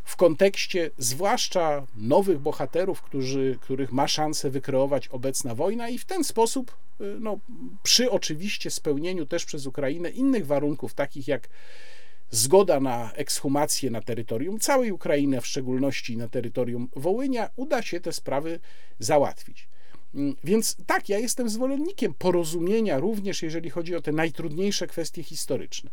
W 0.05 0.17
kontekście 0.17 0.91
zwłaszcza 0.99 1.87
nowych 1.97 2.39
bohaterów, 2.39 3.03
którzy, 3.03 3.59
których 3.61 3.93
ma 3.93 4.09
szansę 4.09 4.51
wykreować 4.51 5.09
obecna 5.09 5.55
wojna, 5.55 5.89
i 5.89 5.99
w 5.99 6.05
ten 6.05 6.25
sposób, 6.25 6.77
y, 7.01 7.17
no, 7.21 7.39
przy 7.83 8.11
oczywiście 8.11 8.71
spełnieniu 8.71 9.27
też 9.27 9.45
przez 9.45 9.67
Ukrainę 9.67 10.11
innych 10.11 10.47
warunków, 10.47 10.95
takich 10.95 11.29
jak 11.29 11.49
zgoda 12.31 12.81
na 12.81 13.13
ekshumację 13.13 13.91
na 13.91 14.01
terytorium 14.01 14.61
całej 14.61 14.93
Ukrainy, 14.93 15.41
w 15.41 15.47
szczególności 15.47 16.17
na 16.17 16.29
terytorium 16.29 16.89
Wołynia, 16.97 17.51
uda 17.57 17.83
się 17.83 18.01
te 18.01 18.13
sprawy 18.13 18.61
załatwić. 18.99 19.69
Mm, 20.15 20.37
więc 20.45 20.77
tak, 20.87 21.09
ja 21.09 21.19
jestem 21.19 21.49
zwolennikiem 21.49 22.15
porozumienia, 22.15 22.99
również 22.99 23.43
jeżeli 23.43 23.71
chodzi 23.71 23.95
o 23.95 24.03
te 24.03 24.13
najtrudniejsze 24.13 24.87
kwestie 24.87 25.23
historyczne. 25.23 25.91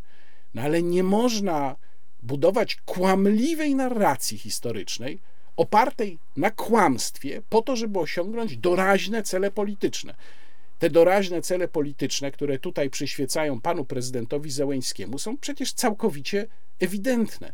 No 0.54 0.62
ale 0.62 0.82
nie 0.82 1.02
można 1.02 1.76
budować 2.22 2.76
kłamliwej 2.76 3.74
narracji 3.74 4.38
historycznej, 4.38 5.20
opartej 5.56 6.18
na 6.36 6.50
kłamstwie, 6.50 7.42
po 7.48 7.62
to, 7.62 7.76
żeby 7.76 7.98
osiągnąć 7.98 8.56
doraźne 8.56 9.22
cele 9.22 9.50
polityczne. 9.50 10.14
Te 10.78 10.90
doraźne 10.90 11.42
cele 11.42 11.68
polityczne, 11.68 12.30
które 12.30 12.58
tutaj 12.58 12.90
przyświecają 12.90 13.60
panu 13.60 13.84
prezydentowi 13.84 14.50
Zełęńskiemu, 14.50 15.18
są 15.18 15.36
przecież 15.36 15.72
całkowicie 15.72 16.46
ewidentne. 16.80 17.52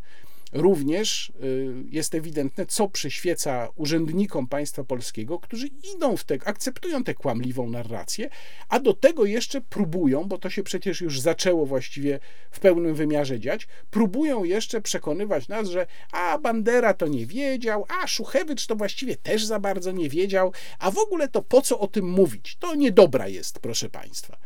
Również 0.52 1.32
y, 1.44 1.74
jest 1.90 2.14
ewidentne, 2.14 2.66
co 2.66 2.88
przyświeca 2.88 3.68
urzędnikom 3.76 4.46
państwa 4.46 4.84
polskiego, 4.84 5.38
którzy 5.38 5.66
idą 5.96 6.16
w 6.16 6.24
te, 6.24 6.34
akceptują 6.44 7.04
tę 7.04 7.14
kłamliwą 7.14 7.70
narrację, 7.70 8.28
a 8.68 8.80
do 8.80 8.92
tego 8.94 9.24
jeszcze 9.24 9.60
próbują, 9.60 10.24
bo 10.24 10.38
to 10.38 10.50
się 10.50 10.62
przecież 10.62 11.00
już 11.00 11.20
zaczęło 11.20 11.66
właściwie 11.66 12.20
w 12.50 12.60
pełnym 12.60 12.94
wymiarze 12.94 13.40
dziać, 13.40 13.68
próbują 13.90 14.44
jeszcze 14.44 14.80
przekonywać 14.80 15.48
nas, 15.48 15.68
że 15.68 15.86
a 16.12 16.38
Bandera 16.38 16.94
to 16.94 17.06
nie 17.06 17.26
wiedział, 17.26 17.84
a 17.88 18.06
Szuchewicz 18.06 18.66
to 18.66 18.76
właściwie 18.76 19.16
też 19.16 19.44
za 19.44 19.60
bardzo 19.60 19.92
nie 19.92 20.08
wiedział, 20.08 20.52
a 20.78 20.90
w 20.90 20.98
ogóle 20.98 21.28
to 21.28 21.42
po 21.42 21.62
co 21.62 21.78
o 21.78 21.86
tym 21.86 22.10
mówić? 22.10 22.56
To 22.56 22.74
niedobra 22.74 23.28
jest, 23.28 23.58
proszę 23.58 23.90
państwa. 23.90 24.38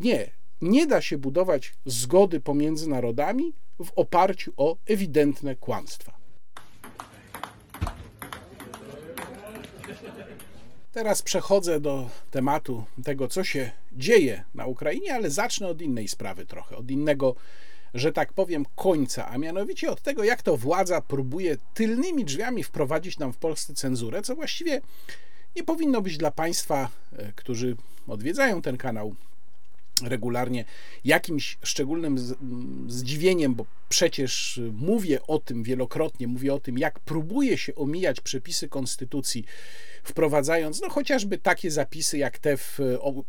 Nie, 0.00 0.30
nie 0.60 0.86
da 0.86 1.00
się 1.00 1.18
budować 1.18 1.74
zgody 1.86 2.40
pomiędzy 2.40 2.88
narodami 2.88 3.52
w 3.84 3.92
oparciu 3.96 4.52
o 4.56 4.76
ewidentne 4.86 5.56
kłamstwa. 5.56 6.20
Teraz 10.92 11.22
przechodzę 11.22 11.80
do 11.80 12.08
tematu 12.30 12.84
tego, 13.04 13.28
co 13.28 13.44
się 13.44 13.70
dzieje 13.92 14.44
na 14.54 14.66
Ukrainie, 14.66 15.14
ale 15.14 15.30
zacznę 15.30 15.68
od 15.68 15.82
innej 15.82 16.08
sprawy 16.08 16.46
trochę, 16.46 16.76
od 16.76 16.90
innego, 16.90 17.34
że 17.94 18.12
tak 18.12 18.32
powiem, 18.32 18.66
końca, 18.76 19.28
a 19.28 19.38
mianowicie 19.38 19.90
od 19.90 20.02
tego, 20.02 20.24
jak 20.24 20.42
to 20.42 20.56
władza 20.56 21.00
próbuje 21.00 21.56
tylnymi 21.74 22.24
drzwiami 22.24 22.64
wprowadzić 22.64 23.18
nam 23.18 23.32
w 23.32 23.36
Polsce 23.36 23.74
cenzurę, 23.74 24.22
co 24.22 24.34
właściwie 24.34 24.80
nie 25.56 25.64
powinno 25.64 26.00
być 26.00 26.16
dla 26.16 26.30
Państwa, 26.30 26.88
e, 27.12 27.32
którzy 27.32 27.76
odwiedzają 28.08 28.62
ten 28.62 28.76
kanał, 28.76 29.14
regularnie 30.02 30.64
jakimś 31.04 31.58
szczególnym 31.62 32.18
zdziwieniem, 32.88 33.54
bo 33.54 33.66
przecież 33.88 34.60
mówię 34.72 35.22
o 35.26 35.38
tym 35.38 35.62
wielokrotnie, 35.62 36.28
mówię 36.28 36.54
o 36.54 36.60
tym, 36.60 36.78
jak 36.78 37.00
próbuje 37.00 37.58
się 37.58 37.74
omijać 37.74 38.20
przepisy 38.20 38.68
konstytucji, 38.68 39.44
wprowadzając 40.02 40.80
no 40.80 40.88
chociażby 40.88 41.38
takie 41.38 41.70
zapisy 41.70 42.18
jak 42.18 42.38
te 42.38 42.56
w 42.56 42.78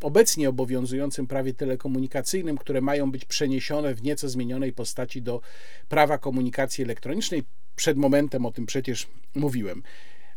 obecnie 0.00 0.48
obowiązującym 0.48 1.26
prawie 1.26 1.54
telekomunikacyjnym, 1.54 2.58
które 2.58 2.80
mają 2.80 3.10
być 3.10 3.24
przeniesione 3.24 3.94
w 3.94 4.02
nieco 4.02 4.28
zmienionej 4.28 4.72
postaci 4.72 5.22
do 5.22 5.40
prawa 5.88 6.18
komunikacji 6.18 6.84
elektronicznej. 6.84 7.42
Przed 7.76 7.96
momentem 7.96 8.46
o 8.46 8.52
tym 8.52 8.66
przecież 8.66 9.06
mówiłem. 9.34 9.82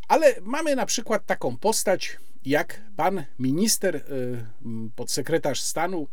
Ale 0.07 0.35
mamy 0.41 0.75
na 0.75 0.85
przykład 0.85 1.25
taką 1.25 1.57
postać 1.57 2.17
jak 2.45 2.81
pan 2.95 3.23
minister, 3.39 3.95
y, 3.95 4.01
podsekretarz 4.95 5.61
stanu 5.61 6.07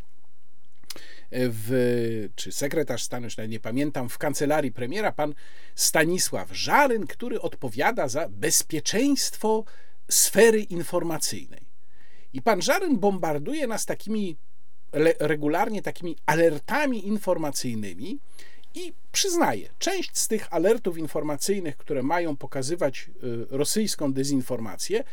w, 1.32 2.28
czy 2.34 2.52
sekretarz 2.52 3.02
stanu, 3.02 3.24
już 3.24 3.36
nie 3.48 3.60
pamiętam, 3.60 4.08
w 4.08 4.18
kancelarii 4.18 4.72
premiera, 4.72 5.12
pan 5.12 5.34
Stanisław 5.74 6.56
Żaryn, 6.56 7.06
który 7.06 7.40
odpowiada 7.40 8.08
za 8.08 8.28
bezpieczeństwo 8.28 9.64
sfery 10.10 10.60
informacyjnej. 10.60 11.60
I 12.32 12.42
pan 12.42 12.62
Żaryn 12.62 12.98
bombarduje 12.98 13.66
nas 13.66 13.86
takimi 13.86 14.36
regularnie 15.18 15.82
takimi 15.82 16.16
alertami 16.26 17.08
informacyjnymi 17.08 18.18
i 18.74 18.92
przyznaje, 19.12 19.68
część 19.78 20.18
z 20.18 20.28
tych 20.28 20.52
alertów 20.52 20.98
informacyjnych, 20.98 21.76
które 21.76 22.02
mają 22.02 22.36
pokazywać 22.36 23.10
y, 23.24 23.46
rosyjską 23.50 24.12
dezinformację, 24.12 25.04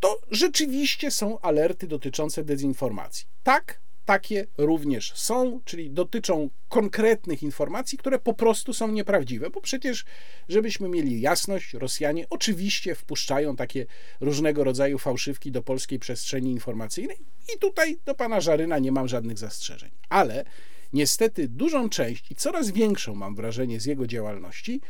to 0.00 0.20
rzeczywiście 0.30 1.10
są 1.10 1.40
alerty 1.40 1.86
dotyczące 1.86 2.44
dezinformacji. 2.44 3.26
Tak, 3.42 3.80
takie 4.04 4.46
również 4.58 5.12
są, 5.14 5.60
czyli 5.64 5.90
dotyczą 5.90 6.50
konkretnych 6.68 7.42
informacji, 7.42 7.98
które 7.98 8.18
po 8.18 8.34
prostu 8.34 8.72
są 8.72 8.88
nieprawdziwe, 8.88 9.50
bo 9.50 9.60
przecież, 9.60 10.04
żebyśmy 10.48 10.88
mieli 10.88 11.20
jasność, 11.20 11.74
Rosjanie 11.74 12.26
oczywiście 12.30 12.94
wpuszczają 12.94 13.56
takie 13.56 13.86
różnego 14.20 14.64
rodzaju 14.64 14.98
fałszywki 14.98 15.52
do 15.52 15.62
polskiej 15.62 15.98
przestrzeni 15.98 16.50
informacyjnej 16.50 17.16
i 17.54 17.58
tutaj 17.58 17.98
do 18.04 18.14
pana 18.14 18.40
Żaryna 18.40 18.78
nie 18.78 18.92
mam 18.92 19.08
żadnych 19.08 19.38
zastrzeżeń. 19.38 19.90
Ale 20.08 20.44
niestety 20.92 21.48
dużą 21.48 21.88
część 21.88 22.30
i 22.30 22.34
coraz 22.34 22.70
większą, 22.70 23.14
mam 23.14 23.34
wrażenie, 23.34 23.80
z 23.80 23.84
jego 23.84 24.06
działalności 24.06 24.80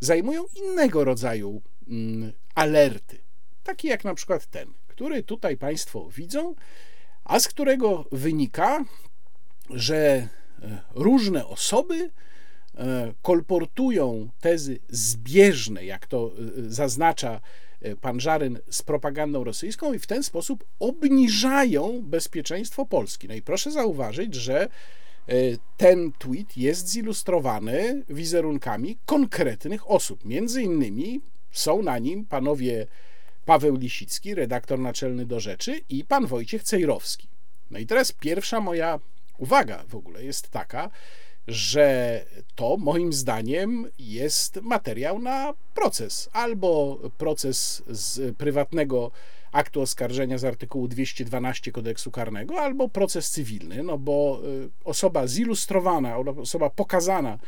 zajmują 0.00 0.44
innego 0.56 1.04
rodzaju 1.04 1.62
mm, 1.88 2.32
alerty, 2.54 3.18
takie 3.64 3.88
jak 3.88 4.04
na 4.04 4.14
przykład 4.14 4.46
ten, 4.46 4.72
który 4.88 5.22
tutaj 5.22 5.56
Państwo 5.56 6.10
widzą 6.10 6.54
a 7.30 7.40
z 7.40 7.48
którego 7.48 8.04
wynika, 8.12 8.84
że 9.70 9.96
e, 9.96 10.28
różne 10.94 11.46
osoby 11.46 12.10
e, 12.74 13.12
kolportują 13.22 14.28
tezy 14.40 14.78
zbieżne, 14.88 15.84
jak 15.84 16.06
to 16.06 16.32
e, 16.32 16.70
zaznacza 16.70 17.40
pan 18.00 18.20
Żaryn, 18.20 18.58
z 18.70 18.82
propagandą 18.82 19.44
rosyjską 19.44 19.92
i 19.92 19.98
w 19.98 20.06
ten 20.06 20.22
sposób 20.22 20.64
obniżają 20.78 22.02
bezpieczeństwo 22.02 22.86
Polski. 22.86 23.28
No 23.28 23.34
i 23.34 23.42
proszę 23.42 23.70
zauważyć, 23.70 24.34
że 24.34 24.68
ten 25.76 26.12
tweet 26.12 26.56
jest 26.56 26.88
zilustrowany 26.88 28.04
wizerunkami 28.08 28.98
konkretnych 29.06 29.90
osób. 29.90 30.24
Między 30.24 30.62
innymi 30.62 31.20
są 31.50 31.82
na 31.82 31.98
nim 31.98 32.26
panowie 32.26 32.86
Paweł 33.44 33.76
Lisicki, 33.76 34.34
redaktor 34.34 34.78
naczelny 34.78 35.26
do 35.26 35.40
rzeczy, 35.40 35.80
i 35.88 36.04
pan 36.04 36.26
Wojciech 36.26 36.62
Cejrowski. 36.62 37.28
No 37.70 37.78
i 37.78 37.86
teraz 37.86 38.12
pierwsza 38.12 38.60
moja 38.60 39.00
uwaga 39.38 39.84
w 39.88 39.94
ogóle 39.94 40.24
jest 40.24 40.48
taka, 40.48 40.90
że 41.48 42.24
to 42.54 42.76
moim 42.76 43.12
zdaniem 43.12 43.90
jest 43.98 44.62
materiał 44.62 45.18
na 45.18 45.54
proces. 45.74 46.30
Albo 46.32 46.98
proces 47.18 47.82
z 47.88 48.36
prywatnego 48.36 49.10
aktu 49.52 49.80
oskarżenia 49.80 50.38
z 50.38 50.44
artykułu 50.44 50.88
212 50.88 51.72
kodeksu 51.72 52.10
karnego, 52.10 52.60
albo 52.60 52.88
proces 52.88 53.30
cywilny, 53.30 53.82
no 53.82 53.98
bo 53.98 54.40
y, 54.64 54.70
osoba 54.84 55.26
zilustrowana, 55.26 56.16
osoba 56.16 56.70
pokazana 56.70 57.38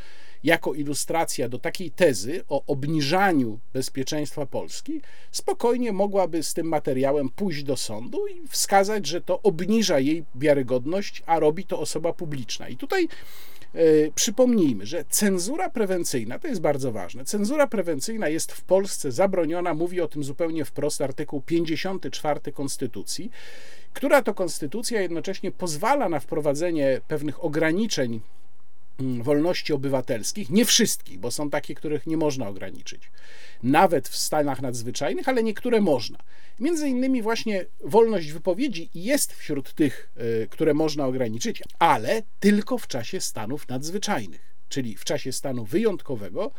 jako 0.43 0.73
ilustracja 0.73 1.49
do 1.49 1.59
takiej 1.59 1.91
tezy 1.91 2.43
o 2.49 2.63
obniżaniu 2.65 3.59
bezpieczeństwa 3.73 4.45
Polski, 4.45 5.01
spokojnie 5.31 5.93
mogłaby 5.93 6.43
z 6.43 6.53
tym 6.53 6.67
materiałem 6.67 7.29
pójść 7.29 7.63
do 7.63 7.77
sądu 7.77 8.27
i 8.27 8.47
wskazać, 8.47 9.05
że 9.05 9.21
to 9.21 9.41
obniża 9.41 9.99
jej 9.99 10.23
wiarygodność, 10.35 11.23
a 11.25 11.39
robi 11.39 11.65
to 11.65 11.79
osoba 11.79 12.13
publiczna. 12.13 12.69
I 12.69 12.77
tutaj 12.77 13.07
Yy, 13.73 14.11
przypomnijmy, 14.15 14.85
że 14.85 15.05
cenzura 15.09 15.69
prewencyjna, 15.69 16.39
to 16.39 16.47
jest 16.47 16.61
bardzo 16.61 16.91
ważne, 16.91 17.25
cenzura 17.25 17.67
prewencyjna 17.67 18.29
jest 18.29 18.51
w 18.51 18.63
Polsce 18.63 19.11
zabroniona, 19.11 19.73
mówi 19.73 20.01
o 20.01 20.07
tym 20.07 20.23
zupełnie 20.23 20.65
wprost 20.65 21.01
artykuł 21.01 21.41
54 21.41 22.51
Konstytucji, 22.51 23.31
która 23.93 24.21
to 24.21 24.33
konstytucja 24.33 25.01
jednocześnie 25.01 25.51
pozwala 25.51 26.09
na 26.09 26.19
wprowadzenie 26.19 27.01
pewnych 27.07 27.43
ograniczeń 27.43 28.21
wolności 28.99 29.73
obywatelskich, 29.73 30.49
nie 30.49 30.65
wszystkich, 30.65 31.19
bo 31.19 31.31
są 31.31 31.49
takie, 31.49 31.75
których 31.75 32.07
nie 32.07 32.17
można 32.17 32.47
ograniczyć, 32.47 33.11
nawet 33.63 34.07
w 34.07 34.15
stanach 34.15 34.61
nadzwyczajnych, 34.61 35.29
ale 35.29 35.43
niektóre 35.43 35.81
można. 35.81 36.17
Między 36.59 36.87
innymi 36.87 37.21
właśnie 37.21 37.65
wolność 37.83 38.31
wypowiedzi 38.31 38.89
jest 38.93 39.33
wśród 39.33 39.73
tych, 39.73 40.09
y, 40.43 40.47
które 40.47 40.73
można 40.73 41.05
ograniczyć, 41.05 41.63
ale 41.79 42.23
tylko 42.39 42.77
w 42.77 42.87
czasie 42.87 43.21
stanów 43.21 43.67
nadzwyczajnych, 43.67 44.55
czyli 44.69 44.97
w 44.97 45.05
czasie 45.05 45.31
stanu 45.31 45.65
wyjątkowego 45.65 46.51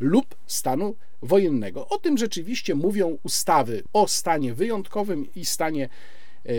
lub 0.00 0.34
stanu 0.46 0.96
wojennego. 1.22 1.88
O 1.88 1.98
tym 1.98 2.18
rzeczywiście 2.18 2.74
mówią 2.74 3.18
ustawy 3.22 3.82
o 3.92 4.08
stanie 4.08 4.54
wyjątkowym 4.54 5.34
i 5.34 5.44
stanie 5.44 5.88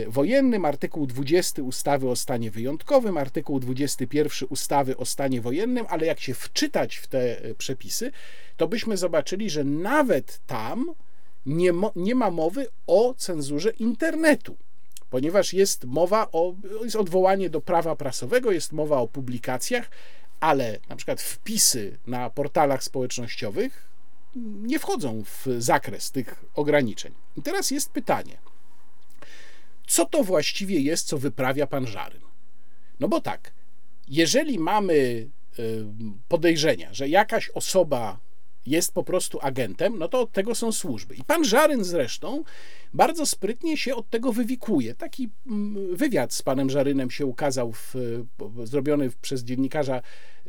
wojennym, 0.08 0.66
artykuł 0.66 1.08
20 1.08 1.64
ustawy 1.64 2.10
o 2.10 2.16
stanie 2.16 2.52
wyjątkowym, 2.52 3.18
artykuł 3.18 3.60
21 3.60 4.50
ustawy 4.50 4.98
o 4.98 5.06
stanie 5.06 5.42
wojennym, 5.42 5.86
ale 5.90 6.06
jak 6.06 6.20
się 6.20 6.34
wczytać 6.34 6.96
w 6.96 7.08
te 7.08 7.44
e, 7.44 7.56
przepisy, 7.56 8.12
to 8.58 8.68
byśmy 8.68 8.98
zobaczyli, 8.98 9.50
że 9.50 9.64
nawet 9.64 10.42
tam 10.48 10.92
nie, 11.46 11.74
mo, 11.74 11.92
nie 11.96 12.16
ma 12.16 12.32
mowy 12.32 12.68
o 12.88 13.14
cenzurze 13.18 13.70
internetu 13.70 14.58
ponieważ 15.10 15.54
jest 15.54 15.86
mowa 15.86 16.28
o, 16.32 16.54
jest 16.84 16.96
odwołanie 16.96 17.50
do 17.50 17.62
prawa 17.62 17.96
prasowego, 17.96 18.52
jest 18.52 18.72
mowa 18.72 18.98
o 18.98 19.08
publikacjach, 19.08 19.90
ale 20.40 20.80
na 20.90 20.96
przykład 20.96 21.22
wpisy 21.22 21.98
na 22.08 22.30
portalach 22.30 22.84
społecznościowych 22.84 23.90
nie 24.62 24.80
wchodzą 24.80 25.24
w 25.24 25.48
zakres 25.58 26.12
tych 26.12 26.46
ograniczeń. 26.56 27.14
I 27.38 27.42
teraz 27.42 27.72
jest 27.72 27.92
pytanie, 27.92 28.38
co 29.88 30.06
to 30.06 30.24
właściwie 30.24 30.80
jest, 30.80 31.08
co 31.08 31.18
wyprawia 31.18 31.68
pan 31.68 31.88
Żaryn? 31.88 32.22
No 33.00 33.08
bo 33.08 33.22
tak, 33.22 33.54
jeżeli 34.08 34.60
mamy 34.60 34.94
y, 34.94 35.30
podejrzenia, 36.28 36.94
że 36.94 37.10
jakaś 37.10 37.50
osoba 37.50 38.20
jest 38.66 38.94
po 38.94 39.04
prostu 39.04 39.40
agentem, 39.42 40.00
no 40.00 40.08
to 40.08 40.22
od 40.22 40.32
tego 40.32 40.56
są 40.56 40.72
służby. 40.72 41.16
I 41.16 41.24
pan 41.24 41.46
Żaryn 41.46 41.84
zresztą 41.84 42.44
bardzo 42.94 43.26
sprytnie 43.26 43.78
się 43.78 43.96
od 43.96 44.10
tego 44.10 44.34
wywikuje. 44.34 44.96
Taki 44.96 45.30
mm, 45.48 45.96
wywiad 45.96 46.34
z 46.34 46.42
panem 46.42 46.70
Żarynem 46.70 47.12
się 47.12 47.26
ukazał, 47.26 47.72
w, 47.72 47.96
zrobiony 48.64 49.12
przez 49.22 49.44
dziennikarza 49.44 50.02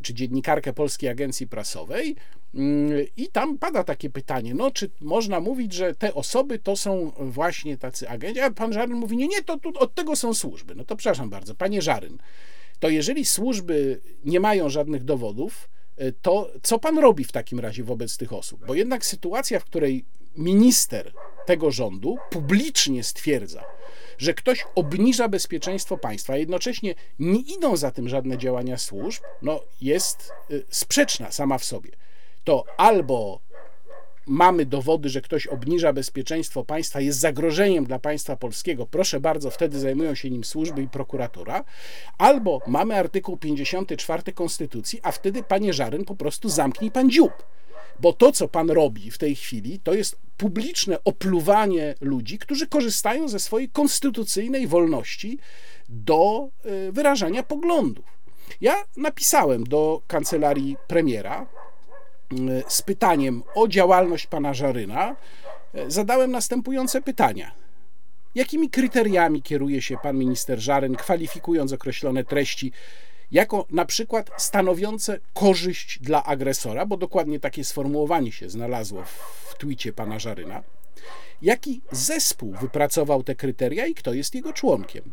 czy 0.02 0.14
dziennikarkę 0.14 0.72
Polskiej 0.72 1.10
Agencji 1.10 1.46
Prasowej. 1.46 2.16
Mm, 2.54 3.06
I 3.16 3.28
tam 3.28 3.58
pada 3.58 3.84
takie 3.84 4.10
pytanie, 4.10 4.54
no 4.54 4.70
czy 4.70 4.90
można 5.00 5.40
mówić, 5.40 5.72
że 5.72 5.94
te 5.94 6.14
osoby 6.14 6.58
to 6.58 6.76
są 6.76 7.12
właśnie 7.18 7.76
tacy 7.76 8.08
agenci? 8.08 8.40
A 8.40 8.50
pan 8.50 8.72
Żaryn 8.72 8.96
mówi, 8.96 9.16
nie, 9.16 9.28
nie, 9.28 9.42
to 9.42 9.58
tu 9.58 9.72
od 9.78 9.94
tego 9.94 10.16
są 10.16 10.34
służby. 10.34 10.74
No 10.74 10.84
to 10.84 10.96
przepraszam 10.96 11.30
bardzo, 11.30 11.54
panie 11.54 11.82
Żaryn, 11.82 12.18
to 12.80 12.88
jeżeli 12.88 13.24
służby 13.24 14.00
nie 14.24 14.40
mają 14.40 14.68
żadnych 14.68 15.04
dowodów, 15.04 15.68
to 16.22 16.50
co 16.62 16.78
pan 16.78 16.98
robi 16.98 17.24
w 17.24 17.32
takim 17.32 17.60
razie 17.60 17.84
wobec 17.84 18.16
tych 18.16 18.32
osób? 18.32 18.66
Bo 18.66 18.74
jednak 18.74 19.06
sytuacja, 19.06 19.60
w 19.60 19.64
której 19.64 20.04
minister 20.36 21.12
tego 21.46 21.70
rządu 21.70 22.18
publicznie 22.30 23.04
stwierdza, 23.04 23.64
że 24.18 24.34
ktoś 24.34 24.66
obniża 24.74 25.28
bezpieczeństwo 25.28 25.98
państwa, 25.98 26.32
a 26.32 26.36
jednocześnie 26.36 26.94
nie 27.18 27.40
idą 27.40 27.76
za 27.76 27.90
tym 27.90 28.08
żadne 28.08 28.38
działania 28.38 28.78
służb, 28.78 29.22
no 29.42 29.60
jest 29.80 30.32
y, 30.50 30.64
sprzeczna 30.70 31.32
sama 31.32 31.58
w 31.58 31.64
sobie. 31.64 31.90
To 32.44 32.64
albo 32.76 33.40
mamy 34.26 34.66
dowody, 34.66 35.09
że 35.09 35.20
ktoś 35.20 35.46
obniża 35.46 35.92
bezpieczeństwo 35.92 36.64
państwa, 36.64 37.01
jest 37.01 37.18
zagrożeniem 37.18 37.84
dla 37.84 37.98
państwa 37.98 38.36
polskiego, 38.36 38.86
proszę 38.86 39.20
bardzo, 39.20 39.51
wtedy 39.51 39.78
zajmują 39.78 40.14
się 40.14 40.30
nim 40.30 40.44
służby 40.44 40.82
i 40.82 40.88
prokuratura, 40.88 41.64
albo 42.18 42.60
mamy 42.66 42.96
artykuł 42.96 43.36
54 43.36 44.32
Konstytucji, 44.32 45.01
a 45.02 45.12
wtedy, 45.12 45.42
panie 45.42 45.72
Żaryn, 45.72 46.05
po 46.05 46.16
prostu 46.16 46.48
zamknij 46.48 46.90
pan 46.90 47.10
dziób. 47.10 47.32
Bo 48.01 48.12
to, 48.12 48.32
co 48.32 48.48
pan 48.48 48.70
robi 48.70 49.10
w 49.10 49.18
tej 49.18 49.36
chwili, 49.36 49.80
to 49.80 49.94
jest 49.94 50.16
publiczne 50.36 51.05
opluwanie 51.05 51.94
ludzi, 52.01 52.38
którzy 52.38 52.66
korzystają 52.66 53.28
ze 53.28 53.38
swojej 53.38 53.68
konstytucyjnej 53.68 54.66
wolności 54.66 55.38
do 55.88 56.48
e, 56.64 56.92
wyrażania 56.92 57.42
poglądów. 57.42 58.05
Ja 58.60 58.74
napisałem 58.96 59.64
do 59.64 60.02
kancelarii 60.06 60.76
premiera 60.86 61.46
z 62.68 62.82
pytaniem 62.82 63.42
o 63.55 63.68
działalność 63.68 64.26
pana 64.26 64.55
Żaryna. 64.55 65.16
E, 65.74 65.90
zadałem 65.90 66.30
następujące 66.30 67.02
pytania. 67.02 67.55
Jakimi 68.34 68.70
kryteriami 68.70 69.42
kieruje 69.42 69.82
się 69.82 69.96
pan 70.02 70.18
minister 70.18 70.60
Żaryn, 70.60 70.96
kwalifikując 70.96 71.72
określone 71.72 72.24
treści 72.24 72.72
jako 73.30 73.66
na 73.70 73.84
przykład 73.84 74.30
stanowiące 74.36 75.20
korzyść 75.32 75.98
dla 76.01 76.24
agresora, 76.24 76.86
bo 76.86 76.96
dokładnie 76.96 77.40
takie 77.40 77.64
sformułowanie 77.64 78.32
się 78.32 78.51
znalazło 78.51 79.05
w 79.05 79.55
twicie 79.59 79.92
pana 79.92 80.18
Żaryna. 80.18 80.62
Jaki 81.42 81.80
zespół 81.92 82.55
wypracował 82.60 83.22
te 83.22 83.34
kryteria 83.34 83.86
i 83.86 83.94
kto 83.94 84.12
jest 84.12 84.34
jego 84.34 84.52
członkiem? 84.52 85.12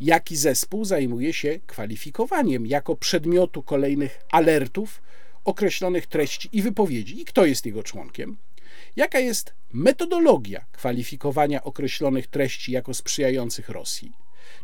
Jaki 0.00 0.36
zespół 0.36 0.84
zajmuje 0.84 1.32
się 1.32 1.60
kwalifikowaniem 1.66 2.66
jako 2.66 2.96
przedmiotu 2.96 3.62
kolejnych 3.62 4.20
alertów 4.30 5.02
określonych 5.44 6.06
treści 6.06 6.48
i 6.52 6.62
wypowiedzi 6.62 7.20
i 7.20 7.24
kto 7.24 7.46
jest 7.46 7.66
jego 7.66 7.82
członkiem? 7.82 8.36
Jaka 8.96 9.18
jest 9.18 9.54
metodologia 9.72 10.64
kwalifikowania 10.72 11.64
określonych 11.64 12.26
treści 12.26 12.72
jako 12.72 12.94
sprzyjających 12.94 13.68
Rosji? 13.68 14.12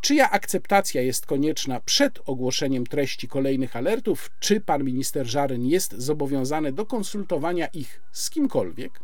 Czyja 0.00 0.30
akceptacja 0.30 1.02
jest 1.02 1.26
konieczna 1.26 1.80
przed 1.80 2.18
ogłoszeniem 2.26 2.86
treści 2.86 3.28
kolejnych 3.28 3.76
alertów? 3.76 4.30
Czy 4.40 4.60
pan 4.60 4.84
minister 4.84 5.26
Żaryn 5.26 5.66
jest 5.66 5.92
zobowiązany 5.92 6.72
do 6.72 6.86
konsultowania 6.86 7.66
ich 7.66 8.00
z 8.12 8.30
kimkolwiek? 8.30 9.00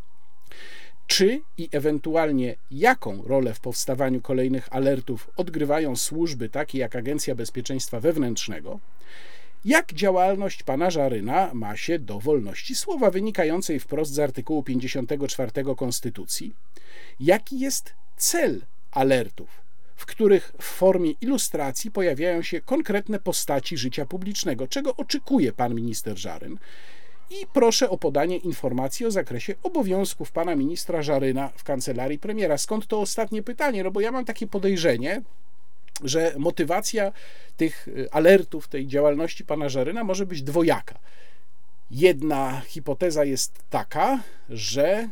Czy 1.06 1.40
i 1.58 1.68
ewentualnie 1.72 2.56
jaką 2.70 3.22
rolę 3.22 3.54
w 3.54 3.60
powstawaniu 3.60 4.20
kolejnych 4.20 4.68
alertów 4.70 5.30
odgrywają 5.36 5.96
służby 5.96 6.48
takie 6.48 6.78
jak 6.78 6.96
Agencja 6.96 7.34
Bezpieczeństwa 7.34 8.00
Wewnętrznego? 8.00 8.80
Jak 9.66 9.92
działalność 9.92 10.62
pana 10.62 10.90
Żaryna 10.90 11.50
ma 11.54 11.76
się 11.76 11.98
do 11.98 12.20
wolności 12.20 12.74
słowa 12.74 13.10
wynikającej 13.10 13.80
wprost 13.80 14.12
z 14.12 14.18
artykułu 14.18 14.62
54 14.62 15.50
Konstytucji? 15.76 16.54
Jaki 17.20 17.60
jest 17.60 17.94
cel 18.16 18.62
alertów? 18.90 19.66
w 19.96 20.06
których 20.06 20.52
w 20.60 20.64
formie 20.64 21.10
ilustracji 21.20 21.90
pojawiają 21.90 22.42
się 22.42 22.60
konkretne 22.60 23.18
postaci 23.18 23.76
życia 23.76 24.06
publicznego, 24.06 24.68
czego 24.68 24.96
oczekuje 24.96 25.52
pan 25.52 25.74
minister 25.74 26.18
Żaryn. 26.18 26.58
I 27.30 27.46
proszę 27.52 27.90
o 27.90 27.98
podanie 27.98 28.36
informacji 28.36 29.06
o 29.06 29.10
zakresie 29.10 29.54
obowiązków 29.62 30.32
pana 30.32 30.54
ministra 30.54 31.02
Żaryna 31.02 31.48
w 31.56 31.64
kancelarii 31.64 32.18
premiera. 32.18 32.58
Skąd 32.58 32.86
to 32.86 33.00
ostatnie 33.00 33.42
pytanie? 33.42 33.84
No 33.84 33.90
bo 33.90 34.00
ja 34.00 34.12
mam 34.12 34.24
takie 34.24 34.46
podejrzenie, 34.46 35.22
że 36.04 36.34
motywacja 36.38 37.12
tych 37.56 37.88
y, 37.88 38.10
alertów, 38.10 38.68
tej 38.68 38.86
działalności 38.86 39.44
pana 39.44 39.68
Żaryna 39.68 40.04
może 40.04 40.26
być 40.26 40.42
dwojaka. 40.42 40.98
Jedna 41.90 42.60
hipoteza 42.60 43.24
jest 43.24 43.52
taka, 43.70 44.22
że 44.48 45.08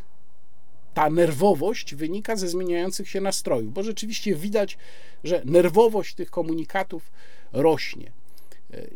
ta 0.94 1.11
nerwowość 1.11 1.94
wynika 1.94 2.36
ze 2.36 2.48
zmieniających 2.48 3.09
się 3.09 3.20
nastrojów, 3.20 3.73
bo 3.73 3.82
rzeczywiście 3.82 4.35
widać, 4.35 4.78
że 5.24 5.43
nerwowość 5.44 6.15
tych 6.15 6.31
komunikatów 6.31 7.12
rośnie. 7.52 8.12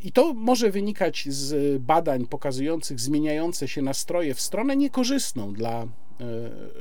I 0.02 0.12
to 0.12 0.34
może 0.34 0.70
wynikać 0.70 1.24
z 1.28 1.82
badań 1.82 2.26
pokazujących 2.26 3.00
zmieniające 3.00 3.68
się 3.68 3.82
nastroje 3.82 4.34
w 4.34 4.40
stronę 4.40 4.76
niekorzystną 4.76 5.52
dla 5.52 5.82
e, 5.82 5.88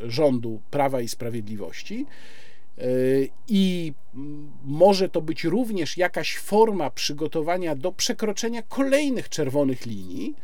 rządu 0.09 0.61
Prawa 0.71 1.01
i 1.01 1.07
Sprawiedliwości. 1.07 2.05
E, 2.77 2.83
I 3.47 3.93
może 4.65 5.09
to 5.09 5.21
być 5.21 5.43
również 5.43 5.97
jakaś 5.97 6.37
forma 6.37 6.89
przygotowania 6.89 7.75
do 7.75 7.91
przekroczenia 7.91 8.61
kolejnych 8.61 9.29
czerwonych 9.29 9.85
linii, 9.85 10.35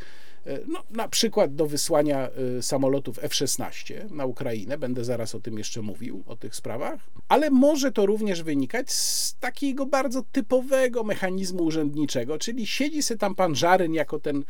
E, 0.45 0.59
no, 0.67 0.83
na 0.89 1.07
przykład 1.07 1.55
do 1.55 1.65
wysłania 1.65 2.29
e, 2.57 2.61
samolotów 2.61 3.19
F-16 3.23 4.11
na 4.11 4.25
Ukrainę, 4.25 4.77
będę 4.77 5.03
zaraz 5.03 5.35
o 5.35 5.39
tym 5.39 5.57
jeszcze 5.57 5.81
mówił, 5.81 6.23
o 6.27 6.35
tych 6.35 6.55
sprawach, 6.55 6.99
ale 7.29 7.49
może 7.49 7.91
to 7.91 8.05
również 8.05 8.43
wynikać 8.43 8.91
z 8.91 9.35
takiego 9.39 9.85
bardzo 9.85 10.23
typowego 10.31 11.03
mechanizmu 11.03 11.63
urzędniczego, 11.63 12.37
czyli 12.37 12.67
siedzi 12.67 13.03
sobie 13.03 13.17
tam 13.17 13.35
pan 13.35 13.55
Żaryn 13.55 13.93
jako 13.93 14.19
ten 14.19 14.43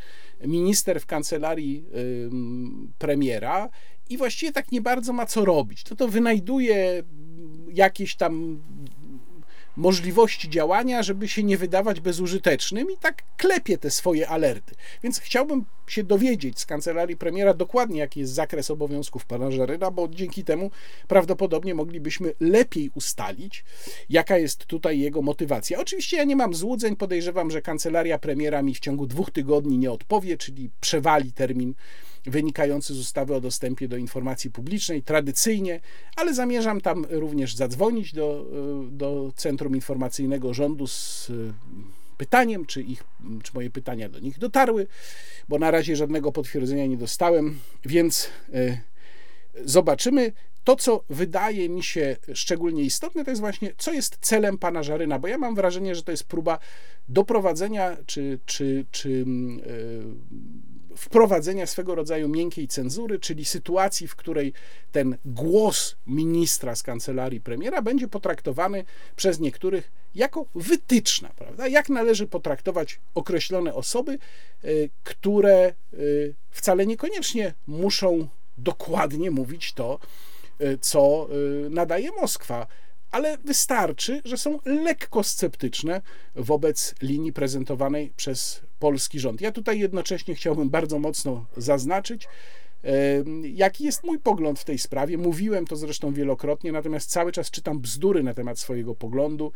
minister 0.45 0.99
w 1.01 1.05
kancelarii 1.05 1.85
premiera 2.97 3.69
i 4.09 4.17
właściwie 4.17 4.51
tak 4.51 4.71
nie 4.71 4.81
bardzo 4.81 5.13
ma 5.13 5.25
co 5.25 5.45
robić. 5.45 5.83
To 5.83 5.95
to 5.95 6.07
wynajduje 6.07 7.03
jakieś 7.73 8.15
tam 8.15 8.61
możliwości 9.77 10.49
działania, 10.49 11.03
żeby 11.03 11.27
się 11.27 11.43
nie 11.43 11.57
wydawać 11.57 11.99
bezużytecznym 11.99 12.91
i 12.91 12.97
tak 12.97 13.23
klepie 13.37 13.77
te 13.77 13.91
swoje 13.91 14.29
alerty. 14.29 14.75
Więc 15.03 15.19
chciałbym 15.19 15.65
się 15.87 16.03
dowiedzieć 16.03 16.59
z 16.59 16.65
kancelarii 16.65 17.17
premiera 17.17 17.53
dokładnie, 17.53 17.99
jaki 17.99 18.19
jest 18.19 18.33
zakres 18.33 18.71
obowiązków 18.71 19.25
pana 19.25 19.51
Żeryna, 19.51 19.91
bo 19.91 20.07
dzięki 20.07 20.43
temu 20.43 20.71
prawdopodobnie 21.07 21.75
moglibyśmy 21.75 22.33
lepiej 22.39 22.91
ustalić, 22.95 23.63
jaka 24.09 24.37
jest 24.37 24.65
tutaj 24.65 24.99
jego 24.99 25.21
motywacja. 25.21 25.79
Oczywiście 25.79 26.17
ja 26.17 26.23
nie 26.23 26.35
mam 26.35 26.53
złudzeń, 26.53 26.95
podejrzewam, 26.95 27.51
że 27.51 27.61
kancelaria 27.61 28.19
premiera 28.19 28.61
mi 28.61 28.75
w 28.75 28.79
ciągu 28.79 29.07
dwóch 29.07 29.31
tygodni 29.31 29.77
nie 29.77 29.91
odpowie, 29.91 30.37
czyli 30.37 30.69
przewali 30.81 31.31
termin 31.31 31.73
wynikający 32.25 32.93
z 32.93 32.99
ustawy 32.99 33.35
o 33.35 33.41
dostępie 33.41 33.87
do 33.87 33.97
informacji 33.97 34.51
publicznej 34.51 35.03
tradycyjnie, 35.03 35.79
ale 36.15 36.33
zamierzam 36.33 36.81
tam 36.81 37.05
również 37.09 37.55
zadzwonić 37.55 38.13
do, 38.13 38.45
do 38.91 39.31
Centrum 39.35 39.75
Informacyjnego 39.75 40.53
Rządu 40.53 40.87
z 40.87 41.31
pytaniem, 42.17 42.65
czy, 42.65 42.81
ich, 42.81 43.03
czy 43.43 43.51
moje 43.55 43.69
pytania 43.69 44.09
do 44.09 44.19
nich 44.19 44.39
dotarły, 44.39 44.87
bo 45.49 45.59
na 45.59 45.71
razie 45.71 45.95
żadnego 45.95 46.31
potwierdzenia 46.31 46.85
nie 46.85 46.97
dostałem, 46.97 47.59
więc 47.85 48.29
e, 48.53 48.77
zobaczymy. 49.65 50.31
to, 50.63 50.75
co 50.75 51.03
wydaje 51.09 51.69
mi 51.69 51.83
się 51.83 52.17
szczególnie 52.33 52.83
istotne, 52.83 53.25
to 53.25 53.31
jest 53.31 53.41
właśnie, 53.41 53.73
co 53.77 53.93
jest 53.93 54.17
celem 54.21 54.57
pana 54.57 54.83
Żaryna, 54.83 55.19
bo 55.19 55.27
ja 55.27 55.37
mam 55.37 55.55
wrażenie, 55.55 55.95
że 55.95 56.03
to 56.03 56.11
jest 56.11 56.23
próba 56.23 56.59
doprowadzenia 57.09 57.97
czy, 58.05 58.39
czy, 58.45 58.85
czy 58.91 59.09
yy, 59.09 59.25
wprowadzenia 60.95 61.67
swego 61.67 61.95
rodzaju 61.95 62.29
miękkiej 62.29 62.67
cenzury, 62.67 63.19
czyli 63.19 63.45
sytuacji, 63.45 64.07
w 64.07 64.15
której 64.15 64.53
ten 64.91 65.17
głos 65.25 65.95
ministra 66.07 66.75
z 66.75 66.83
kancelarii 66.83 67.41
premiera 67.41 67.81
będzie 67.81 68.07
potraktowany 68.07 68.85
przez 69.15 69.39
niektórych 69.39 69.91
jako 70.15 70.45
wytyczna, 70.55 71.29
prawda? 71.35 71.67
Jak 71.67 71.89
należy 71.89 72.27
potraktować 72.27 72.99
określone 73.15 73.73
osoby, 73.73 74.19
yy, 74.63 74.89
które 75.03 75.73
yy, 75.93 76.33
wcale 76.51 76.85
niekoniecznie 76.85 77.53
muszą 77.67 78.27
dokładnie 78.57 79.31
mówić 79.31 79.73
to, 79.73 79.99
Y, 80.61 80.77
co 80.81 81.27
y, 81.65 81.69
nadaje 81.69 82.09
Moskwa. 82.21 82.67
Ale 83.11 83.37
wystarczy, 83.37 84.21
że 84.25 84.37
są 84.37 84.59
lekko 84.65 85.23
sceptyczne 85.23 86.01
wobec 86.35 86.95
linii 87.01 87.33
prezentowanej 87.33 88.13
przez 88.17 88.61
polski 88.83 89.19
rząd. 89.19 89.41
Ja 89.41 89.51
tutaj 89.51 89.79
jednocześnie 89.79 90.35
chciałbym 90.35 90.69
bardzo 90.69 90.99
mocno 90.99 91.45
zaznaczyć, 91.57 92.27
Jaki 93.43 93.83
jest 93.83 94.03
mój 94.03 94.19
pogląd 94.19 94.59
w 94.59 94.65
tej 94.65 94.77
sprawie? 94.77 95.17
Mówiłem 95.17 95.67
to 95.67 95.75
zresztą 95.75 96.13
wielokrotnie, 96.13 96.71
natomiast 96.71 97.09
cały 97.09 97.31
czas 97.31 97.51
czytam 97.51 97.79
bzdury 97.79 98.23
na 98.23 98.33
temat 98.33 98.59
swojego 98.59 98.95
poglądu. 98.95 99.51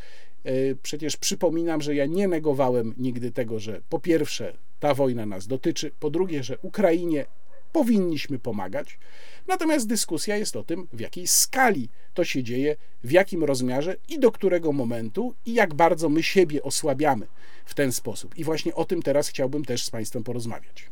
Przecież 0.83 1.17
przypominam, 1.17 1.81
że 1.81 1.95
ja 1.95 2.05
nie 2.05 2.27
negowałem 2.27 2.93
nigdy 2.97 3.31
tego, 3.31 3.59
że 3.59 3.81
po 3.89 3.99
pierwsze 3.99 4.53
ta 4.79 4.93
wojna 4.93 5.25
nas 5.25 5.47
dotyczy, 5.47 5.91
po 5.99 6.09
drugie, 6.09 6.43
że 6.43 6.57
Ukrainie 6.61 7.25
powinniśmy 7.71 8.39
pomagać. 8.39 8.99
Natomiast 9.47 9.87
dyskusja 9.87 10.37
jest 10.37 10.55
o 10.55 10.63
tym, 10.63 10.87
w 10.93 10.99
jakiej 10.99 11.27
skali 11.27 11.89
to 12.13 12.23
się 12.25 12.43
dzieje, 12.43 12.75
w 13.03 13.11
jakim 13.11 13.43
rozmiarze 13.43 13.95
i 14.09 14.19
do 14.19 14.31
którego 14.31 14.71
momentu 14.71 15.33
i 15.45 15.53
jak 15.53 15.73
bardzo 15.73 16.09
my 16.09 16.23
siebie 16.23 16.63
osłabiamy 16.63 17.27
w 17.65 17.73
ten 17.73 17.91
sposób. 17.91 18.37
I 18.37 18.43
właśnie 18.43 18.75
o 18.75 18.85
tym 18.85 19.01
teraz 19.01 19.27
chciałbym 19.27 19.65
też 19.65 19.85
z 19.85 19.89
Państwem 19.89 20.23
porozmawiać. 20.23 20.89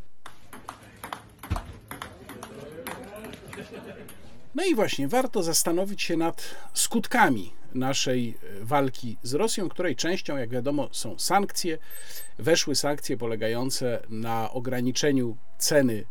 No 4.56 4.66
i 4.66 4.76
właśnie 4.76 5.08
warto 5.08 5.44
zastanowić 5.44 6.02
się 6.02 6.18
nad 6.18 6.56
skutkami 6.74 7.54
naszej 7.74 8.38
walki 8.62 9.18
z 9.24 9.34
Rosją, 9.34 9.70
której 9.70 9.96
częścią, 9.96 10.38
jak 10.38 10.50
wiadomo, 10.50 10.90
są 10.92 11.20
sankcje. 11.20 11.78
Weszły 12.40 12.76
sankcje 12.76 13.18
polegające 13.18 14.02
na 14.10 14.52
ograniczeniu 14.52 15.38
ceny 15.58 16.06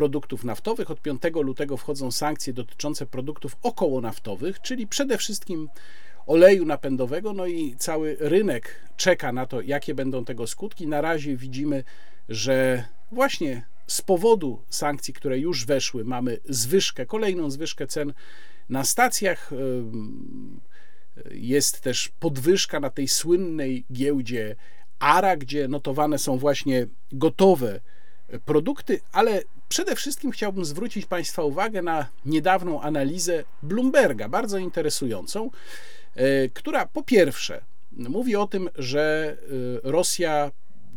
produktów 0.00 0.44
naftowych. 0.44 0.90
Od 0.90 1.00
5 1.00 1.22
lutego 1.42 1.76
wchodzą 1.76 2.10
sankcje 2.10 2.52
dotyczące 2.52 3.06
produktów 3.06 3.56
okołonaftowych, 3.62 4.60
czyli 4.60 4.86
przede 4.86 5.18
wszystkim 5.18 5.68
oleju 6.26 6.64
napędowego, 6.64 7.32
no 7.32 7.46
i 7.46 7.76
cały 7.76 8.16
rynek 8.20 8.74
czeka 8.96 9.32
na 9.32 9.46
to, 9.46 9.60
jakie 9.60 9.94
będą 9.94 10.24
tego 10.24 10.46
skutki. 10.46 10.86
Na 10.86 11.00
razie 11.00 11.36
widzimy, 11.36 11.84
że 12.28 12.84
właśnie 13.12 13.66
z 13.86 14.02
powodu 14.02 14.62
sankcji, 14.68 15.14
które 15.14 15.38
już 15.38 15.66
weszły, 15.66 16.04
mamy 16.04 16.38
zwyżkę, 16.48 17.06
kolejną 17.06 17.50
zwyżkę 17.50 17.86
cen 17.86 18.12
na 18.68 18.84
stacjach. 18.84 19.50
Jest 21.30 21.80
też 21.80 22.08
podwyżka 22.20 22.80
na 22.80 22.90
tej 22.90 23.08
słynnej 23.08 23.84
giełdzie 23.92 24.56
ARA, 24.98 25.36
gdzie 25.36 25.68
notowane 25.68 26.18
są 26.18 26.38
właśnie 26.38 26.86
gotowe 27.12 27.80
produkty, 28.44 29.00
ale 29.12 29.42
przede 29.70 29.96
wszystkim 29.96 30.30
chciałbym 30.30 30.64
zwrócić 30.64 31.06
Państwa 31.06 31.42
uwagę 31.42 31.82
na 31.82 32.06
niedawną 32.26 32.82
analizę 32.82 33.44
Bloomberga, 33.62 34.28
bardzo 34.28 34.58
interesującą, 34.58 35.50
e, 36.14 36.48
która 36.48 36.86
po 36.86 37.02
pierwsze 37.02 37.60
mówi 37.92 38.36
o 38.36 38.46
tym, 38.46 38.70
że 38.78 39.36
e, 39.84 39.90
Rosja 39.90 40.50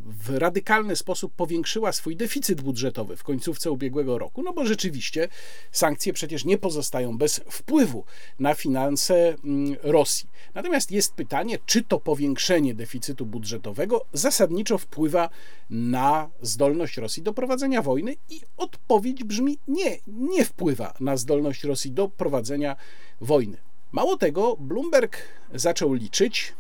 w 0.05 0.37
radykalny 0.37 0.95
sposób 0.95 1.33
powiększyła 1.33 1.91
swój 1.91 2.15
deficyt 2.15 2.61
budżetowy 2.61 3.15
w 3.15 3.23
końcówce 3.23 3.71
ubiegłego 3.71 4.17
roku, 4.17 4.43
no 4.43 4.53
bo 4.53 4.65
rzeczywiście 4.65 5.27
sankcje 5.71 6.13
przecież 6.13 6.45
nie 6.45 6.57
pozostają 6.57 7.17
bez 7.17 7.41
wpływu 7.49 8.05
na 8.39 8.53
finanse 8.53 9.35
mm, 9.43 9.75
Rosji. 9.83 10.29
Natomiast 10.53 10.91
jest 10.91 11.13
pytanie, 11.13 11.57
czy 11.65 11.83
to 11.83 11.99
powiększenie 11.99 12.75
deficytu 12.75 13.25
budżetowego 13.25 14.05
zasadniczo 14.13 14.77
wpływa 14.77 15.29
na 15.69 16.29
zdolność 16.41 16.97
Rosji 16.97 17.23
do 17.23 17.33
prowadzenia 17.33 17.81
wojny 17.81 18.15
i 18.29 18.41
odpowiedź 18.57 19.23
brzmi 19.23 19.57
nie, 19.67 19.97
nie 20.07 20.45
wpływa 20.45 20.93
na 20.99 21.17
zdolność 21.17 21.63
Rosji 21.63 21.91
do 21.91 22.07
prowadzenia 22.07 22.75
wojny. 23.21 23.57
Mało 23.91 24.17
tego, 24.17 24.57
Bloomberg 24.59 25.17
zaczął 25.53 25.93
liczyć, 25.93 26.53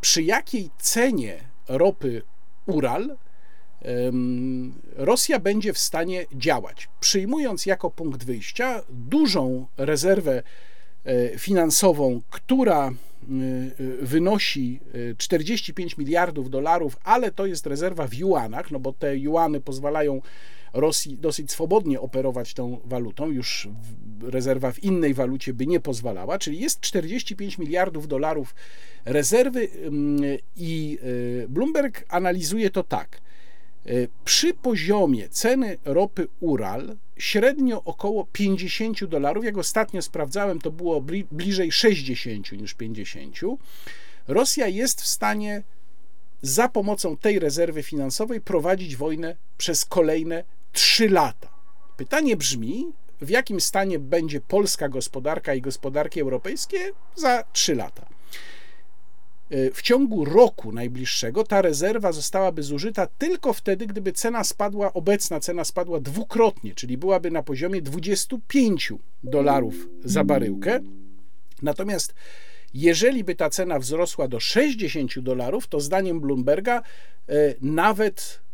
przy 0.00 0.22
jakiej 0.22 0.70
cenie 0.78 1.55
ropy 1.68 2.22
Ural, 2.66 3.16
Rosja 4.96 5.38
będzie 5.38 5.72
w 5.72 5.78
stanie 5.78 6.26
działać, 6.32 6.88
przyjmując 7.00 7.66
jako 7.66 7.90
punkt 7.90 8.24
wyjścia 8.24 8.82
dużą 8.90 9.66
rezerwę 9.76 10.42
e, 11.04 11.38
finansową, 11.38 12.20
która 12.30 12.88
e, 12.88 12.92
wynosi 14.02 14.80
45 15.18 15.92
e, 15.92 15.96
miliardów 15.98 16.50
dolarów, 16.50 16.96
ale 17.04 17.30
to 17.30 17.46
jest 17.46 17.66
rezerwa 17.66 18.06
w 18.06 18.14
juanach, 18.14 18.70
no 18.70 18.80
bo 18.80 18.92
te 18.92 19.18
juany 19.18 19.60
pozwalają 19.60 20.22
Rosji 20.76 21.18
dosyć 21.18 21.50
swobodnie 21.50 22.00
operować 22.00 22.54
tą 22.54 22.80
walutą, 22.84 23.30
już 23.30 23.68
rezerwa 24.22 24.72
w 24.72 24.84
innej 24.84 25.14
walucie 25.14 25.54
by 25.54 25.66
nie 25.66 25.80
pozwalała, 25.80 26.38
czyli 26.38 26.60
jest 26.60 26.80
45 26.80 27.58
miliardów 27.58 28.08
dolarów 28.08 28.54
rezerwy 29.04 29.68
mm, 29.82 30.38
i 30.56 30.98
e, 31.44 31.48
Bloomberg 31.48 32.04
analizuje 32.08 32.70
to 32.70 32.82
tak. 32.82 33.20
E, 33.86 33.90
przy 34.24 34.54
poziomie 34.54 35.28
ceny 35.28 35.78
ropy 35.84 36.28
Ural 36.40 36.96
średnio 37.16 37.84
około 37.84 38.26
50 38.32 39.04
dolarów, 39.04 39.44
jak 39.44 39.58
ostatnio 39.58 40.02
sprawdzałem, 40.02 40.60
to 40.60 40.70
było 40.70 41.04
bliżej 41.30 41.72
60 41.72 42.52
niż 42.52 42.74
50. 42.74 43.36
Rosja 44.28 44.68
jest 44.68 45.02
w 45.02 45.06
stanie 45.06 45.62
za 46.42 46.68
pomocą 46.68 47.16
tej 47.16 47.38
rezerwy 47.38 47.82
finansowej 47.82 48.40
prowadzić 48.40 48.96
wojnę 48.96 49.36
przez 49.58 49.84
kolejne 49.84 50.44
3 50.76 51.08
lata. 51.08 51.48
Pytanie 51.96 52.36
brzmi, 52.36 52.92
w 53.20 53.30
jakim 53.30 53.60
stanie 53.60 53.98
będzie 53.98 54.40
polska 54.40 54.88
gospodarka 54.88 55.54
i 55.54 55.60
gospodarki 55.60 56.20
europejskie 56.20 56.78
za 57.14 57.44
3 57.52 57.74
lata. 57.74 58.06
E, 59.50 59.70
w 59.70 59.82
ciągu 59.82 60.24
roku 60.24 60.72
najbliższego 60.72 61.44
ta 61.44 61.62
rezerwa 61.62 62.12
zostałaby 62.12 62.62
zużyta 62.62 63.06
tylko 63.06 63.52
wtedy, 63.52 63.86
gdyby 63.86 64.12
cena 64.12 64.44
spadła, 64.44 64.92
obecna 64.92 65.40
cena 65.40 65.64
spadła 65.64 66.00
dwukrotnie, 66.00 66.74
czyli 66.74 66.98
byłaby 66.98 67.30
na 67.30 67.42
poziomie 67.42 67.82
25 67.82 68.92
dolarów 69.24 69.74
za 70.04 70.24
baryłkę. 70.24 70.80
Natomiast 71.62 72.14
jeżeli 72.74 73.24
by 73.24 73.34
ta 73.34 73.50
cena 73.50 73.78
wzrosła 73.78 74.28
do 74.28 74.40
60 74.40 75.18
dolarów, 75.18 75.66
to 75.66 75.80
zdaniem 75.80 76.20
Bloomberga 76.20 76.82
e, 77.28 77.54
nawet 77.60 78.45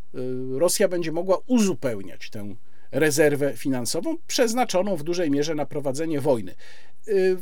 Rosja 0.51 0.89
będzie 0.89 1.13
mogła 1.13 1.39
uzupełniać 1.47 2.31
tę 2.31 2.55
rezerwę 2.93 3.57
finansową 3.57 4.17
przeznaczoną 4.27 4.97
w 4.97 5.03
dużej 5.03 5.31
mierze 5.31 5.55
na 5.55 5.67
prowadzenie 5.67 6.21
wojny. 6.21 6.55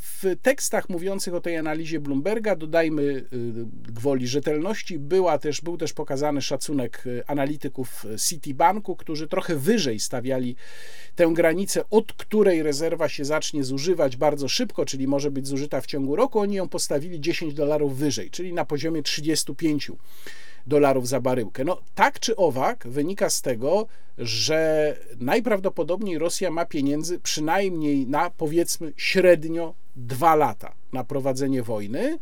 W 0.01 0.37
tekstach 0.43 0.89
mówiących 0.89 1.35
o 1.35 1.41
tej 1.41 1.57
analizie 1.57 2.01
Bloomberga, 2.01 2.57
dodajmy 2.57 3.03
y, 3.03 3.25
gwoli 3.93 4.27
rzetelności, 4.27 4.99
była 4.99 5.39
też, 5.39 5.61
był 5.61 5.77
też 5.77 5.93
pokazany 5.93 6.43
szacunek 6.43 7.03
y, 7.07 7.27
analityków 7.27 8.07
Citibanku, 8.29 8.97
którzy 8.97 9.29
trochę 9.29 9.57
wyżej 9.57 10.01
stawiali 10.01 10.57
tę 11.15 11.31
granicę, 11.35 11.85
od 11.91 12.13
której 12.13 12.63
rezerwa 12.63 13.09
się 13.09 13.25
zacznie 13.25 13.65
zużywać 13.65 14.17
bardzo 14.17 14.49
szybko, 14.49 14.85
czyli 14.85 15.07
może 15.07 15.31
być 15.31 15.47
zużyta 15.47 15.81
w 15.81 15.87
ciągu 15.87 16.17
roku. 16.17 16.39
Oni 16.39 16.57
ją 16.57 16.69
postawili 16.69 17.21
10 17.21 17.55
dolarów 17.55 17.99
wyżej, 17.99 18.31
czyli 18.31 18.53
na 18.53 18.65
poziomie 18.65 19.03
35 19.03 19.91
dolarów 20.71 21.09
za 21.09 21.21
baryłkę. 21.21 21.65
No 21.65 21.81
tak 21.95 22.21
czy 22.21 22.37
owak 22.37 22.89
wynika 22.89 23.31
z 23.31 23.43
tego, 23.43 23.87
że 24.19 24.97
najprawdopodobniej 25.21 26.19
Rosja 26.19 26.51
ma 26.51 26.65
pieniędzy 26.65 27.19
przynajmniej 27.19 28.07
na 28.07 28.31
powiedzmy 28.31 28.93
średnio 28.97 29.75
dwa 29.97 30.35
lata 30.35 30.73
na 30.93 31.05
prowadzenie 31.05 31.63
wojny, 31.63 32.19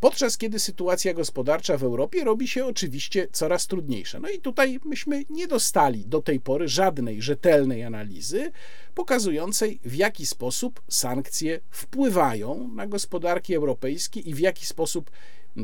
podczas 0.00 0.38
kiedy 0.38 0.58
sytuacja 0.58 1.14
gospodarcza 1.14 1.76
w 1.76 1.82
Europie 1.82 2.24
robi 2.24 2.48
się 2.48 2.66
oczywiście 2.66 3.28
coraz 3.32 3.66
trudniejsza. 3.66 4.20
No 4.20 4.28
i 4.28 4.38
tutaj 4.38 4.80
myśmy 4.84 5.22
nie 5.30 5.48
dostali 5.48 6.06
do 6.06 6.22
tej 6.22 6.40
pory 6.40 6.68
żadnej 6.68 7.22
rzetelnej 7.22 7.84
analizy 7.84 8.52
pokazującej, 8.94 9.80
w 9.84 9.94
jaki 9.94 10.26
sposób 10.26 10.82
sankcje 10.88 11.60
wpływają 11.70 12.70
na 12.74 12.86
gospodarki 12.86 13.54
europejskie 13.54 14.20
i 14.20 14.34
w 14.34 14.38
jaki 14.38 14.66
sposób, 14.66 15.10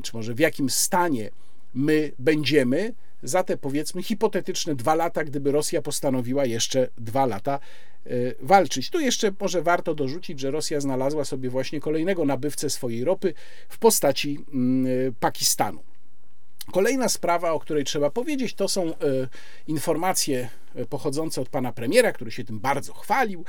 czy 0.02 0.10
może 0.14 0.34
w 0.34 0.38
jakim 0.38 0.70
stanie 0.70 1.30
my 1.74 2.12
będziemy 2.18 2.94
za 3.22 3.42
te 3.42 3.56
powiedzmy 3.56 4.02
hipotetyczne 4.02 4.74
dwa 4.74 4.94
lata, 4.94 5.24
gdyby 5.24 5.52
Rosja 5.52 5.82
postanowiła 5.82 6.44
jeszcze 6.44 6.88
dwa 6.98 7.26
lata 7.26 7.60
e, 8.06 8.10
walczyć. 8.40 8.90
Tu 8.90 9.00
jeszcze 9.00 9.32
może 9.40 9.62
warto 9.62 9.94
dorzucić, 9.94 10.40
że 10.40 10.50
Rosja 10.50 10.80
znalazła 10.80 11.24
sobie 11.24 11.50
właśnie 11.50 11.80
kolejnego 11.80 12.24
nabywcę 12.24 12.70
swojej 12.70 13.04
ropy 13.04 13.34
w 13.68 13.78
postaci 13.78 14.38
mm, 14.54 15.14
Pakistanu. 15.20 15.82
Kolejna 16.72 17.08
sprawa, 17.08 17.52
o 17.52 17.60
której 17.60 17.84
trzeba 17.84 18.10
powiedzieć, 18.10 18.54
to 18.54 18.68
są 18.68 18.88
e, 18.88 18.94
informacje 19.66 20.48
e, 20.74 20.86
pochodzące 20.86 21.40
od 21.40 21.48
pana 21.48 21.72
premiera, 21.72 22.12
który 22.12 22.30
się 22.30 22.44
tym 22.44 22.60
bardzo 22.60 22.94
chwalił, 22.94 23.44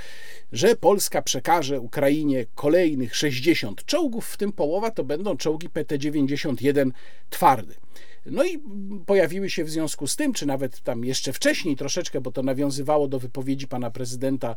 że 0.52 0.76
Polska 0.76 1.22
przekaże 1.22 1.80
Ukrainie 1.80 2.46
kolejnych 2.56 3.16
60 3.16 3.86
czołgów, 3.86 4.28
w 4.28 4.38
tym 4.38 4.52
połowa 4.52 4.92
to 4.92 5.04
będą 5.04 5.38
czołgi 5.38 5.70
PT-91 5.70 6.92
twardy. 7.30 7.76
No 8.26 8.44
i 8.44 8.60
pojawiły 9.06 9.50
się 9.50 9.64
w 9.64 9.70
związku 9.70 10.08
z 10.08 10.16
tym, 10.16 10.34
czy 10.34 10.46
nawet 10.46 10.82
tam 10.82 11.06
jeszcze 11.06 11.34
wcześniej 11.34 11.76
troszeczkę, 11.76 12.22
bo 12.22 12.32
to 12.32 12.44
nawiązywało 12.44 13.08
do 13.08 13.20
wypowiedzi 13.20 13.68
pana 13.68 13.92
prezydenta 13.92 14.50
e, 14.50 14.56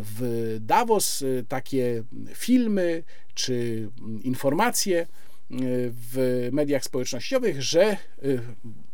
w 0.00 0.56
Davos, 0.60 1.24
takie 1.48 2.02
filmy 2.34 3.02
czy 3.34 3.88
informacje, 4.22 5.06
w 5.90 6.48
mediach 6.52 6.84
społecznościowych, 6.84 7.62
że 7.62 7.96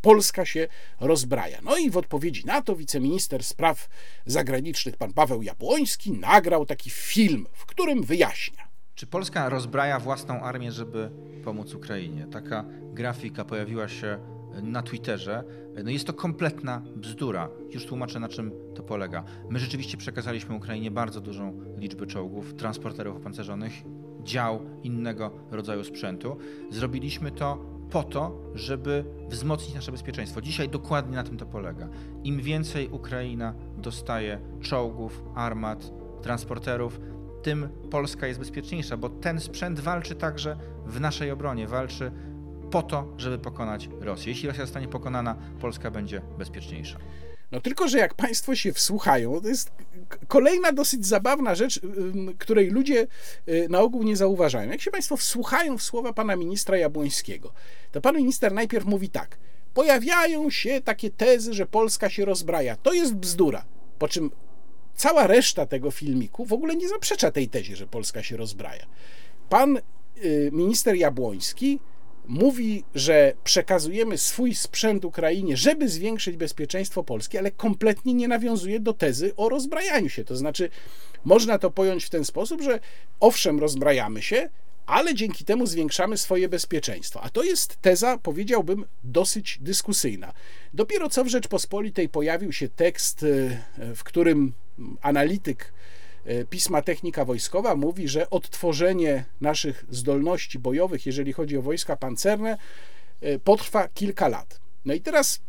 Polska 0.00 0.44
się 0.44 0.68
rozbraja. 1.00 1.58
No 1.62 1.76
i 1.76 1.90
w 1.90 1.96
odpowiedzi 1.96 2.46
na 2.46 2.62
to 2.62 2.76
wiceminister 2.76 3.44
spraw 3.44 3.88
zagranicznych 4.26 4.96
pan 4.96 5.12
Paweł 5.12 5.42
Jabłoński 5.42 6.12
nagrał 6.12 6.66
taki 6.66 6.90
film, 6.90 7.46
w 7.52 7.66
którym 7.66 8.02
wyjaśnia. 8.02 8.67
Czy 8.98 9.06
Polska 9.06 9.48
rozbraja 9.48 10.00
własną 10.00 10.40
armię, 10.40 10.72
żeby 10.72 11.10
pomóc 11.44 11.74
Ukrainie? 11.74 12.26
Taka 12.26 12.64
grafika 12.92 13.44
pojawiła 13.44 13.88
się 13.88 14.18
na 14.62 14.82
Twitterze. 14.82 15.44
No 15.84 15.90
jest 15.90 16.06
to 16.06 16.12
kompletna 16.12 16.82
bzdura. 16.96 17.48
Już 17.70 17.86
tłumaczę, 17.86 18.20
na 18.20 18.28
czym 18.28 18.52
to 18.74 18.82
polega. 18.82 19.24
My 19.50 19.58
rzeczywiście 19.58 19.96
przekazaliśmy 19.96 20.54
Ukrainie 20.54 20.90
bardzo 20.90 21.20
dużą 21.20 21.60
liczbę 21.76 22.06
czołgów, 22.06 22.54
transporterów 22.54 23.16
opancerzonych 23.16 23.72
dział 24.22 24.60
innego 24.82 25.30
rodzaju 25.50 25.84
sprzętu. 25.84 26.36
Zrobiliśmy 26.70 27.30
to 27.30 27.58
po 27.90 28.02
to, 28.02 28.52
żeby 28.54 29.04
wzmocnić 29.28 29.74
nasze 29.74 29.92
bezpieczeństwo. 29.92 30.40
Dzisiaj 30.40 30.68
dokładnie 30.68 31.16
na 31.16 31.24
tym 31.24 31.36
to 31.36 31.46
polega. 31.46 31.88
Im 32.24 32.40
więcej 32.40 32.88
Ukraina 32.88 33.54
dostaje 33.76 34.40
czołgów, 34.60 35.22
armat, 35.34 35.92
transporterów, 36.22 37.00
tym 37.42 37.68
Polska 37.90 38.26
jest 38.26 38.38
bezpieczniejsza, 38.38 38.96
bo 38.96 39.08
ten 39.08 39.40
sprzęt 39.40 39.80
walczy 39.80 40.14
także 40.14 40.56
w 40.86 41.00
naszej 41.00 41.30
obronie, 41.30 41.66
walczy 41.66 42.12
po 42.70 42.82
to, 42.82 43.14
żeby 43.16 43.38
pokonać 43.38 43.88
Rosję. 44.00 44.32
Jeśli 44.32 44.48
Rosja 44.48 44.64
zostanie 44.64 44.88
pokonana, 44.88 45.36
Polska 45.60 45.90
będzie 45.90 46.22
bezpieczniejsza. 46.38 46.98
No 47.52 47.60
tylko, 47.60 47.88
że 47.88 47.98
jak 47.98 48.14
Państwo 48.14 48.54
się 48.54 48.72
wsłuchają, 48.72 49.40
to 49.40 49.48
jest 49.48 49.72
kolejna 50.28 50.72
dosyć 50.72 51.06
zabawna 51.06 51.54
rzecz, 51.54 51.80
której 52.38 52.70
ludzie 52.70 53.06
y, 53.48 53.66
na 53.70 53.80
ogół 53.80 54.02
nie 54.02 54.16
zauważają. 54.16 54.70
Jak 54.70 54.80
się 54.80 54.90
Państwo 54.90 55.16
wsłuchają 55.16 55.78
w 55.78 55.82
słowa 55.82 56.12
pana 56.12 56.36
ministra 56.36 56.76
Jabłońskiego, 56.76 57.52
to 57.92 58.00
pan 58.00 58.16
minister 58.16 58.52
najpierw 58.52 58.86
mówi 58.86 59.08
tak. 59.08 59.38
Pojawiają 59.74 60.50
się 60.50 60.80
takie 60.80 61.10
tezy, 61.10 61.54
że 61.54 61.66
Polska 61.66 62.10
się 62.10 62.24
rozbraja. 62.24 62.76
To 62.76 62.92
jest 62.92 63.14
bzdura. 63.14 63.64
Po 63.98 64.08
czym 64.08 64.30
cała 64.98 65.26
reszta 65.26 65.66
tego 65.66 65.90
filmiku 65.90 66.44
w 66.44 66.52
ogóle 66.52 66.76
nie 66.76 66.88
zaprzecza 66.88 67.30
tej 67.30 67.48
tezie, 67.48 67.76
że 67.76 67.86
Polska 67.86 68.22
się 68.22 68.36
rozbraja. 68.36 68.86
Pan 69.48 69.78
y, 70.24 70.50
minister 70.52 70.94
Jabłoński 70.96 71.80
mówi, 72.26 72.84
że 72.94 73.32
przekazujemy 73.44 74.18
swój 74.18 74.54
sprzęt 74.54 75.04
Ukrainie, 75.04 75.56
żeby 75.56 75.88
zwiększyć 75.88 76.36
bezpieczeństwo 76.36 77.04
Polski, 77.04 77.38
ale 77.38 77.50
kompletnie 77.50 78.14
nie 78.14 78.28
nawiązuje 78.28 78.80
do 78.80 78.92
tezy 78.92 79.32
o 79.36 79.48
rozbrajaniu 79.48 80.08
się. 80.08 80.24
To 80.24 80.36
znaczy, 80.36 80.70
można 81.24 81.58
to 81.58 81.70
pojąć 81.70 82.04
w 82.04 82.10
ten 82.10 82.24
sposób, 82.24 82.62
że 82.62 82.80
owszem, 83.20 83.60
rozbrajamy 83.60 84.22
się, 84.22 84.48
ale 84.86 85.14
dzięki 85.14 85.44
temu 85.44 85.66
zwiększamy 85.66 86.18
swoje 86.18 86.48
bezpieczeństwo. 86.48 87.22
A 87.22 87.28
to 87.28 87.42
jest 87.42 87.76
teza, 87.82 88.18
powiedziałbym, 88.18 88.84
dosyć 89.04 89.58
dyskusyjna. 89.60 90.32
Dopiero 90.74 91.08
co 91.08 91.24
w 91.24 91.28
Rzeczpospolitej 91.28 92.08
pojawił 92.08 92.52
się 92.52 92.68
tekst, 92.68 93.22
e, 93.78 93.94
w 93.94 94.04
którym 94.04 94.52
analityk 95.02 95.72
E, 96.28 96.44
pisma 96.44 96.82
Technika 96.82 97.24
Wojskowa 97.24 97.74
mówi, 97.74 98.08
że 98.08 98.30
odtworzenie 98.30 99.24
naszych 99.40 99.84
zdolności 99.90 100.58
bojowych, 100.58 101.06
jeżeli 101.06 101.32
chodzi 101.32 101.56
o 101.56 101.62
wojska 101.62 101.96
pancerne, 101.96 102.58
e, 103.20 103.38
potrwa 103.38 103.88
kilka 103.88 104.28
lat. 104.28 104.60
No 104.84 104.94
i 104.94 105.00
teraz 105.00 105.40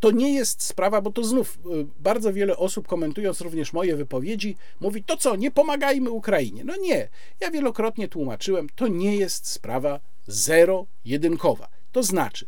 to 0.00 0.10
nie 0.10 0.34
jest 0.34 0.62
sprawa, 0.62 1.00
bo 1.00 1.12
to 1.12 1.24
znów 1.24 1.58
e, 1.58 1.68
bardzo 1.98 2.32
wiele 2.32 2.56
osób, 2.56 2.88
komentując 2.88 3.40
również 3.40 3.72
moje 3.72 3.96
wypowiedzi, 3.96 4.56
mówi: 4.80 5.04
To 5.04 5.16
co, 5.16 5.36
nie 5.36 5.50
pomagajmy 5.50 6.10
Ukrainie. 6.10 6.64
No 6.64 6.76
nie, 6.76 7.08
ja 7.40 7.50
wielokrotnie 7.50 8.08
tłumaczyłem, 8.08 8.68
to 8.76 8.88
nie 8.88 9.16
jest 9.16 9.46
sprawa 9.46 10.00
zero-jedynkowa. 10.26 11.68
To 11.92 12.02
znaczy, 12.02 12.46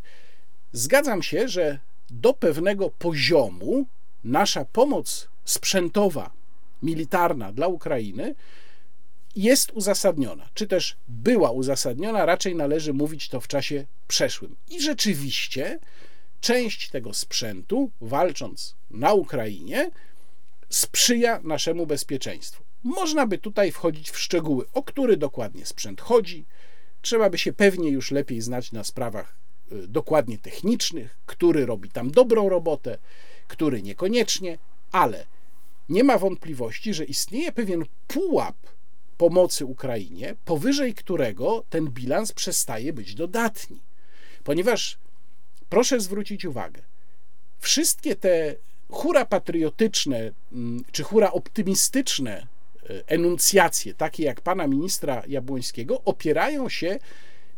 zgadzam 0.72 1.22
się, 1.22 1.48
że 1.48 1.78
do 2.10 2.34
pewnego 2.34 2.90
poziomu 2.90 3.86
nasza 4.24 4.64
pomoc 4.64 5.31
sprzętowa 5.44 6.30
militarna 6.82 7.52
dla 7.52 7.66
Ukrainy 7.66 8.34
jest 9.36 9.70
uzasadniona, 9.70 10.48
czy 10.54 10.66
też 10.66 10.96
była 11.08 11.50
uzasadniona, 11.50 12.26
raczej 12.26 12.54
należy 12.54 12.92
mówić 12.92 13.28
to 13.28 13.40
w 13.40 13.48
czasie 13.48 13.86
przeszłym. 14.08 14.56
I 14.70 14.80
rzeczywiście 14.80 15.78
część 16.40 16.90
tego 16.90 17.14
sprzętu, 17.14 17.90
walcząc 18.00 18.74
na 18.90 19.12
Ukrainie, 19.12 19.90
sprzyja 20.68 21.40
naszemu 21.44 21.86
bezpieczeństwu. 21.86 22.64
Można 22.82 23.26
by 23.26 23.38
tutaj 23.38 23.72
wchodzić 23.72 24.10
w 24.10 24.18
szczegóły, 24.18 24.64
o 24.74 24.82
który 24.82 25.16
dokładnie 25.16 25.66
sprzęt 25.66 26.00
chodzi. 26.00 26.44
Trzeba 27.02 27.30
by 27.30 27.38
się 27.38 27.52
pewnie 27.52 27.88
już 27.88 28.10
lepiej 28.10 28.40
znać 28.40 28.72
na 28.72 28.84
sprawach 28.84 29.36
y, 29.72 29.88
dokładnie 29.88 30.38
technicznych, 30.38 31.18
który 31.26 31.66
robi 31.66 31.90
tam 31.90 32.10
dobrą 32.10 32.48
robotę, 32.48 32.98
który 33.48 33.82
niekoniecznie, 33.82 34.58
ale 34.92 35.26
nie 35.92 36.04
ma 36.04 36.18
wątpliwości, 36.18 36.94
że 36.94 37.04
istnieje 37.04 37.52
pewien 37.52 37.84
pułap 38.06 38.56
pomocy 39.16 39.66
Ukrainie, 39.66 40.34
powyżej 40.44 40.94
którego 40.94 41.64
ten 41.70 41.90
bilans 41.90 42.32
przestaje 42.32 42.92
być 42.92 43.14
dodatni. 43.14 43.80
Ponieważ 44.44 44.98
proszę 45.68 46.00
zwrócić 46.00 46.44
uwagę, 46.44 46.82
wszystkie 47.58 48.16
te 48.16 48.54
hura 48.90 49.24
patriotyczne 49.24 50.30
mm, 50.52 50.84
czy 50.92 51.02
hura 51.02 51.32
optymistyczne 51.32 52.32
e, 52.36 52.46
enuncjacje, 53.06 53.94
takie 53.94 54.22
jak 54.24 54.40
pana 54.40 54.66
ministra 54.66 55.22
Jabłońskiego, 55.26 56.02
opierają 56.04 56.68
się 56.68 56.98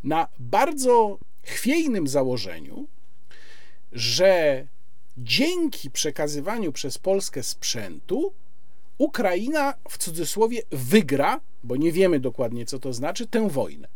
na 0.04 0.28
bardzo 0.38 1.18
chwiejnym 1.42 2.08
założeniu, 2.08 2.86
że 3.92 4.66
dzięki 5.18 5.90
przekazywaniu 5.90 6.72
przez 6.72 6.98
Polskę 6.98 7.42
sprzętu 7.42 8.32
Ukraina 8.98 9.74
w 9.88 9.98
cudzysłowie 9.98 10.62
wygra, 10.70 11.40
bo 11.64 11.76
nie 11.76 11.92
wiemy 11.92 12.20
dokładnie 12.20 12.66
co 12.66 12.78
to 12.78 12.92
znaczy, 12.92 13.26
tę 13.26 13.48
wojnę. 13.48 13.88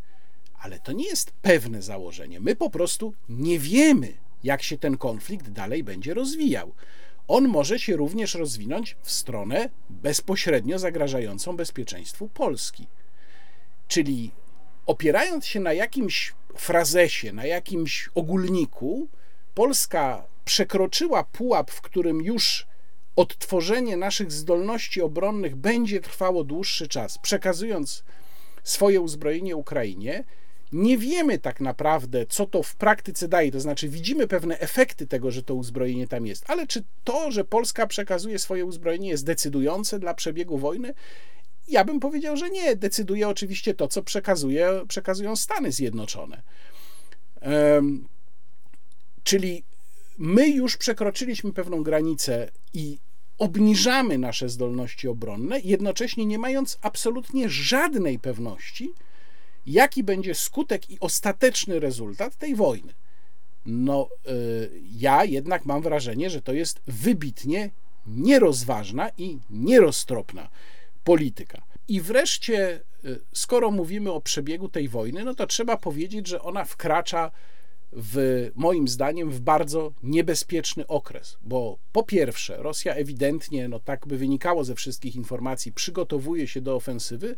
Ale 0.60 0.80
to 0.80 0.92
nie 0.92 1.04
jest 1.04 1.30
pewne 1.30 1.82
założenie. 1.82 2.40
My 2.40 2.56
po 2.56 2.70
prostu 2.70 3.14
nie 3.28 3.58
wiemy, 3.58 4.12
jak 4.44 4.62
się 4.62 4.78
ten 4.78 4.96
konflikt 4.96 5.48
dalej 5.48 5.84
będzie 5.84 6.14
rozwijał. 6.14 6.72
On 7.28 7.48
może 7.48 7.78
się 7.78 7.96
również 7.96 8.34
rozwinąć 8.34 8.96
w 9.02 9.10
stronę 9.10 9.68
bezpośrednio 9.90 10.78
zagrażającą 10.78 11.56
bezpieczeństwu 11.56 12.28
Polski. 12.28 12.86
Czyli 13.88 14.30
opierając 14.86 15.46
się 15.46 15.60
na 15.60 15.72
jakimś 15.72 16.34
frazesie, 16.56 17.32
na 17.32 17.46
jakimś 17.46 18.10
ogólniku, 18.14 19.08
Polska 19.54 20.26
przekroczyła 20.48 21.24
pułap, 21.24 21.70
w 21.70 21.80
którym 21.80 22.22
już 22.22 22.66
odtworzenie 23.16 23.96
naszych 23.96 24.32
zdolności 24.32 25.02
obronnych 25.02 25.56
będzie 25.56 26.00
trwało 26.00 26.44
dłuższy 26.44 26.88
czas, 26.88 27.18
przekazując 27.18 28.04
swoje 28.64 29.00
uzbrojenie 29.00 29.56
Ukrainie, 29.56 30.24
nie 30.72 30.98
wiemy 30.98 31.38
tak 31.38 31.60
naprawdę, 31.60 32.26
co 32.26 32.46
to 32.46 32.62
w 32.62 32.76
praktyce 32.76 33.28
daje. 33.28 33.52
To 33.52 33.60
znaczy, 33.60 33.88
widzimy 33.88 34.26
pewne 34.26 34.58
efekty 34.58 35.06
tego, 35.06 35.30
że 35.30 35.42
to 35.42 35.54
uzbrojenie 35.54 36.08
tam 36.08 36.26
jest, 36.26 36.50
ale 36.50 36.66
czy 36.66 36.84
to, 37.04 37.30
że 37.30 37.44
Polska 37.44 37.86
przekazuje 37.86 38.38
swoje 38.38 38.64
uzbrojenie, 38.64 39.08
jest 39.08 39.24
decydujące 39.24 39.98
dla 39.98 40.14
przebiegu 40.14 40.58
wojny? 40.58 40.94
Ja 41.68 41.84
bym 41.84 42.00
powiedział, 42.00 42.36
że 42.36 42.50
nie. 42.50 42.76
Decyduje 42.76 43.28
oczywiście 43.28 43.74
to, 43.74 43.88
co 43.88 44.02
przekazuje, 44.02 44.70
przekazują 44.88 45.36
Stany 45.36 45.72
Zjednoczone. 45.72 46.42
Um, 47.42 48.08
czyli 49.22 49.64
my 50.18 50.48
już 50.48 50.76
przekroczyliśmy 50.76 51.52
pewną 51.52 51.82
granicę 51.82 52.50
i 52.74 52.98
obniżamy 53.38 54.18
nasze 54.18 54.48
zdolności 54.48 55.08
obronne, 55.08 55.60
jednocześnie 55.60 56.26
nie 56.26 56.38
mając 56.38 56.78
absolutnie 56.82 57.48
żadnej 57.48 58.18
pewności, 58.18 58.92
jaki 59.66 60.04
będzie 60.04 60.34
skutek 60.34 60.90
i 60.90 61.00
ostateczny 61.00 61.80
rezultat 61.80 62.36
tej 62.36 62.54
wojny. 62.54 62.94
no 63.66 64.08
ja 64.96 65.24
jednak 65.24 65.66
mam 65.66 65.82
wrażenie, 65.82 66.30
że 66.30 66.42
to 66.42 66.52
jest 66.52 66.80
wybitnie 66.86 67.70
nierozważna 68.06 69.10
i 69.18 69.38
nieroztropna 69.50 70.48
polityka. 71.04 71.62
I 71.88 72.00
wreszcie, 72.00 72.80
skoro 73.32 73.70
mówimy 73.70 74.12
o 74.12 74.20
przebiegu 74.20 74.68
tej 74.68 74.88
wojny, 74.88 75.24
no 75.24 75.34
to 75.34 75.46
trzeba 75.46 75.76
powiedzieć, 75.76 76.26
że 76.26 76.42
ona 76.42 76.64
wkracza 76.64 77.30
w 77.92 78.50
moim 78.54 78.88
zdaniem 78.88 79.30
w 79.30 79.40
bardzo 79.40 79.92
niebezpieczny 80.02 80.86
okres, 80.86 81.38
bo 81.42 81.78
po 81.92 82.02
pierwsze, 82.02 82.56
Rosja 82.56 82.94
ewidentnie, 82.94 83.68
no 83.68 83.80
tak 83.80 84.06
by 84.06 84.18
wynikało 84.18 84.64
ze 84.64 84.74
wszystkich 84.74 85.16
informacji, 85.16 85.72
przygotowuje 85.72 86.48
się 86.48 86.60
do 86.60 86.74
ofensywy. 86.74 87.36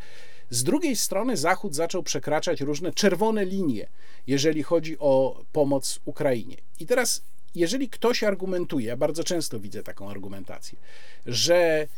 Z 0.51 0.65
drugiej 0.65 0.97
strony 0.97 1.37
Zachód 1.37 1.75
zaczął 1.75 2.03
przekraczać 2.03 2.61
różne 2.61 2.93
czerwone 2.93 3.45
linie, 3.45 3.89
jeżeli 4.27 4.63
chodzi 4.63 4.99
o 4.99 5.43
pomoc 5.53 6.01
Ukrainie. 6.05 6.57
I 6.81 6.87
teraz, 6.87 7.23
jeżeli 7.55 7.89
ktoś 7.89 8.25
argumentuje, 8.25 8.87
ja 8.87 8.97
bardzo 8.97 9.25
często 9.25 9.61
widzę 9.61 9.83
taką 9.83 10.11
argumentację, 10.11 10.79
że 11.27 11.89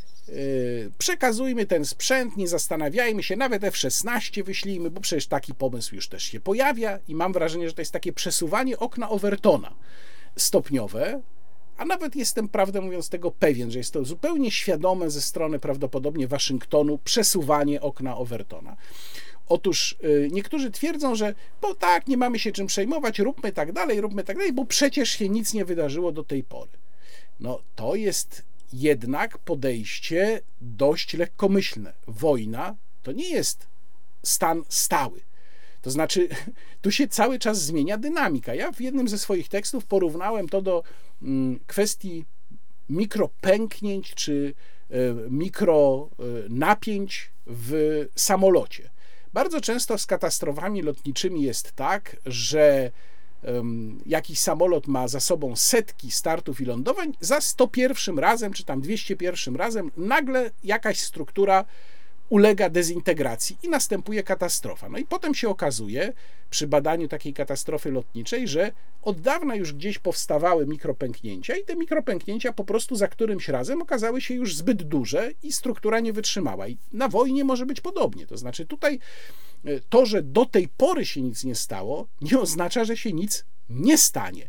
przekazujmy 0.99 1.67
ten 1.67 1.85
sprzęt, 1.85 2.37
nie 2.37 2.49
zastanawiajmy 2.49 3.23
się, 3.23 3.37
nawet 3.37 3.65
F-16 3.65 4.45
wyślijmy, 4.45 4.91
bo 4.91 5.01
przecież 5.01 5.27
taki 5.27 5.55
pomysł 5.55 5.95
już 5.95 6.09
też 6.09 6.23
się 6.23 6.41
pojawia 6.41 6.99
i 7.09 7.15
mam 7.15 7.33
wrażenie, 7.33 7.69
że 7.69 7.75
to 7.75 7.81
jest 7.81 7.93
takie 7.93 8.13
przesuwanie 8.13 8.79
okna 8.79 9.11
Overtona 9.11 9.75
stopniowe, 10.37 11.23
a 11.77 11.85
nawet 11.85 12.17
jestem, 12.17 12.49
prawdę 12.49 12.81
mówiąc, 12.81 13.09
tego 13.09 13.31
pewien, 13.31 13.71
że 13.71 13.79
jest 13.79 13.93
to 13.93 14.05
zupełnie 14.05 14.51
świadome 14.51 15.11
ze 15.11 15.21
strony 15.21 15.59
prawdopodobnie 15.59 16.29
Waszyngtonu 16.29 16.99
przesuwanie 16.99 17.81
okna 17.81 18.17
Overtona. 18.17 18.77
Otóż 19.49 19.97
yy, 20.03 20.29
niektórzy 20.33 20.71
twierdzą, 20.71 21.15
że 21.15 21.35
bo 21.61 21.75
tak, 21.75 22.07
nie 22.07 22.17
mamy 22.17 22.39
się 22.39 22.53
czym 22.53 22.67
przejmować, 22.67 23.19
róbmy 23.19 23.53
tak 23.53 23.73
dalej, 23.73 24.01
róbmy 24.01 24.25
tak 24.25 24.37
dalej, 24.37 24.53
bo 24.53 24.65
przecież 24.65 25.11
się 25.11 25.29
nic 25.29 25.55
nie 25.55 25.65
wydarzyło 25.65 26.13
do 26.13 26.25
tej 26.25 26.45
pory. 26.45 26.71
No 27.41 27.61
to 27.77 27.95
jest 27.95 28.43
jednak 28.73 29.39
podejście 29.39 30.41
dość 30.61 31.15
lekkomyślne. 31.15 31.93
Wojna 32.07 32.77
to 33.03 33.13
nie 33.13 33.31
jest 33.31 33.67
stan 34.23 34.63
stały. 34.69 35.21
To 35.83 35.91
znaczy, 35.91 36.29
tu 36.83 36.91
się 36.91 37.09
cały 37.09 37.39
czas 37.39 37.63
zmienia 37.63 37.99
dynamika. 37.99 38.55
Ja 38.55 38.73
w 38.73 38.81
jednym 38.81 39.09
ze 39.09 39.19
swoich 39.19 39.49
tekstów 39.49 39.85
porównałem 39.85 40.49
to 40.49 40.63
do 40.63 40.83
mm, 41.23 41.61
kwestii 41.67 42.25
mikropęknięć 42.91 44.15
czy 44.15 44.55
e, 44.91 44.95
mikronapięć 45.31 47.31
w 47.47 48.05
samolocie. 48.17 48.91
Bardzo 49.33 49.61
często 49.61 49.99
z 49.99 50.07
katastrofami 50.07 50.83
lotniczymi 50.83 51.43
jest 51.43 51.73
tak, 51.73 52.17
że 52.27 52.91
jakiś 54.07 54.39
samolot 54.39 54.87
ma 54.87 55.09
za 55.09 55.21
sobą 55.21 55.57
setki 55.57 56.11
startów 56.11 56.61
i 56.61 56.65
lądowań, 56.65 57.13
za 57.21 57.41
101 57.41 58.19
razem, 58.19 58.53
czy 58.53 58.65
tam 58.65 58.81
201 58.81 59.57
razem, 59.57 59.91
nagle 59.97 60.51
jakaś 60.65 61.01
struktura 61.01 61.65
ulega 62.33 62.71
dezintegracji 62.71 63.57
i 63.63 63.69
następuje 63.69 64.23
katastrofa. 64.23 64.89
No 64.89 64.99
i 64.99 65.05
potem 65.05 65.35
się 65.35 65.49
okazuje 65.49 66.13
przy 66.51 66.67
badaniu 66.67 67.09
takiej 67.09 67.35
katastrofy 67.35 67.91
lotniczej, 67.91 68.49
że 68.49 68.73
od 69.03 69.21
dawna 69.21 69.55
już 69.55 69.73
gdzieś 69.73 69.99
powstawały 69.99 70.67
mikropęknięcia 70.67 71.57
i 71.57 71.65
te 71.65 71.77
mikropęknięcia 71.77 72.53
po 72.53 72.65
prostu 72.65 72.97
za 72.97 73.09
którymś 73.09 73.49
razem 73.49 73.83
okazały 73.83 74.21
się 74.21 74.35
już 74.35 74.57
zbyt 74.57 74.83
duże 74.83 75.31
i 75.43 75.53
struktura 75.53 76.01
nie 76.01 76.13
wytrzymała. 76.13 76.69
I 76.69 76.77
na 76.93 77.09
wojnie 77.09 77.45
może 77.45 77.67
być 77.67 77.81
podobnie. 77.81 78.27
To 78.27 78.37
znaczy 78.37 78.67
tutaj 78.67 78.99
e, 79.65 79.81
to, 79.81 80.07
że 80.07 80.23
do 80.23 80.47
tej 80.47 80.69
pory 80.69 81.07
się 81.07 81.23
nic 81.23 81.45
nie 81.45 81.55
stało, 81.55 82.07
nie 82.21 82.39
oznacza, 82.41 82.85
że 82.85 82.97
się 82.97 83.13
nic 83.13 83.45
nie 83.71 83.99
stanie. 83.99 84.49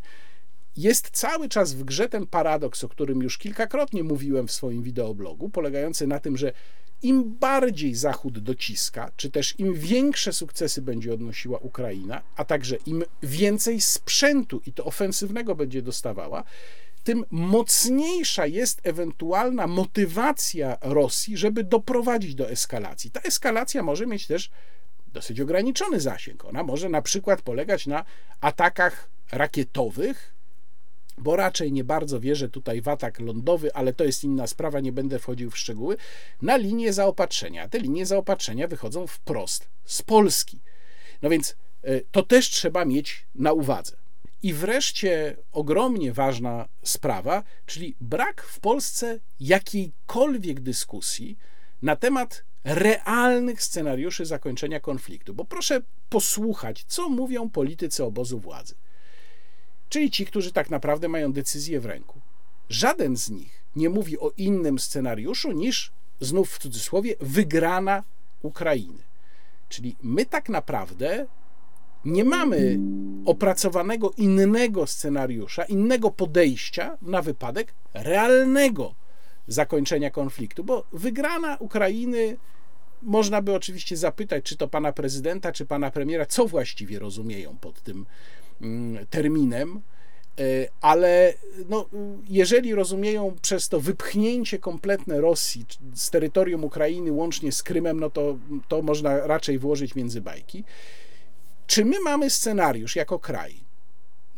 Jest 0.76 1.10
cały 1.10 1.48
czas 1.48 1.74
w 1.74 1.84
grze 1.84 2.08
ten 2.08 2.26
paradoks, 2.26 2.84
o 2.84 2.88
którym 2.88 3.22
już 3.22 3.38
kilkakrotnie 3.38 4.02
mówiłem 4.02 4.48
w 4.48 4.52
swoim 4.52 4.82
wideoblogu, 4.82 5.48
polegający 5.48 6.06
na 6.06 6.20
tym, 6.20 6.36
że 6.36 6.52
im 7.02 7.34
bardziej 7.34 7.94
Zachód 7.94 8.38
dociska, 8.38 9.10
czy 9.16 9.30
też 9.30 9.58
im 9.58 9.74
większe 9.74 10.32
sukcesy 10.32 10.82
będzie 10.82 11.14
odnosiła 11.14 11.58
Ukraina, 11.58 12.22
a 12.36 12.44
także 12.44 12.76
im 12.86 13.04
więcej 13.22 13.80
sprzętu 13.80 14.62
i 14.66 14.72
to 14.72 14.84
ofensywnego 14.84 15.54
będzie 15.54 15.82
dostawała, 15.82 16.44
tym 17.04 17.24
mocniejsza 17.30 18.46
jest 18.46 18.80
ewentualna 18.82 19.66
motywacja 19.66 20.76
Rosji, 20.80 21.36
żeby 21.36 21.64
doprowadzić 21.64 22.34
do 22.34 22.50
eskalacji. 22.50 23.10
Ta 23.10 23.20
eskalacja 23.20 23.82
może 23.82 24.06
mieć 24.06 24.26
też 24.26 24.50
dosyć 25.06 25.40
ograniczony 25.40 26.00
zasięg. 26.00 26.44
Ona 26.44 26.62
może 26.62 26.88
na 26.88 27.02
przykład 27.02 27.42
polegać 27.42 27.86
na 27.86 28.04
atakach 28.40 29.08
rakietowych, 29.32 30.33
bo 31.18 31.36
raczej 31.36 31.72
nie 31.72 31.84
bardzo 31.84 32.20
wierzę 32.20 32.48
tutaj 32.48 32.82
w 32.82 32.88
atak 32.88 33.20
lądowy, 33.20 33.74
ale 33.74 33.92
to 33.92 34.04
jest 34.04 34.24
inna 34.24 34.46
sprawa, 34.46 34.80
nie 34.80 34.92
będę 34.92 35.18
wchodził 35.18 35.50
w 35.50 35.58
szczegóły, 35.58 35.96
na 36.42 36.56
linię 36.56 36.92
zaopatrzenia. 36.92 37.68
Te 37.68 37.78
linie 37.78 38.06
zaopatrzenia 38.06 38.68
wychodzą 38.68 39.06
wprost 39.06 39.68
z 39.84 40.02
Polski. 40.02 40.60
No 41.22 41.30
więc 41.30 41.56
e, 41.82 42.00
to 42.00 42.22
też 42.22 42.50
trzeba 42.50 42.84
mieć 42.84 43.26
na 43.34 43.52
uwadze. 43.52 43.96
I 44.42 44.52
wreszcie 44.52 45.36
ogromnie 45.52 46.12
ważna 46.12 46.68
sprawa, 46.82 47.42
czyli 47.66 47.96
brak 48.00 48.42
w 48.42 48.60
Polsce 48.60 49.20
jakiejkolwiek 49.40 50.60
dyskusji 50.60 51.38
na 51.82 51.96
temat 51.96 52.44
realnych 52.64 53.62
scenariuszy 53.62 54.24
zakończenia 54.26 54.80
konfliktu. 54.80 55.34
Bo 55.34 55.44
proszę 55.44 55.82
posłuchać, 56.08 56.84
co 56.88 57.08
mówią 57.08 57.50
politycy 57.50 58.04
obozu 58.04 58.38
władzy 58.38 58.74
czyli 59.88 60.10
ci, 60.10 60.26
którzy 60.26 60.52
tak 60.52 60.70
naprawdę 60.70 61.08
mają 61.08 61.32
decyzję 61.32 61.80
w 61.80 61.86
ręku. 61.86 62.20
Żaden 62.68 63.16
z 63.16 63.30
nich 63.30 63.64
nie 63.76 63.90
mówi 63.90 64.18
o 64.18 64.30
innym 64.36 64.78
scenariuszu 64.78 65.52
niż, 65.52 65.92
znów 66.20 66.50
w 66.50 66.58
cudzysłowie, 66.58 67.14
wygrana 67.20 68.02
Ukrainy. 68.42 69.02
Czyli 69.68 69.96
my 70.02 70.26
tak 70.26 70.48
naprawdę 70.48 71.26
nie 72.04 72.24
mamy 72.24 72.78
opracowanego 73.26 74.10
innego 74.10 74.86
scenariusza, 74.86 75.64
innego 75.64 76.10
podejścia 76.10 76.98
na 77.02 77.22
wypadek 77.22 77.74
realnego 77.94 78.94
zakończenia 79.48 80.10
konfliktu, 80.10 80.64
bo 80.64 80.84
wygrana 80.92 81.56
Ukrainy 81.60 82.36
można 83.02 83.42
by 83.42 83.54
oczywiście 83.54 83.96
zapytać, 83.96 84.44
czy 84.44 84.56
to 84.56 84.68
pana 84.68 84.92
prezydenta, 84.92 85.52
czy 85.52 85.66
pana 85.66 85.90
premiera, 85.90 86.26
co 86.26 86.46
właściwie 86.46 86.98
rozumieją 86.98 87.56
pod 87.56 87.82
tym 87.82 88.06
terminem, 89.10 89.80
e, 90.38 90.42
ale 90.80 91.34
no, 91.68 91.88
jeżeli 92.28 92.74
rozumieją 92.74 93.36
przez 93.42 93.68
to 93.68 93.80
wypchnięcie 93.80 94.58
kompletne 94.58 95.20
Rosji 95.20 95.66
z 95.94 96.10
terytorium 96.10 96.64
Ukrainy 96.64 97.12
łącznie 97.12 97.52
z 97.52 97.62
Krymem, 97.62 98.00
no 98.00 98.10
to, 98.10 98.38
to 98.68 98.82
można 98.82 99.26
raczej 99.26 99.58
włożyć 99.58 99.94
między 99.94 100.20
bajki. 100.20 100.64
Czy 101.66 101.84
my 101.84 102.00
mamy 102.00 102.30
scenariusz 102.30 102.96
jako 102.96 103.18
kraj 103.18 103.54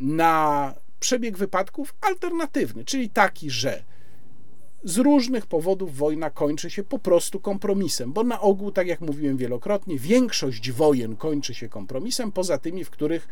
na 0.00 0.74
przebieg 1.00 1.38
wypadków 1.38 1.94
alternatywny, 2.00 2.84
czyli 2.84 3.10
taki, 3.10 3.50
że 3.50 3.82
z 4.84 4.96
różnych 4.96 5.46
powodów 5.46 5.96
wojna 5.96 6.30
kończy 6.30 6.70
się 6.70 6.84
po 6.84 6.98
prostu 6.98 7.40
kompromisem, 7.40 8.12
bo 8.12 8.24
na 8.24 8.40
ogół, 8.40 8.72
tak 8.72 8.86
jak 8.86 9.00
mówiłem 9.00 9.36
wielokrotnie, 9.36 9.98
większość 9.98 10.70
wojen 10.70 11.16
kończy 11.16 11.54
się 11.54 11.68
kompromisem, 11.68 12.32
poza 12.32 12.58
tymi, 12.58 12.84
w 12.84 12.90
których 12.90 13.28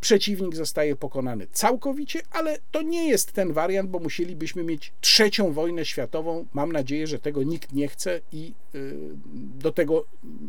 przeciwnik 0.00 0.56
zostaje 0.56 0.96
pokonany 0.96 1.46
całkowicie, 1.52 2.20
ale 2.30 2.58
to 2.70 2.82
nie 2.82 3.08
jest 3.08 3.32
ten 3.32 3.52
wariant, 3.52 3.90
bo 3.90 3.98
musielibyśmy 3.98 4.64
mieć 4.64 4.92
trzecią 5.00 5.52
wojnę 5.52 5.84
światową. 5.84 6.46
Mam 6.52 6.72
nadzieję, 6.72 7.06
że 7.06 7.18
tego 7.18 7.42
nikt 7.42 7.72
nie 7.72 7.88
chce 7.88 8.20
i 8.32 8.52
y, 8.74 8.94
do 9.34 9.72
tego 9.72 10.04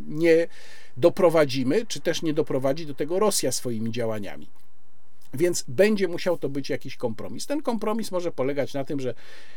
nie 0.07 0.47
doprowadzimy, 0.97 1.85
czy 1.85 1.99
też 1.99 2.21
nie 2.21 2.33
doprowadzi 2.33 2.85
do 2.85 2.93
tego 2.93 3.19
Rosja 3.19 3.51
swoimi 3.51 3.91
działaniami. 3.91 4.47
Więc 5.33 5.65
będzie 5.67 6.07
musiał 6.07 6.37
to 6.37 6.49
być 6.49 6.69
jakiś 6.69 6.97
kompromis. 6.97 7.45
Ten 7.45 7.61
kompromis 7.61 8.11
może 8.11 8.31
polegać 8.31 8.73
na 8.73 8.83
tym, 8.83 8.99
że 8.99 9.13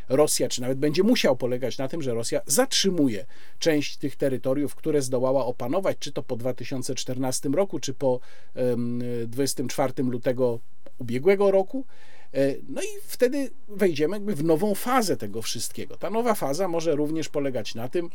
Rosja, 0.08 0.48
czy 0.48 0.60
nawet 0.60 0.78
będzie 0.78 1.02
musiał 1.02 1.36
polegać 1.36 1.78
na 1.78 1.88
tym, 1.88 2.02
że 2.02 2.14
Rosja 2.14 2.40
zatrzymuje 2.46 3.26
część 3.58 3.96
tych 3.96 4.16
terytoriów, 4.16 4.74
które 4.74 5.02
zdołała 5.02 5.46
opanować, 5.46 5.96
czy 5.98 6.12
to 6.12 6.22
po 6.22 6.36
2014 6.36 7.48
roku, 7.48 7.78
czy 7.78 7.94
po 7.94 8.20
24 9.26 10.02
lutego 10.02 10.60
ubiegłego 10.98 11.50
roku. 11.50 11.84
E, 12.34 12.54
no 12.68 12.82
i 12.82 12.86
wtedy 13.06 13.50
wejdziemy 13.68 14.16
jakby 14.16 14.34
w 14.34 14.44
nową 14.44 14.74
fazę 14.74 15.16
tego 15.16 15.42
wszystkiego. 15.42 15.96
Ta 15.96 16.10
nowa 16.10 16.34
faza 16.34 16.68
może 16.68 16.96
również 16.96 17.28
polegać 17.28 17.74
na 17.74 17.88
tym, 17.88 18.10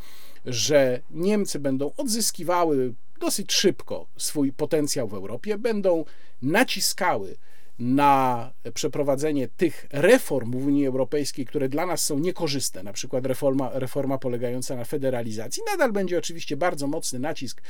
że 0.46 1.02
Niemcy 1.12 1.60
będą 1.60 1.92
odzyskiwały 1.98 2.94
dosyć 3.18 3.54
szybko 3.54 4.08
swój 4.18 4.52
potencjał 4.52 5.08
w 5.08 5.14
Europie, 5.14 5.58
będą 5.58 6.06
naciskały 6.42 7.38
na 7.80 8.52
przeprowadzenie 8.74 9.48
tych 9.48 9.88
reform 9.92 10.52
w 10.52 10.68
Unii 10.68 10.88
Europejskiej, 10.88 11.46
które 11.46 11.70
dla 11.70 11.86
nas 11.86 12.06
są 12.06 12.20
niekorzystne, 12.20 12.84
na 12.84 12.94
przykład 12.94 13.26
reforma, 13.26 13.70
reforma 13.74 14.18
polegająca 14.18 14.76
na 14.76 14.86
federalizacji, 14.86 15.64
nadal 15.72 15.92
będzie 15.92 16.18
oczywiście 16.18 16.58
bardzo 16.58 16.88
mocny 16.88 17.20
nacisk 17.20 17.62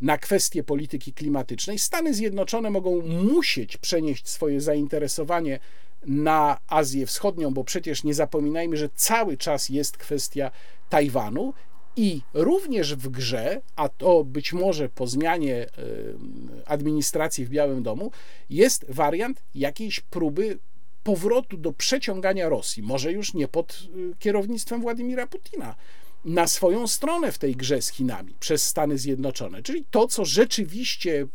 na 0.00 0.18
kwestie 0.18 0.62
polityki 0.62 1.12
klimatycznej. 1.12 1.78
Stany 1.78 2.14
Zjednoczone 2.14 2.70
mogą 2.70 3.02
musieć 3.06 3.76
przenieść 3.76 4.28
swoje 4.28 4.60
zainteresowanie 4.60 5.58
na 6.06 6.58
Azję 6.68 7.06
Wschodnią, 7.06 7.54
bo 7.54 7.64
przecież 7.64 8.04
nie 8.04 8.14
zapominajmy, 8.14 8.76
że 8.76 8.88
cały 8.94 9.36
czas 9.36 9.68
jest 9.68 9.96
kwestia 9.96 10.50
Tajwanu 10.88 11.54
i 11.96 12.22
również 12.34 12.94
w 12.94 13.08
grze, 13.08 13.60
a 13.76 13.88
to 13.88 14.24
być 14.24 14.52
może 14.52 14.88
po 14.88 15.06
zmianie 15.06 15.66
administracji 16.66 17.44
w 17.44 17.50
Białym 17.50 17.82
Domu, 17.82 18.10
jest 18.50 18.86
wariant 18.88 19.42
jakiejś 19.54 20.00
próby 20.00 20.58
powrotu 21.02 21.56
do 21.56 21.72
przeciągania 21.72 22.48
Rosji, 22.48 22.82
może 22.82 23.12
już 23.12 23.34
nie 23.34 23.48
pod 23.48 23.88
y, 23.96 24.16
kierownictwem 24.18 24.80
Władimira 24.80 25.26
Putina, 25.26 25.74
na 26.24 26.46
swoją 26.46 26.86
stronę 26.86 27.32
w 27.32 27.38
tej 27.38 27.56
grze 27.56 27.82
z 27.82 27.88
Chinami 27.88 28.34
przez 28.40 28.66
Stany 28.66 28.98
Zjednoczone. 28.98 29.62
Czyli 29.62 29.84
to, 29.90 30.06
co 30.06 30.24
rzeczywiście 30.24 31.26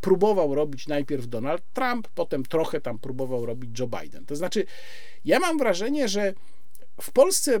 próbował 0.00 0.54
robić 0.54 0.88
najpierw 0.88 1.26
Donald 1.26 1.62
Trump, 1.72 2.08
potem 2.08 2.42
trochę 2.42 2.80
tam 2.80 2.98
próbował 2.98 3.46
robić 3.46 3.78
Joe 3.78 3.86
Biden. 3.86 4.26
To 4.26 4.36
znaczy, 4.36 4.64
ja 5.24 5.38
mam 5.38 5.58
wrażenie, 5.58 6.08
że 6.08 6.34
w 7.02 7.12
Polsce 7.12 7.60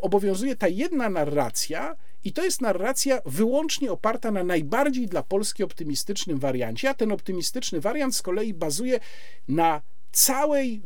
obowiązuje 0.00 0.56
ta 0.56 0.68
jedna 0.68 1.08
narracja, 1.08 1.96
i 2.24 2.32
to 2.32 2.44
jest 2.44 2.60
narracja 2.60 3.20
wyłącznie 3.26 3.92
oparta 3.92 4.30
na 4.30 4.44
najbardziej 4.44 5.06
dla 5.06 5.22
Polski 5.22 5.64
optymistycznym 5.64 6.38
wariancie, 6.38 6.90
a 6.90 6.94
ten 6.94 7.12
optymistyczny 7.12 7.80
wariant 7.80 8.16
z 8.16 8.22
kolei 8.22 8.54
bazuje 8.54 9.00
na 9.48 9.82
całej, 10.12 10.82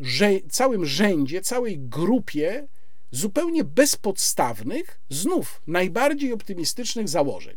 całym 0.51 0.87
rzędzie, 0.87 1.41
całej 1.41 1.79
grupie 1.79 2.69
zupełnie 3.11 3.65
bezpodstawnych, 3.65 5.01
znów 5.11 5.63
najbardziej 5.67 6.33
optymistycznych 6.33 7.09
założeń. 7.09 7.57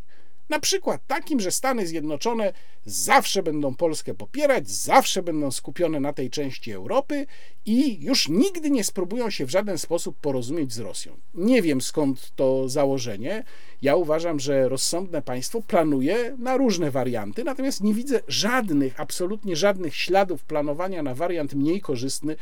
Na 0.50 0.60
przykład 0.60 1.02
takim, 1.08 1.40
że 1.40 1.52
Stany 1.52 1.88
Zjednoczone 1.88 2.54
zawsze 2.86 3.44
będą 3.44 3.76
Polskę 3.76 4.14
popierać, 4.14 4.70
zawsze 4.70 5.24
będą 5.24 5.52
skupione 5.52 6.00
na 6.00 6.14
tej 6.14 6.30
części 6.30 6.72
Europy 6.72 7.26
i 7.66 8.06
już 8.06 8.30
nigdy 8.30 8.72
nie 8.72 8.84
spróbują 8.84 9.30
się 9.30 9.46
w 9.46 9.50
żaden 9.50 9.78
sposób 9.78 10.18
porozumieć 10.22 10.74
z 10.74 10.80
Rosją. 10.80 11.18
Nie 11.34 11.62
wiem 11.62 11.82
skąd 11.82 12.32
to 12.36 12.70
założenie. 12.70 13.44
Ja 13.82 13.96
uważam, 13.96 14.40
że 14.40 14.70
rozsądne 14.70 15.22
państwo 15.22 15.62
planuje 15.62 16.36
na 16.40 16.58
różne 16.58 16.92
warianty, 16.92 17.44
natomiast 17.44 17.82
nie 17.82 17.94
widzę 17.94 18.20
żadnych, 18.28 19.00
absolutnie 19.00 19.56
żadnych 19.56 19.96
śladów 19.96 20.44
planowania 20.44 21.04
na 21.04 21.16
wariant 21.16 21.54
mniej 21.54 21.82
korzystny 21.82 22.36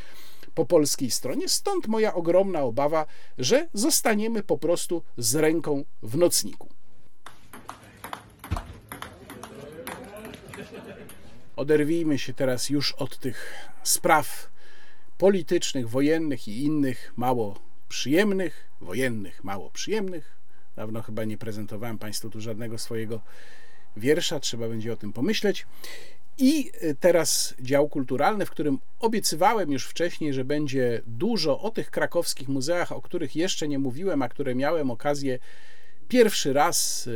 po 0.54 0.66
polskiej 0.66 1.12
stronie. 1.12 1.50
Stąd 1.50 1.88
moja 1.88 2.14
ogromna 2.14 2.62
obawa, 2.62 3.06
że 3.38 3.68
zostaniemy 3.74 4.44
po 4.44 4.58
prostu 4.58 5.04
z 5.18 5.36
ręką 5.36 5.84
w 6.04 6.18
nocniku. 6.18 6.73
Oderwijmy 11.56 12.20
się 12.20 12.34
teraz 12.34 12.70
już 12.70 12.92
od 12.92 13.18
tych 13.18 13.70
spraw 13.84 14.50
politycznych, 15.18 15.90
wojennych 15.90 16.48
i 16.48 16.64
innych 16.64 17.14
mało 17.16 17.60
przyjemnych, 17.90 18.68
wojennych, 18.82 19.44
mało 19.44 19.70
przyjemnych. 19.70 20.38
Dawno 20.76 21.02
chyba 21.02 21.24
nie 21.24 21.38
prezentowałem 21.38 21.98
Państwu 21.98 22.30
tu 22.30 22.42
żadnego 22.42 22.78
swojego 22.78 23.22
wiersza, 23.98 24.40
trzeba 24.40 24.68
będzie 24.68 24.94
o 24.94 24.96
tym 24.96 25.14
pomyśleć. 25.14 25.66
I 26.38 26.72
teraz 27.00 27.54
dział 27.60 27.90
kulturalny, 27.90 28.46
w 28.46 28.52
którym 28.52 28.80
obiecywałem 29.00 29.72
już 29.72 29.86
wcześniej, 29.86 30.34
że 30.34 30.46
będzie 30.46 31.02
dużo 31.08 31.60
o 31.60 31.72
tych 31.72 31.92
krakowskich 31.92 32.48
muzeach, 32.48 32.92
o 32.92 33.02
których 33.02 33.36
jeszcze 33.36 33.68
nie 33.68 33.80
mówiłem, 33.80 34.22
a 34.22 34.30
które 34.30 34.56
miałem 34.56 34.92
okazję 34.92 35.40
pierwszy 36.08 36.54
raz 36.54 37.10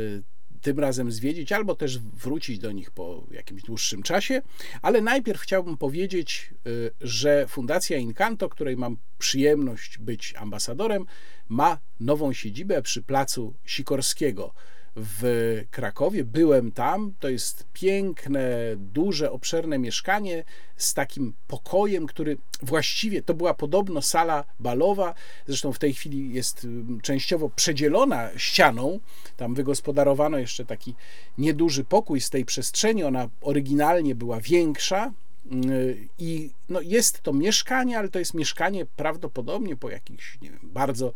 tym 0.60 0.78
razem 0.78 1.12
zwiedzić, 1.12 1.52
albo 1.52 1.74
też 1.74 1.98
wrócić 1.98 2.58
do 2.58 2.72
nich 2.72 2.90
po 2.90 3.26
jakimś 3.30 3.62
dłuższym 3.62 4.02
czasie. 4.02 4.42
Ale 4.82 5.00
najpierw 5.00 5.40
chciałbym 5.40 5.76
powiedzieć, 5.76 6.50
y, 6.66 6.90
że 7.00 7.46
Fundacja 7.48 7.96
Incanto, 7.96 8.48
której 8.48 8.76
mam 8.76 8.96
przyjemność 9.18 9.98
być 9.98 10.34
ambasadorem, 10.36 11.06
ma 11.48 11.78
nową 12.00 12.32
siedzibę 12.32 12.82
przy 12.82 13.02
placu 13.02 13.54
Sikorskiego 13.64 14.54
w 15.00 15.64
Krakowie. 15.70 16.24
Byłem 16.24 16.72
tam. 16.72 17.12
To 17.20 17.28
jest 17.28 17.64
piękne, 17.72 18.50
duże, 18.76 19.32
obszerne 19.32 19.78
mieszkanie 19.78 20.44
z 20.76 20.94
takim 20.94 21.32
pokojem, 21.46 22.06
który 22.06 22.36
właściwie 22.62 23.22
to 23.22 23.34
była 23.34 23.54
podobno 23.54 24.02
sala 24.02 24.44
balowa. 24.60 25.14
Zresztą 25.46 25.72
w 25.72 25.78
tej 25.78 25.94
chwili 25.94 26.34
jest 26.34 26.64
mm, 26.64 27.00
częściowo 27.00 27.50
przedzielona 27.56 28.30
ścianą. 28.36 29.00
Tam 29.36 29.54
wygospodarowano 29.54 30.38
jeszcze 30.38 30.64
taki 30.64 30.94
nieduży 31.38 31.84
pokój 31.84 32.20
z 32.20 32.30
tej 32.30 32.44
przestrzeni. 32.44 33.04
Ona 33.04 33.28
oryginalnie 33.40 34.14
była 34.14 34.40
większa. 34.40 35.12
Mm, 35.50 36.08
I 36.18 36.50
no 36.68 36.80
jest 36.80 37.22
to 37.22 37.32
mieszkanie, 37.32 37.98
ale 37.98 38.08
to 38.08 38.18
jest 38.18 38.34
mieszkanie 38.34 38.86
prawdopodobnie 38.86 39.76
po 39.76 39.90
jakichś 39.90 40.38
nie 40.42 40.50
wiem, 40.50 40.60
bardzo 40.62 41.12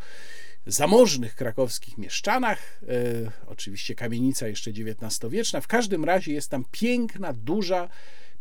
zamożnych 0.65 1.35
krakowskich 1.35 1.97
mieszczanach. 1.97 2.81
E, 2.83 3.31
oczywiście 3.47 3.95
kamienica 3.95 4.47
jeszcze 4.47 4.71
XIX-wieczna. 4.71 5.61
W 5.61 5.67
każdym 5.67 6.05
razie 6.05 6.33
jest 6.33 6.49
tam 6.49 6.65
piękna, 6.71 7.33
duża 7.33 7.89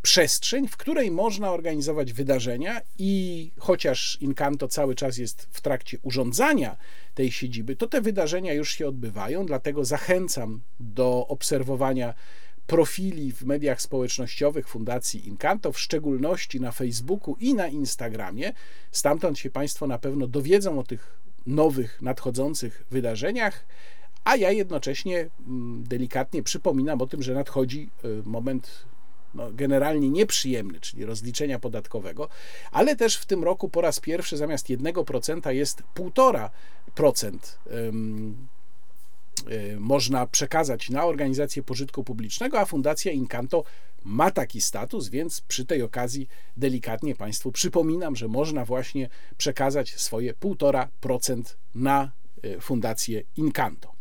przestrzeń, 0.02 0.68
w 0.68 0.76
której 0.76 1.10
można 1.10 1.50
organizować 1.52 2.12
wydarzenia 2.12 2.80
i 2.98 3.50
chociaż 3.58 4.18
Incanto 4.20 4.68
cały 4.68 4.94
czas 4.94 5.18
jest 5.18 5.48
w 5.50 5.60
trakcie 5.60 5.98
urządzania 6.02 6.76
tej 7.14 7.32
siedziby, 7.32 7.76
to 7.76 7.86
te 7.86 8.00
wydarzenia 8.00 8.52
już 8.52 8.72
się 8.72 8.88
odbywają, 8.88 9.46
dlatego 9.46 9.84
zachęcam 9.84 10.60
do 10.80 11.26
obserwowania 11.28 12.14
profili 12.66 13.32
w 13.32 13.42
mediach 13.42 13.82
społecznościowych 13.82 14.68
Fundacji 14.68 15.28
Incanto, 15.28 15.72
w 15.72 15.78
szczególności 15.78 16.60
na 16.60 16.72
Facebooku 16.72 17.36
i 17.40 17.54
na 17.54 17.68
Instagramie. 17.68 18.52
Stamtąd 18.92 19.38
się 19.38 19.50
Państwo 19.50 19.86
na 19.86 19.98
pewno 19.98 20.26
dowiedzą 20.26 20.78
o 20.78 20.82
tych 20.82 21.22
nowych, 21.46 22.02
nadchodzących 22.02 22.84
wydarzeniach, 22.90 23.64
a 24.24 24.36
ja 24.36 24.50
jednocześnie 24.50 25.30
mm, 25.46 25.84
delikatnie 25.88 26.42
przypominam 26.42 27.02
o 27.02 27.06
tym, 27.06 27.22
że 27.22 27.34
nadchodzi 27.34 27.90
y, 28.04 28.22
moment 28.24 28.84
no, 29.34 29.52
generalnie 29.52 30.10
nieprzyjemny, 30.10 30.80
czyli 30.80 31.04
rozliczenia 31.04 31.58
podatkowego, 31.58 32.28
ale 32.72 32.96
też 32.96 33.16
w 33.16 33.26
tym 33.26 33.44
roku 33.44 33.68
po 33.68 33.80
raz 33.80 34.00
pierwszy 34.00 34.36
zamiast 34.36 34.66
1% 34.66 35.50
jest 35.50 35.82
1,5% 35.94 37.38
y, 37.66 37.92
można 39.78 40.26
przekazać 40.26 40.90
na 40.90 41.04
organizację 41.04 41.62
pożytku 41.62 42.04
publicznego, 42.04 42.60
a 42.60 42.64
Fundacja 42.64 43.12
Incanto 43.12 43.64
ma 44.04 44.30
taki 44.30 44.60
status, 44.60 45.08
więc 45.08 45.40
przy 45.40 45.64
tej 45.64 45.82
okazji 45.82 46.28
delikatnie 46.56 47.14
Państwu 47.14 47.52
przypominam, 47.52 48.16
że 48.16 48.28
można 48.28 48.64
właśnie 48.64 49.08
przekazać 49.36 49.94
swoje 50.00 50.34
1,5% 50.34 51.42
na 51.74 52.10
e, 52.42 52.60
Fundację 52.60 53.22
Incanto. 53.36 53.92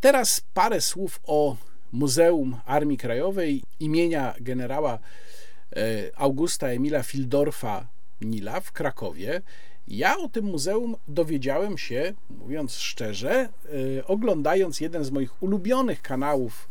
Teraz 0.00 0.40
parę 0.54 0.80
słów 0.80 1.20
o 1.26 1.56
Muzeum 1.92 2.56
Armii 2.64 2.98
Krajowej 2.98 3.62
imienia 3.80 4.34
generała 4.40 4.98
e, 5.76 5.78
Augusta 6.14 6.68
Emila 6.68 7.02
Fildorfa 7.02 7.86
Nila 8.20 8.60
w 8.60 8.72
Krakowie. 8.72 9.42
Ja 9.88 10.18
o 10.18 10.28
tym 10.28 10.44
muzeum 10.44 10.96
dowiedziałem 11.08 11.78
się, 11.78 12.12
mówiąc 12.30 12.74
szczerze, 12.74 13.48
e, 13.98 14.06
oglądając 14.06 14.80
jeden 14.80 15.04
z 15.04 15.10
moich 15.10 15.42
ulubionych 15.42 16.02
kanałów 16.02 16.68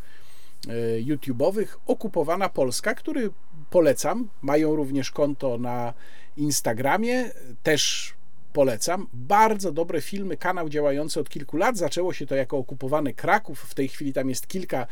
E, 0.67 1.01
YouTube'owych 1.01 1.67
Okupowana 1.87 2.49
Polska, 2.49 2.95
który 2.95 3.29
polecam. 3.69 4.29
Mają 4.41 4.75
również 4.75 5.11
konto 5.11 5.57
na 5.57 5.93
Instagramie, 6.37 7.31
też 7.63 8.13
polecam. 8.53 9.07
Bardzo 9.13 9.71
dobre 9.71 10.01
filmy, 10.01 10.37
kanał 10.37 10.69
działający 10.69 11.19
od 11.19 11.29
kilku 11.29 11.57
lat. 11.57 11.77
Zaczęło 11.77 12.13
się 12.13 12.25
to 12.25 12.35
jako 12.35 12.57
okupowany 12.57 13.13
Kraków. 13.13 13.59
W 13.59 13.73
tej 13.73 13.87
chwili 13.87 14.13
tam 14.13 14.29
jest 14.29 14.47
kilka 14.47 14.87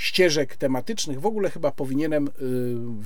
ścieżek 0.00 0.56
tematycznych. 0.56 1.20
W 1.20 1.26
ogóle 1.26 1.50
chyba 1.50 1.70
powinienem 1.70 2.28
y, 2.28 2.30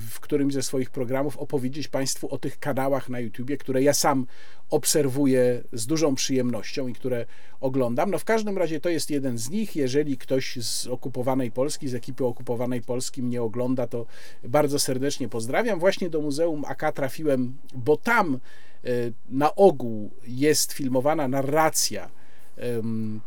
w 0.09 0.19
którymś 0.19 0.53
ze 0.53 0.63
swoich 0.63 0.89
programów 0.89 1.37
opowiedzieć 1.37 1.87
Państwu 1.87 2.33
o 2.33 2.37
tych 2.37 2.59
kanałach 2.59 3.09
na 3.09 3.19
YouTubie, 3.19 3.57
które 3.57 3.83
ja 3.83 3.93
sam 3.93 4.27
obserwuję 4.69 5.63
z 5.73 5.87
dużą 5.87 6.15
przyjemnością 6.15 6.87
i 6.87 6.93
które 6.93 7.25
oglądam. 7.61 8.11
No 8.11 8.19
w 8.19 8.25
każdym 8.25 8.57
razie 8.57 8.79
to 8.79 8.89
jest 8.89 9.09
jeden 9.09 9.37
z 9.37 9.49
nich. 9.49 9.75
Jeżeli 9.75 10.17
ktoś 10.17 10.57
z 10.61 10.87
okupowanej 10.87 11.51
Polski, 11.51 11.87
z 11.87 11.95
ekipy 11.95 12.25
okupowanej 12.25 12.81
Polski 12.81 13.23
mnie 13.23 13.41
ogląda, 13.41 13.87
to 13.87 14.05
bardzo 14.43 14.79
serdecznie 14.79 15.29
pozdrawiam. 15.29 15.79
Właśnie 15.79 16.09
do 16.09 16.21
Muzeum 16.21 16.65
AK 16.67 16.91
trafiłem, 16.91 17.57
bo 17.73 17.97
tam 17.97 18.39
y, 18.85 19.13
na 19.29 19.55
ogół 19.55 20.11
jest 20.27 20.73
filmowana 20.73 21.27
narracja 21.27 22.09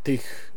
tych 0.02 0.54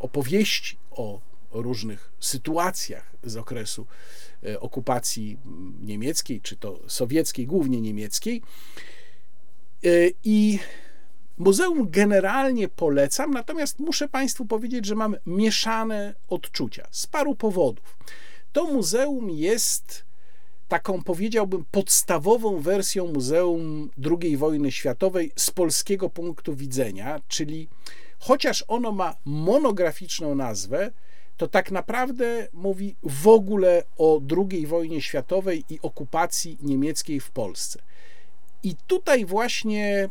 opowieści 0.00 0.76
o 0.90 1.20
o 1.52 1.62
różnych 1.62 2.12
sytuacjach 2.20 3.16
z 3.22 3.36
okresu 3.36 3.86
e, 4.46 4.60
okupacji 4.60 5.38
niemieckiej, 5.80 6.40
czy 6.40 6.56
to 6.56 6.80
sowieckiej, 6.86 7.46
głównie 7.46 7.80
niemieckiej. 7.80 8.42
E, 9.84 9.88
I 10.24 10.58
muzeum 11.38 11.90
generalnie 11.90 12.68
polecam, 12.68 13.30
natomiast 13.30 13.78
muszę 13.78 14.08
Państwu 14.08 14.46
powiedzieć, 14.46 14.86
że 14.86 14.94
mam 14.94 15.16
mieszane 15.26 16.14
odczucia 16.28 16.88
z 16.90 17.06
paru 17.06 17.34
powodów. 17.34 17.96
To 18.52 18.64
muzeum 18.64 19.30
jest 19.30 20.04
taką, 20.72 21.02
powiedziałbym, 21.02 21.64
podstawową 21.70 22.60
wersją 22.60 23.06
Muzeum 23.06 23.90
II 24.22 24.36
wojny 24.36 24.72
światowej 24.72 25.32
z 25.36 25.50
polskiego 25.50 26.10
punktu 26.10 26.54
widzenia, 26.54 27.20
czyli 27.28 27.68
chociaż 28.18 28.64
ono 28.68 28.92
ma 28.92 29.16
monograficzną 29.24 30.34
nazwę, 30.34 30.90
to 31.42 31.48
tak 31.48 31.70
naprawdę 31.70 32.48
mówi 32.52 32.96
w 33.02 33.28
ogóle 33.28 33.82
o 33.98 34.20
II 34.50 34.66
wojnie 34.66 35.02
światowej 35.02 35.64
i 35.70 35.78
okupacji 35.82 36.58
niemieckiej 36.60 37.20
w 37.20 37.30
Polsce. 37.30 37.82
I 38.62 38.76
tutaj 38.86 39.24
właśnie 39.24 40.08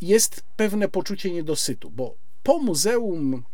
jest 0.00 0.44
pewne 0.56 0.88
poczucie 0.88 1.30
niedosytu, 1.30 1.90
bo 1.90 2.14
po 2.42 2.58
muzeum 2.58 3.44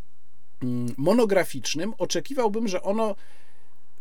mm, 0.62 0.94
monograficznym 0.96 1.94
oczekiwałbym, 1.98 2.68
że 2.68 2.82
ono 2.82 3.14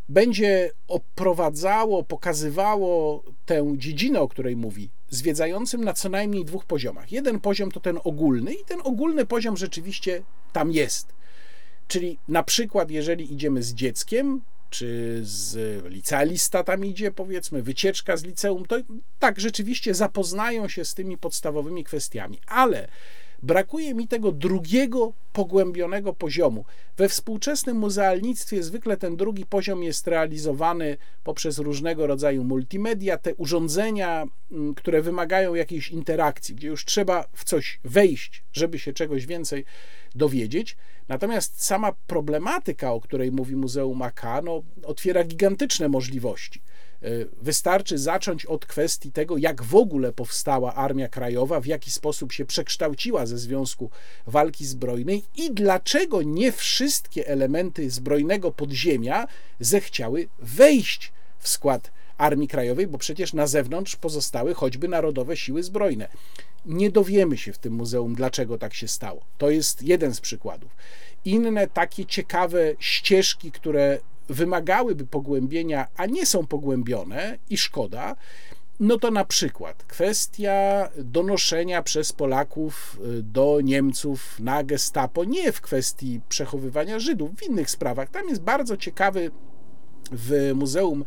będzie 0.10 0.72
oprowadzało, 0.88 2.03
pokazywało 2.03 3.23
tę 3.45 3.73
dziedzinę, 3.77 4.19
o 4.19 4.27
której 4.27 4.56
mówi, 4.56 4.90
zwiedzającym 5.10 5.84
na 5.84 5.94
co 5.94 6.10
najmniej 6.10 6.45
dwóch 6.45 6.65
poziomach. 6.65 7.11
Jeden 7.11 7.40
poziom 7.40 7.72
to 7.72 7.80
ten 7.80 7.99
ogólny, 8.03 8.53
i 8.53 8.65
ten 8.65 8.80
ogólny 8.84 9.26
poziom 9.26 9.57
rzeczywiście 9.57 10.23
tam 10.53 10.72
jest. 10.72 11.14
Czyli 11.87 12.17
na 12.27 12.43
przykład, 12.43 12.91
jeżeli 12.91 13.33
idziemy 13.33 13.63
z 13.63 13.73
dzieckiem, 13.73 14.41
czy 14.69 15.19
z 15.23 15.83
licealista 15.85 16.63
tam 16.63 16.85
idzie, 16.85 17.11
powiedzmy, 17.11 17.61
wycieczka 17.61 18.17
z 18.17 18.23
liceum, 18.23 18.65
to 18.65 18.75
tak 19.19 19.39
rzeczywiście 19.39 19.93
zapoznają 19.93 20.67
się 20.67 20.85
z 20.85 20.93
tymi 20.93 21.17
podstawowymi 21.17 21.83
kwestiami, 21.83 22.39
ale 22.47 22.87
Brakuje 23.43 23.93
mi 23.93 24.07
tego 24.07 24.31
drugiego 24.31 25.13
pogłębionego 25.33 26.13
poziomu. 26.13 26.65
We 26.97 27.09
współczesnym 27.09 27.77
muzealnictwie 27.77 28.63
zwykle 28.63 28.97
ten 28.97 29.15
drugi 29.15 29.45
poziom 29.45 29.83
jest 29.83 30.07
realizowany 30.07 30.97
poprzez 31.23 31.59
różnego 31.59 32.07
rodzaju 32.07 32.43
multimedia, 32.43 33.17
te 33.17 33.35
urządzenia, 33.35 34.25
mm, 34.51 34.75
które 34.75 35.01
wymagają 35.01 35.55
jakiejś 35.55 35.91
interakcji, 35.91 36.55
gdzie 36.55 36.67
już 36.67 36.85
trzeba 36.85 37.25
w 37.33 37.43
coś 37.43 37.79
wejść, 37.83 38.43
żeby 38.53 38.79
się 38.79 38.93
czegoś 38.93 39.25
więcej 39.25 39.65
dowiedzieć. 40.15 40.77
Natomiast 41.07 41.63
sama 41.63 41.91
problematyka, 42.07 42.93
o 42.93 43.01
której 43.01 43.31
mówi 43.31 43.55
Muzeum 43.55 44.01
AK, 44.01 44.23
no, 44.43 44.63
otwiera 44.83 45.23
gigantyczne 45.23 45.89
możliwości. 45.89 46.61
E, 47.06 47.26
wystarczy 47.41 47.98
zacząć 47.98 48.45
od 48.45 48.65
kwestii 48.65 49.11
tego, 49.11 49.38
jak 49.38 49.64
w 49.64 49.76
ogóle 49.76 50.14
powstała 50.14 50.76
Armia 50.76 51.07
Krajowa, 51.07 51.60
w 51.60 51.65
jaki 51.65 51.91
sposób 51.91 52.32
się 52.32 52.45
przekształciła 52.45 53.26
ze 53.26 53.38
Związku 53.38 53.90
Walki 54.27 54.65
Zbrojnej 54.65 55.23
i 55.36 55.52
dlaczego 55.52 56.22
nie 56.22 56.52
wszystkie 56.52 57.27
elementy 57.27 57.90
zbrojnego 57.90 58.52
podziemia 58.52 59.27
zechciały 59.60 60.27
wejść 60.40 61.11
w 61.40 61.48
skład 61.48 61.91
Armii 62.18 62.48
Krajowej, 62.48 62.88
bo 62.88 62.98
przecież 62.98 63.34
na 63.34 63.48
zewnątrz 63.48 63.95
pozostały 63.95 64.53
choćby 64.53 64.88
Narodowe 64.88 65.38
Siły 65.38 65.64
Zbrojne. 65.64 66.07
Nie 66.65 66.91
dowiemy 66.91 67.38
się 67.38 67.53
w 67.53 67.57
tym 67.57 67.73
muzeum, 67.73 68.15
dlaczego 68.15 68.57
tak 68.57 68.73
się 68.73 68.88
stało. 68.88 69.22
To 69.38 69.49
jest 69.49 69.84
jeden 69.84 70.14
z 70.14 70.22
przykładów. 70.22 70.76
Inne 71.26 71.68
takie 71.68 72.06
ciekawe 72.06 72.73
ścieżki, 72.80 73.52
które 73.52 73.99
wymagałyby 74.30 75.06
pogłębienia, 75.06 75.88
a 75.95 76.06
nie 76.06 76.26
są 76.26 76.47
pogłębione 76.47 77.38
i 77.49 77.57
szkoda, 77.57 78.15
no 78.80 78.99
to 78.99 79.11
na 79.11 79.26
przykład 79.26 79.84
kwestia 79.84 80.89
donoszenia 80.97 81.84
przez 81.84 82.14
Polaków 82.14 82.99
y, 83.19 83.23
do 83.23 83.60
Niemców 83.64 84.39
na 84.39 84.64
Gestapo, 84.64 85.23
nie 85.23 85.52
w 85.52 85.61
kwestii 85.61 86.22
przechowywania 86.30 86.99
Żydów, 86.99 87.31
w 87.35 87.43
innych 87.43 87.69
sprawach. 87.69 88.10
Tam 88.10 88.30
jest 88.30 88.41
bardzo 88.41 88.77
ciekawy 88.77 89.31
w 90.11 90.52
Muzeum 90.56 91.06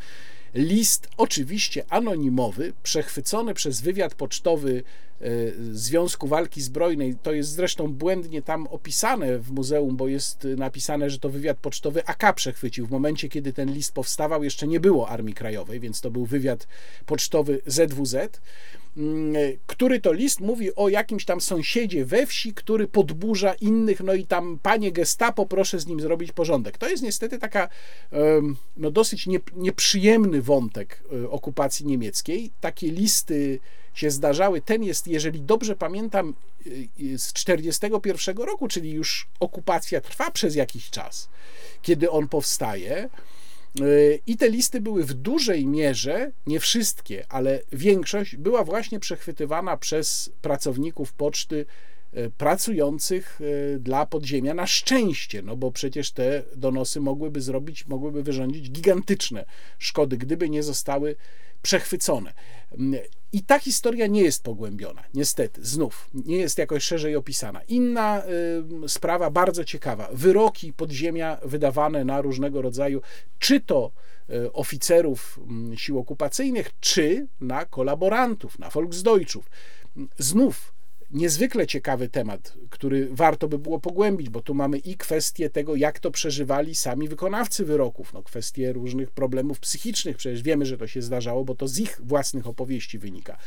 list, 0.55 1.09
oczywiście 1.17 1.85
anonimowy, 1.89 2.73
przechwycony 2.83 3.55
przez 3.55 3.81
wywiad 3.81 4.15
pocztowy 4.15 4.83
e, 5.21 5.27
Związku 5.73 6.29
Walki 6.29 6.63
Zbrojnej. 6.63 7.17
To 7.23 7.33
jest 7.33 7.51
zresztą 7.51 7.89
błędnie 7.93 8.43
tam 8.43 8.67
opisane 8.67 9.39
w 9.39 9.51
muzeum, 9.51 9.97
bo 9.97 10.09
jest 10.09 10.47
napisane, 10.57 11.11
że 11.11 11.19
to 11.19 11.29
wywiad 11.29 11.59
pocztowy 11.59 12.07
AK 12.07 12.35
przechwycił. 12.35 12.87
W 12.87 12.91
momencie, 12.91 13.29
kiedy 13.29 13.53
ten 13.53 13.73
list 13.73 13.93
powstawał, 13.93 14.45
jeszcze 14.45 14.67
nie 14.67 14.81
było 14.81 15.09
Armii 15.09 15.35
Krajowej, 15.35 15.81
więc 15.81 16.01
to 16.01 16.11
był 16.11 16.27
wywiad 16.27 16.67
pocztowy 17.07 17.61
ZWZ. 17.67 18.41
Mm, 18.99 19.35
który 19.67 20.01
to 20.01 20.13
list 20.13 20.41
mówi 20.41 20.75
o 20.75 20.89
jakimś 20.89 21.25
tam 21.25 21.41
sąsiedzie 21.41 22.05
we 22.05 22.27
wsi, 22.27 22.55
który 22.55 22.87
podburza 22.87 23.55
innych, 23.55 24.01
no 24.01 24.15
i 24.15 24.27
tam 24.27 24.59
panie 24.63 24.93
gestapo, 24.93 25.47
proszę 25.47 25.81
z 25.81 25.87
nim 25.87 26.01
zrobić 26.01 26.33
porządek. 26.33 26.79
To 26.79 26.89
jest 26.89 27.03
niestety 27.03 27.39
taka 27.39 27.69
no 28.77 28.91
dosyć 28.91 29.29
nieprzyjemny 29.57 30.43
wątek 30.43 31.03
e, 31.13 31.31
okupacji 31.31 31.87
niemieckiej. 31.87 32.51
Takie 32.61 32.91
listy 32.91 33.61
się 33.95 34.11
zdarzały. 34.11 34.61
Ten 34.61 34.83
jest, 34.83 35.07
jeżeli 35.07 35.41
dobrze 35.41 35.77
pamiętam, 35.77 36.35
e, 36.67 37.19
z 37.19 37.33
1941 37.33 38.37
roku, 38.47 38.69
czyli 38.69 38.91
już 38.91 39.29
okupacja 39.41 40.01
trwa 40.01 40.31
przez 40.31 40.55
jakiś 40.55 40.91
czas, 40.91 41.29
kiedy 41.83 42.11
on 42.11 42.29
powstaje. 42.29 43.09
I 44.27 44.37
te 44.37 44.51
listy 44.51 44.81
były 44.81 45.05
w 45.05 45.15
dużej 45.15 45.67
mierze, 45.67 46.33
nie 46.47 46.61
wszystkie, 46.61 47.25
ale 47.29 47.61
większość 47.73 48.37
była 48.37 48.65
właśnie 48.65 49.01
przechwytywana 49.01 49.77
przez 49.77 50.33
pracowników 50.43 51.13
poczty 51.13 51.67
e, 52.13 52.31
pracujących 52.31 53.41
e, 53.75 53.79
dla 53.79 54.07
podziemia 54.07 54.55
na 54.55 54.67
szczęście, 54.67 55.43
no 55.43 55.57
bo 55.57 55.73
przecież 55.73 56.11
te 56.11 56.43
donosy 56.57 57.01
mogłyby 57.01 57.41
zrobić, 57.41 57.87
mogłyby 57.87 58.23
wyrządzić 58.23 58.71
gigantyczne 58.71 59.45
szkody, 59.79 60.17
gdyby 60.17 60.51
nie 60.51 60.63
zostały 60.63 61.17
przechwycone. 61.63 62.33
I 63.33 63.43
ta 63.43 63.59
historia 63.59 64.07
nie 64.07 64.23
jest 64.23 64.43
pogłębiona, 64.43 65.05
niestety, 65.15 65.65
znów, 65.65 66.11
nie 66.15 66.37
jest 66.37 66.59
jakoś 66.59 66.85
szerzej 66.85 67.17
opisana. 67.17 67.63
Inna 67.63 68.23
y, 68.85 68.89
sprawa, 68.89 69.31
bardzo 69.31 69.65
ciekawa, 69.65 70.09
wyroki 70.13 70.73
podziemia 70.73 71.39
wydawane 71.45 72.05
na 72.05 72.21
różnego 72.21 72.63
rodzaju, 72.63 73.03
czy 73.39 73.61
to 73.61 73.91
y, 74.31 74.53
oficerów 74.53 75.41
y, 75.73 75.77
sił 75.77 75.99
okupacyjnych, 75.99 76.71
czy 76.81 77.27
na 77.41 77.65
kolaborantów, 77.65 78.59
na 78.59 78.71
Volksdeutschów. 78.71 79.51
Znów 80.19 80.78
niezwykle 81.11 81.67
ciekawy 81.67 82.09
temat, 82.09 82.55
który 82.71 83.09
warto 83.11 83.49
by 83.49 83.59
było 83.59 83.81
pogłębić, 83.81 84.29
bo 84.29 84.43
tu 84.43 84.55
mamy 84.55 84.79
i 84.79 84.97
kwestię 84.97 85.51
tego, 85.51 85.77
jak 85.77 86.01
to 86.01 86.11
przeżywali 86.11 86.75
sami 86.75 87.09
wykonawcy 87.09 87.65
wyroków, 87.65 88.13
no 88.13 88.23
kwestie 88.23 88.73
różnych 88.73 89.11
problemów 89.11 89.61
psychicznych, 89.61 90.17
przecież 90.17 90.43
wiemy, 90.43 90.67
że 90.67 90.79
to 90.79 90.87
się 90.87 91.03
zdarzało, 91.03 91.45
bo 91.45 91.55
to 91.55 91.69
z 91.69 91.79
ich 91.79 92.01
własnych 92.05 92.47
opowieści 92.47 92.99
wynika. 92.99 93.39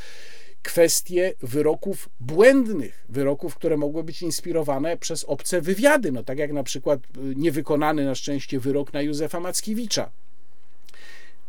Kwestie 0.63 1.33
wyroków 1.41 2.09
błędnych, 2.19 3.05
wyroków, 3.09 3.55
które 3.55 3.77
mogły 3.77 4.03
być 4.03 4.21
inspirowane 4.21 4.97
przez 4.97 5.23
obce 5.23 5.61
wywiady, 5.61 6.11
no 6.11 6.23
tak 6.23 6.37
jak 6.37 6.53
na 6.53 6.63
przykład 6.63 6.99
y, 6.99 7.35
niewykonany 7.35 8.05
na 8.05 8.15
szczęście 8.15 8.59
wyrok 8.59 8.93
na 8.93 9.01
Józefa 9.01 9.39
Mackiewicza, 9.39 10.11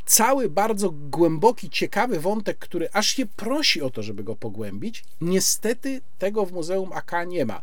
cały 0.07 0.51
bardzo 0.51 0.91
głęboki, 0.91 1.71
ciekawy 1.71 2.21
wątek, 2.21 2.59
który 2.59 2.89
aż 2.93 3.07
się 3.07 3.27
prosi 3.27 3.83
o 3.83 3.91
to, 3.91 4.03
żeby 4.03 4.25
go 4.25 4.37
pogłębić. 4.37 5.05
Niestety 5.21 6.01
tego 6.19 6.47
w 6.47 6.53
Muzeum 6.53 6.93
AK 6.93 7.13
nie 7.27 7.47
ma. 7.47 7.63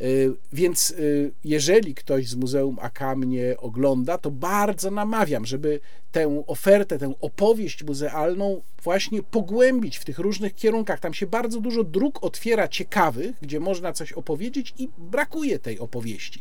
Y, 0.00 0.32
więc 0.52 0.90
y, 0.90 1.32
jeżeli 1.44 1.94
ktoś 1.94 2.28
z 2.28 2.34
Muzeum 2.34 2.78
AK 2.80 3.00
mnie 3.16 3.54
ogląda, 3.58 4.18
to 4.18 4.30
bardzo 4.30 4.90
namawiam, 4.90 5.46
żeby 5.46 5.80
tę 6.12 6.42
ofertę, 6.46 6.98
tę 6.98 7.14
opowieść 7.20 7.84
muzealną 7.84 8.62
właśnie 8.82 9.22
pogłębić 9.22 9.98
w 9.98 10.04
tych 10.04 10.18
różnych 10.18 10.54
kierunkach. 10.54 11.00
Tam 11.00 11.14
się 11.14 11.26
bardzo 11.26 11.60
dużo 11.60 11.84
dróg 11.84 12.24
otwiera 12.24 12.68
ciekawych, 12.68 13.36
gdzie 13.42 13.60
można 13.60 13.92
coś 13.92 14.12
opowiedzieć 14.12 14.74
i 14.78 14.88
brakuje 14.98 15.58
tej 15.58 15.78
opowieści. 15.78 16.40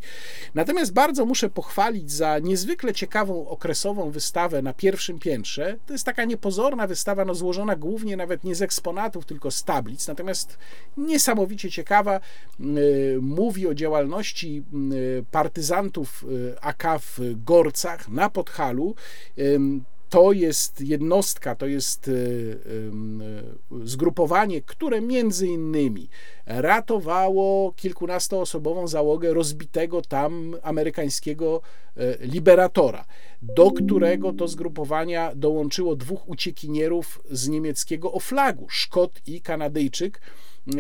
Natomiast 0.53 0.94
bardzo 0.94 1.26
muszę 1.26 1.49
pochwalić 1.49 2.11
za 2.11 2.40
niezwykle 2.40 2.94
ciekawą 2.94 3.48
okresową 3.48 4.11
wystawę 4.11 4.61
na 4.61 4.73
pierwszym 4.73 5.19
piętrze. 5.19 5.77
To 5.86 5.94
jest 5.94 6.06
taka 6.06 6.26
niepozorna 6.26 6.88
wystawa, 6.88 7.26
no 7.26 7.36
złożona 7.36 7.76
głównie 7.76 8.18
nawet 8.18 8.44
nie 8.44 8.56
z 8.56 8.61
eksponatów, 8.61 9.26
tylko 9.26 9.52
z 9.52 9.64
tablic, 9.64 10.07
natomiast 10.07 10.57
niesamowicie 10.98 11.72
ciekawa. 11.72 12.19
Y, 12.60 13.18
mówi 13.45 13.67
o 13.67 13.73
działalności 13.73 14.63
y, 14.93 15.26
partyzantów 15.31 16.26
y, 16.30 16.61
AK 16.61 16.84
w 16.99 17.19
Gorcach 17.45 18.09
na 18.09 18.30
Podhalu. 18.30 18.95
To 20.09 20.31
jest 20.31 20.81
jednostka, 20.81 21.55
to 21.55 21.67
jest 21.67 22.07
e, 22.07 22.11
zgrupowanie, 23.84 24.61
które 24.61 25.01
między 25.01 25.47
innymi 25.47 26.09
ratowało 26.45 27.73
kilkunastoosobową 27.73 28.88
załogę 28.88 29.34
rozbitego 29.34 30.01
tam 30.01 30.55
amerykańskiego 30.63 31.61
liberatora, 32.19 33.05
do 33.41 33.72
którego 33.72 34.34
to 34.34 34.47
zgrupowania 34.47 35.35
dołączyło 35.35 35.95
dwóch 35.95 36.30
uciekinierów 36.30 37.22
z 37.31 37.47
niemieckiego 37.47 38.11
oflagu, 38.11 38.67
Szkot 38.69 39.22
i 39.27 39.41
Kanadyjczyk, 39.41 40.22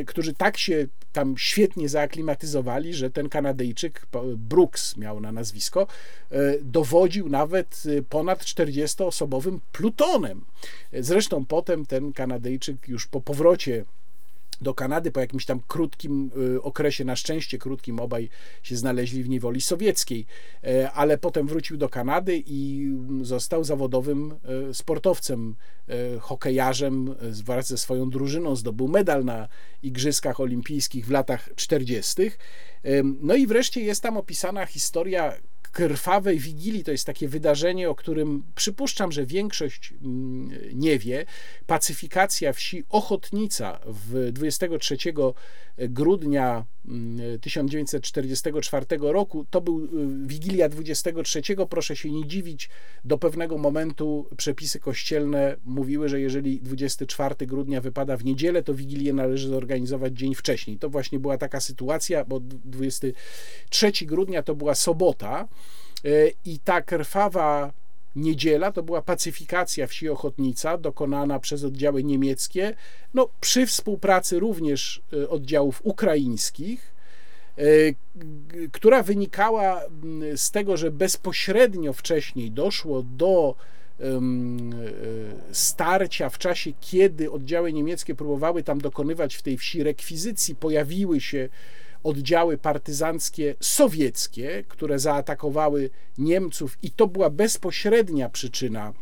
którzy 0.07 0.33
tak 0.33 0.57
się 0.57 0.87
tam 1.13 1.37
świetnie 1.37 1.89
zaaklimatyzowali, 1.89 2.93
że 2.93 3.09
ten 3.09 3.29
Kanadyjczyk, 3.29 4.07
Brooks 4.35 4.97
miał 4.97 5.19
na 5.19 5.31
nazwisko, 5.31 5.87
e, 6.31 6.37
dowodził 6.61 7.29
nawet 7.29 7.83
e, 7.97 8.01
ponad 8.01 8.43
40-osobowym 8.43 9.59
plutonem. 9.71 10.45
Zresztą 10.93 11.45
potem 11.45 11.85
ten 11.85 12.13
Kanadyjczyk 12.13 12.87
już 12.87 13.07
po 13.07 13.21
powrocie 13.21 13.85
do 14.61 14.73
Kanady 14.73 15.11
po 15.11 15.19
jakimś 15.19 15.45
tam 15.45 15.59
krótkim 15.67 16.31
y, 16.55 16.61
okresie, 16.61 17.05
na 17.05 17.15
szczęście 17.15 17.57
krótkim, 17.57 17.99
obaj 17.99 18.29
się 18.63 18.75
znaleźli 18.75 19.23
w 19.23 19.29
niewoli 19.29 19.61
sowieckiej, 19.61 20.25
e, 20.63 20.91
ale 20.91 21.17
potem 21.17 21.47
wrócił 21.47 21.77
do 21.77 21.89
Kanady 21.89 22.43
i 22.45 22.89
został 23.21 23.63
zawodowym 23.63 24.35
e, 24.69 24.73
sportowcem, 24.73 25.55
e, 25.87 26.19
hokejarzem 26.19 27.15
wraz 27.21 27.67
ze 27.67 27.77
swoją 27.77 28.09
drużyną, 28.09 28.55
zdobył 28.55 28.87
medal 28.87 29.25
na 29.25 29.47
Igrzyskach 29.83 30.39
Olimpijskich 30.39 31.05
w 31.05 31.11
latach 31.11 31.49
40. 31.55 32.31
No 33.21 33.35
i 33.35 33.47
wreszcie 33.47 33.81
jest 33.81 34.03
tam 34.03 34.17
opisana 34.17 34.65
historia 34.65 35.33
krwawej 35.75 36.39
wigilii 36.39 36.83
to 36.83 36.91
jest 36.91 37.05
takie 37.05 37.27
wydarzenie, 37.27 37.89
o 37.89 37.95
którym 37.95 38.43
przypuszczam, 38.55 39.11
że 39.11 39.25
większość 39.25 39.93
mm, 40.03 40.51
nie 40.73 40.99
wie. 40.99 41.25
Pacyfikacja 41.67 42.53
wsi 42.53 42.83
Ochotnica 42.89 43.79
w 43.85 44.31
23 44.31 44.97
grudnia 45.77 46.65
1944 47.41 48.85
mm, 48.91 49.11
roku. 49.11 49.45
To 49.49 49.61
był 49.61 49.85
y, 49.85 49.87
Wigilia 50.27 50.69
23. 50.69 51.41
Proszę 51.69 51.95
się 51.95 52.11
nie 52.11 52.27
dziwić, 52.27 52.69
do 53.05 53.17
pewnego 53.17 53.57
momentu 53.57 54.27
przepisy 54.37 54.79
kościelne 54.79 55.55
mówiły, 55.65 56.09
że 56.09 56.21
jeżeli 56.21 56.61
24 56.61 57.35
grudnia 57.47 57.81
wypada 57.81 58.17
w 58.17 58.25
niedzielę, 58.25 58.63
to 58.63 58.73
Wigilię 58.73 59.13
należy 59.13 59.47
zorganizować 59.47 60.13
dzień 60.13 60.35
wcześniej. 60.35 60.77
To 60.77 60.89
właśnie 60.89 61.19
była 61.19 61.37
taka 61.37 61.59
sytuacja, 61.59 62.25
bo 62.25 62.39
23 62.39 63.91
grudnia 64.01 64.43
to 64.43 64.55
była 64.55 64.75
sobota 64.75 65.47
y, 66.05 66.33
i 66.45 66.59
ta 66.59 66.81
krwawa 66.81 67.73
niedziela 68.15 68.71
to 68.71 68.83
była 68.83 69.01
pacyfikacja 69.01 69.87
wsi 69.87 70.09
Ochotnica, 70.09 70.77
dokonana 70.77 71.39
przez 71.39 71.63
oddziały 71.63 72.03
niemieckie, 72.03 72.75
no, 73.13 73.29
przy 73.41 73.65
współpracy 73.65 74.39
również 74.39 75.01
y, 75.13 75.29
oddziałów 75.29 75.81
ukraińskich, 75.83 76.93
y, 77.59 77.95
która 78.71 79.03
wynikała 79.03 79.81
mm, 79.83 80.37
z 80.37 80.51
tego, 80.51 80.77
że 80.77 80.91
bezpośrednio 80.91 81.93
wcześniej 81.93 82.51
doszło 82.51 83.03
do 83.03 83.55
y, 83.99 84.03
starcia 85.51 86.29
w 86.29 86.37
czasie, 86.37 86.71
kiedy 86.81 87.31
oddziały 87.31 87.73
niemieckie 87.73 88.15
próbowały 88.15 88.63
tam 88.63 88.81
dokonywać 88.81 89.35
w 89.35 89.41
tej 89.41 89.57
wsi 89.57 89.83
rekwizycji, 89.83 90.55
pojawiły 90.55 91.21
się 91.21 91.49
oddziały 92.05 92.57
partyzanckie 92.57 93.55
sowieckie, 93.59 94.63
które 94.67 94.99
zaatakowały 94.99 95.89
Niemców, 96.17 96.77
i 96.81 96.91
to 96.91 97.07
była 97.07 97.29
bezpośrednia 97.29 98.29
przyczyna 98.29 98.93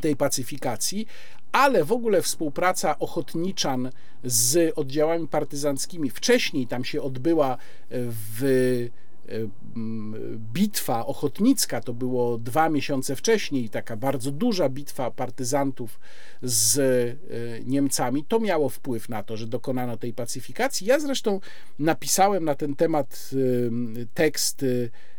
tej 0.00 0.16
pacyfikacji, 0.16 1.06
ale 1.52 1.84
w 1.84 1.92
ogóle 1.92 2.22
współpraca 2.22 2.98
ochotniczan 2.98 3.90
z 4.24 4.72
oddziałami 4.78 5.28
partyzanckimi 5.28 6.10
wcześniej 6.10 6.66
tam 6.66 6.84
się 6.84 7.02
odbyła 7.02 7.56
w 7.90 8.88
bitwa 10.52 11.06
ochotnicka, 11.06 11.80
to 11.80 11.92
było 11.92 12.38
dwa 12.38 12.68
miesiące 12.68 13.16
wcześniej, 13.16 13.68
taka 13.68 13.96
bardzo 13.96 14.30
duża 14.30 14.68
bitwa 14.68 15.10
partyzantów 15.10 16.00
z 16.42 16.78
e, 16.78 17.60
Niemcami, 17.64 18.24
to 18.24 18.40
miało 18.40 18.68
wpływ 18.68 19.08
na 19.08 19.22
to, 19.22 19.36
że 19.36 19.46
dokonano 19.46 19.96
tej 19.96 20.12
pacyfikacji. 20.12 20.86
Ja 20.86 21.00
zresztą 21.00 21.40
napisałem 21.78 22.44
na 22.44 22.54
ten 22.54 22.76
temat 22.76 23.30
e, 23.32 24.06
tekst 24.14 24.64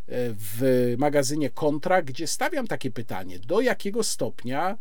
w 0.10 0.96
magazynie 0.98 1.50
Kontra, 1.50 2.02
gdzie 2.02 2.28
stawiam 2.28 2.68
takie 2.68 2.92
pytanie: 2.92 3.40
do 3.40 3.62
jakiego 3.62 4.04
stopnia 4.04 4.78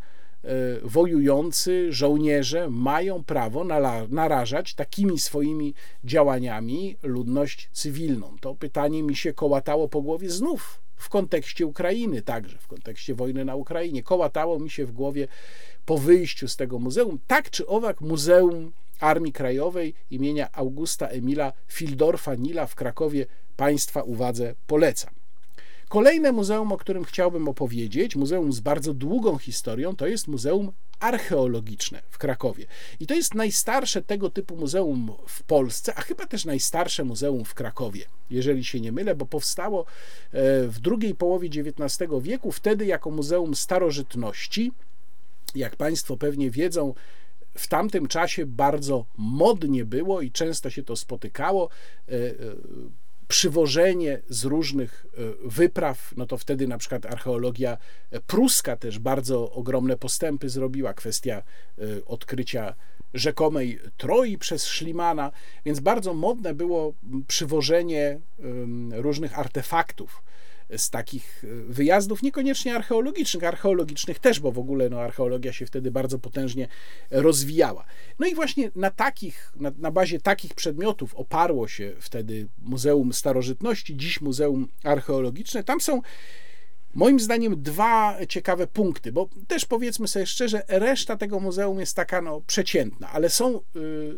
wojujący 0.82 1.93
żołnierze 1.93 2.70
mają 2.70 3.24
prawo 3.24 3.64
narażać 4.09 4.74
takimi 4.74 5.18
swoimi 5.18 5.74
działaniami 6.05 6.97
ludność 7.02 7.68
cywilną. 7.73 8.36
To 8.40 8.55
pytanie 8.55 9.02
mi 9.02 9.16
się 9.16 9.32
kołatało 9.32 9.89
po 9.89 10.02
głowie 10.02 10.31
znów 10.31 10.81
w 10.97 11.09
kontekście 11.09 11.66
Ukrainy, 11.66 12.23
także 12.23 12.59
w 12.59 12.66
kontekście 12.66 13.14
wojny 13.14 13.44
na 13.44 13.55
Ukrainie. 13.55 14.02
Kołatało 14.02 14.59
mi 14.59 14.70
się 14.70 14.86
w 14.86 14.93
głowie 14.93 15.28
po 15.86 15.98
wyjściu 15.98 16.48
z 16.48 16.56
tego 16.56 16.78
muzeum. 16.78 17.18
Tak 17.27 17.51
czy 17.51 17.66
owak, 17.66 18.01
Muzeum 18.01 18.73
Armii 19.01 19.32
Krajowej 19.32 19.94
imienia 20.10 20.48
Augusta 20.52 21.09
Emila 21.09 21.52
Fildorfa 21.68 22.35
Nila 22.35 22.66
w 22.66 22.74
Krakowie 22.74 23.27
Państwa 23.56 24.02
uwadze 24.02 24.55
polecam. 24.66 25.26
Kolejne 25.89 26.33
muzeum, 26.33 26.73
o 26.73 26.77
którym 26.77 27.05
chciałbym 27.05 27.49
opowiedzieć, 27.49 28.17
muzeum 28.17 28.53
z 28.53 28.61
bardzo 28.61 28.95
długą 28.95 29.39
historią, 29.39 29.97
to 29.97 30.07
jest 30.07 30.29
Muzeum 30.29 30.73
Archeologiczne 31.01 32.03
w 32.11 32.19
Krakowie. 32.19 32.67
I 33.01 33.07
to 33.07 33.15
jest 33.15 33.35
najstarsze 33.35 34.03
tego 34.03 34.31
typu 34.31 34.57
muzeum 34.57 35.13
w 35.27 35.43
Polsce, 35.43 35.95
a 35.95 36.01
chyba 36.01 36.27
też 36.27 36.45
najstarsze 36.45 37.05
muzeum 37.05 37.45
w 37.45 37.55
Krakowie, 37.55 38.05
jeżeli 38.31 38.65
się 38.65 38.81
nie 38.81 38.93
mylę, 38.93 39.15
bo 39.15 39.27
powstało 39.27 39.81
e, 39.81 39.87
w 40.69 40.81
drugiej 40.81 41.15
połowie 41.15 41.49
XIX 41.49 42.11
wieku, 42.21 42.53
wtedy 42.53 42.87
jako 42.87 43.11
Muzeum 43.11 43.55
Starożytności. 43.55 44.73
Jak 45.55 45.77
Państwo 45.77 46.17
pewnie 46.17 46.51
wiedzą, 46.51 46.95
w 47.55 47.69
tamtym 47.69 48.09
czasie 48.09 48.47
bardzo 48.47 49.05
modnie 49.17 49.85
było 49.85 50.21
i 50.21 50.31
często 50.31 50.71
się 50.71 50.83
to 50.83 50.97
spotykało 50.97 51.69
e, 52.09 52.13
e, 52.13 52.33
przywożenie 53.28 54.23
z 54.28 54.44
różnych 54.44 55.07
e, 55.07 55.48
wypraw, 55.48 56.12
no 56.16 56.27
to 56.27 56.39
wtedy 56.39 56.66
na 56.69 56.78
przykład 56.78 57.07
archeologia 57.07 57.78
pruska 58.27 58.77
też 58.77 58.98
bardzo 58.98 59.53
ogromne 59.53 59.97
postępy 59.97 60.48
zrobiła, 60.48 60.94
kwestia 60.94 61.43
e, 61.78 62.05
odkrycia 62.05 62.74
rzekomej 63.15 63.78
Troi 63.97 64.39
przez 64.39 64.66
Szlimana, 64.66 65.32
więc 65.65 65.81
bardzo 65.81 66.15
modne 66.15 66.55
było 66.55 66.94
przywożenie 67.27 68.20
różnych 68.93 69.39
artefaktów 69.39 70.23
z 70.76 70.90
takich 70.90 71.44
e, 71.44 71.47
wyjazdów, 71.72 72.22
niekoniecznie 72.22 72.74
archeologicznych, 72.74 73.44
archeologicznych 73.44 74.18
też, 74.18 74.40
bo 74.40 74.52
w 74.52 74.59
ogóle 74.59 74.88
no, 74.90 75.01
archeologia 75.01 75.52
się 75.52 75.66
wtedy 75.66 75.90
bardzo 75.90 76.18
potężnie 76.18 76.68
rozwijała. 77.10 77.84
No 78.18 78.26
i 78.26 78.34
właśnie 78.34 78.70
na 78.74 78.90
takich, 78.90 79.52
na, 79.56 79.72
na 79.78 79.90
bazie 79.90 80.20
takich 80.20 80.55
przedmiotów 80.55 81.14
oparło 81.14 81.68
się 81.68 81.93
wtedy 82.01 82.48
Muzeum 82.59 83.12
Starożytności, 83.12 83.97
dziś 83.97 84.20
Muzeum 84.20 84.68
Archeologiczne. 84.84 85.64
Tam 85.64 85.80
są 85.80 86.02
Moim 86.97 87.20
zdaniem 87.20 87.62
dwa 87.62 88.18
ciekawe 88.28 88.66
punkty, 88.66 89.12
bo 89.12 89.28
też 89.48 89.64
powiedzmy 89.64 90.09
sobie 90.09 90.27
szczerze, 90.27 90.62
reszta 90.68 91.16
tego 91.16 91.40
muzeum 91.40 91.81
jest 91.81 91.97
taka 91.97 92.23
no, 92.23 92.40
przeciętna, 92.40 93.10
ale 93.12 93.31
są 93.31 93.56
y, 93.56 93.60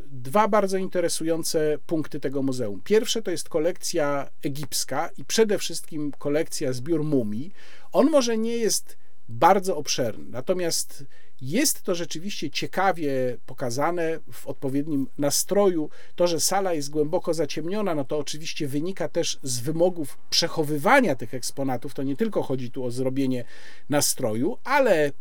dwa 0.06 0.48
bardzo 0.48 0.76
interesujące 0.76 1.78
punkty 1.86 2.20
tego 2.20 2.42
muzeum. 2.42 2.80
Pierwsze 2.84 3.22
to 3.22 3.30
jest 3.30 3.48
kolekcja 3.48 4.30
egipska 4.42 5.10
i 5.18 5.24
przede 5.24 5.59
wszystkim 5.59 6.12
kolekcja 6.18 6.72
zbiór 6.72 7.05
mumii. 7.05 7.52
On 7.92 8.10
może 8.10 8.38
nie 8.38 8.56
jest 8.56 8.96
bardzo 9.28 9.76
obszerny, 9.76 10.24
natomiast 10.28 11.05
jest 11.40 11.82
to 11.82 11.94
rzeczywiście 11.94 12.51
ciekawie 12.51 13.36
pokazane 13.47 14.19
w 14.32 14.47
odpowiednim 14.47 15.06
nastroju. 15.19 15.90
To, 16.16 16.27
że 16.27 16.40
sala 16.40 16.74
jest 16.74 16.90
głęboko 16.90 17.35
zaciemniona, 17.35 17.94
no 17.94 18.05
to 18.05 18.19
oczywiście 18.19 18.69
wynika 18.69 19.09
też 19.09 19.39
z 19.43 19.60
wymogów 19.60 20.19
przechowywania 20.31 21.15
tych 21.15 21.35
eksponatów. 21.35 21.94
To 21.94 22.02
nie 22.02 22.16
tylko 22.16 22.43
chodzi 22.43 22.70
tu 22.70 22.85
o 22.85 22.90
zrobienie 22.90 23.44
nastroju, 23.89 24.59
ale 24.65 25.12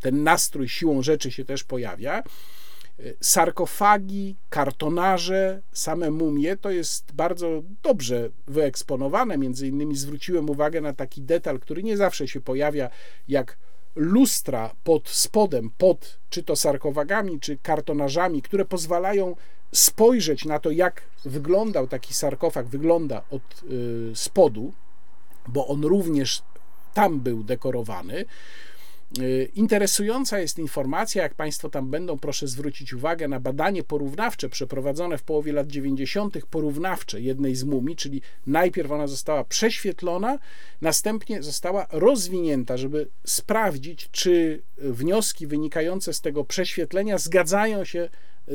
ten 0.00 0.22
nastrój 0.22 0.68
siłą 0.68 1.02
rzeczy 1.02 1.30
się 1.30 1.44
też 1.44 1.64
pojawia. 1.64 2.22
Sarkofagi, 3.20 4.36
kartonarze, 4.50 5.62
same 5.72 6.10
mumie 6.10 6.56
to 6.56 6.70
jest 6.70 7.12
bardzo 7.12 7.62
dobrze 7.82 8.30
wyeksponowane. 8.46 9.38
Między 9.38 9.68
innymi 9.68 9.96
zwróciłem 9.96 10.50
uwagę 10.50 10.80
na 10.80 10.92
taki 10.92 11.22
detal, 11.22 11.60
który 11.60 11.82
nie 11.82 11.96
zawsze 11.96 12.28
się 12.28 12.40
pojawia, 12.40 12.90
jak 13.28 13.56
lustra 13.96 14.70
pod 14.84 15.08
spodem, 15.08 15.70
pod 15.78 16.18
czy 16.30 16.42
to 16.42 16.56
sarkofagami, 16.56 17.40
czy 17.40 17.58
kartonażami, 17.62 18.42
które 18.42 18.64
pozwalają 18.64 19.36
spojrzeć 19.72 20.44
na 20.44 20.58
to, 20.58 20.70
jak 20.70 21.02
wyglądał 21.24 21.86
taki 21.86 22.14
sarkofag, 22.14 22.66
wygląda 22.66 23.22
od 23.30 23.42
y, 23.62 24.12
spodu, 24.14 24.72
bo 25.48 25.66
on 25.66 25.84
również 25.84 26.42
tam 26.94 27.20
był 27.20 27.44
dekorowany. 27.44 28.24
Y, 29.18 29.50
interesująca 29.54 30.40
jest 30.40 30.58
informacja, 30.58 31.22
jak 31.22 31.34
Państwo 31.34 31.70
tam 31.70 31.90
będą, 31.90 32.18
proszę 32.18 32.48
zwrócić 32.48 32.94
uwagę 32.94 33.28
na 33.28 33.40
badanie 33.40 33.82
porównawcze 33.82 34.48
przeprowadzone 34.48 35.18
w 35.18 35.22
połowie 35.22 35.52
lat 35.52 35.66
90., 35.66 36.38
porównawcze 36.50 37.20
jednej 37.20 37.54
z 37.54 37.64
mumii, 37.64 37.96
czyli 37.96 38.22
najpierw 38.46 38.90
ona 38.90 39.06
została 39.06 39.44
prześwietlona, 39.44 40.38
następnie 40.80 41.42
została 41.42 41.86
rozwinięta, 41.90 42.76
żeby 42.76 43.08
sprawdzić, 43.24 44.08
czy 44.12 44.62
wnioski 44.78 45.46
wynikające 45.46 46.12
z 46.12 46.20
tego 46.20 46.44
prześwietlenia 46.44 47.18
zgadzają 47.18 47.84
się 47.84 48.08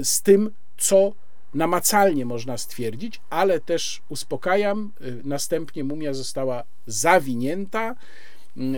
z 0.04 0.22
tym, 0.22 0.52
co 0.78 1.14
namacalnie 1.54 2.26
można 2.26 2.58
stwierdzić, 2.58 3.22
ale 3.30 3.60
też 3.60 4.02
uspokajam, 4.10 4.92
y, 5.02 5.22
następnie 5.24 5.84
mumia 5.84 6.14
została 6.14 6.64
zawinięta 6.88 7.96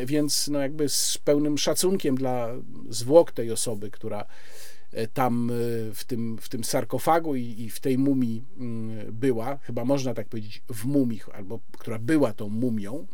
więc 0.06 0.48
no 0.48 0.60
jakby 0.60 0.90
z 0.90 1.18
pełnym 1.18 1.58
szacunkiem 1.58 2.16
dla 2.16 2.50
zwłok 2.90 3.32
tej 3.32 3.52
osoby, 3.52 3.92
która 3.92 4.26
e, 4.92 5.08
tam 5.08 5.50
e, 5.50 5.54
w 5.94 6.04
tym, 6.08 6.38
w 6.42 6.50
tym 6.50 6.64
sarkofagu 6.64 7.36
i, 7.36 7.56
i, 7.58 7.70
w 7.70 7.80
tej 7.80 7.98
mumii 7.98 8.44
mm, 8.58 9.14
była, 9.14 9.58
chyba 9.58 9.86
można 9.86 10.14
tak 10.14 10.28
powiedzieć, 10.28 10.62
w 10.70 10.86
mumii, 10.86 11.22
albo 11.34 11.60
która 11.78 12.00
była 12.00 12.34
tą 12.34 12.50
mumią, 12.50 13.08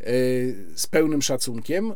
e, 0.00 0.14
z 0.74 0.86
pełnym 0.86 1.22
szacunkiem. 1.22 1.92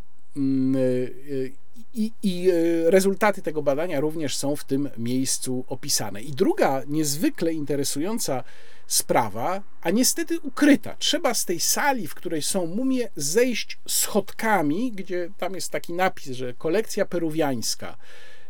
I, 1.95 2.13
I, 2.23 2.51
rezultaty 2.87 3.43
tego 3.43 3.63
badania 3.63 4.01
również 4.01 4.37
są 4.37 4.57
w 4.57 4.65
tym 4.65 4.91
miejscu 4.99 5.65
opisane. 5.69 6.23
I 6.23 6.33
druga 6.33 6.83
niezwykle 6.87 7.53
interesująca 7.53 8.45
sprawa, 8.87 9.63
a 9.83 9.91
niestety 9.91 10.41
ukryta. 10.41 10.97
Trzeba 10.99 11.35
z 11.35 11.45
tej 11.45 11.61
sali, 11.61 12.07
w 12.07 12.15
której 12.15 12.43
są 12.43 12.67
mumie, 12.67 13.09
zejść 13.17 13.79
schodkami, 13.89 14.93
gdzie 14.93 15.31
tam 15.39 15.55
jest 15.55 15.71
taki 15.71 15.93
napis, 15.93 16.33
że 16.33 16.55
kolekcja 16.55 17.07
peruwiańska 17.07 17.97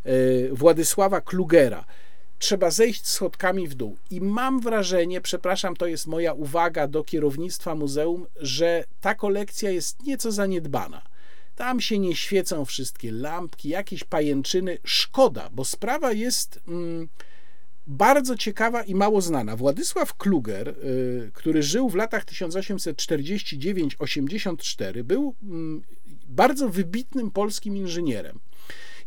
e, 0.05 0.12
Władysława 0.52 1.20
Klugera. 1.20 1.85
Trzeba 2.39 2.70
zejść 2.70 3.07
schodkami 3.07 3.69
w 3.69 3.74
dół. 3.74 3.97
I 4.11 4.20
mam 4.20 4.61
wrażenie, 4.61 5.20
przepraszam, 5.20 5.77
to 5.77 5.86
jest 5.86 6.07
moja 6.07 6.32
uwaga 6.32 6.89
do 6.89 7.05
kierownictwa 7.05 7.74
muzeum, 7.74 8.27
że 8.36 8.85
ta 9.01 9.15
kolekcja 9.15 9.70
jest 9.70 10.02
nieco 10.02 10.32
zaniedbana. 10.32 11.02
Tam 11.61 11.81
się 11.81 11.99
nie 11.99 12.16
świecą 12.16 12.65
wszystkie 12.65 13.12
lampki, 13.12 13.69
jakieś 13.69 14.05
pajęczyny. 14.05 14.78
Szkoda, 14.85 15.51
bo 15.53 15.65
sprawa 15.65 16.12
jest. 16.12 16.61
Mm, 16.69 17.09
bardzo 17.87 18.37
ciekawa 18.37 18.82
i 18.82 18.95
mało 18.95 19.20
znana. 19.20 19.57
Władysław 19.57 20.16
Kluger, 20.16 20.69
y, 20.69 21.31
który 21.35 21.62
żył 21.62 21.89
w 21.89 21.95
latach 21.95 22.24
1849-84, 22.24 25.05
był 25.05 25.35
mm, 25.43 25.82
bardzo 26.28 26.69
wybitnym 26.69 27.31
polskim 27.31 27.77
inżynierem. 27.77 28.41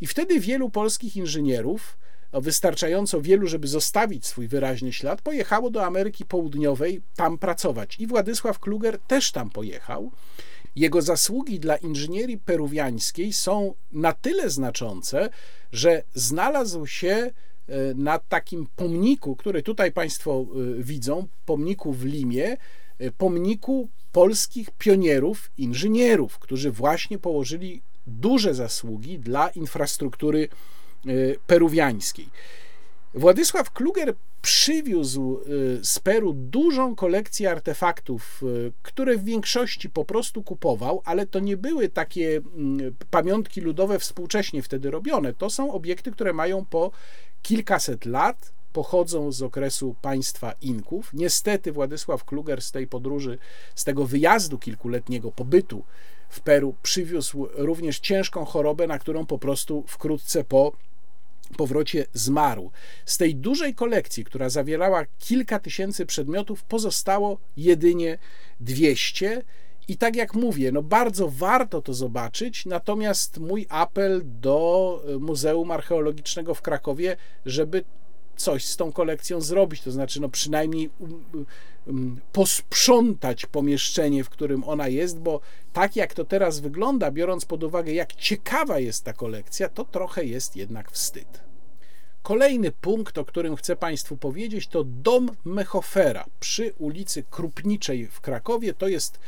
I 0.01 0.07
wtedy 0.07 0.39
wielu 0.39 0.69
polskich 0.69 1.15
inżynierów, 1.15 1.97
wystarczająco 2.33 3.21
wielu, 3.21 3.47
żeby 3.47 3.67
zostawić 3.67 4.25
swój 4.25 4.47
wyraźny 4.47 4.93
ślad, 4.93 5.21
pojechało 5.21 5.69
do 5.69 5.85
Ameryki 5.85 6.25
Południowej 6.25 7.01
tam 7.15 7.37
pracować. 7.37 7.99
I 7.99 8.07
Władysław 8.07 8.59
Kluger 8.59 8.99
też 8.99 9.31
tam 9.31 9.49
pojechał. 9.49 10.11
Jego 10.75 11.01
zasługi 11.01 11.59
dla 11.59 11.77
inżynierii 11.77 12.37
peruwiańskiej 12.37 13.33
są 13.33 13.73
na 13.91 14.13
tyle 14.13 14.49
znaczące, 14.49 15.29
że 15.71 16.03
znalazł 16.13 16.85
się 16.87 17.31
E, 17.67 17.93
na 17.93 18.19
takim 18.19 18.67
pomniku, 18.75 19.35
który 19.35 19.63
tutaj 19.63 19.91
Państwo 19.91 20.45
e, 20.79 20.83
widzą, 20.83 21.27
pomniku 21.45 21.93
w 21.93 22.05
Limie, 22.05 22.57
e, 22.99 23.11
pomniku 23.11 23.89
polskich 24.11 24.71
pionierów, 24.71 25.51
inżynierów, 25.57 26.39
którzy 26.39 26.71
właśnie 26.71 27.19
położyli 27.19 27.81
duże 28.07 28.53
zasługi 28.53 29.19
dla 29.19 29.49
infrastruktury 29.49 30.49
peruwiańskiej. 31.47 32.29
Władysław 33.13 33.71
Kluger 33.71 34.15
przywiózł 34.41 35.39
z 35.83 35.99
Peru 35.99 36.33
dużą 36.33 36.95
kolekcję 36.95 37.51
artefaktów, 37.51 38.41
które 38.81 39.17
w 39.17 39.23
większości 39.23 39.89
po 39.89 40.05
prostu 40.05 40.43
kupował, 40.43 41.01
ale 41.05 41.27
to 41.27 41.39
nie 41.39 41.57
były 41.57 41.89
takie 41.89 42.41
mm, 42.55 42.95
pamiątki 43.09 43.61
ludowe 43.61 43.99
współcześnie 43.99 44.61
wtedy 44.61 44.91
robione. 44.91 45.33
To 45.33 45.49
są 45.49 45.71
obiekty, 45.71 46.11
które 46.11 46.33
mają 46.33 46.65
po 46.65 46.91
kilkaset 47.41 48.05
lat, 48.05 48.53
pochodzą 48.73 49.31
z 49.31 49.41
okresu 49.41 49.95
państwa 50.01 50.53
Inków. 50.61 51.09
Niestety 51.13 51.71
Władysław 51.71 52.25
Kluger 52.25 52.61
z 52.61 52.71
tej 52.71 52.87
podróży, 52.87 53.37
z 53.75 53.83
tego 53.83 54.05
wyjazdu 54.05 54.57
kilkuletniego 54.57 55.31
pobytu 55.31 55.83
w 56.29 56.39
Peru 56.39 56.75
przywiózł 56.83 57.47
również 57.53 57.99
ciężką 57.99 58.45
chorobę, 58.45 58.87
na 58.87 58.99
którą 58.99 59.25
po 59.25 59.37
prostu 59.37 59.83
wkrótce 59.87 60.43
po 60.43 60.71
powrocie 61.57 62.05
zmarł. 62.13 62.71
Z 63.05 63.17
tej 63.17 63.35
dużej 63.35 63.75
kolekcji, 63.75 64.23
która 64.23 64.49
zawierała 64.49 65.05
kilka 65.19 65.59
tysięcy 65.59 66.05
przedmiotów, 66.05 66.63
pozostało 66.63 67.37
jedynie 67.57 68.17
200 68.59 69.41
i 69.87 69.97
tak 69.97 70.15
jak 70.15 70.33
mówię, 70.33 70.71
no 70.71 70.81
bardzo 70.81 71.29
warto 71.29 71.81
to 71.81 71.93
zobaczyć, 71.93 72.65
natomiast 72.65 73.37
mój 73.37 73.65
apel 73.69 74.21
do 74.23 75.03
e, 75.07 75.17
Muzeum 75.17 75.71
Archeologicznego 75.71 76.53
w 76.53 76.61
Krakowie, 76.61 77.17
żeby 77.45 77.83
coś 78.35 78.65
z 78.65 78.77
tą 78.77 78.91
kolekcją 78.91 79.41
zrobić, 79.41 79.81
to 79.81 79.91
znaczy 79.91 80.21
no 80.21 80.29
przynajmniej 80.29 80.89
um, 80.99 81.23
um, 81.87 82.21
posprzątać 82.31 83.45
pomieszczenie, 83.45 84.23
w 84.23 84.29
którym 84.29 84.63
ona 84.63 84.87
jest, 84.87 85.19
bo 85.19 85.41
tak 85.73 85.95
jak 85.95 86.13
to 86.13 86.25
teraz 86.25 86.59
wygląda, 86.59 87.11
biorąc 87.11 87.45
pod 87.45 87.63
uwagę 87.63 87.91
jak 87.91 88.13
ciekawa 88.13 88.79
jest 88.79 89.03
ta 89.03 89.13
kolekcja, 89.13 89.69
to 89.69 89.85
trochę 89.85 90.25
jest 90.25 90.55
jednak 90.55 90.91
wstyd. 90.91 91.43
Kolejny 92.23 92.71
punkt, 92.71 93.17
o 93.17 93.25
którym 93.25 93.55
chcę 93.55 93.75
Państwu 93.75 94.17
powiedzieć, 94.17 94.67
to 94.67 94.83
dom 94.83 95.31
Mechofera 95.45 96.25
przy 96.39 96.73
ulicy 96.77 97.23
Krupniczej 97.23 98.07
w 98.07 98.21
Krakowie. 98.21 98.73
To 98.73 98.87
jest 98.87 99.19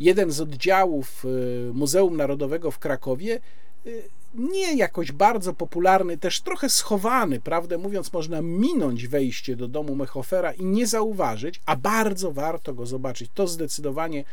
jeden 0.00 0.30
z 0.30 0.40
oddziałów 0.40 1.24
y, 1.24 1.70
Muzeum 1.74 2.16
Narodowego 2.16 2.70
w 2.70 2.78
Krakowie, 2.78 3.40
y, 3.86 4.08
nie 4.34 4.76
jakoś 4.76 5.12
bardzo 5.12 5.54
popularny, 5.54 6.18
też 6.18 6.40
trochę 6.40 6.68
schowany, 6.68 7.40
prawdę 7.40 7.78
mówiąc, 7.78 8.12
można 8.12 8.42
minąć 8.42 9.08
wejście 9.08 9.56
do 9.56 9.68
domu 9.68 9.94
Mechofera 9.94 10.52
i 10.52 10.64
nie 10.64 10.86
zauważyć, 10.86 11.60
a 11.66 11.76
bardzo 11.76 12.32
warto 12.32 12.74
go 12.74 12.86
zobaczyć. 12.86 13.30
To 13.34 13.46
zdecydowanie 13.46 14.24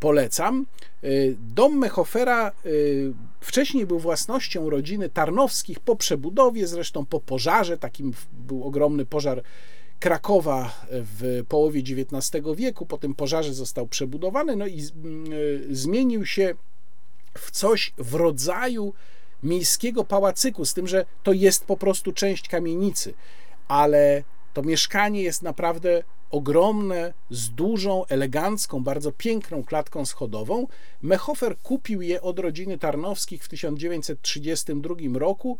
polecam. 0.00 0.66
Y, 1.04 1.36
dom 1.54 1.78
Mechofera 1.78 2.52
wcześniej 3.40 3.86
był 3.86 3.98
własnością 3.98 4.70
rodziny 4.70 5.08
Tarnowskich 5.08 5.80
po 5.80 5.96
przebudowie, 5.96 6.66
zresztą 6.66 7.06
po 7.06 7.20
pożarze, 7.20 7.78
takim 7.78 8.12
był 8.32 8.64
ogromny 8.64 9.06
pożar 9.06 9.42
Krakowa 10.00 10.86
w 10.90 11.42
połowie 11.48 11.80
XIX 11.80 12.44
wieku. 12.56 12.86
Po 12.86 12.98
tym 12.98 13.14
pożarze 13.14 13.54
został 13.54 13.86
przebudowany 13.86 14.56
no 14.56 14.66
i 14.66 14.80
y, 14.80 15.76
zmienił 15.76 16.26
się 16.26 16.54
w 17.38 17.50
coś 17.50 17.92
w 17.98 18.14
rodzaju 18.14 18.92
miejskiego 19.42 20.04
pałacyku, 20.04 20.64
z 20.64 20.74
tym, 20.74 20.86
że 20.86 21.04
to 21.22 21.32
jest 21.32 21.64
po 21.64 21.76
prostu 21.76 22.12
część 22.12 22.48
kamienicy, 22.48 23.14
ale 23.68 24.22
to 24.54 24.62
mieszkanie 24.62 25.22
jest 25.22 25.42
naprawdę 25.42 26.02
ogromne, 26.30 27.14
z 27.30 27.50
dużą, 27.50 28.06
elegancką, 28.06 28.84
bardzo 28.84 29.12
piękną 29.12 29.64
klatką 29.64 30.06
schodową. 30.06 30.66
Mechofer 31.02 31.58
kupił 31.58 32.02
je 32.02 32.22
od 32.22 32.38
rodziny 32.38 32.78
Tarnowskich 32.78 33.44
w 33.44 33.48
1932 33.48 34.94
roku 35.18 35.58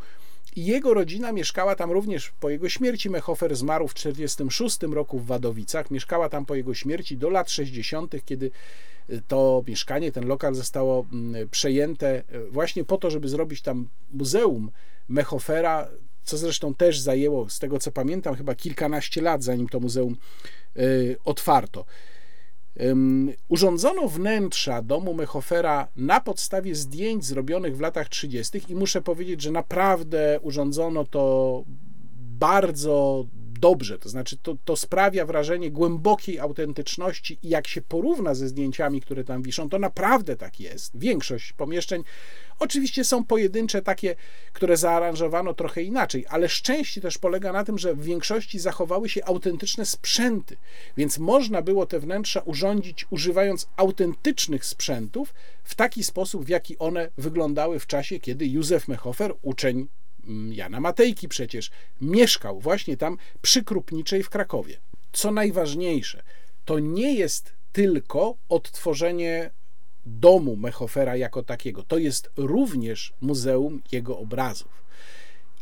jego 0.56 0.94
rodzina 0.94 1.32
mieszkała 1.32 1.76
tam 1.76 1.90
również 1.90 2.32
po 2.40 2.50
jego 2.50 2.68
śmierci. 2.68 3.10
Mechofer 3.10 3.56
zmarł 3.56 3.88
w 3.88 3.94
1946 3.94 4.94
roku 4.94 5.18
w 5.18 5.26
Wadowicach. 5.26 5.90
Mieszkała 5.90 6.28
tam 6.28 6.46
po 6.46 6.54
jego 6.54 6.74
śmierci 6.74 7.16
do 7.16 7.30
lat 7.30 7.50
60., 7.50 8.14
kiedy 8.24 8.50
y, 9.10 9.22
to 9.28 9.64
mieszkanie, 9.68 10.12
ten 10.12 10.26
lokal 10.26 10.54
zostało 10.54 11.06
mm, 11.12 11.48
przejęte 11.48 12.22
y, 12.34 12.50
właśnie 12.50 12.84
po 12.84 12.98
to, 12.98 13.10
żeby 13.10 13.28
zrobić 13.28 13.62
tam 13.62 13.88
muzeum 14.12 14.70
Mechofera, 15.08 15.88
co 16.24 16.36
zresztą 16.36 16.74
też 16.74 16.98
zajęło, 16.98 17.50
z 17.50 17.58
tego 17.58 17.78
co 17.78 17.92
pamiętam, 17.92 18.34
chyba 18.34 18.54
kilkanaście 18.54 19.22
lat, 19.22 19.42
zanim 19.42 19.68
to 19.68 19.80
muzeum 19.80 20.16
y, 20.76 21.16
otwarto. 21.24 21.84
Urządzono 23.48 24.08
wnętrza 24.08 24.82
domu 24.82 25.14
Mechofera 25.14 25.88
na 25.96 26.20
podstawie 26.20 26.74
zdjęć 26.74 27.24
zrobionych 27.24 27.76
w 27.76 27.80
latach 27.80 28.08
30. 28.08 28.60
i 28.68 28.74
muszę 28.74 29.02
powiedzieć, 29.02 29.42
że 29.42 29.50
naprawdę 29.50 30.40
urządzono 30.42 31.04
to 31.04 31.64
bardzo 32.38 33.26
dobrze, 33.60 33.98
to 33.98 34.08
znaczy 34.08 34.36
to, 34.42 34.56
to 34.64 34.76
sprawia 34.76 35.26
wrażenie 35.26 35.70
głębokiej 35.70 36.38
autentyczności 36.38 37.38
i 37.42 37.48
jak 37.48 37.66
się 37.66 37.82
porówna 37.82 38.34
ze 38.34 38.48
zdjęciami, 38.48 39.00
które 39.00 39.24
tam 39.24 39.42
wiszą, 39.42 39.68
to 39.68 39.78
naprawdę 39.78 40.36
tak 40.36 40.60
jest. 40.60 40.98
Większość 40.98 41.52
pomieszczeń 41.52 42.02
Oczywiście 42.58 43.04
są 43.04 43.24
pojedyncze 43.24 43.82
takie, 43.82 44.16
które 44.52 44.76
zaaranżowano 44.76 45.54
trochę 45.54 45.82
inaczej, 45.82 46.24
ale 46.28 46.48
szczęście 46.48 47.00
też 47.00 47.18
polega 47.18 47.52
na 47.52 47.64
tym, 47.64 47.78
że 47.78 47.94
w 47.94 48.02
większości 48.02 48.58
zachowały 48.58 49.08
się 49.08 49.24
autentyczne 49.24 49.86
sprzęty, 49.86 50.56
więc 50.96 51.18
można 51.18 51.62
było 51.62 51.86
te 51.86 52.00
wnętrza 52.00 52.40
urządzić 52.40 53.06
używając 53.10 53.68
autentycznych 53.76 54.64
sprzętów 54.64 55.34
w 55.64 55.74
taki 55.74 56.04
sposób, 56.04 56.44
w 56.44 56.48
jaki 56.48 56.78
one 56.78 57.10
wyglądały 57.18 57.78
w 57.78 57.86
czasie, 57.86 58.20
kiedy 58.20 58.46
Józef 58.46 58.88
Mechofer, 58.88 59.34
uczeń 59.42 59.88
Jana 60.50 60.80
Matejki 60.80 61.28
przecież, 61.28 61.70
mieszkał 62.00 62.60
właśnie 62.60 62.96
tam 62.96 63.18
przy 63.42 63.64
Krupniczej 63.64 64.22
w 64.22 64.30
Krakowie. 64.30 64.76
Co 65.12 65.30
najważniejsze, 65.32 66.22
to 66.64 66.78
nie 66.78 67.14
jest 67.14 67.52
tylko 67.72 68.34
odtworzenie 68.48 69.50
domu 70.06 70.56
Mechofera 70.56 71.16
jako 71.16 71.42
takiego. 71.42 71.82
To 71.82 71.98
jest 71.98 72.30
również 72.36 73.12
muzeum 73.20 73.82
jego 73.92 74.18
obrazów. 74.18 74.84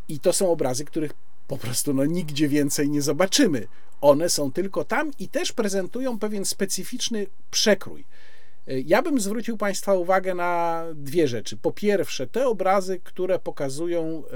I 0.09 0.21
to 0.21 0.33
są 0.33 0.51
obrazy, 0.51 0.85
których 0.85 1.13
po 1.49 1.59
prostu 1.59 1.95
no, 1.95 2.05
nigdzie 2.05 2.49
więcej 2.49 2.91
nie 2.91 3.03
zobaczymy. 3.03 3.67
One 4.01 4.29
są 4.29 4.53
tylko 4.53 4.85
tam 4.85 5.11
i 5.19 5.29
też 5.29 5.53
prezentują 5.53 6.19
pewien 6.19 6.45
specyficzny 6.45 7.27
przekrój. 7.51 8.05
Ja 8.67 9.03
bym 9.03 9.21
zwrócił 9.21 9.57
Państwa 9.57 9.95
uwagę 9.95 10.35
na 10.35 10.85
dwie 10.95 11.29
rzeczy. 11.29 11.57
Po 11.57 11.73
pierwsze, 11.73 12.27
te 12.27 12.47
obrazy, 12.47 13.01
które 13.05 13.39
pokazują 13.39 14.03
e, 14.03 14.31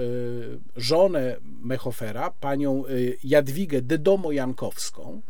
żonę 0.76 1.36
Mechofera, 1.62 2.30
panią 2.40 2.86
e, 2.86 2.90
Jadwigę 3.24 3.82
Dedomo-Jankowską, 3.82 5.20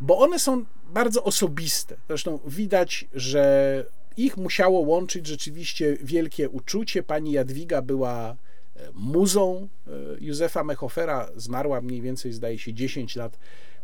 bo 0.00 0.18
one 0.18 0.38
są 0.38 0.64
bardzo 0.92 1.24
osobiste. 1.24 1.96
Zresztą 2.08 2.38
widać, 2.46 3.08
że 3.14 3.84
ich 4.16 4.36
musiało 4.36 4.80
łączyć 4.80 5.26
rzeczywiście 5.26 5.96
wielkie 6.02 6.48
uczucie. 6.48 7.02
Pani 7.02 7.32
Jadwiga 7.32 7.82
była 7.82 8.30
e, 8.30 8.36
muzą 8.94 9.68
e, 9.86 9.90
Józefa 10.20 10.64
Mechofera, 10.64 11.28
zmarła 11.36 11.80
mniej 11.80 12.02
więcej, 12.02 12.32
zdaje 12.32 12.58
się, 12.58 12.74
10 12.74 13.16
lat 13.16 13.38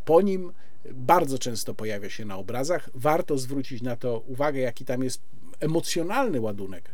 po 0.05 0.21
nim. 0.23 0.53
Bardzo 0.93 1.39
często 1.39 1.75
pojawia 1.75 2.11
się 2.11 2.25
na 2.25 2.37
obrazach. 2.37 2.91
Warto 2.95 3.39
zwrócić 3.39 3.83
na 3.83 3.97
to 3.97 4.19
uwagę, 4.19 4.61
jaki 4.61 4.85
tam 4.85 5.03
jest 5.03 5.21
emocjonalny 5.61 6.41
ładunek 6.41 6.91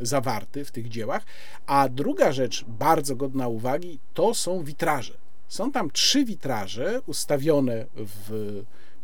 zawarty 0.00 0.64
w 0.64 0.70
tych 0.70 0.88
dziełach. 0.88 1.22
A 1.66 1.88
druga 1.88 2.32
rzecz, 2.32 2.64
bardzo 2.68 3.16
godna 3.16 3.48
uwagi, 3.48 3.98
to 4.14 4.34
są 4.34 4.64
witraże. 4.64 5.14
Są 5.48 5.72
tam 5.72 5.90
trzy 5.90 6.24
witraże 6.24 7.00
ustawione 7.06 7.86
w 7.94 8.30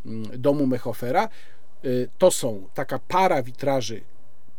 mm, 0.06 0.40
domu 0.40 0.66
Mechofera. 0.66 1.28
Y, 1.84 2.08
to 2.18 2.30
są 2.30 2.68
taka 2.74 2.98
para 2.98 3.42
witraży 3.42 4.00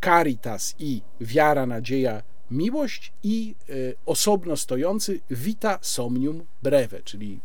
Caritas 0.05 0.75
i 0.79 1.01
Wiara, 1.21 1.65
Nadzieja, 1.65 2.23
Miłość 2.51 3.13
i 3.23 3.55
y, 3.69 3.95
osobno 4.05 4.57
stojący 4.57 5.19
Vita 5.31 5.79
Somnium 5.81 6.45
Breve, 6.63 7.01
czyli 7.03 7.39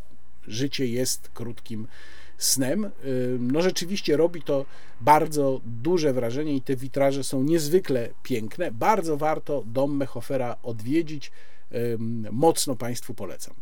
życie 0.49 0.87
jest 0.87 1.29
krótkim 1.29 1.87
snem. 2.39 2.85
Y, 2.85 2.91
no 3.41 3.63
rzeczywiście 3.63 4.17
robi 4.17 4.43
to 4.43 4.67
bardzo 5.01 5.61
duże 5.65 6.13
wrażenie 6.13 6.57
i 6.57 6.63
te 6.63 6.77
witraże 6.77 7.25
są 7.25 7.43
niezwykle 7.43 8.09
piękne. 8.23 8.73
Bardzo 8.73 9.17
warto 9.17 9.63
dom 9.67 9.97
Mechofera 9.97 10.57
odwiedzić. 10.63 11.33
Mocno 12.31 12.77
Państwu 12.77 13.15
polecam. 13.15 13.55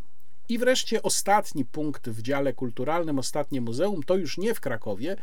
I 0.48 0.58
wreszcie 0.58 1.02
ostatni 1.02 1.64
punkt 1.64 2.08
w 2.08 2.22
dziale 2.22 2.52
kulturalnym, 2.52 3.18
ostatnie 3.18 3.60
muzeum, 3.60 4.02
to 4.02 4.16
już 4.16 4.38
nie 4.38 4.54
w 4.54 4.60
Krakowie, 4.60 5.16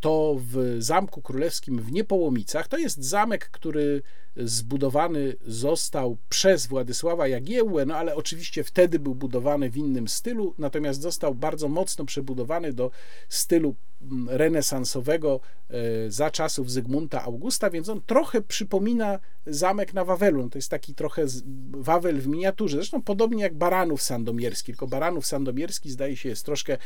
to 0.00 0.36
w 0.38 0.76
Zamku 0.78 1.22
Królewskim 1.22 1.80
w 1.80 1.92
Niepołomicach. 1.92 2.68
To 2.68 2.78
jest 2.78 3.04
zamek, 3.04 3.50
który 3.50 4.02
zbudowany 4.36 5.36
został 5.46 6.16
przez 6.28 6.66
Władysława 6.66 7.28
Jagiełłę, 7.28 7.86
no 7.86 7.96
ale 7.96 8.14
oczywiście 8.14 8.64
wtedy 8.64 8.98
był 8.98 9.14
budowany 9.14 9.70
w 9.70 9.76
innym 9.76 10.08
stylu, 10.08 10.54
natomiast 10.58 11.00
został 11.00 11.34
bardzo 11.34 11.68
mocno 11.68 12.04
przebudowany 12.04 12.72
do 12.72 12.90
stylu 13.28 13.74
mm, 14.02 14.28
renesansowego 14.30 15.40
e, 15.70 16.10
za 16.10 16.30
czasów 16.30 16.70
Zygmunta 16.70 17.22
Augusta, 17.22 17.70
więc 17.70 17.88
on 17.88 18.00
trochę 18.06 18.42
przypomina 18.42 19.18
zamek 19.46 19.94
na 19.94 20.04
Wawelu. 20.04 20.42
No 20.42 20.50
to 20.50 20.58
jest 20.58 20.70
taki 20.70 20.94
trochę 20.94 21.26
Wawel 21.70 22.20
w 22.20 22.26
miniaturze, 22.26 22.76
zresztą 22.76 23.02
podobnie 23.02 23.42
jak 23.42 23.54
Baranów 23.54 24.02
Sandomierski, 24.02 24.72
tylko 24.72 24.86
Baranów 24.86 25.26
Sandomierski 25.26 25.90
zdaje 25.90 26.16
się 26.16 26.28
jest 26.28 26.44
troszkę 26.44 26.72
e, 26.72 26.78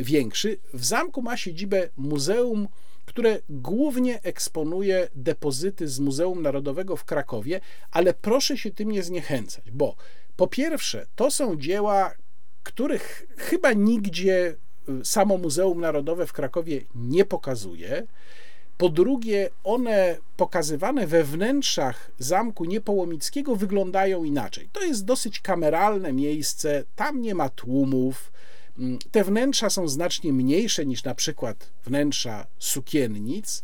większy. 0.00 0.58
W 0.74 0.84
zamku 0.84 1.22
ma 1.22 1.36
siedzibę 1.36 1.88
Muzeum 1.96 2.68
które 3.06 3.38
głównie 3.48 4.22
eksponuje 4.22 5.08
depozyty 5.14 5.88
z 5.88 6.00
Muzeum 6.00 6.42
Narodowego 6.42 6.96
w 6.96 7.04
Krakowie, 7.04 7.60
ale 7.90 8.14
proszę 8.14 8.58
się 8.58 8.70
tym 8.70 8.90
nie 8.90 9.02
zniechęcać, 9.02 9.70
bo 9.70 9.96
po 10.36 10.46
pierwsze, 10.46 11.06
to 11.16 11.30
są 11.30 11.56
dzieła, 11.56 12.14
których 12.62 13.26
chyba 13.36 13.72
nigdzie 13.72 14.56
y, 14.88 15.04
samo 15.04 15.38
Muzeum 15.38 15.80
Narodowe 15.80 16.26
w 16.26 16.32
Krakowie 16.32 16.80
nie 16.94 17.24
pokazuje. 17.24 18.06
Po 18.78 18.88
drugie, 18.88 19.50
one 19.64 20.16
pokazywane 20.36 21.06
we 21.06 21.24
wnętrzach 21.24 22.10
Zamku 22.18 22.64
Niepołomickiego 22.64 23.56
wyglądają 23.56 24.24
inaczej. 24.24 24.68
To 24.72 24.82
jest 24.84 25.04
dosyć 25.04 25.40
kameralne 25.40 26.12
miejsce, 26.12 26.84
tam 26.96 27.22
nie 27.22 27.34
ma 27.34 27.48
tłumów, 27.48 28.32
te 29.10 29.24
wnętrza 29.24 29.70
są 29.70 29.88
znacznie 29.88 30.32
mniejsze 30.32 30.86
niż 30.86 31.04
na 31.04 31.14
przykład 31.14 31.72
wnętrza 31.84 32.46
sukiennic. 32.58 33.62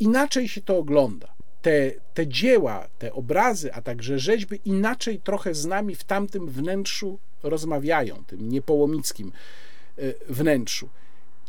Inaczej 0.00 0.48
się 0.48 0.60
to 0.60 0.78
ogląda. 0.78 1.34
Te, 1.62 1.90
te 2.14 2.26
dzieła, 2.26 2.88
te 2.98 3.12
obrazy, 3.12 3.72
a 3.74 3.82
także 3.82 4.18
rzeźby 4.18 4.60
inaczej 4.64 5.20
trochę 5.20 5.54
z 5.54 5.66
nami 5.66 5.94
w 5.94 6.04
tamtym 6.04 6.50
wnętrzu 6.50 7.18
rozmawiają, 7.42 8.24
tym 8.26 8.48
niepołomickim 8.48 9.32
e, 9.98 10.02
wnętrzu. 10.28 10.88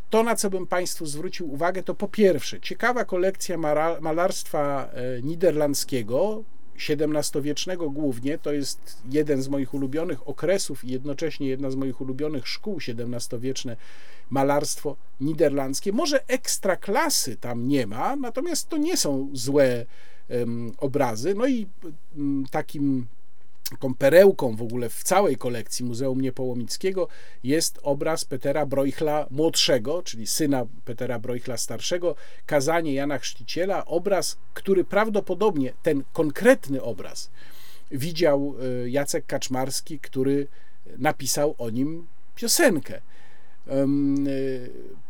To, 0.09 0.23
na 0.23 0.35
co 0.35 0.49
bym 0.49 0.68
Państwu 0.68 1.05
zwrócił 1.05 1.53
uwagę, 1.53 1.84
to 1.84 1.95
po 1.95 2.07
pierwsze 2.07 2.59
ciekawa 2.59 3.05
kolekcja 3.05 3.57
malarstwa 4.01 4.89
e, 4.93 5.22
niderlandzkiego, 5.22 6.43
XVII-wiecznego 6.90 7.90
głównie, 7.90 8.38
to 8.38 8.53
jest 8.53 8.98
jeden 9.10 9.41
z 9.41 9.48
moich 9.48 9.74
ulubionych 9.74 10.28
okresów 10.28 10.84
i 10.84 10.91
jednocześnie 10.91 11.48
jedna 11.48 11.72
z 11.72 11.76
moich 11.76 12.02
ulubionych 12.02 12.48
szkół 12.48 12.80
XVII-wieczne 12.88 13.78
malarstwo 14.30 14.95
niderlandzkie. 15.22 15.91
Może 15.91 16.28
ekstra 16.28 16.76
klasy 16.76 17.38
tam 17.38 17.68
nie 17.68 17.88
ma, 17.88 18.16
natomiast 18.16 18.70
to 18.70 18.78
nie 18.78 18.98
są 18.98 19.30
złe 19.34 19.86
um, 20.30 20.74
obrazy. 20.78 21.36
No 21.36 21.48
i 21.48 21.68
um, 22.18 22.45
takim 22.52 23.08
taką 23.72 23.95
perełką 23.95 24.56
w 24.56 24.61
ogóle 24.61 24.89
w 24.89 25.03
całej 25.03 25.38
kolekcji 25.38 25.85
Muzeum 25.85 26.22
Niepołomickiego 26.22 27.07
jest 27.43 27.80
obraz 27.84 28.26
Petera 28.26 28.65
Broichla 28.65 29.27
młodszego, 29.30 30.03
czyli 30.03 30.27
syna 30.27 30.65
Petera 30.85 31.19
Broichla 31.19 31.57
starszego, 31.57 32.15
Kazanie 32.45 32.93
Jana 32.93 33.18
Chrzciciela, 33.18 33.85
obraz, 33.85 34.38
który 34.53 34.84
prawdopodobnie, 34.84 35.73
ten 35.84 36.03
konkretny 36.14 36.81
obraz, 36.81 37.31
widział 37.91 38.56
e, 38.83 38.90
Jacek 38.90 39.25
Kaczmarski, 39.25 40.00
który 40.00 40.48
napisał 40.98 41.56
o 41.58 41.69
nim 41.69 42.08
piosenkę. 42.35 42.95
E, 42.95 43.01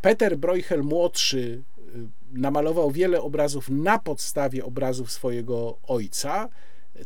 Peter 0.02 0.38
Broichel 0.38 0.84
młodszy 0.84 1.64
e, 1.78 1.82
namalował 2.32 2.92
wiele 2.92 3.22
obrazów 3.22 3.70
na 3.70 4.00
podstawie 4.00 4.66
obrazów 4.66 5.12
swojego 5.12 5.78
ojca, 5.88 6.50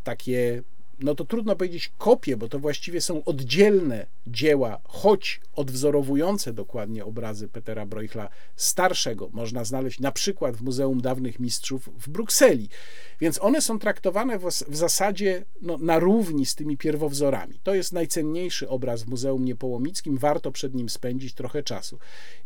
takie 0.04 0.64
no 1.00 1.16
to 1.16 1.26
trudno 1.26 1.56
powiedzieć 1.56 1.92
kopie, 1.98 2.38
bo 2.38 2.50
to 2.50 2.60
właściwie 2.60 3.02
są 3.02 3.24
oddzielne 3.24 4.06
dzieła, 4.28 4.82
choć 4.84 5.42
odwzorowujące 5.56 6.54
dokładnie 6.54 7.06
obrazy 7.06 7.48
Petera 7.48 7.86
Broichla 7.86 8.30
starszego. 8.56 9.30
Można 9.34 9.64
znaleźć 9.64 10.00
na 10.00 10.12
przykład 10.12 10.58
w 10.58 10.62
Muzeum 10.62 11.02
Dawnych 11.02 11.40
Mistrzów 11.40 11.90
w 12.00 12.10
Brukseli. 12.10 12.70
Więc 13.20 13.42
one 13.42 13.62
są 13.62 13.80
traktowane 13.80 14.40
w, 14.40 14.46
w 14.68 14.76
zasadzie 14.76 15.46
no, 15.62 15.78
na 15.78 16.00
równi 16.00 16.46
z 16.46 16.56
tymi 16.56 16.78
pierwowzorami. 16.78 17.60
To 17.64 17.76
jest 17.76 17.94
najcenniejszy 17.94 18.70
obraz 18.70 19.04
w 19.04 19.08
Muzeum 19.08 19.46
Niepołomickim, 19.46 20.18
warto 20.18 20.52
przed 20.52 20.76
nim 20.76 20.90
spędzić 20.90 21.34
trochę 21.34 21.64
czasu. 21.64 22.00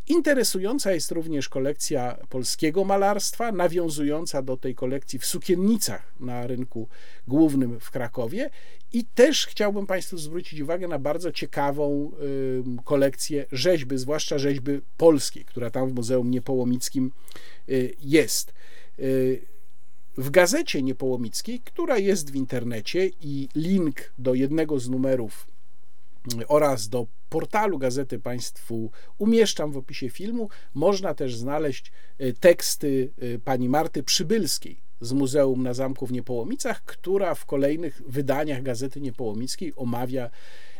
Interesująca 0.09 0.91
jest 0.91 1.11
również 1.11 1.49
kolekcja 1.49 2.17
polskiego 2.29 2.83
malarstwa, 2.83 3.51
nawiązująca 3.51 4.41
do 4.41 4.57
tej 4.57 4.75
kolekcji 4.75 5.19
w 5.19 5.25
sukiennicach 5.25 6.13
na 6.19 6.47
rynku 6.47 6.87
głównym 7.27 7.79
w 7.79 7.91
Krakowie. 7.91 8.49
I 8.93 9.05
też 9.05 9.45
chciałbym 9.47 9.87
Państwu 9.87 10.17
zwrócić 10.17 10.59
uwagę 10.59 10.87
na 10.87 10.99
bardzo 10.99 11.31
ciekawą 11.31 12.11
kolekcję 12.83 13.45
rzeźby, 13.51 13.97
zwłaszcza 13.97 14.37
rzeźby 14.37 14.71
polskiej, 14.97 15.45
która 15.45 15.69
tam 15.69 15.89
w 15.89 15.93
Muzeum 15.93 16.31
Niepołomickim 16.31 17.11
y, 17.69 17.95
jest. 18.01 18.53
Y, 18.99 19.41
w 20.17 20.29
gazecie 20.29 20.81
Niepołomickiej, 20.81 21.59
która 21.59 21.97
jest 21.97 22.31
w 22.31 22.35
internecie 22.35 23.09
i 23.21 23.49
link 23.55 24.13
do 24.17 24.33
jednego 24.33 24.79
z 24.79 24.89
numerów 24.89 25.47
oraz 26.47 26.89
do 26.89 27.07
portalu 27.29 27.77
gazety 27.77 28.19
Państwu 28.19 28.91
umieszczam 29.17 29.71
w 29.71 29.77
opisie 29.77 30.09
filmu. 30.09 30.49
Można 30.73 31.13
też 31.13 31.35
znaleźć 31.35 31.91
y, 32.21 32.33
teksty 32.33 33.11
y, 33.23 33.39
pani 33.45 33.69
Marty 33.69 34.03
Przybylskiej 34.03 34.81
z 35.01 35.13
Muzeum 35.13 35.63
na 35.63 35.73
Zamku 35.73 36.07
w 36.07 36.11
Niepołomicach, 36.11 36.83
która 36.83 37.35
w 37.35 37.45
kolejnych 37.45 38.01
wydaniach 38.07 38.63
Gazety 38.63 39.01
Niepołomickiej 39.01 39.73
omawia 39.75 40.29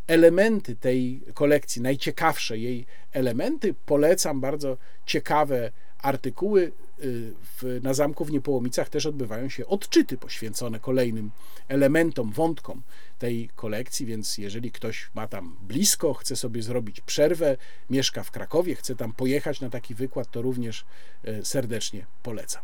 elementy 0.08 0.76
tej 0.76 1.22
kolekcji, 1.34 1.82
najciekawsze 1.82 2.58
jej 2.58 2.86
elementy. 3.12 3.76
Polecam 3.86 4.42
bardzo 4.42 4.78
ciekawe 5.06 5.72
artykuły. 5.98 6.72
W, 7.02 7.80
na 7.84 7.94
Zamku 7.94 8.26
w 8.26 8.32
Niepołomicach 8.32 8.90
też 8.90 9.06
odbywają 9.06 9.50
się 9.50 9.68
odczyty 9.68 10.18
poświęcone 10.18 10.80
kolejnym 10.80 11.32
elementom, 11.68 12.32
wątkom 12.32 12.82
tej 13.20 13.50
kolekcji, 13.56 14.06
więc 14.06 14.38
jeżeli 14.38 14.72
ktoś 14.72 15.10
ma 15.14 15.28
tam 15.28 15.58
blisko, 15.62 16.14
chce 16.14 16.36
sobie 16.36 16.62
zrobić 16.62 17.02
przerwę, 17.02 17.58
mieszka 17.90 18.24
w 18.24 18.32
Krakowie, 18.32 18.76
chce 18.76 18.96
tam 18.96 19.14
pojechać 19.14 19.62
na 19.62 19.70
taki 19.70 19.96
wykład, 19.96 20.32
to 20.32 20.42
również 20.42 20.86
y, 21.28 21.46
serdecznie 21.46 22.06
polecam. 22.24 22.64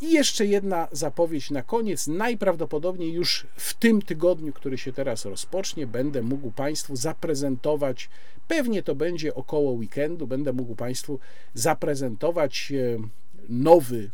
I 0.00 0.12
jeszcze 0.12 0.46
jedna 0.46 0.88
zapowiedź 0.92 1.50
na 1.50 1.62
koniec. 1.62 2.06
Najprawdopodobniej 2.06 3.12
już 3.12 3.46
w 3.56 3.74
tym 3.74 4.02
tygodniu, 4.02 4.52
który 4.52 4.78
się 4.78 4.92
teraz 4.92 5.24
rozpocznie, 5.24 5.86
będę 5.86 6.22
mógł 6.22 6.50
Państwu 6.50 6.96
zaprezentować, 6.96 8.08
pewnie 8.48 8.82
to 8.82 8.94
będzie 8.94 9.34
około 9.34 9.72
weekendu, 9.72 10.26
będę 10.26 10.52
mógł 10.52 10.74
Państwu 10.74 11.18
zaprezentować 11.54 12.72
e, 12.72 13.21
nowy 13.48 14.10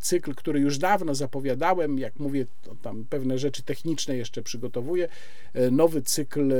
cykl, 0.00 0.34
który 0.34 0.60
już 0.60 0.78
dawno 0.78 1.14
zapowiadałem, 1.14 1.98
jak 1.98 2.18
mówię, 2.18 2.46
tam 2.82 3.04
pewne 3.04 3.38
rzeczy 3.38 3.62
techniczne 3.62 4.16
jeszcze 4.16 4.42
przygotowuję. 4.42 5.08
E, 5.54 5.70
nowy 5.70 6.02
cykl 6.02 6.52
e, 6.52 6.56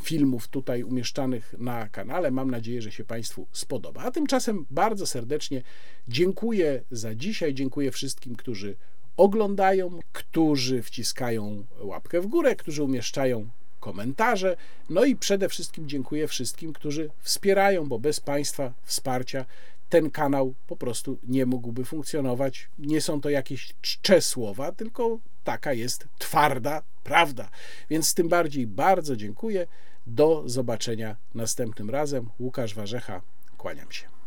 filmów 0.00 0.48
tutaj 0.48 0.82
umieszczanych 0.82 1.54
na 1.58 1.88
kanale. 1.88 2.30
Mam 2.30 2.50
nadzieję, 2.50 2.82
że 2.82 2.92
się 2.92 3.04
Państwu 3.04 3.46
spodoba. 3.52 4.02
A 4.02 4.10
tymczasem 4.10 4.66
bardzo 4.70 5.06
serdecznie 5.06 5.62
dziękuję 6.08 6.82
za 6.90 7.14
dzisiaj. 7.14 7.54
Dziękuję 7.54 7.90
wszystkim, 7.90 8.36
którzy 8.36 8.76
oglądają, 9.16 9.98
którzy 10.12 10.82
wciskają 10.82 11.64
łapkę 11.80 12.20
w 12.20 12.26
górę, 12.26 12.56
którzy 12.56 12.84
umieszczają 12.84 13.48
komentarze. 13.80 14.56
No 14.90 15.04
i 15.04 15.16
przede 15.16 15.48
wszystkim 15.48 15.88
dziękuję 15.88 16.28
wszystkim, 16.28 16.72
którzy 16.72 17.10
wspierają, 17.18 17.88
bo 17.88 17.98
bez 17.98 18.20
Państwa 18.20 18.72
wsparcia 18.82 19.44
ten 19.92 20.10
kanał 20.10 20.54
po 20.66 20.76
prostu 20.76 21.18
nie 21.22 21.46
mógłby 21.46 21.84
funkcjonować. 21.84 22.68
Nie 22.78 23.00
są 23.00 23.20
to 23.20 23.30
jakieś 23.30 23.74
czcze 23.80 24.20
słowa, 24.20 24.72
tylko 24.72 25.18
taka 25.44 25.72
jest 25.72 26.06
twarda 26.18 26.82
prawda. 27.04 27.48
Więc 27.90 28.14
tym 28.14 28.28
bardziej 28.28 28.66
bardzo 28.66 29.16
dziękuję. 29.16 29.66
Do 30.06 30.42
zobaczenia 30.46 31.16
następnym 31.34 31.90
razem. 31.90 32.30
Łukasz 32.40 32.74
Warzecha, 32.74 33.22
kłaniam 33.58 33.92
się. 33.92 34.21